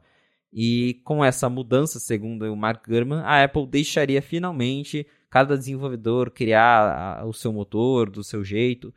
E 0.53 1.02
com 1.03 1.26
essa 1.26 1.49
mudança, 1.49 1.99
segundo 1.99 2.45
o 2.45 2.56
Mark 2.56 2.88
Gurman, 2.88 3.19
a 3.19 3.44
Apple 3.44 3.68
deixaria 3.68 4.22
finalmente 4.22 5.06
cada 5.30 5.57
desenvolvedor 5.57 6.32
criar 6.32 7.26
o 7.26 7.34
seu 7.34 7.52
motor 7.52 8.10
do 8.10 8.24
seu 8.24 8.44
jeito. 8.44 8.94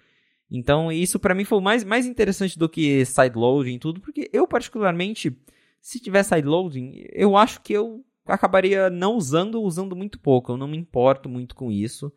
Então, 0.51 0.93
isso 0.93 1.19
para 1.19 1.35
mim 1.35 1.45
foi 1.45 1.61
mais, 1.61 1.85
mais 1.85 2.07
interessante 2.07 2.59
do 2.59 2.69
que 2.69 3.05
sideloading 3.05 3.75
e 3.75 3.79
tudo, 3.79 4.01
porque 4.01 4.29
eu 4.33 4.47
particularmente, 4.47 5.37
se 5.81 5.99
tiver 5.99 6.23
sideloading, 6.23 7.05
eu 7.13 7.37
acho 7.37 7.61
que 7.63 7.73
eu 7.73 8.05
acabaria 8.31 8.91
não 8.91 9.17
usando 9.17 9.57
ou 9.57 9.67
usando 9.67 9.97
muito 9.97 10.19
pouco. 10.19 10.53
Eu 10.53 10.57
não 10.57 10.69
me 10.69 10.77
importo 10.77 11.29
muito 11.29 11.55
com 11.55 11.71
isso. 11.71 12.13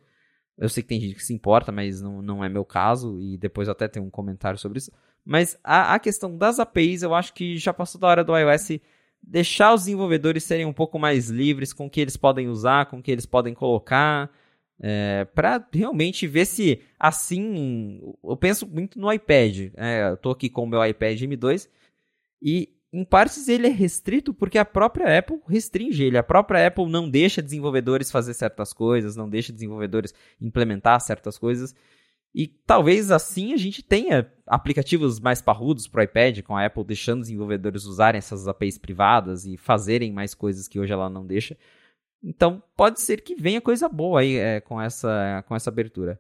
Eu 0.58 0.70
sei 0.70 0.84
que 0.84 0.90
tem 0.90 1.02
gente 1.02 1.16
que 1.16 1.24
se 1.24 1.34
importa, 1.34 1.72
mas 1.72 2.02
não, 2.02 2.22
não 2.22 2.44
é 2.44 2.50
meu 2.50 2.64
caso, 2.64 3.20
e 3.20 3.38
depois 3.38 3.68
até 3.68 3.88
tenho 3.88 4.06
um 4.06 4.12
comentário 4.12 4.60
sobre 4.60 4.78
isso. 4.78 4.92
Mas 5.26 5.58
a, 5.64 5.96
a 5.96 6.00
questão 6.00 6.38
das 6.38 6.60
APIs, 6.60 7.02
eu 7.02 7.14
acho 7.14 7.34
que 7.34 7.58
já 7.58 7.74
passou 7.74 8.00
da 8.00 8.08
hora 8.08 8.24
do 8.24 8.38
iOS 8.38 8.80
deixar 9.26 9.74
os 9.74 9.82
desenvolvedores 9.82 10.44
serem 10.44 10.66
um 10.66 10.74
pouco 10.74 11.00
mais 11.00 11.30
livres 11.30 11.72
com 11.72 11.86
o 11.86 11.90
que 11.90 12.02
eles 12.02 12.18
podem 12.18 12.50
usar, 12.50 12.88
com 12.88 13.00
o 13.00 13.02
que 13.02 13.12
eles 13.12 13.26
podem 13.26 13.54
colocar, 13.54 14.30
é, 14.80 15.26
para 15.34 15.66
realmente 15.72 16.28
ver 16.28 16.46
se 16.46 16.82
assim. 17.00 18.02
Eu 18.24 18.36
penso 18.36 18.68
muito 18.68 19.00
no 19.00 19.12
iPad. 19.12 19.72
Né? 19.74 20.10
eu 20.10 20.16
estou 20.16 20.32
aqui 20.32 20.50
com 20.50 20.64
o 20.64 20.68
meu 20.68 20.86
iPad 20.86 21.22
M2 21.22 21.70
e 22.42 22.73
em 22.94 23.04
partes 23.04 23.48
ele 23.48 23.66
é 23.66 23.72
restrito 23.72 24.36
porque 24.36 24.60
a 24.60 24.64
própria 24.64 25.18
Apple 25.18 25.40
restringe 25.48 26.04
ele. 26.04 26.16
A 26.16 26.22
própria 26.22 26.68
Apple 26.68 26.88
não 26.88 27.10
deixa 27.10 27.42
desenvolvedores 27.42 28.12
fazer 28.12 28.36
certas 28.36 28.72
coisas, 28.72 29.16
não 29.16 29.28
deixa 29.28 29.52
desenvolvedores 29.52 30.14
implementar 30.40 31.02
certas 31.02 31.36
coisas. 31.40 31.74
E 32.36 32.48
talvez 32.48 33.10
assim 33.10 33.52
a 33.52 33.58
gente 33.58 33.82
tenha 33.82 34.32
aplicativos 34.46 35.20
mais 35.20 35.42
parrudos 35.42 35.88
para 35.88 36.02
o 36.02 36.04
iPad, 36.04 36.42
com 36.42 36.56
a 36.56 36.66
Apple 36.66 36.84
deixando 36.84 37.22
desenvolvedores 37.22 37.86
usarem 37.86 38.20
essas 38.20 38.48
APIs 38.48 38.78
privadas 38.78 39.44
e 39.46 39.58
fazerem 39.58 40.12
mais 40.12 40.36
coisas 40.36 40.68
que 40.68 40.80
hoje 40.80 40.94
ela 40.94 41.10
não 41.10 41.26
deixa. 41.26 41.58
Então 42.24 42.62
pode 42.78 43.02
ser 43.02 43.22
que 43.22 43.34
venha 43.34 43.60
coisa 43.60 43.90
boa 43.90 44.22
aí 44.22 44.36
é, 44.36 44.62
com, 44.62 44.80
essa, 44.80 45.44
com 45.48 45.56
essa 45.56 45.72
abertura. 45.72 46.20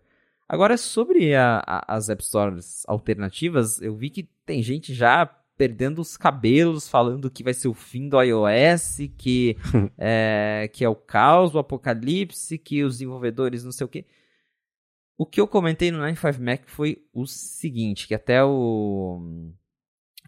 Agora, 0.49 0.75
sobre 0.75 1.35
a, 1.35 1.63
a, 1.65 1.95
as 1.95 2.09
App 2.09 2.23
Stores 2.23 2.83
alternativas, 2.87 3.79
eu 3.81 3.95
vi 3.95 4.09
que 4.09 4.23
tem 4.45 4.61
gente 4.61 4.93
já 4.93 5.25
perdendo 5.57 5.99
os 5.99 6.17
cabelos, 6.17 6.87
falando 6.87 7.29
que 7.29 7.43
vai 7.43 7.53
ser 7.53 7.67
o 7.67 7.73
fim 7.73 8.09
do 8.09 8.21
iOS, 8.21 9.09
que, 9.17 9.57
é, 9.97 10.69
que 10.73 10.83
é 10.83 10.89
o 10.89 10.95
caos, 10.95 11.53
o 11.55 11.59
apocalipse, 11.59 12.57
que 12.57 12.83
os 12.83 12.95
desenvolvedores 12.95 13.63
não 13.63 13.71
sei 13.71 13.85
o 13.85 13.89
quê. 13.89 14.05
O 15.17 15.25
que 15.25 15.39
eu 15.39 15.47
comentei 15.47 15.91
no 15.91 15.99
95Mac 15.99 16.63
foi 16.65 17.05
o 17.13 17.25
seguinte, 17.27 18.07
que 18.07 18.15
até 18.15 18.43
o, 18.43 19.53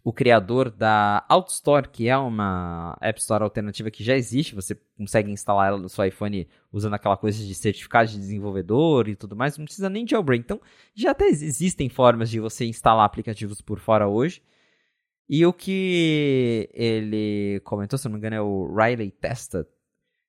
o 0.03 0.13
criador 0.13 0.69
da 0.69 1.25
OutStore, 1.27 1.89
que 1.89 2.07
é 2.07 2.15
uma 2.15 2.95
App 3.01 3.19
Store 3.19 3.43
alternativa 3.43 3.89
que 3.89 4.03
já 4.03 4.15
existe, 4.15 4.53
você 4.53 4.75
consegue 4.95 5.31
instalar 5.31 5.69
ela 5.69 5.79
no 5.79 5.89
seu 5.89 6.05
iPhone 6.05 6.47
usando 6.71 6.93
aquela 6.93 7.17
coisa 7.17 7.43
de 7.43 7.55
certificado 7.55 8.11
de 8.11 8.19
desenvolvedor 8.19 9.09
e 9.09 9.15
tudo 9.15 9.35
mais, 9.35 9.57
não 9.57 9.65
precisa 9.65 9.89
nem 9.89 10.05
de 10.05 10.11
jailbreak. 10.11 10.43
Então, 10.43 10.61
já 10.93 11.09
até 11.09 11.25
existem 11.25 11.89
formas 11.89 12.29
de 12.29 12.39
você 12.39 12.65
instalar 12.65 13.03
aplicativos 13.03 13.61
por 13.61 13.79
fora 13.79 14.07
hoje. 14.07 14.43
E 15.27 15.45
o 15.45 15.51
que 15.51 16.69
ele 16.73 17.59
comentou, 17.63 17.97
se 17.97 18.05
não 18.05 18.13
me 18.13 18.17
engano, 18.19 18.35
é 18.35 18.41
o 18.41 18.73
Riley 18.75 19.11
Testa. 19.11 19.67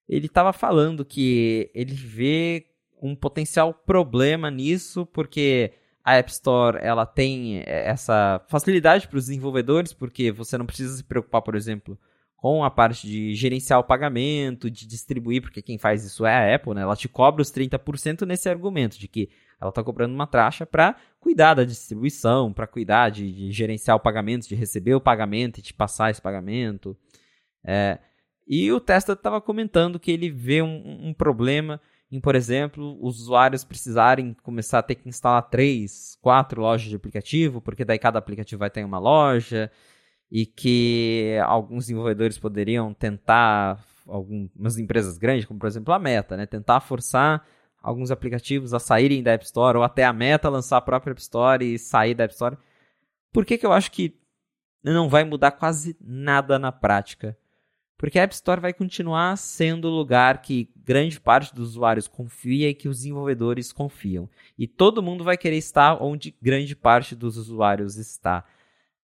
Ele 0.09 0.27
estava 0.27 0.53
falando 0.53 1.05
que 1.05 1.71
ele 1.75 1.95
vê 1.95 2.67
um 3.03 3.15
potencial 3.15 3.75
problema 3.75 4.51
nisso, 4.51 5.05
porque 5.07 5.73
a 6.03 6.15
App 6.15 6.31
Store 6.31 6.79
ela 6.81 7.05
tem 7.05 7.63
essa 7.67 8.41
facilidade 8.49 9.09
para 9.09 9.19
os 9.19 9.27
desenvolvedores, 9.27 9.93
porque 9.93 10.31
você 10.31 10.57
não 10.57 10.65
precisa 10.65 10.97
se 10.97 11.05
preocupar, 11.05 11.43
por 11.43 11.57
exemplo, 11.57 11.99
com 12.37 12.63
a 12.63 12.71
parte 12.71 13.07
de 13.07 13.35
gerenciar 13.35 13.81
o 13.81 13.85
pagamento, 13.85 14.71
de 14.71 14.87
distribuir, 14.87 15.43
porque 15.43 15.61
quem 15.61 15.79
faz 15.79 16.05
isso 16.05 16.25
é 16.25 16.33
a 16.33 16.55
Apple, 16.55 16.75
né? 16.75 16.83
Ela 16.83 16.95
te 16.95 17.09
cobra 17.09 17.43
os 17.43 17.51
30% 17.51 18.23
nesse 18.23 18.49
argumento 18.49 18.99
de 18.99 19.09
que 19.09 19.29
ela 19.61 19.71
está 19.71 19.83
cobrando 19.83 20.15
uma 20.15 20.27
taxa 20.27 20.65
para 20.65 20.97
cuidar 21.27 21.55
da 21.55 21.65
distribuição, 21.65 22.53
para 22.53 22.69
cuidar 22.69 23.11
de, 23.11 23.33
de, 23.33 23.51
gerenciar 23.51 23.97
o 23.97 24.01
pagamento, 24.01 24.49
de 24.49 24.55
receber 24.55 24.95
o 24.95 25.01
pagamento 25.01 25.59
e 25.59 25.63
te 25.63 25.75
passar 25.75 26.09
esse 26.09 26.23
pagamento. 26.23 26.97
É, 27.65 27.99
e 28.47 28.71
o 28.71 28.79
Tesla 28.79 29.15
estava 29.15 29.41
comentando 29.41 29.99
que 29.99 30.13
ele 30.13 30.31
vê 30.31 30.63
um, 30.63 31.09
um 31.09 31.13
problema 31.13 31.81
em, 32.13 32.21
por 32.21 32.37
exemplo, 32.37 32.97
os 33.05 33.21
usuários 33.23 33.65
precisarem 33.65 34.37
começar 34.41 34.79
a 34.79 34.83
ter 34.85 34.95
que 34.95 35.09
instalar 35.09 35.43
três, 35.51 36.17
quatro 36.23 36.61
lojas 36.61 36.89
de 36.89 36.95
aplicativo, 36.95 37.61
porque 37.61 37.85
daí 37.85 37.99
cada 37.99 38.21
aplicativo 38.21 38.61
vai 38.61 38.71
ter 38.71 38.85
uma 38.85 39.01
loja, 39.01 39.69
e 40.31 40.47
que 40.47 41.37
alguns 41.45 41.87
desenvolvedores 41.87 42.39
poderiam 42.39 42.95
tentar, 42.95 43.85
algumas 44.07 44.79
empresas 44.79 45.19
grandes, 45.19 45.45
como 45.45 45.59
por 45.59 45.67
exemplo 45.67 45.93
a 45.93 45.99
Meta, 45.99 46.37
né, 46.37 46.47
tentar 46.47 46.79
forçar 46.79 47.45
alguns 47.87 48.11
aplicativos 48.11 48.75
a 48.75 48.81
saírem 48.81 49.23
da 49.23 49.31
App 49.31 49.45
Store, 49.45 49.79
ou 49.79 49.85
até 49.85 50.05
a 50.05 50.13
Meta 50.13 50.49
lançar 50.49 50.77
a 50.77 50.81
própria 50.81 51.13
App 51.13 51.21
Store 51.21 51.65
e 51.65 51.79
sair 51.79 52.15
da 52.15 52.25
App 52.25 52.35
Store. 52.35 52.59
Por 53.33 53.47
que, 53.47 53.57
que 53.57 53.65
eu 53.65 53.73
acho 53.73 53.93
que 53.93 54.19
não 54.83 55.09
vai 55.09 55.23
mudar 55.23 55.53
quase 55.53 55.97
nada 56.01 56.59
na 56.59 56.73
prática? 56.73 57.39
Porque 57.97 58.19
a 58.19 58.25
App 58.25 58.35
Store 58.35 58.61
vai 58.61 58.73
continuar 58.73 59.37
sendo 59.39 59.87
o 59.87 59.97
lugar 59.97 60.43
que 60.43 60.69
grande 60.77 61.21
parte 61.21 61.55
dos 61.55 61.71
usuários 61.71 62.09
confia 62.09 62.69
e 62.69 62.75
que 62.75 62.89
os 62.89 62.99
desenvolvedores 62.99 63.73
confiam. 63.73 64.29
E 64.59 64.67
todo 64.67 65.03
mundo 65.03 65.23
vai 65.23 65.37
querer 65.37 65.57
estar 65.57 66.03
onde 66.03 66.35
grande 66.43 66.75
parte 66.75 67.15
dos 67.15 67.37
usuários 67.37 67.97
está. 67.97 68.45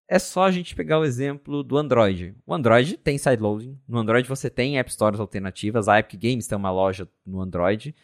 É 0.08 0.18
só 0.18 0.42
a 0.42 0.50
gente 0.50 0.74
pegar 0.74 0.98
o 0.98 1.04
exemplo 1.04 1.62
do 1.62 1.78
Android. 1.78 2.34
O 2.44 2.52
Android 2.52 2.96
tem 2.96 3.16
sideloading. 3.16 3.78
No 3.86 3.98
Android 3.98 4.28
você 4.28 4.50
tem 4.50 4.76
App 4.76 4.92
Stores 4.92 5.20
alternativas. 5.20 5.88
A 5.88 6.00
Epic 6.00 6.20
Games 6.20 6.48
tem 6.48 6.58
uma 6.58 6.72
loja 6.72 7.08
no 7.24 7.40
Android. 7.40 7.94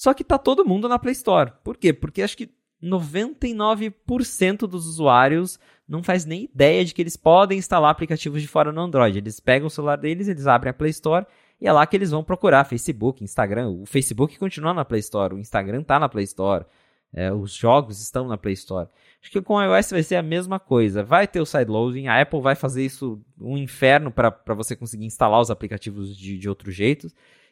Só 0.00 0.14
que 0.14 0.24
tá 0.24 0.38
todo 0.38 0.64
mundo 0.64 0.88
na 0.88 0.98
Play 0.98 1.12
Store. 1.12 1.52
Por 1.62 1.76
quê? 1.76 1.92
Porque 1.92 2.22
acho 2.22 2.34
que 2.34 2.48
99% 2.82 4.60
dos 4.60 4.86
usuários 4.86 5.60
não 5.86 6.02
faz 6.02 6.24
nem 6.24 6.44
ideia 6.44 6.82
de 6.82 6.94
que 6.94 7.02
eles 7.02 7.18
podem 7.18 7.58
instalar 7.58 7.90
aplicativos 7.90 8.40
de 8.40 8.48
fora 8.48 8.72
no 8.72 8.80
Android. 8.80 9.18
Eles 9.18 9.38
pegam 9.40 9.66
o 9.66 9.70
celular 9.70 9.96
deles, 9.96 10.26
eles 10.26 10.46
abrem 10.46 10.70
a 10.70 10.72
Play 10.72 10.88
Store 10.88 11.26
e 11.60 11.68
é 11.68 11.72
lá 11.72 11.86
que 11.86 11.94
eles 11.94 12.12
vão 12.12 12.24
procurar 12.24 12.64
Facebook, 12.64 13.22
Instagram. 13.22 13.68
O 13.68 13.84
Facebook 13.84 14.38
continua 14.38 14.72
na 14.72 14.86
Play 14.86 15.00
Store, 15.00 15.34
o 15.34 15.38
Instagram 15.38 15.82
está 15.82 15.98
na 15.98 16.08
Play 16.08 16.24
Store, 16.24 16.64
é, 17.12 17.30
os 17.30 17.52
jogos 17.52 18.00
estão 18.00 18.26
na 18.26 18.38
Play 18.38 18.54
Store. 18.54 18.88
Acho 19.20 19.30
que 19.30 19.42
com 19.42 19.56
o 19.56 19.62
iOS 19.62 19.90
vai 19.90 20.02
ser 20.02 20.16
a 20.16 20.22
mesma 20.22 20.58
coisa. 20.58 21.02
Vai 21.02 21.28
ter 21.28 21.42
o 21.42 21.44
sideloading, 21.44 22.06
a 22.06 22.22
Apple 22.22 22.40
vai 22.40 22.54
fazer 22.54 22.82
isso 22.86 23.20
um 23.38 23.58
inferno 23.58 24.10
para 24.10 24.54
você 24.54 24.74
conseguir 24.74 25.04
instalar 25.04 25.42
os 25.42 25.50
aplicativos 25.50 26.16
de, 26.16 26.38
de 26.38 26.48
outro 26.48 26.70
jeito. 26.70 27.08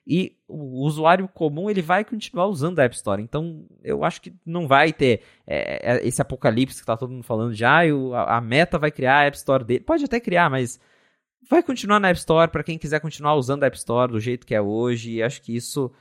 E 0.09 0.35
o 0.49 0.87
usuário 0.87 1.29
comum 1.29 1.69
ele 1.69 1.83
vai 1.83 2.03
continuar 2.03 2.47
usando 2.47 2.79
a 2.79 2.85
App 2.85 2.97
Store. 2.97 3.23
Então, 3.23 3.67
eu 3.85 4.03
acho 4.03 4.23
que 4.23 4.33
não 4.47 4.67
vai 4.67 4.91
ter 4.91 5.21
é, 5.47 5.97
é 5.97 6.09
esse 6.09 6.23
apocalipse 6.23 6.77
que 6.77 6.81
está 6.81 6.97
todo 6.97 7.13
mundo 7.13 7.23
falando 7.23 7.55
de 7.55 7.63
ah, 7.63 7.83
a, 8.15 8.39
a 8.39 8.41
Meta 8.41 8.79
vai 8.79 8.91
criar 8.91 9.19
a 9.19 9.25
App 9.25 9.37
Store 9.37 9.63
dele. 9.63 9.81
Pode 9.81 10.03
até 10.07 10.19
criar, 10.19 10.49
mas 10.49 10.81
vai 11.51 11.63
continuar 11.63 12.01
na 12.01 12.09
App 12.09 12.19
Store 12.19 12.51
para 12.51 12.65
quem 12.65 12.79
quiser 12.79 13.01
continuar 13.01 13.35
usando 13.35 13.65
a 13.65 13.67
App 13.67 13.77
Store 13.77 14.11
do 14.11 14.19
jeito 14.19 14.47
que 14.47 14.55
é 14.55 14.63
hoje. 14.63 15.17
E 15.17 15.23
acho 15.23 15.43
que 15.43 15.55
isso 15.55 15.93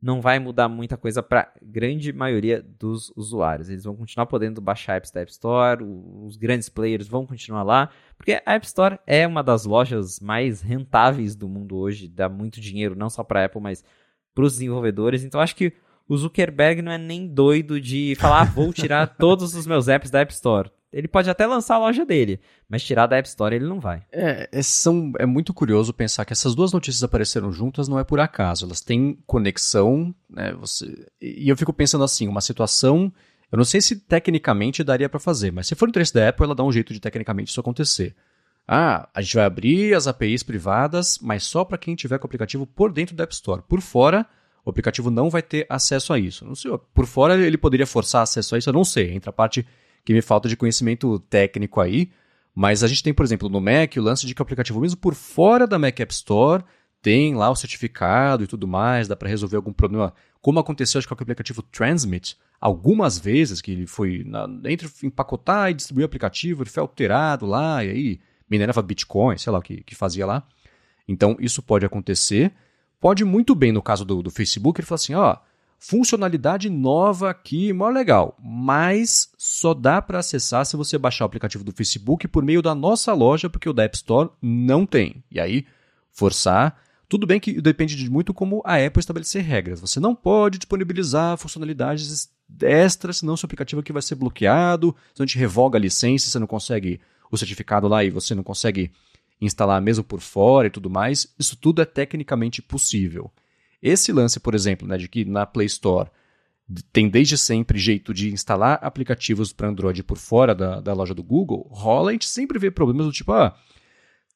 não 0.00 0.20
vai 0.20 0.38
mudar 0.38 0.68
muita 0.68 0.96
coisa 0.96 1.22
para 1.22 1.52
grande 1.62 2.12
maioria 2.12 2.62
dos 2.62 3.12
usuários. 3.16 3.68
Eles 3.68 3.84
vão 3.84 3.96
continuar 3.96 4.26
podendo 4.26 4.60
baixar 4.60 4.96
apps 4.96 5.10
da 5.10 5.20
App 5.20 5.30
Store, 5.30 5.82
os 5.82 6.36
grandes 6.36 6.68
players 6.68 7.08
vão 7.08 7.26
continuar 7.26 7.62
lá, 7.62 7.90
porque 8.16 8.40
a 8.44 8.54
App 8.54 8.66
Store 8.66 8.98
é 9.06 9.26
uma 9.26 9.42
das 9.42 9.64
lojas 9.64 10.20
mais 10.20 10.60
rentáveis 10.60 11.34
do 11.34 11.48
mundo 11.48 11.76
hoje, 11.76 12.08
dá 12.08 12.28
muito 12.28 12.60
dinheiro 12.60 12.94
não 12.94 13.10
só 13.10 13.24
para 13.24 13.44
Apple, 13.44 13.60
mas 13.60 13.84
para 14.34 14.44
os 14.44 14.52
desenvolvedores. 14.52 15.24
Então 15.24 15.40
acho 15.40 15.56
que 15.56 15.72
o 16.08 16.16
Zuckerberg 16.16 16.82
não 16.82 16.92
é 16.92 16.98
nem 16.98 17.26
doido 17.26 17.80
de 17.80 18.14
falar, 18.16 18.42
ah, 18.42 18.44
vou 18.44 18.72
tirar 18.72 19.06
todos 19.18 19.54
os 19.54 19.66
meus 19.66 19.88
apps 19.88 20.10
da 20.10 20.20
App 20.20 20.32
Store. 20.32 20.70
Ele 20.92 21.08
pode 21.08 21.28
até 21.28 21.46
lançar 21.46 21.74
a 21.74 21.78
loja 21.78 22.06
dele, 22.06 22.40
mas 22.68 22.82
tirar 22.82 23.06
da 23.06 23.16
App 23.16 23.28
Store 23.28 23.54
ele 23.54 23.66
não 23.66 23.80
vai. 23.80 24.02
É, 24.10 24.48
é, 24.50 24.62
são, 24.62 25.12
é 25.18 25.26
muito 25.26 25.52
curioso 25.52 25.92
pensar 25.92 26.24
que 26.24 26.32
essas 26.32 26.54
duas 26.54 26.72
notícias 26.72 27.02
apareceram 27.02 27.52
juntas 27.52 27.88
não 27.88 27.98
é 27.98 28.04
por 28.04 28.20
acaso. 28.20 28.64
Elas 28.64 28.80
têm 28.80 29.18
conexão, 29.26 30.14
né? 30.30 30.52
Você, 30.54 31.06
e 31.20 31.48
eu 31.48 31.56
fico 31.56 31.72
pensando 31.72 32.04
assim, 32.04 32.28
uma 32.28 32.40
situação. 32.40 33.12
Eu 33.50 33.58
não 33.58 33.64
sei 33.64 33.80
se 33.80 33.96
tecnicamente 33.96 34.82
daria 34.82 35.08
para 35.08 35.20
fazer, 35.20 35.52
mas 35.52 35.66
se 35.66 35.74
for 35.74 35.88
interesse 35.88 36.14
da 36.14 36.28
Apple, 36.28 36.44
ela 36.44 36.54
dá 36.54 36.64
um 36.64 36.72
jeito 36.72 36.92
de 36.92 37.00
tecnicamente 37.00 37.50
isso 37.50 37.60
acontecer. 37.60 38.14
Ah, 38.66 39.08
a 39.14 39.20
gente 39.20 39.36
vai 39.36 39.44
abrir 39.44 39.94
as 39.94 40.08
APIs 40.08 40.42
privadas, 40.42 41.18
mas 41.20 41.44
só 41.44 41.64
para 41.64 41.78
quem 41.78 41.94
tiver 41.94 42.18
com 42.18 42.24
o 42.24 42.26
aplicativo 42.26 42.66
por 42.66 42.92
dentro 42.92 43.14
da 43.14 43.24
App 43.24 43.32
Store. 43.32 43.62
Por 43.68 43.80
fora, 43.80 44.26
o 44.64 44.70
aplicativo 44.70 45.10
não 45.10 45.30
vai 45.30 45.42
ter 45.42 45.66
acesso 45.68 46.12
a 46.12 46.18
isso. 46.18 46.44
Não 46.44 46.56
sei, 46.56 46.72
por 46.92 47.06
fora 47.06 47.36
ele 47.36 47.56
poderia 47.56 47.86
forçar 47.86 48.22
acesso 48.22 48.54
a 48.54 48.58
isso, 48.58 48.68
eu 48.68 48.74
não 48.74 48.84
sei. 48.84 49.12
Entra 49.12 49.30
a 49.30 49.32
parte 49.32 49.64
que 50.06 50.14
me 50.14 50.22
falta 50.22 50.48
de 50.48 50.56
conhecimento 50.56 51.18
técnico 51.18 51.80
aí. 51.80 52.12
Mas 52.54 52.84
a 52.84 52.86
gente 52.86 53.02
tem, 53.02 53.12
por 53.12 53.24
exemplo, 53.24 53.48
no 53.48 53.60
Mac 53.60 53.96
o 53.96 54.00
lance 54.00 54.24
de 54.24 54.34
que 54.34 54.40
o 54.40 54.44
aplicativo, 54.44 54.80
mesmo 54.80 54.96
por 54.98 55.14
fora 55.14 55.66
da 55.66 55.78
Mac 55.80 55.98
App 55.98 56.14
Store, 56.14 56.64
tem 57.02 57.34
lá 57.34 57.50
o 57.50 57.56
certificado 57.56 58.44
e 58.44 58.46
tudo 58.46 58.68
mais, 58.68 59.08
dá 59.08 59.16
para 59.16 59.28
resolver 59.28 59.56
algum 59.56 59.72
problema. 59.72 60.14
Como 60.40 60.60
aconteceu, 60.60 61.00
acho 61.00 61.08
que 61.08 61.14
com 61.14 61.20
o 61.20 61.24
aplicativo 61.24 61.60
Transmit, 61.60 62.38
algumas 62.60 63.18
vezes 63.18 63.60
que 63.60 63.72
ele 63.72 63.84
foi 63.86 64.22
na, 64.24 64.48
entre 64.66 64.88
empacotar 65.02 65.70
e 65.70 65.74
distribuir 65.74 66.04
o 66.04 66.06
aplicativo, 66.06 66.62
ele 66.62 66.70
foi 66.70 66.80
alterado 66.80 67.44
lá, 67.44 67.84
e 67.84 67.90
aí 67.90 68.20
minerava 68.48 68.80
Bitcoin, 68.80 69.36
sei 69.36 69.52
lá 69.52 69.58
o 69.58 69.62
que, 69.62 69.82
que 69.82 69.96
fazia 69.96 70.24
lá. 70.24 70.46
Então, 71.08 71.36
isso 71.40 71.60
pode 71.60 71.84
acontecer. 71.84 72.52
Pode 73.00 73.24
muito 73.24 73.56
bem, 73.56 73.72
no 73.72 73.82
caso 73.82 74.04
do, 74.04 74.22
do 74.22 74.30
Facebook, 74.30 74.80
ele 74.80 74.86
falar 74.86 74.96
assim: 74.96 75.14
ó, 75.14 75.36
funcionalidade 75.88 76.68
nova 76.68 77.30
aqui, 77.30 77.72
mó 77.72 77.88
legal, 77.88 78.36
mas 78.42 79.30
só 79.38 79.72
dá 79.72 80.02
para 80.02 80.18
acessar 80.18 80.66
se 80.66 80.76
você 80.76 80.98
baixar 80.98 81.24
o 81.24 81.26
aplicativo 81.26 81.62
do 81.62 81.72
Facebook 81.72 82.26
por 82.26 82.44
meio 82.44 82.60
da 82.60 82.74
nossa 82.74 83.12
loja, 83.12 83.48
porque 83.48 83.68
o 83.68 83.72
da 83.72 83.84
App 83.84 83.96
Store 83.96 84.30
não 84.42 84.84
tem. 84.84 85.22
E 85.30 85.38
aí, 85.38 85.64
forçar. 86.10 86.76
Tudo 87.08 87.24
bem 87.24 87.38
que 87.38 87.60
depende 87.60 87.94
de 87.94 88.10
muito 88.10 88.34
como 88.34 88.60
a 88.64 88.84
Apple 88.84 88.98
estabelecer 88.98 89.44
regras. 89.44 89.80
Você 89.80 90.00
não 90.00 90.12
pode 90.12 90.58
disponibilizar 90.58 91.36
funcionalidades 91.36 92.28
extras, 92.62 93.18
senão 93.18 93.36
seu 93.36 93.46
aplicativo 93.46 93.80
aqui 93.80 93.92
vai 93.92 94.02
ser 94.02 94.16
bloqueado, 94.16 94.94
senão 95.14 95.24
a 95.24 95.26
gente 95.26 95.38
revoga 95.38 95.78
a 95.78 95.80
licença, 95.80 96.28
você 96.28 96.38
não 96.40 96.48
consegue 96.48 97.00
o 97.30 97.38
certificado 97.38 97.86
lá 97.86 98.02
e 98.02 98.10
você 98.10 98.34
não 98.34 98.42
consegue 98.42 98.90
instalar 99.40 99.80
mesmo 99.80 100.02
por 100.02 100.20
fora 100.20 100.66
e 100.66 100.70
tudo 100.70 100.90
mais. 100.90 101.32
Isso 101.38 101.56
tudo 101.56 101.80
é 101.80 101.84
tecnicamente 101.84 102.60
possível. 102.60 103.30
Esse 103.86 104.12
lance, 104.12 104.40
por 104.40 104.52
exemplo, 104.52 104.88
né, 104.88 104.98
de 104.98 105.08
que 105.08 105.24
na 105.24 105.46
Play 105.46 105.66
Store 105.66 106.10
tem 106.92 107.08
desde 107.08 107.38
sempre 107.38 107.78
jeito 107.78 108.12
de 108.12 108.32
instalar 108.32 108.80
aplicativos 108.82 109.52
para 109.52 109.68
Android 109.68 110.02
por 110.02 110.18
fora 110.18 110.56
da, 110.56 110.80
da 110.80 110.92
loja 110.92 111.14
do 111.14 111.22
Google, 111.22 111.68
rola, 111.70 112.10
a 112.10 112.12
gente 112.12 112.26
sempre 112.26 112.58
vê 112.58 112.68
problemas 112.68 113.06
do 113.06 113.12
tipo, 113.12 113.30
ah, 113.32 113.56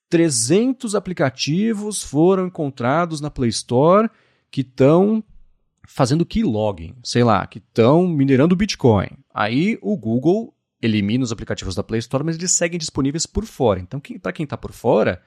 300 0.08 0.94
aplicativos 0.94 2.00
foram 2.00 2.46
encontrados 2.46 3.20
na 3.20 3.28
Play 3.28 3.50
Store 3.50 4.08
que 4.52 4.60
estão 4.60 5.24
fazendo 5.84 6.24
keylogin, 6.24 6.94
sei 7.02 7.24
lá, 7.24 7.44
que 7.44 7.58
estão 7.58 8.06
minerando 8.06 8.54
Bitcoin. 8.54 9.08
Aí 9.34 9.76
o 9.82 9.96
Google 9.96 10.54
elimina 10.80 11.24
os 11.24 11.32
aplicativos 11.32 11.74
da 11.74 11.82
Play 11.82 11.98
Store, 11.98 12.22
mas 12.22 12.36
eles 12.36 12.52
seguem 12.52 12.78
disponíveis 12.78 13.26
por 13.26 13.44
fora. 13.44 13.80
Então, 13.80 14.00
para 14.22 14.32
quem 14.32 14.44
está 14.44 14.56
por 14.56 14.70
fora, 14.70 15.20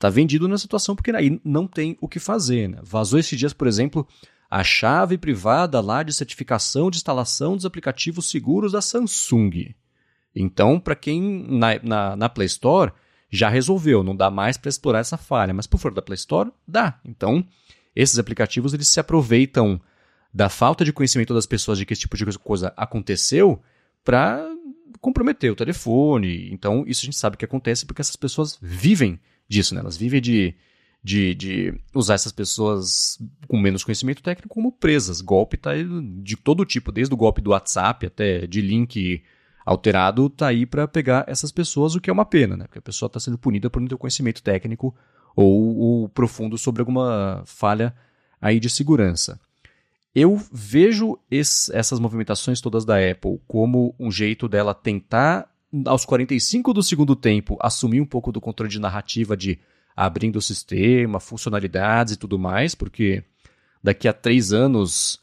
Está 0.00 0.08
vendido 0.08 0.48
na 0.48 0.56
situação 0.56 0.96
porque 0.96 1.10
aí 1.10 1.38
não 1.44 1.66
tem 1.66 1.94
o 2.00 2.08
que 2.08 2.18
fazer. 2.18 2.70
Né? 2.70 2.78
Vazou 2.82 3.18
esses 3.18 3.38
dias, 3.38 3.52
por 3.52 3.66
exemplo, 3.66 4.08
a 4.50 4.64
chave 4.64 5.18
privada 5.18 5.78
lá 5.78 6.02
de 6.02 6.10
certificação 6.14 6.90
de 6.90 6.96
instalação 6.96 7.54
dos 7.54 7.66
aplicativos 7.66 8.30
seguros 8.30 8.72
da 8.72 8.80
Samsung. 8.80 9.74
Então, 10.34 10.80
para 10.80 10.96
quem 10.96 11.44
na, 11.46 11.78
na, 11.82 12.16
na, 12.16 12.28
Play 12.30 12.46
Store 12.46 12.92
já 13.28 13.50
resolveu, 13.50 14.02
não 14.02 14.16
dá 14.16 14.30
mais 14.30 14.56
para 14.56 14.70
explorar 14.70 15.00
essa 15.00 15.18
falha, 15.18 15.52
mas 15.52 15.66
por 15.66 15.76
fora 15.76 15.94
da 15.94 16.00
Play 16.00 16.16
Store 16.16 16.50
dá. 16.66 16.98
Então, 17.04 17.46
esses 17.94 18.18
aplicativos 18.18 18.72
eles 18.72 18.88
se 18.88 19.00
aproveitam 19.00 19.78
da 20.32 20.48
falta 20.48 20.82
de 20.82 20.94
conhecimento 20.94 21.34
das 21.34 21.44
pessoas 21.44 21.76
de 21.76 21.84
que 21.84 21.92
esse 21.92 22.00
tipo 22.00 22.16
de 22.16 22.38
coisa 22.38 22.72
aconteceu 22.74 23.60
para 24.02 24.48
comprometer 24.98 25.52
o 25.52 25.56
telefone. 25.56 26.50
Então, 26.50 26.84
isso 26.86 27.02
a 27.02 27.04
gente 27.04 27.18
sabe 27.18 27.36
que 27.36 27.44
acontece 27.44 27.84
porque 27.84 28.00
essas 28.00 28.16
pessoas 28.16 28.58
vivem 28.62 29.20
disso, 29.50 29.74
né? 29.74 29.80
Elas 29.80 29.96
vivem 29.96 30.20
de, 30.20 30.54
de, 31.02 31.34
de 31.34 31.74
usar 31.92 32.14
essas 32.14 32.30
pessoas 32.30 33.18
com 33.48 33.58
menos 33.58 33.82
conhecimento 33.82 34.22
técnico 34.22 34.54
como 34.54 34.70
presas. 34.70 35.20
Golpe 35.20 35.56
tá 35.56 35.72
de 36.22 36.36
todo 36.36 36.64
tipo, 36.64 36.92
desde 36.92 37.12
o 37.12 37.16
golpe 37.16 37.40
do 37.40 37.50
WhatsApp 37.50 38.06
até 38.06 38.46
de 38.46 38.60
link 38.60 39.22
alterado, 39.66 40.30
tá 40.30 40.46
aí 40.46 40.64
para 40.64 40.88
pegar 40.88 41.24
essas 41.26 41.50
pessoas, 41.52 41.94
o 41.94 42.00
que 42.00 42.08
é 42.08 42.12
uma 42.12 42.24
pena, 42.24 42.56
né? 42.56 42.64
Porque 42.64 42.78
a 42.78 42.82
pessoa 42.82 43.08
está 43.08 43.18
sendo 43.18 43.36
punida 43.36 43.68
por 43.68 43.80
não 43.80 43.88
ter 43.88 43.96
conhecimento 43.96 44.42
técnico 44.42 44.94
ou, 45.34 45.76
ou 45.76 46.08
profundo 46.08 46.56
sobre 46.56 46.80
alguma 46.80 47.42
falha 47.44 47.94
aí 48.40 48.60
de 48.60 48.70
segurança. 48.70 49.38
Eu 50.14 50.40
vejo 50.52 51.18
esse, 51.30 51.74
essas 51.74 52.00
movimentações 52.00 52.60
todas 52.60 52.84
da 52.84 52.96
Apple 52.96 53.40
como 53.46 53.94
um 53.98 54.10
jeito 54.10 54.48
dela 54.48 54.74
tentar 54.74 55.49
aos 55.86 56.04
45 56.04 56.72
do 56.72 56.82
segundo 56.82 57.14
tempo, 57.14 57.56
assumir 57.60 58.00
um 58.00 58.06
pouco 58.06 58.32
do 58.32 58.40
controle 58.40 58.70
de 58.70 58.80
narrativa 58.80 59.36
de 59.36 59.58
abrindo 59.96 60.36
o 60.36 60.42
sistema, 60.42 61.20
funcionalidades 61.20 62.14
e 62.14 62.16
tudo 62.16 62.38
mais, 62.38 62.74
porque 62.74 63.22
daqui 63.82 64.08
a 64.08 64.12
três 64.12 64.52
anos, 64.52 65.20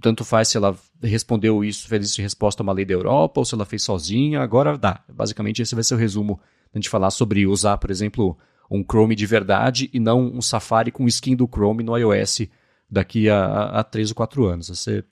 tanto 0.00 0.24
faz 0.24 0.48
se 0.48 0.56
ela 0.56 0.76
respondeu 1.02 1.64
isso, 1.64 1.88
fez 1.88 2.06
isso 2.06 2.20
em 2.20 2.24
resposta 2.24 2.62
a 2.62 2.64
uma 2.64 2.72
lei 2.72 2.84
da 2.84 2.94
Europa, 2.94 3.40
ou 3.40 3.44
se 3.44 3.54
ela 3.54 3.64
fez 3.64 3.82
sozinha, 3.82 4.40
agora 4.40 4.78
dá. 4.78 5.00
Basicamente, 5.08 5.62
esse 5.62 5.74
vai 5.74 5.84
ser 5.84 5.94
o 5.94 5.98
resumo 5.98 6.40
a 6.72 6.78
gente 6.78 6.88
falar 6.88 7.10
sobre 7.10 7.46
usar, 7.46 7.76
por 7.78 7.90
exemplo, 7.90 8.36
um 8.70 8.82
Chrome 8.82 9.14
de 9.14 9.26
verdade 9.26 9.90
e 9.92 10.00
não 10.00 10.20
um 10.20 10.40
Safari 10.40 10.90
com 10.90 11.06
skin 11.06 11.36
do 11.36 11.46
Chrome 11.46 11.82
no 11.82 11.96
iOS 11.96 12.42
daqui 12.90 13.28
a, 13.28 13.80
a 13.80 13.84
três 13.84 14.10
ou 14.10 14.14
quatro 14.14 14.46
anos. 14.46 14.70
Esse, 14.70 15.04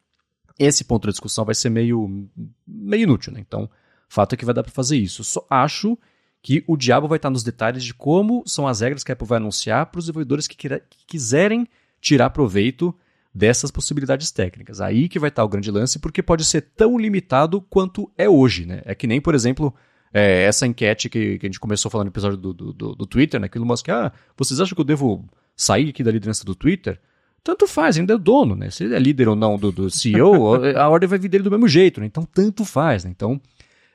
esse 0.58 0.84
ponto 0.84 1.06
da 1.06 1.10
discussão 1.10 1.44
vai 1.44 1.54
ser 1.54 1.68
meio, 1.68 2.28
meio 2.66 3.02
inútil, 3.02 3.32
né? 3.32 3.40
Então, 3.40 3.68
Fato 4.10 4.32
é 4.32 4.36
que 4.36 4.44
vai 4.44 4.52
dar 4.52 4.64
para 4.64 4.72
fazer 4.72 4.96
isso. 4.96 5.22
Só 5.22 5.46
acho 5.48 5.96
que 6.42 6.64
o 6.66 6.76
diabo 6.76 7.06
vai 7.06 7.16
estar 7.16 7.30
nos 7.30 7.44
detalhes 7.44 7.84
de 7.84 7.94
como 7.94 8.42
são 8.44 8.66
as 8.66 8.80
regras 8.80 9.04
que 9.04 9.12
a 9.12 9.14
Apple 9.14 9.26
vai 9.26 9.36
anunciar 9.36 9.86
para 9.86 10.00
os 10.00 10.06
desenvolvedores 10.06 10.48
que, 10.48 10.56
que 10.56 10.80
quiserem 11.06 11.64
tirar 12.00 12.30
proveito 12.30 12.92
dessas 13.32 13.70
possibilidades 13.70 14.32
técnicas. 14.32 14.80
Aí 14.80 15.08
que 15.08 15.20
vai 15.20 15.28
estar 15.28 15.44
o 15.44 15.48
grande 15.48 15.70
lance, 15.70 16.00
porque 16.00 16.24
pode 16.24 16.44
ser 16.44 16.62
tão 16.76 16.98
limitado 16.98 17.60
quanto 17.60 18.10
é 18.18 18.28
hoje. 18.28 18.66
Né? 18.66 18.82
É 18.84 18.96
que 18.96 19.06
nem, 19.06 19.20
por 19.20 19.32
exemplo, 19.32 19.72
é, 20.12 20.42
essa 20.42 20.66
enquete 20.66 21.08
que, 21.08 21.38
que, 21.38 21.46
a 21.46 21.48
gente 21.48 21.60
começou 21.60 21.88
falando 21.88 22.06
no 22.06 22.10
episódio 22.10 22.36
do, 22.36 22.52
do, 22.52 22.72
do, 22.72 22.94
do 22.96 23.06
Twitter, 23.06 23.38
né? 23.38 23.48
que 23.48 23.60
Musk, 23.60 23.90
ah, 23.90 24.12
vocês 24.36 24.60
acham 24.60 24.74
que 24.74 24.80
eu 24.80 24.84
devo 24.84 25.24
sair 25.54 25.90
aqui 25.90 26.02
da 26.02 26.10
liderança 26.10 26.44
do 26.44 26.56
Twitter? 26.56 26.98
Tanto 27.44 27.68
faz, 27.68 27.96
ainda 27.96 28.14
é 28.14 28.18
dono, 28.18 28.56
né? 28.56 28.70
Se 28.70 28.82
ele 28.82 28.96
é 28.96 28.98
líder 28.98 29.28
ou 29.28 29.36
não 29.36 29.56
do, 29.56 29.70
do 29.70 29.88
CEO, 29.88 30.56
a 30.76 30.88
ordem 30.88 31.08
vai 31.08 31.18
vir 31.18 31.28
dele 31.28 31.44
do 31.44 31.50
mesmo 31.50 31.68
jeito, 31.68 32.00
né? 32.00 32.06
Então 32.06 32.24
tanto 32.24 32.64
faz, 32.64 33.04
né? 33.04 33.10
Então 33.10 33.40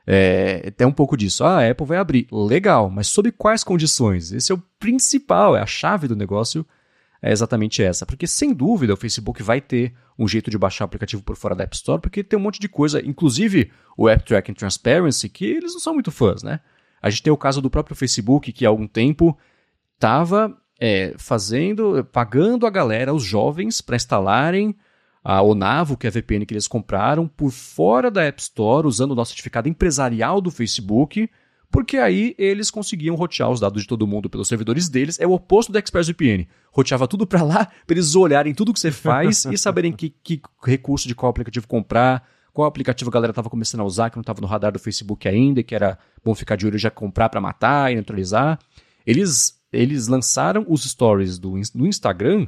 é, 0.08 0.72
tem 0.72 0.86
um 0.86 0.92
pouco 0.92 1.18
disso. 1.18 1.44
Ah, 1.44 1.60
a 1.60 1.70
Apple 1.70 1.86
vai 1.86 1.98
abrir. 1.98 2.28
Legal, 2.32 2.90
mas 2.90 3.08
sob 3.08 3.32
quais 3.32 3.64
condições? 3.64 4.32
Esse 4.32 4.52
é 4.52 4.56
o 4.56 4.64
principal, 4.80 5.56
é 5.56 5.62
a 5.62 5.66
chave 5.66 6.08
do 6.08 6.16
negócio, 6.16 6.66
é 7.22 7.32
exatamente 7.32 7.82
essa. 7.82 8.06
Porque, 8.06 8.28
sem 8.28 8.54
dúvida, 8.54 8.94
o 8.94 8.98
Facebook 8.98 9.42
vai 9.42 9.60
ter 9.60 9.94
um 10.18 10.28
jeito 10.28 10.50
de 10.50 10.58
baixar 10.58 10.86
o 10.86 10.88
aplicativo 10.88 11.24
por 11.24 11.36
fora 11.36 11.56
da 11.56 11.64
App 11.64 11.76
Store, 11.76 12.02
porque 12.02 12.24
tem 12.24 12.38
um 12.38 12.42
monte 12.42 12.60
de 12.60 12.70
coisa, 12.70 13.06
inclusive 13.06 13.72
o 13.98 14.08
App 14.08 14.24
Tracking 14.24 14.54
Transparency, 14.54 15.28
que 15.28 15.46
eles 15.46 15.74
não 15.74 15.80
são 15.80 15.94
muito 15.94 16.12
fãs, 16.12 16.44
né? 16.44 16.60
A 17.02 17.10
gente 17.10 17.24
tem 17.24 17.34
o 17.34 17.38
caso 17.38 17.62
do 17.62 17.70
próprio 17.70 17.96
Facebook, 17.96 18.52
que 18.52 18.66
há 18.66 18.70
algum 18.70 18.88
tempo 18.88 19.38
estava 19.96 20.56
é, 20.80 21.14
fazendo, 21.18 22.04
pagando 22.12 22.66
a 22.66 22.70
galera, 22.70 23.14
os 23.14 23.24
jovens, 23.24 23.82
para 23.82 23.96
instalarem 23.96 24.76
a 25.28 25.42
Onavo, 25.42 25.98
que 25.98 26.06
é 26.06 26.10
a 26.10 26.12
VPN 26.12 26.46
que 26.46 26.54
eles 26.54 26.68
compraram, 26.68 27.28
por 27.28 27.50
fora 27.50 28.12
da 28.12 28.22
App 28.22 28.40
Store, 28.40 28.86
usando 28.86 29.14
o 29.14 29.16
nosso 29.16 29.32
certificado 29.32 29.68
empresarial 29.68 30.40
do 30.40 30.52
Facebook, 30.52 31.28
porque 31.72 31.98
aí 31.98 32.36
eles 32.38 32.70
conseguiam 32.70 33.16
rotear 33.16 33.50
os 33.50 33.60
dados 33.60 33.82
de 33.82 33.88
todo 33.88 34.06
mundo 34.06 34.30
pelos 34.30 34.48
servidores 34.48 34.88
deles. 34.88 35.20
É 35.20 35.26
o 35.26 35.32
oposto 35.32 35.72
do 35.72 35.80
ExpressVPN. 35.80 36.48
Roteava 36.72 37.08
tudo 37.08 37.26
para 37.26 37.42
lá, 37.42 37.66
para 37.66 37.96
eles 37.96 38.16
olharem 38.16 38.54
tudo 38.54 38.72
que 38.72 38.80
você 38.80 38.92
faz 38.92 39.46
e 39.46 39.58
saberem 39.58 39.92
que, 39.92 40.12
que 40.12 40.40
recurso 40.64 41.08
de 41.08 41.16
qual 41.16 41.32
aplicativo 41.32 41.68
comprar, 41.68 42.24
qual 42.54 42.68
aplicativo 42.68 43.10
a 43.10 43.14
galera 43.14 43.32
estava 43.32 43.50
começando 43.50 43.82
a 43.82 43.84
usar, 43.84 44.12
que 44.12 44.18
não 44.18 44.22
estava 44.22 44.40
no 44.40 44.48
radar 44.48 44.72
do 44.72 44.80
Facebook 44.80 45.28
ainda, 45.28 45.64
que 45.64 45.74
era 45.74 45.98
bom 46.24 46.36
ficar 46.36 46.56
de 46.56 46.68
olho 46.68 46.78
já 46.78 46.92
comprar 46.92 47.30
para 47.30 47.42
matar 47.42 47.92
e 47.92 47.96
neutralizar. 47.96 48.60
Eles, 49.04 49.60
eles 49.74 50.08
lançaram 50.08 50.64
os 50.70 50.84
stories 50.84 51.40
do, 51.40 51.60
do 51.74 51.88
Instagram 51.88 52.46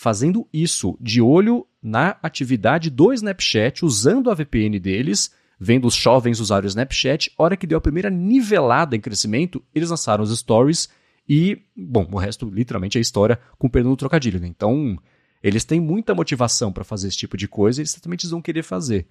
fazendo 0.00 0.48
isso, 0.52 0.96
de 1.00 1.20
olho 1.20 1.66
na 1.82 2.16
atividade 2.22 2.90
do 2.90 3.12
Snapchat, 3.12 3.84
usando 3.84 4.30
a 4.30 4.34
VPN 4.34 4.78
deles 4.78 5.30
Vendo 5.62 5.86
os 5.86 5.94
jovens 5.94 6.40
usar 6.40 6.64
o 6.64 6.66
Snapchat, 6.66 7.30
hora 7.36 7.54
que 7.54 7.66
deu 7.66 7.76
a 7.76 7.82
primeira 7.82 8.08
nivelada 8.08 8.96
em 8.96 9.00
crescimento, 9.00 9.62
eles 9.74 9.90
lançaram 9.90 10.24
os 10.24 10.36
stories 10.38 10.88
e, 11.28 11.60
bom, 11.76 12.08
o 12.10 12.16
resto 12.16 12.48
literalmente 12.48 12.96
é 12.96 13.00
história 13.00 13.38
com 13.58 13.68
perdão 13.68 13.92
do 13.92 13.96
trocadilho, 13.96 14.40
né? 14.40 14.46
Então, 14.46 14.98
eles 15.42 15.62
têm 15.62 15.78
muita 15.78 16.14
motivação 16.14 16.72
para 16.72 16.82
fazer 16.82 17.08
esse 17.08 17.18
tipo 17.18 17.36
de 17.36 17.46
coisa 17.46 17.78
e 17.78 17.82
eles 17.82 17.90
certamente 17.90 18.26
vão 18.26 18.40
querer 18.40 18.62
fazer. 18.62 19.06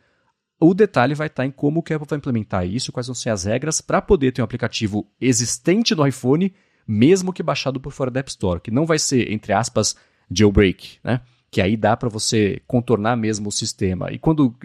O 0.60 0.74
detalhe 0.74 1.14
vai 1.14 1.28
estar 1.28 1.46
em 1.46 1.52
como 1.52 1.84
a 1.88 1.96
Apple 1.96 2.08
vai 2.10 2.18
implementar 2.18 2.66
isso, 2.66 2.92
quais 2.92 3.06
vão 3.06 3.14
ser 3.14 3.30
as 3.30 3.44
regras 3.44 3.80
para 3.80 4.02
poder 4.02 4.32
ter 4.32 4.42
um 4.42 4.46
aplicativo 4.46 5.08
existente 5.22 5.94
no 5.94 6.06
iPhone, 6.06 6.52
mesmo 6.88 7.32
que 7.32 7.44
baixado 7.44 7.80
por 7.80 7.94
fora 7.94 8.10
da 8.10 8.22
App 8.22 8.30
Store, 8.32 8.60
que 8.60 8.72
não 8.72 8.88
vai 8.88 8.98
ser, 8.98 9.32
entre 9.32 9.54
aspas, 9.54 9.96
jailbreak, 10.32 11.00
né? 11.04 11.22
que 11.52 11.62
aí 11.62 11.76
dá 11.76 11.98
para 11.98 12.10
você 12.10 12.62
contornar 12.68 13.16
mesmo 13.16 13.50
o 13.50 13.52
sistema. 13.52 14.12
E 14.12 14.20
quando 14.20 14.56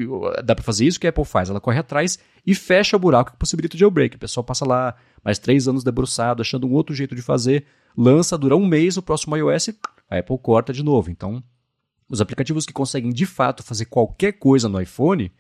dá 0.44 0.54
para 0.54 0.64
fazer 0.64 0.84
isso, 0.84 0.98
o 0.98 1.00
que 1.00 1.06
a 1.06 1.10
Apple 1.10 1.24
faz? 1.24 1.48
Ela 1.48 1.60
corre 1.60 1.78
atrás 1.78 2.18
e 2.46 2.54
fecha 2.54 2.96
o 2.96 3.00
buraco 3.00 3.32
que 3.32 3.38
possibilita 3.38 3.74
o 3.74 3.78
jailbreak. 3.78 4.16
O 4.16 4.18
pessoal 4.18 4.44
passa 4.44 4.66
lá 4.66 4.94
mais 5.24 5.38
três 5.38 5.66
anos 5.66 5.82
debruçado, 5.82 6.42
achando 6.42 6.66
um 6.66 6.72
outro 6.72 6.94
jeito 6.94 7.14
de 7.14 7.22
fazer, 7.22 7.64
lança, 7.96 8.36
dura 8.36 8.56
um 8.56 8.66
mês, 8.66 8.96
o 8.96 9.02
próximo 9.02 9.36
iOS, 9.36 9.70
a 10.10 10.18
Apple 10.18 10.38
corta 10.38 10.72
de 10.72 10.82
novo. 10.82 11.10
Então, 11.10 11.42
os 12.08 12.20
aplicativos 12.20 12.66
que 12.66 12.72
conseguem 12.72 13.10
de 13.10 13.24
fato 13.24 13.62
fazer 13.62 13.86
qualquer 13.86 14.32
coisa 14.32 14.68
no 14.68 14.80
iPhone, 14.80 15.32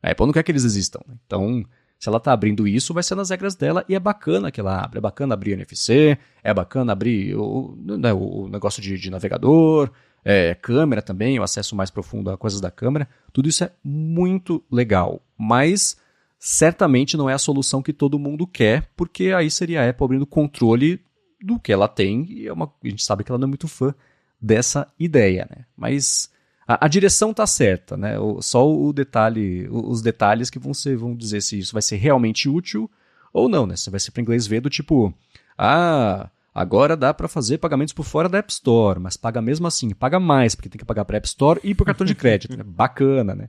a 0.00 0.12
Apple 0.12 0.26
não 0.26 0.32
quer 0.32 0.44
que 0.44 0.52
eles 0.52 0.64
existam. 0.64 1.00
Então, 1.26 1.64
se 2.04 2.08
ela 2.10 2.18
está 2.18 2.34
abrindo 2.34 2.68
isso, 2.68 2.92
vai 2.92 3.02
ser 3.02 3.14
nas 3.14 3.30
regras 3.30 3.54
dela 3.54 3.82
e 3.88 3.94
é 3.94 3.98
bacana 3.98 4.50
que 4.50 4.60
ela 4.60 4.78
abra. 4.78 4.98
É 4.98 5.00
bacana 5.00 5.32
abrir 5.32 5.52
NFC, 5.52 6.18
é 6.42 6.52
bacana 6.52 6.92
abrir 6.92 7.34
o, 7.34 7.74
né, 7.78 8.12
o 8.12 8.46
negócio 8.46 8.82
de, 8.82 8.98
de 8.98 9.08
navegador, 9.08 9.90
é, 10.22 10.54
câmera 10.54 11.00
também, 11.00 11.40
o 11.40 11.42
acesso 11.42 11.74
mais 11.74 11.90
profundo 11.90 12.30
a 12.30 12.36
coisas 12.36 12.60
da 12.60 12.70
câmera, 12.70 13.08
tudo 13.32 13.48
isso 13.48 13.64
é 13.64 13.72
muito 13.82 14.62
legal. 14.70 15.22
Mas 15.38 15.96
certamente 16.38 17.16
não 17.16 17.30
é 17.30 17.32
a 17.32 17.38
solução 17.38 17.82
que 17.82 17.92
todo 17.92 18.18
mundo 18.18 18.46
quer, 18.46 18.90
porque 18.94 19.30
aí 19.30 19.50
seria 19.50 19.82
a 19.82 19.88
Apple 19.88 20.04
abrindo 20.04 20.26
controle 20.26 21.00
do 21.42 21.58
que 21.58 21.72
ela 21.72 21.88
tem, 21.88 22.26
e 22.30 22.46
é 22.46 22.52
uma, 22.52 22.70
a 22.84 22.86
gente 22.86 23.02
sabe 23.02 23.24
que 23.24 23.32
ela 23.32 23.38
não 23.38 23.46
é 23.46 23.48
muito 23.48 23.66
fã 23.66 23.94
dessa 24.38 24.92
ideia, 24.98 25.48
né? 25.50 25.64
Mas 25.74 26.30
a, 26.66 26.86
a 26.86 26.88
direção 26.88 27.30
está 27.30 27.46
certa, 27.46 27.96
né? 27.96 28.18
O, 28.18 28.40
só 28.42 28.70
o 28.70 28.92
detalhe, 28.92 29.68
os 29.70 30.02
detalhes 30.02 30.50
que 30.50 30.58
vão 30.58 30.74
ser, 30.74 30.96
vão 30.96 31.14
dizer 31.14 31.40
se 31.40 31.58
isso 31.58 31.72
vai 31.72 31.82
ser 31.82 31.96
realmente 31.96 32.48
útil 32.48 32.90
ou 33.32 33.48
não, 33.48 33.66
né? 33.66 33.76
Você 33.76 33.90
vai 33.90 34.00
ser 34.00 34.10
para 34.10 34.22
inglês 34.22 34.46
ver 34.46 34.60
do 34.60 34.70
tipo, 34.70 35.12
ah, 35.58 36.30
Agora 36.54 36.96
dá 36.96 37.12
para 37.12 37.26
fazer 37.26 37.58
pagamentos 37.58 37.92
por 37.92 38.04
fora 38.04 38.28
da 38.28 38.38
App 38.38 38.52
Store, 38.52 39.00
mas 39.00 39.16
paga 39.16 39.42
mesmo 39.42 39.66
assim, 39.66 39.90
paga 39.90 40.20
mais, 40.20 40.54
porque 40.54 40.68
tem 40.68 40.78
que 40.78 40.84
pagar 40.84 41.04
para 41.04 41.16
App 41.16 41.26
Store 41.26 41.60
e 41.64 41.74
por 41.74 41.84
cartão 41.84 42.06
de 42.06 42.14
crédito. 42.14 42.54
é 42.54 42.62
bacana, 42.62 43.34
né? 43.34 43.48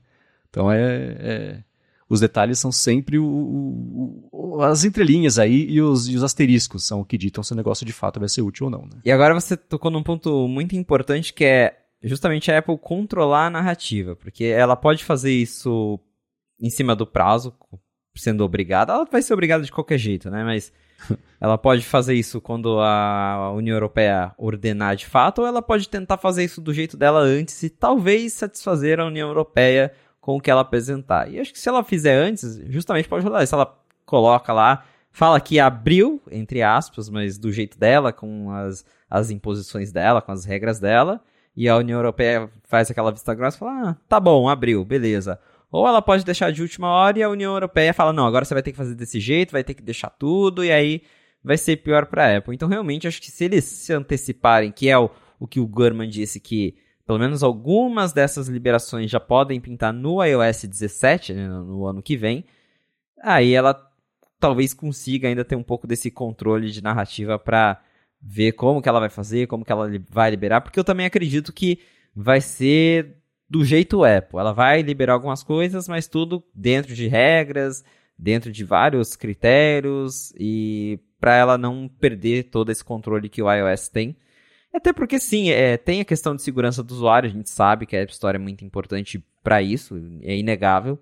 Então 0.50 0.72
é, 0.72 1.16
é, 1.20 1.64
os 2.10 2.20
detalhes 2.20 2.58
são 2.58 2.72
sempre 2.72 3.20
o, 3.20 4.28
o, 4.32 4.60
as 4.64 4.84
entrelinhas 4.84 5.38
aí 5.38 5.70
e 5.70 5.80
os, 5.80 6.08
e 6.08 6.16
os, 6.16 6.24
asteriscos 6.24 6.84
são 6.84 7.02
o 7.02 7.06
que 7.06 7.16
ditam 7.16 7.44
se 7.44 7.54
o 7.54 7.56
negócio 7.56 7.86
de 7.86 7.94
fato 7.94 8.20
vai 8.20 8.28
ser 8.28 8.42
útil 8.42 8.66
ou 8.66 8.72
não. 8.72 8.82
Né? 8.82 8.98
E 9.06 9.12
agora 9.12 9.36
você 9.36 9.56
tocou 9.56 9.92
num 9.92 10.02
ponto 10.02 10.48
muito 10.48 10.76
importante 10.76 11.32
que 11.32 11.46
é 11.46 11.78
justamente 12.06 12.52
a 12.52 12.60
Apple 12.60 12.78
controlar 12.78 13.48
a 13.48 13.50
narrativa, 13.50 14.16
porque 14.16 14.46
ela 14.46 14.76
pode 14.76 15.04
fazer 15.04 15.32
isso 15.32 16.00
em 16.60 16.70
cima 16.70 16.96
do 16.96 17.06
prazo, 17.06 17.54
sendo 18.16 18.44
obrigada. 18.44 18.94
Ela 18.94 19.06
vai 19.06 19.22
ser 19.22 19.34
obrigada 19.34 19.64
de 19.64 19.72
qualquer 19.72 19.98
jeito, 19.98 20.30
né? 20.30 20.44
Mas 20.44 20.72
ela 21.42 21.58
pode 21.58 21.84
fazer 21.84 22.14
isso 22.14 22.40
quando 22.40 22.80
a 22.80 23.52
União 23.54 23.76
Europeia 23.76 24.34
ordenar 24.38 24.96
de 24.96 25.06
fato, 25.06 25.42
ou 25.42 25.48
ela 25.48 25.62
pode 25.62 25.90
tentar 25.90 26.18
fazer 26.18 26.44
isso 26.44 26.62
do 26.62 26.74
jeito 26.74 26.96
dela 26.96 27.20
antes 27.20 27.62
e 27.64 27.70
talvez 27.70 28.34
satisfazer 28.34 29.00
a 29.00 29.06
União 29.06 29.28
Europeia 29.28 29.92
com 30.22 30.38
o 30.38 30.42
que 30.42 30.50
ela 30.50 30.62
apresentar. 30.62 31.30
E 31.30 31.40
acho 31.40 31.52
que 31.52 31.60
se 31.60 31.70
ela 31.70 31.84
fizer 31.84 32.16
antes, 32.16 32.56
justamente 32.68 33.10
pode 33.10 33.24
rolar. 33.24 33.46
Se 33.46 33.54
ela 33.54 33.78
coloca 34.06 34.54
lá, 34.54 34.86
fala 35.12 35.40
que 35.40 35.60
abriu, 35.60 36.22
entre 36.32 36.62
aspas, 36.62 37.10
mas 37.10 37.38
do 37.38 37.52
jeito 37.52 37.78
dela, 37.78 38.14
com 38.14 38.52
as, 38.52 38.86
as 39.10 39.30
imposições 39.30 39.92
dela, 39.92 40.22
com 40.22 40.32
as 40.32 40.46
regras 40.46 40.80
dela, 40.80 41.22
e 41.56 41.70
a 41.70 41.78
União 41.78 41.98
Europeia 41.98 42.50
faz 42.64 42.92
aquela 42.92 43.12
vista 43.12 43.34
grossa 43.34 43.58
e 43.58 43.60
fala: 43.60 43.90
ah, 43.90 43.98
tá 44.08 44.20
bom, 44.20 44.50
abriu, 44.50 44.84
beleza. 44.84 45.40
Ou 45.72 45.88
ela 45.88 46.02
pode 46.02 46.24
deixar 46.24 46.52
de 46.52 46.62
última 46.62 46.90
hora 46.90 47.20
e 47.20 47.24
a 47.24 47.30
União 47.30 47.54
Europeia 47.54 47.94
fala: 47.94 48.12
não, 48.12 48.26
agora 48.26 48.46
você 48.46 48.54
vai 48.54 48.64
ter 48.64 48.72
que 48.72 48.78
fazer 48.78 48.96
desse 48.96 49.20
jeito, 49.20 49.52
vai 49.52 49.64
ter 49.64 49.74
que 49.74 49.84
deixar 49.84 50.10
tudo, 50.10 50.64
e 50.64 50.72
aí 50.72 51.02
vai 51.44 51.58
ser 51.58 51.78
pior 51.78 52.08
para 52.08 52.26
a 52.26 52.38
Apple. 52.38 52.56
Então, 52.56 52.68
realmente, 52.68 53.08
acho 53.08 53.22
que 53.22 53.32
se 53.32 53.46
eles 53.46 53.64
se 53.64 53.94
anteciparem, 53.94 54.72
que 54.72 54.90
é 54.90 54.98
o, 54.98 55.10
o 55.40 55.48
que 55.48 55.60
o 55.60 55.68
Gurman 55.68 56.10
disse, 56.10 56.40
que 56.40 56.76
pelo 57.06 57.20
menos 57.20 57.44
algumas 57.44 58.12
dessas 58.12 58.48
liberações 58.48 59.12
já 59.12 59.20
podem 59.20 59.62
pintar 59.62 59.94
no 59.94 60.24
iOS 60.24 60.64
17, 60.64 61.34
né, 61.34 61.48
no 61.48 61.86
ano 61.86 62.02
que 62.02 62.18
vem, 62.18 62.46
aí 63.22 63.54
ela 63.54 63.80
talvez 64.40 64.74
consiga 64.74 65.28
ainda 65.28 65.46
ter 65.46 65.56
um 65.56 65.64
pouco 65.64 65.86
desse 65.86 66.10
controle 66.10 66.72
de 66.72 66.82
narrativa 66.82 67.38
para 67.38 67.80
ver 68.28 68.54
como 68.54 68.82
que 68.82 68.90
ela 68.90 69.00
vai 69.00 69.10
fazer, 69.10 69.46
como 69.46 69.64
que 69.64 69.72
ela 69.72 69.88
vai 70.10 70.32
liberar, 70.32 70.62
porque 70.62 70.80
eu 70.80 70.84
também 70.84 71.06
acredito 71.06 71.54
que 71.54 71.80
vai 72.16 72.42
ser 72.42 73.18
do 73.48 73.64
jeito 73.64 74.04
Apple. 74.04 74.40
Ela 74.40 74.52
vai 74.52 74.82
liberar 74.82 75.14
algumas 75.14 75.44
coisas, 75.44 75.88
mas 75.88 76.08
tudo 76.08 76.44
dentro 76.54 76.96
de 76.96 77.08
regras, 77.08 77.84
dentro 78.18 78.52
de 78.52 78.64
vários 78.64 79.16
critérios 79.16 80.34
e 80.40 81.00
para 81.20 81.36
ela 81.36 81.58
não 81.58 81.88
perder 81.88 82.46
todo 82.46 82.72
esse 82.72 82.84
controle 82.84 83.30
que 83.30 83.44
o 83.44 83.52
iOS 83.52 83.90
tem. 83.90 84.18
Até 84.74 84.92
porque 84.92 85.20
sim, 85.20 85.52
é, 85.52 85.78
tem 85.78 86.02
a 86.02 86.06
questão 86.06 86.36
de 86.36 86.42
segurança 86.42 86.84
do 86.84 86.94
usuário, 86.94 87.30
a 87.30 87.32
gente 87.32 87.50
sabe 87.50 87.86
que 87.86 87.96
a 87.96 88.02
App 88.02 88.12
Store 88.12 88.36
é 88.36 88.40
muito 88.40 88.66
importante 88.66 89.24
para 89.44 89.62
isso, 89.62 89.96
é 90.24 90.36
inegável. 90.36 91.00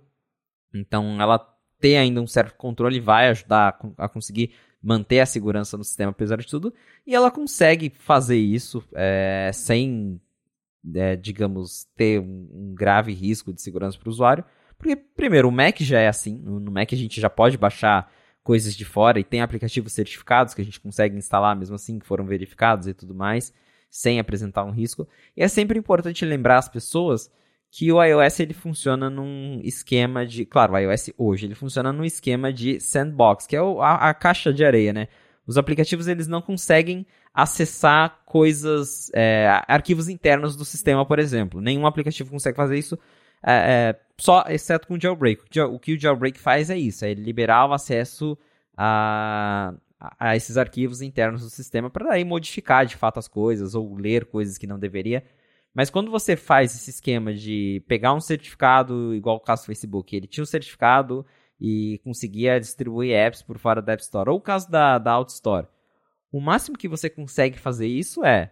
Então 0.73 1.21
ela 1.21 1.39
tem 1.79 1.97
ainda 1.97 2.21
um 2.21 2.27
certo 2.27 2.55
controle 2.55 2.99
vai 2.99 3.29
ajudar 3.29 3.79
a, 3.97 4.09
conseguir 4.09 4.53
manter 4.83 5.21
a 5.21 5.25
segurança 5.25 5.77
no 5.77 5.83
sistema 5.83 6.11
apesar 6.11 6.37
de 6.37 6.47
tudo. 6.47 6.73
E 7.07 7.15
ela 7.15 7.31
consegue 7.31 7.89
fazer 7.89 8.37
isso 8.37 8.83
é, 8.93 9.49
sem 9.53 10.19
é, 10.93 11.15
digamos, 11.15 11.87
ter 11.95 12.19
um, 12.19 12.73
grave 12.75 13.13
risco 13.13 13.53
de 13.53 13.61
segurança 13.61 13.97
para 13.97 14.09
o 14.09 14.11
usuário. 14.11 14.43
Porque, 14.77 14.95
primeiro, 14.95 15.47
o 15.47 15.51
Mac 15.51 15.79
já 15.79 15.99
é 15.99 16.07
assim. 16.09 16.37
No, 16.37 16.69
Mac 16.69 16.91
a 16.91 16.97
gente 16.97 17.21
já 17.21 17.29
pode 17.29 17.57
baixar 17.57 18.11
coisas 18.43 18.75
de 18.75 18.83
fora 18.83 19.19
e 19.19 19.23
tem 19.23 19.41
aplicativos 19.41 19.93
certificados 19.93 20.53
que 20.53 20.61
a 20.61 20.65
gente 20.65 20.81
consegue 20.81 21.15
instalar 21.15 21.55
mesmo 21.55 21.75
assim, 21.75 21.97
que 21.97 22.05
foram 22.05 22.25
verificados 22.25 22.87
e 22.87 22.93
tudo 22.93 23.15
mais, 23.15 23.53
sem 23.89 24.19
apresentar 24.19 24.65
um 24.65 24.71
risco. 24.71 25.07
E 25.37 25.41
é 25.41 25.47
sempre 25.47 25.79
importante 25.79 26.25
lembrar 26.25 26.57
as 26.57 26.67
pessoas 26.67 27.31
que 27.75 27.91
o 27.91 28.03
iOS 28.03 28.39
ele 28.39 28.53
funciona 28.53 29.09
num 29.09 29.59
esquema 29.63 30.27
de. 30.27 30.45
Claro, 30.45 30.73
o 30.73 30.77
iOS 30.77 31.09
hoje 31.17 31.47
ele 31.47 31.55
funciona 31.55 31.91
num 31.91 32.05
esquema 32.05 32.53
de 32.53 32.79
sandbox, 32.79 33.47
que 33.47 33.55
é 33.55 33.61
o, 33.63 33.81
a, 33.81 34.09
a 34.09 34.13
caixa 34.13 34.53
de 34.53 34.63
areia, 34.63 34.93
né? 34.93 35.07
Os 35.47 35.57
aplicativos 35.57 36.07
eles 36.07 36.27
não 36.27 36.39
conseguem 36.39 37.03
acessar 37.33 38.21
coisas, 38.27 39.09
é, 39.11 39.47
arquivos 39.67 40.07
internos 40.07 40.55
do 40.55 40.63
sistema, 40.63 41.03
por 41.03 41.17
exemplo. 41.17 41.59
Nenhum 41.59 41.87
aplicativo 41.87 42.29
consegue 42.29 42.55
fazer 42.55 42.77
isso, 42.77 42.95
é, 43.41 43.51
é, 43.51 43.99
só 44.19 44.45
exceto 44.49 44.87
com 44.87 44.93
o 44.93 45.01
jailbreak. 45.01 45.41
O 45.61 45.79
que 45.79 45.93
o 45.93 45.99
jailbreak 45.99 46.39
faz 46.39 46.69
é 46.69 46.77
isso, 46.77 47.03
é 47.03 47.15
liberar 47.15 47.67
o 47.67 47.73
acesso 47.73 48.37
a, 48.77 49.73
a 50.19 50.35
esses 50.35 50.57
arquivos 50.57 51.01
internos 51.01 51.41
do 51.41 51.49
sistema 51.49 51.89
para 51.89 52.09
daí 52.09 52.23
modificar 52.23 52.85
de 52.85 52.95
fato 52.95 53.17
as 53.17 53.27
coisas 53.27 53.73
ou 53.73 53.95
ler 53.95 54.25
coisas 54.25 54.59
que 54.59 54.67
não 54.67 54.77
deveria. 54.77 55.23
Mas 55.73 55.89
quando 55.89 56.11
você 56.11 56.35
faz 56.35 56.75
esse 56.75 56.89
esquema 56.89 57.33
de 57.33 57.83
pegar 57.87 58.13
um 58.13 58.21
certificado, 58.21 59.15
igual 59.15 59.37
o 59.37 59.41
caso 59.41 59.63
do 59.63 59.67
Facebook, 59.67 60.15
ele 60.15 60.27
tinha 60.27 60.43
um 60.43 60.47
certificado 60.47 61.25
e 61.59 61.99
conseguia 62.03 62.59
distribuir 62.59 63.15
apps 63.15 63.41
por 63.41 63.57
fora 63.57 63.81
da 63.81 63.93
App 63.93 64.03
Store, 64.03 64.29
ou 64.29 64.37
o 64.37 64.41
caso 64.41 64.69
da, 64.69 64.97
da 64.97 65.19
Store 65.21 65.67
o 66.33 66.41
máximo 66.41 66.75
que 66.75 66.87
você 66.87 67.11
consegue 67.11 67.59
fazer 67.59 67.85
isso 67.85 68.25
é 68.25 68.51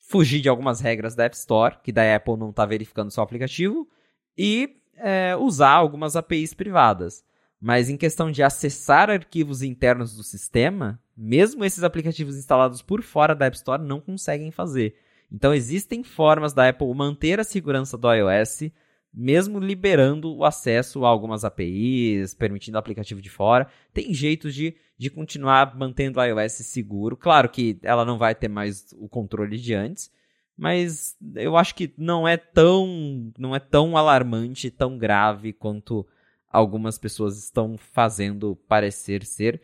fugir 0.00 0.40
de 0.40 0.48
algumas 0.48 0.80
regras 0.80 1.14
da 1.14 1.24
App 1.24 1.36
Store, 1.36 1.78
que 1.82 1.92
da 1.92 2.14
Apple 2.14 2.36
não 2.36 2.50
está 2.50 2.66
verificando 2.66 3.12
seu 3.12 3.22
aplicativo, 3.22 3.88
e 4.36 4.76
é, 4.96 5.36
usar 5.36 5.70
algumas 5.70 6.16
APIs 6.16 6.54
privadas. 6.54 7.24
Mas 7.60 7.88
em 7.88 7.96
questão 7.96 8.32
de 8.32 8.42
acessar 8.42 9.08
arquivos 9.08 9.62
internos 9.62 10.16
do 10.16 10.24
sistema, 10.24 11.00
mesmo 11.16 11.64
esses 11.64 11.84
aplicativos 11.84 12.36
instalados 12.36 12.82
por 12.82 13.00
fora 13.00 13.34
da 13.34 13.46
App 13.46 13.56
Store 13.56 13.82
não 13.82 14.00
conseguem 14.00 14.50
fazer. 14.50 14.96
Então 15.30 15.54
existem 15.54 16.02
formas 16.04 16.52
da 16.52 16.68
Apple 16.68 16.94
manter 16.94 17.40
a 17.40 17.44
segurança 17.44 17.96
do 17.96 18.12
iOS 18.12 18.70
mesmo 19.16 19.58
liberando 19.58 20.36
o 20.36 20.44
acesso 20.44 21.06
a 21.06 21.08
algumas 21.08 21.42
APIs, 21.42 22.34
permitindo 22.34 22.76
o 22.76 22.78
aplicativo 22.78 23.22
de 23.22 23.30
fora. 23.30 23.66
Tem 23.94 24.12
jeitos 24.12 24.54
de, 24.54 24.76
de 24.98 25.08
continuar 25.08 25.74
mantendo 25.74 26.20
o 26.20 26.22
iOS 26.22 26.52
seguro. 26.52 27.16
Claro 27.16 27.48
que 27.48 27.78
ela 27.82 28.04
não 28.04 28.18
vai 28.18 28.34
ter 28.34 28.48
mais 28.48 28.92
o 28.98 29.08
controle 29.08 29.56
de 29.56 29.72
antes, 29.72 30.12
mas 30.54 31.16
eu 31.34 31.56
acho 31.56 31.74
que 31.74 31.94
não 31.96 32.28
é 32.28 32.36
tão, 32.36 33.32
não 33.38 33.56
é 33.56 33.58
tão 33.58 33.96
alarmante, 33.96 34.70
tão 34.70 34.98
grave 34.98 35.54
quanto 35.54 36.06
algumas 36.52 36.98
pessoas 36.98 37.42
estão 37.42 37.78
fazendo 37.78 38.54
parecer 38.68 39.24
ser. 39.24 39.62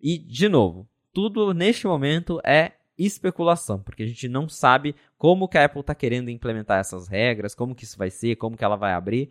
E, 0.00 0.16
de 0.16 0.48
novo, 0.48 0.88
tudo 1.12 1.52
neste 1.52 1.88
momento 1.88 2.40
é 2.44 2.72
especulação, 2.98 3.80
porque 3.80 4.02
a 4.02 4.06
gente 4.06 4.28
não 4.28 4.48
sabe 4.48 4.94
como 5.16 5.48
que 5.48 5.58
a 5.58 5.64
Apple 5.64 5.80
está 5.80 5.94
querendo 5.94 6.30
implementar 6.30 6.78
essas 6.80 7.08
regras, 7.08 7.54
como 7.54 7.74
que 7.74 7.84
isso 7.84 7.98
vai 7.98 8.10
ser, 8.10 8.36
como 8.36 8.56
que 8.56 8.64
ela 8.64 8.76
vai 8.76 8.92
abrir. 8.92 9.30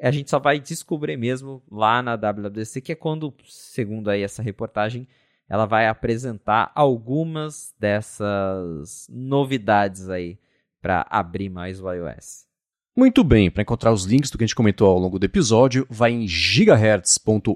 A 0.00 0.10
gente 0.10 0.30
só 0.30 0.38
vai 0.38 0.58
descobrir 0.58 1.16
mesmo 1.16 1.62
lá 1.70 2.02
na 2.02 2.16
WWDC, 2.16 2.80
que 2.80 2.92
é 2.92 2.94
quando, 2.94 3.34
segundo 3.44 4.08
aí 4.08 4.22
essa 4.22 4.42
reportagem, 4.42 5.06
ela 5.48 5.66
vai 5.66 5.88
apresentar 5.88 6.70
algumas 6.74 7.74
dessas 7.78 9.06
novidades 9.10 10.08
aí 10.08 10.38
para 10.80 11.06
abrir 11.10 11.50
mais 11.50 11.80
o 11.80 11.92
iOS. 11.92 12.48
Muito 12.96 13.22
bem, 13.22 13.50
para 13.50 13.62
encontrar 13.62 13.92
os 13.92 14.04
links 14.04 14.30
do 14.30 14.38
que 14.38 14.44
a 14.44 14.46
gente 14.46 14.54
comentou 14.54 14.88
ao 14.88 14.98
longo 14.98 15.18
do 15.18 15.24
episódio, 15.24 15.86
vai 15.88 16.12
em 16.12 16.26
gigahertz.fm 16.26 17.54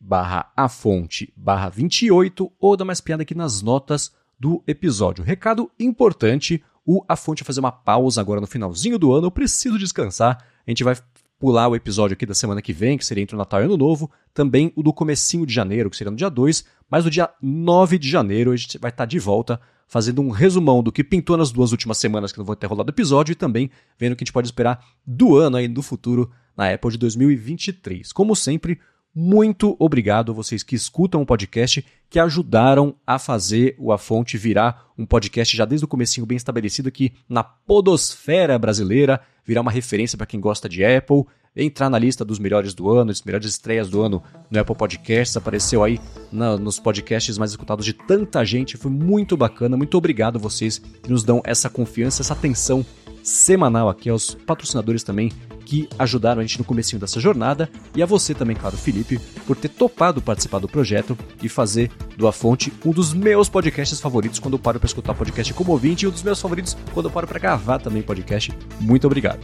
barra 0.00 0.50
a 0.56 0.68
fonte 0.68 1.32
barra 1.36 1.68
28 1.68 2.50
ou 2.58 2.76
dá 2.76 2.84
mais 2.84 3.00
piada 3.00 3.22
aqui 3.22 3.34
nas 3.34 3.60
notas 3.60 4.12
do 4.40 4.64
episódio. 4.66 5.22
Recado 5.22 5.70
importante, 5.78 6.64
o 6.84 7.04
A 7.06 7.14
Fonte 7.14 7.42
vai 7.42 7.46
fazer 7.46 7.60
uma 7.60 7.70
pausa 7.70 8.22
agora 8.22 8.40
no 8.40 8.46
finalzinho 8.46 8.98
do 8.98 9.12
ano, 9.12 9.26
eu 9.26 9.30
preciso 9.30 9.78
descansar. 9.78 10.42
A 10.66 10.70
gente 10.70 10.82
vai 10.82 10.96
pular 11.38 11.68
o 11.68 11.76
episódio 11.76 12.14
aqui 12.14 12.24
da 12.24 12.34
semana 12.34 12.62
que 12.62 12.72
vem, 12.72 12.96
que 12.96 13.04
seria 13.04 13.22
entre 13.22 13.36
o 13.36 13.38
Natal 13.38 13.60
e 13.60 13.64
Ano 13.64 13.76
Novo, 13.76 14.10
também 14.32 14.72
o 14.74 14.82
do 14.82 14.92
comecinho 14.92 15.44
de 15.44 15.52
janeiro, 15.52 15.90
que 15.90 15.96
seria 15.96 16.10
no 16.10 16.16
dia 16.16 16.30
2, 16.30 16.64
mas 16.90 17.04
no 17.04 17.10
dia 17.10 17.30
9 17.42 17.98
de 17.98 18.08
janeiro 18.08 18.50
a 18.50 18.56
gente 18.56 18.78
vai 18.78 18.90
estar 18.90 19.04
de 19.04 19.18
volta 19.18 19.60
fazendo 19.86 20.22
um 20.22 20.30
resumão 20.30 20.82
do 20.82 20.92
que 20.92 21.02
pintou 21.02 21.36
nas 21.36 21.50
duas 21.50 21.72
últimas 21.72 21.98
semanas 21.98 22.30
que 22.30 22.38
não 22.38 22.44
vou 22.44 22.54
ter 22.54 22.66
rolado 22.66 22.90
episódio 22.90 23.32
e 23.32 23.34
também 23.34 23.70
vendo 23.98 24.12
o 24.12 24.16
que 24.16 24.22
a 24.22 24.24
gente 24.24 24.32
pode 24.32 24.46
esperar 24.46 24.84
do 25.04 25.36
ano 25.36 25.56
aí 25.56 25.66
no 25.66 25.82
futuro 25.82 26.30
na 26.56 26.72
Apple 26.72 26.92
de 26.92 26.98
2023. 26.98 28.12
Como 28.12 28.36
sempre, 28.36 28.78
muito 29.14 29.76
obrigado 29.78 30.30
a 30.30 30.34
vocês 30.34 30.62
que 30.62 30.76
escutam 30.76 31.20
o 31.20 31.26
podcast, 31.26 31.84
que 32.08 32.18
ajudaram 32.18 32.94
a 33.06 33.18
fazer 33.18 33.74
o 33.78 33.92
A 33.92 33.98
Fonte 33.98 34.38
virar 34.38 34.86
um 34.96 35.04
podcast 35.04 35.56
já 35.56 35.64
desde 35.64 35.84
o 35.84 35.88
comecinho 35.88 36.26
bem 36.26 36.36
estabelecido 36.36 36.88
aqui 36.88 37.12
na 37.28 37.42
podosfera 37.42 38.58
brasileira, 38.58 39.20
virar 39.44 39.62
uma 39.62 39.70
referência 39.70 40.16
para 40.16 40.26
quem 40.26 40.40
gosta 40.40 40.68
de 40.68 40.84
Apple, 40.84 41.24
entrar 41.56 41.90
na 41.90 41.98
lista 41.98 42.24
dos 42.24 42.38
melhores 42.38 42.72
do 42.74 42.88
ano, 42.88 43.06
das 43.06 43.22
melhores 43.22 43.48
estreias 43.48 43.88
do 43.88 44.00
ano 44.00 44.22
no 44.48 44.60
Apple 44.60 44.76
Podcasts, 44.76 45.36
apareceu 45.36 45.82
aí 45.82 45.98
na, 46.30 46.56
nos 46.56 46.78
podcasts 46.78 47.36
mais 47.36 47.50
escutados 47.50 47.84
de 47.84 47.92
tanta 47.92 48.44
gente, 48.44 48.76
foi 48.76 48.90
muito 48.90 49.36
bacana, 49.36 49.76
muito 49.76 49.96
obrigado 49.98 50.36
a 50.36 50.40
vocês 50.40 50.78
que 50.78 51.10
nos 51.10 51.24
dão 51.24 51.42
essa 51.44 51.68
confiança, 51.68 52.22
essa 52.22 52.34
atenção 52.34 52.86
semanal 53.22 53.88
aqui 53.88 54.08
aos 54.08 54.34
patrocinadores 54.34 55.02
também 55.02 55.30
que 55.64 55.88
ajudaram 55.98 56.40
a 56.40 56.42
gente 56.42 56.58
no 56.58 56.64
comecinho 56.64 56.98
dessa 56.98 57.20
jornada 57.20 57.70
e 57.94 58.02
a 58.02 58.06
você 58.06 58.34
também, 58.34 58.56
claro, 58.56 58.76
Felipe, 58.76 59.20
por 59.46 59.56
ter 59.56 59.68
topado 59.68 60.20
participar 60.20 60.58
do 60.58 60.68
projeto 60.68 61.16
e 61.40 61.48
fazer 61.48 61.90
do 62.16 62.26
A 62.26 62.32
Fonte 62.32 62.72
um 62.84 62.90
dos 62.90 63.14
meus 63.14 63.48
podcasts 63.48 64.00
favoritos 64.00 64.40
quando 64.40 64.54
eu 64.54 64.58
paro 64.58 64.80
para 64.80 64.88
escutar 64.88 65.14
podcast 65.14 65.54
como 65.54 65.70
ouvinte 65.70 66.04
e 66.04 66.08
um 66.08 66.10
dos 66.10 66.24
meus 66.24 66.40
favoritos 66.40 66.76
quando 66.92 67.06
eu 67.06 67.12
paro 67.12 67.26
para 67.28 67.38
gravar 67.38 67.78
também 67.78 68.02
podcast. 68.02 68.52
Muito 68.80 69.06
obrigado. 69.06 69.40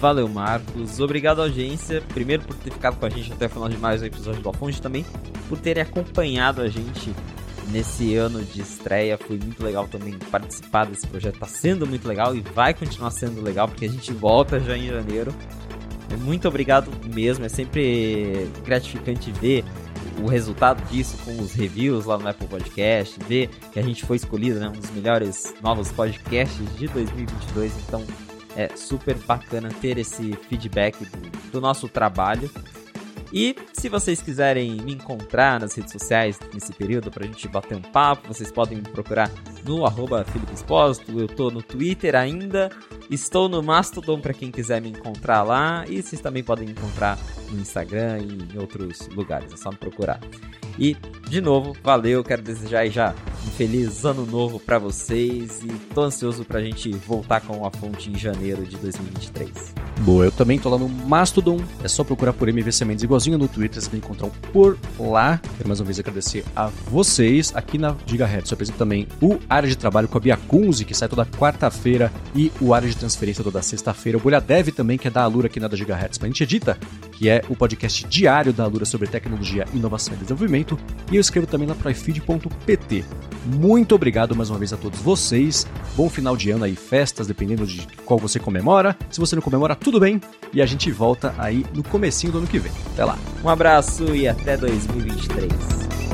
Valeu, 0.00 0.28
Marcos. 0.28 1.00
Obrigado, 1.00 1.40
audiência. 1.40 2.02
Primeiro, 2.12 2.42
por 2.44 2.56
ter 2.56 2.70
ficado 2.70 2.96
com 2.96 3.06
a 3.06 3.10
gente 3.10 3.32
até 3.32 3.46
o 3.46 3.50
final 3.50 3.68
de 3.68 3.76
mais 3.76 4.02
um 4.02 4.06
episódio 4.06 4.42
do 4.42 4.48
A 4.48 4.52
Fonte, 4.52 4.80
também 4.80 5.04
por 5.48 5.58
terem 5.58 5.82
acompanhado 5.82 6.62
a 6.62 6.68
gente 6.68 7.14
nesse 7.70 8.14
ano 8.16 8.42
de 8.42 8.60
estreia. 8.60 9.18
Foi 9.18 9.38
muito 9.38 9.62
legal 9.62 9.86
também 9.88 10.14
participar 10.30 10.86
desse 10.86 11.06
projeto. 11.06 11.38
Tá 11.38 11.46
sendo 11.46 11.86
muito 11.86 12.06
legal 12.06 12.34
e 12.34 12.40
vai 12.40 12.74
continuar 12.74 13.10
sendo 13.10 13.40
legal 13.42 13.68
porque 13.68 13.84
a 13.84 13.88
gente 13.88 14.12
volta 14.12 14.60
já 14.60 14.76
em 14.76 14.88
janeiro. 14.88 15.34
Muito 16.20 16.46
obrigado 16.46 16.90
mesmo. 17.12 17.44
É 17.44 17.48
sempre 17.48 18.48
gratificante 18.64 19.32
ver 19.32 19.64
o 20.22 20.26
resultado 20.26 20.82
disso 20.88 21.16
com 21.24 21.36
os 21.40 21.52
reviews 21.52 22.04
lá 22.04 22.16
no 22.16 22.28
Apple 22.28 22.46
Podcast, 22.46 23.18
ver 23.26 23.48
que 23.72 23.78
a 23.78 23.82
gente 23.82 24.04
foi 24.04 24.16
escolhido, 24.16 24.60
né, 24.60 24.68
um 24.68 24.72
dos 24.72 24.90
melhores 24.90 25.54
novos 25.60 25.90
podcasts 25.90 26.76
de 26.76 26.86
2022. 26.88 27.72
Então 27.86 28.04
é 28.56 28.68
super 28.76 29.16
bacana 29.18 29.68
ter 29.80 29.98
esse 29.98 30.32
feedback 30.48 31.04
do, 31.04 31.50
do 31.52 31.60
nosso 31.60 31.88
trabalho. 31.88 32.50
E 33.34 33.56
se 33.72 33.88
vocês 33.88 34.22
quiserem 34.22 34.76
me 34.76 34.94
encontrar 34.94 35.58
nas 35.58 35.74
redes 35.74 35.90
sociais 35.90 36.38
nesse 36.52 36.72
período 36.72 37.10
pra 37.10 37.26
gente 37.26 37.48
bater 37.48 37.76
um 37.76 37.82
papo, 37.82 38.28
vocês 38.28 38.52
podem 38.52 38.78
me 38.78 38.84
procurar 38.84 39.28
no 39.64 39.84
arroba 39.84 40.24
Felipe 40.24 40.54
Espósito, 40.54 41.18
eu 41.18 41.26
tô 41.26 41.50
no 41.50 41.60
Twitter 41.60 42.14
ainda, 42.14 42.70
estou 43.10 43.48
no 43.48 43.62
Mastodon 43.62 44.20
para 44.20 44.34
quem 44.34 44.50
quiser 44.50 44.80
me 44.80 44.90
encontrar 44.90 45.42
lá, 45.42 45.84
e 45.88 46.02
vocês 46.02 46.20
também 46.20 46.42
podem 46.42 46.66
me 46.66 46.72
encontrar 46.72 47.18
no 47.50 47.60
Instagram 47.60 48.18
e 48.18 48.54
em 48.54 48.58
outros 48.58 49.08
lugares, 49.08 49.52
é 49.52 49.56
só 49.56 49.70
me 49.70 49.76
procurar. 49.76 50.20
E, 50.78 50.96
de 51.28 51.40
novo, 51.40 51.76
valeu, 51.82 52.24
quero 52.24 52.42
desejar 52.42 52.88
já 52.88 53.14
um 53.46 53.50
feliz 53.50 54.04
ano 54.04 54.26
novo 54.26 54.58
para 54.58 54.78
vocês 54.78 55.62
e 55.62 55.68
tô 55.94 56.02
ansioso 56.02 56.44
pra 56.44 56.60
gente 56.60 56.90
voltar 56.90 57.40
com 57.40 57.64
a 57.64 57.70
fonte 57.70 58.10
em 58.10 58.18
janeiro 58.18 58.64
de 58.64 58.76
2023. 58.76 59.74
Boa, 60.00 60.24
eu 60.24 60.32
também 60.32 60.58
tô 60.58 60.68
lá 60.68 60.76
no 60.76 60.88
Mastodon, 60.88 61.60
é 61.82 61.88
só 61.88 62.02
procurar 62.02 62.32
por 62.32 62.48
MVC 62.48 62.84
Mendes 62.84 63.04
igualzinho 63.04 63.38
no 63.38 63.46
Twitter, 63.46 63.80
vocês 63.80 63.92
me 63.92 63.98
encontram 63.98 64.30
por 64.52 64.76
lá. 64.98 65.40
Quero 65.56 65.68
mais 65.68 65.78
uma 65.78 65.86
vez 65.86 66.00
agradecer 66.00 66.44
a 66.56 66.66
vocês. 66.88 67.52
Aqui 67.54 67.78
na 67.78 67.94
Gigahertz 68.04 68.50
eu 68.50 68.54
apresento 68.56 68.78
também 68.78 69.06
o 69.22 69.38
Área 69.48 69.68
de 69.68 69.76
Trabalho 69.76 70.08
com 70.08 70.18
a 70.18 70.20
Bia 70.20 70.36
Kunze, 70.36 70.84
que 70.84 70.94
sai 70.94 71.08
toda 71.08 71.24
quarta-feira, 71.24 72.12
e 72.34 72.50
o 72.60 72.74
Área 72.74 72.88
de 72.88 72.93
Transferência 72.98 73.44
toda 73.44 73.60
sexta-feira. 73.62 74.18
O 74.18 74.20
Bolha 74.20 74.40
Dev 74.40 74.68
também, 74.68 74.96
que 74.96 75.08
é 75.08 75.10
da 75.10 75.22
Alura 75.22 75.46
aqui 75.46 75.60
na 75.60 75.68
da 75.68 75.76
Gigahertz. 75.76 76.18
Mas 76.18 76.24
a 76.24 76.28
gente 76.28 76.42
edita, 76.42 76.78
que 77.12 77.28
é 77.28 77.42
o 77.48 77.56
podcast 77.56 78.06
diário 78.06 78.52
da 78.52 78.64
Alura 78.64 78.84
sobre 78.84 79.08
tecnologia, 79.08 79.66
inovação 79.74 80.14
e 80.14 80.16
desenvolvimento. 80.16 80.78
E 81.10 81.16
eu 81.16 81.20
escrevo 81.20 81.46
também 81.46 81.66
na 81.66 81.74
proifeed.pt. 81.74 83.04
Muito 83.46 83.94
obrigado 83.94 84.34
mais 84.34 84.48
uma 84.48 84.58
vez 84.58 84.72
a 84.72 84.76
todos 84.76 85.00
vocês. 85.00 85.66
Bom 85.94 86.08
final 86.08 86.36
de 86.36 86.50
ano 86.50 86.64
aí, 86.64 86.74
festas, 86.74 87.26
dependendo 87.26 87.66
de 87.66 87.86
qual 88.04 88.18
você 88.18 88.38
comemora. 88.38 88.96
Se 89.10 89.20
você 89.20 89.34
não 89.34 89.42
comemora, 89.42 89.76
tudo 89.76 90.00
bem. 90.00 90.20
E 90.52 90.62
a 90.62 90.66
gente 90.66 90.90
volta 90.90 91.34
aí 91.36 91.64
no 91.74 91.82
comecinho 91.82 92.32
do 92.32 92.38
ano 92.38 92.46
que 92.46 92.58
vem. 92.58 92.72
Até 92.92 93.04
lá. 93.04 93.18
Um 93.42 93.48
abraço 93.48 94.14
e 94.14 94.26
até 94.26 94.56
2023. 94.56 96.13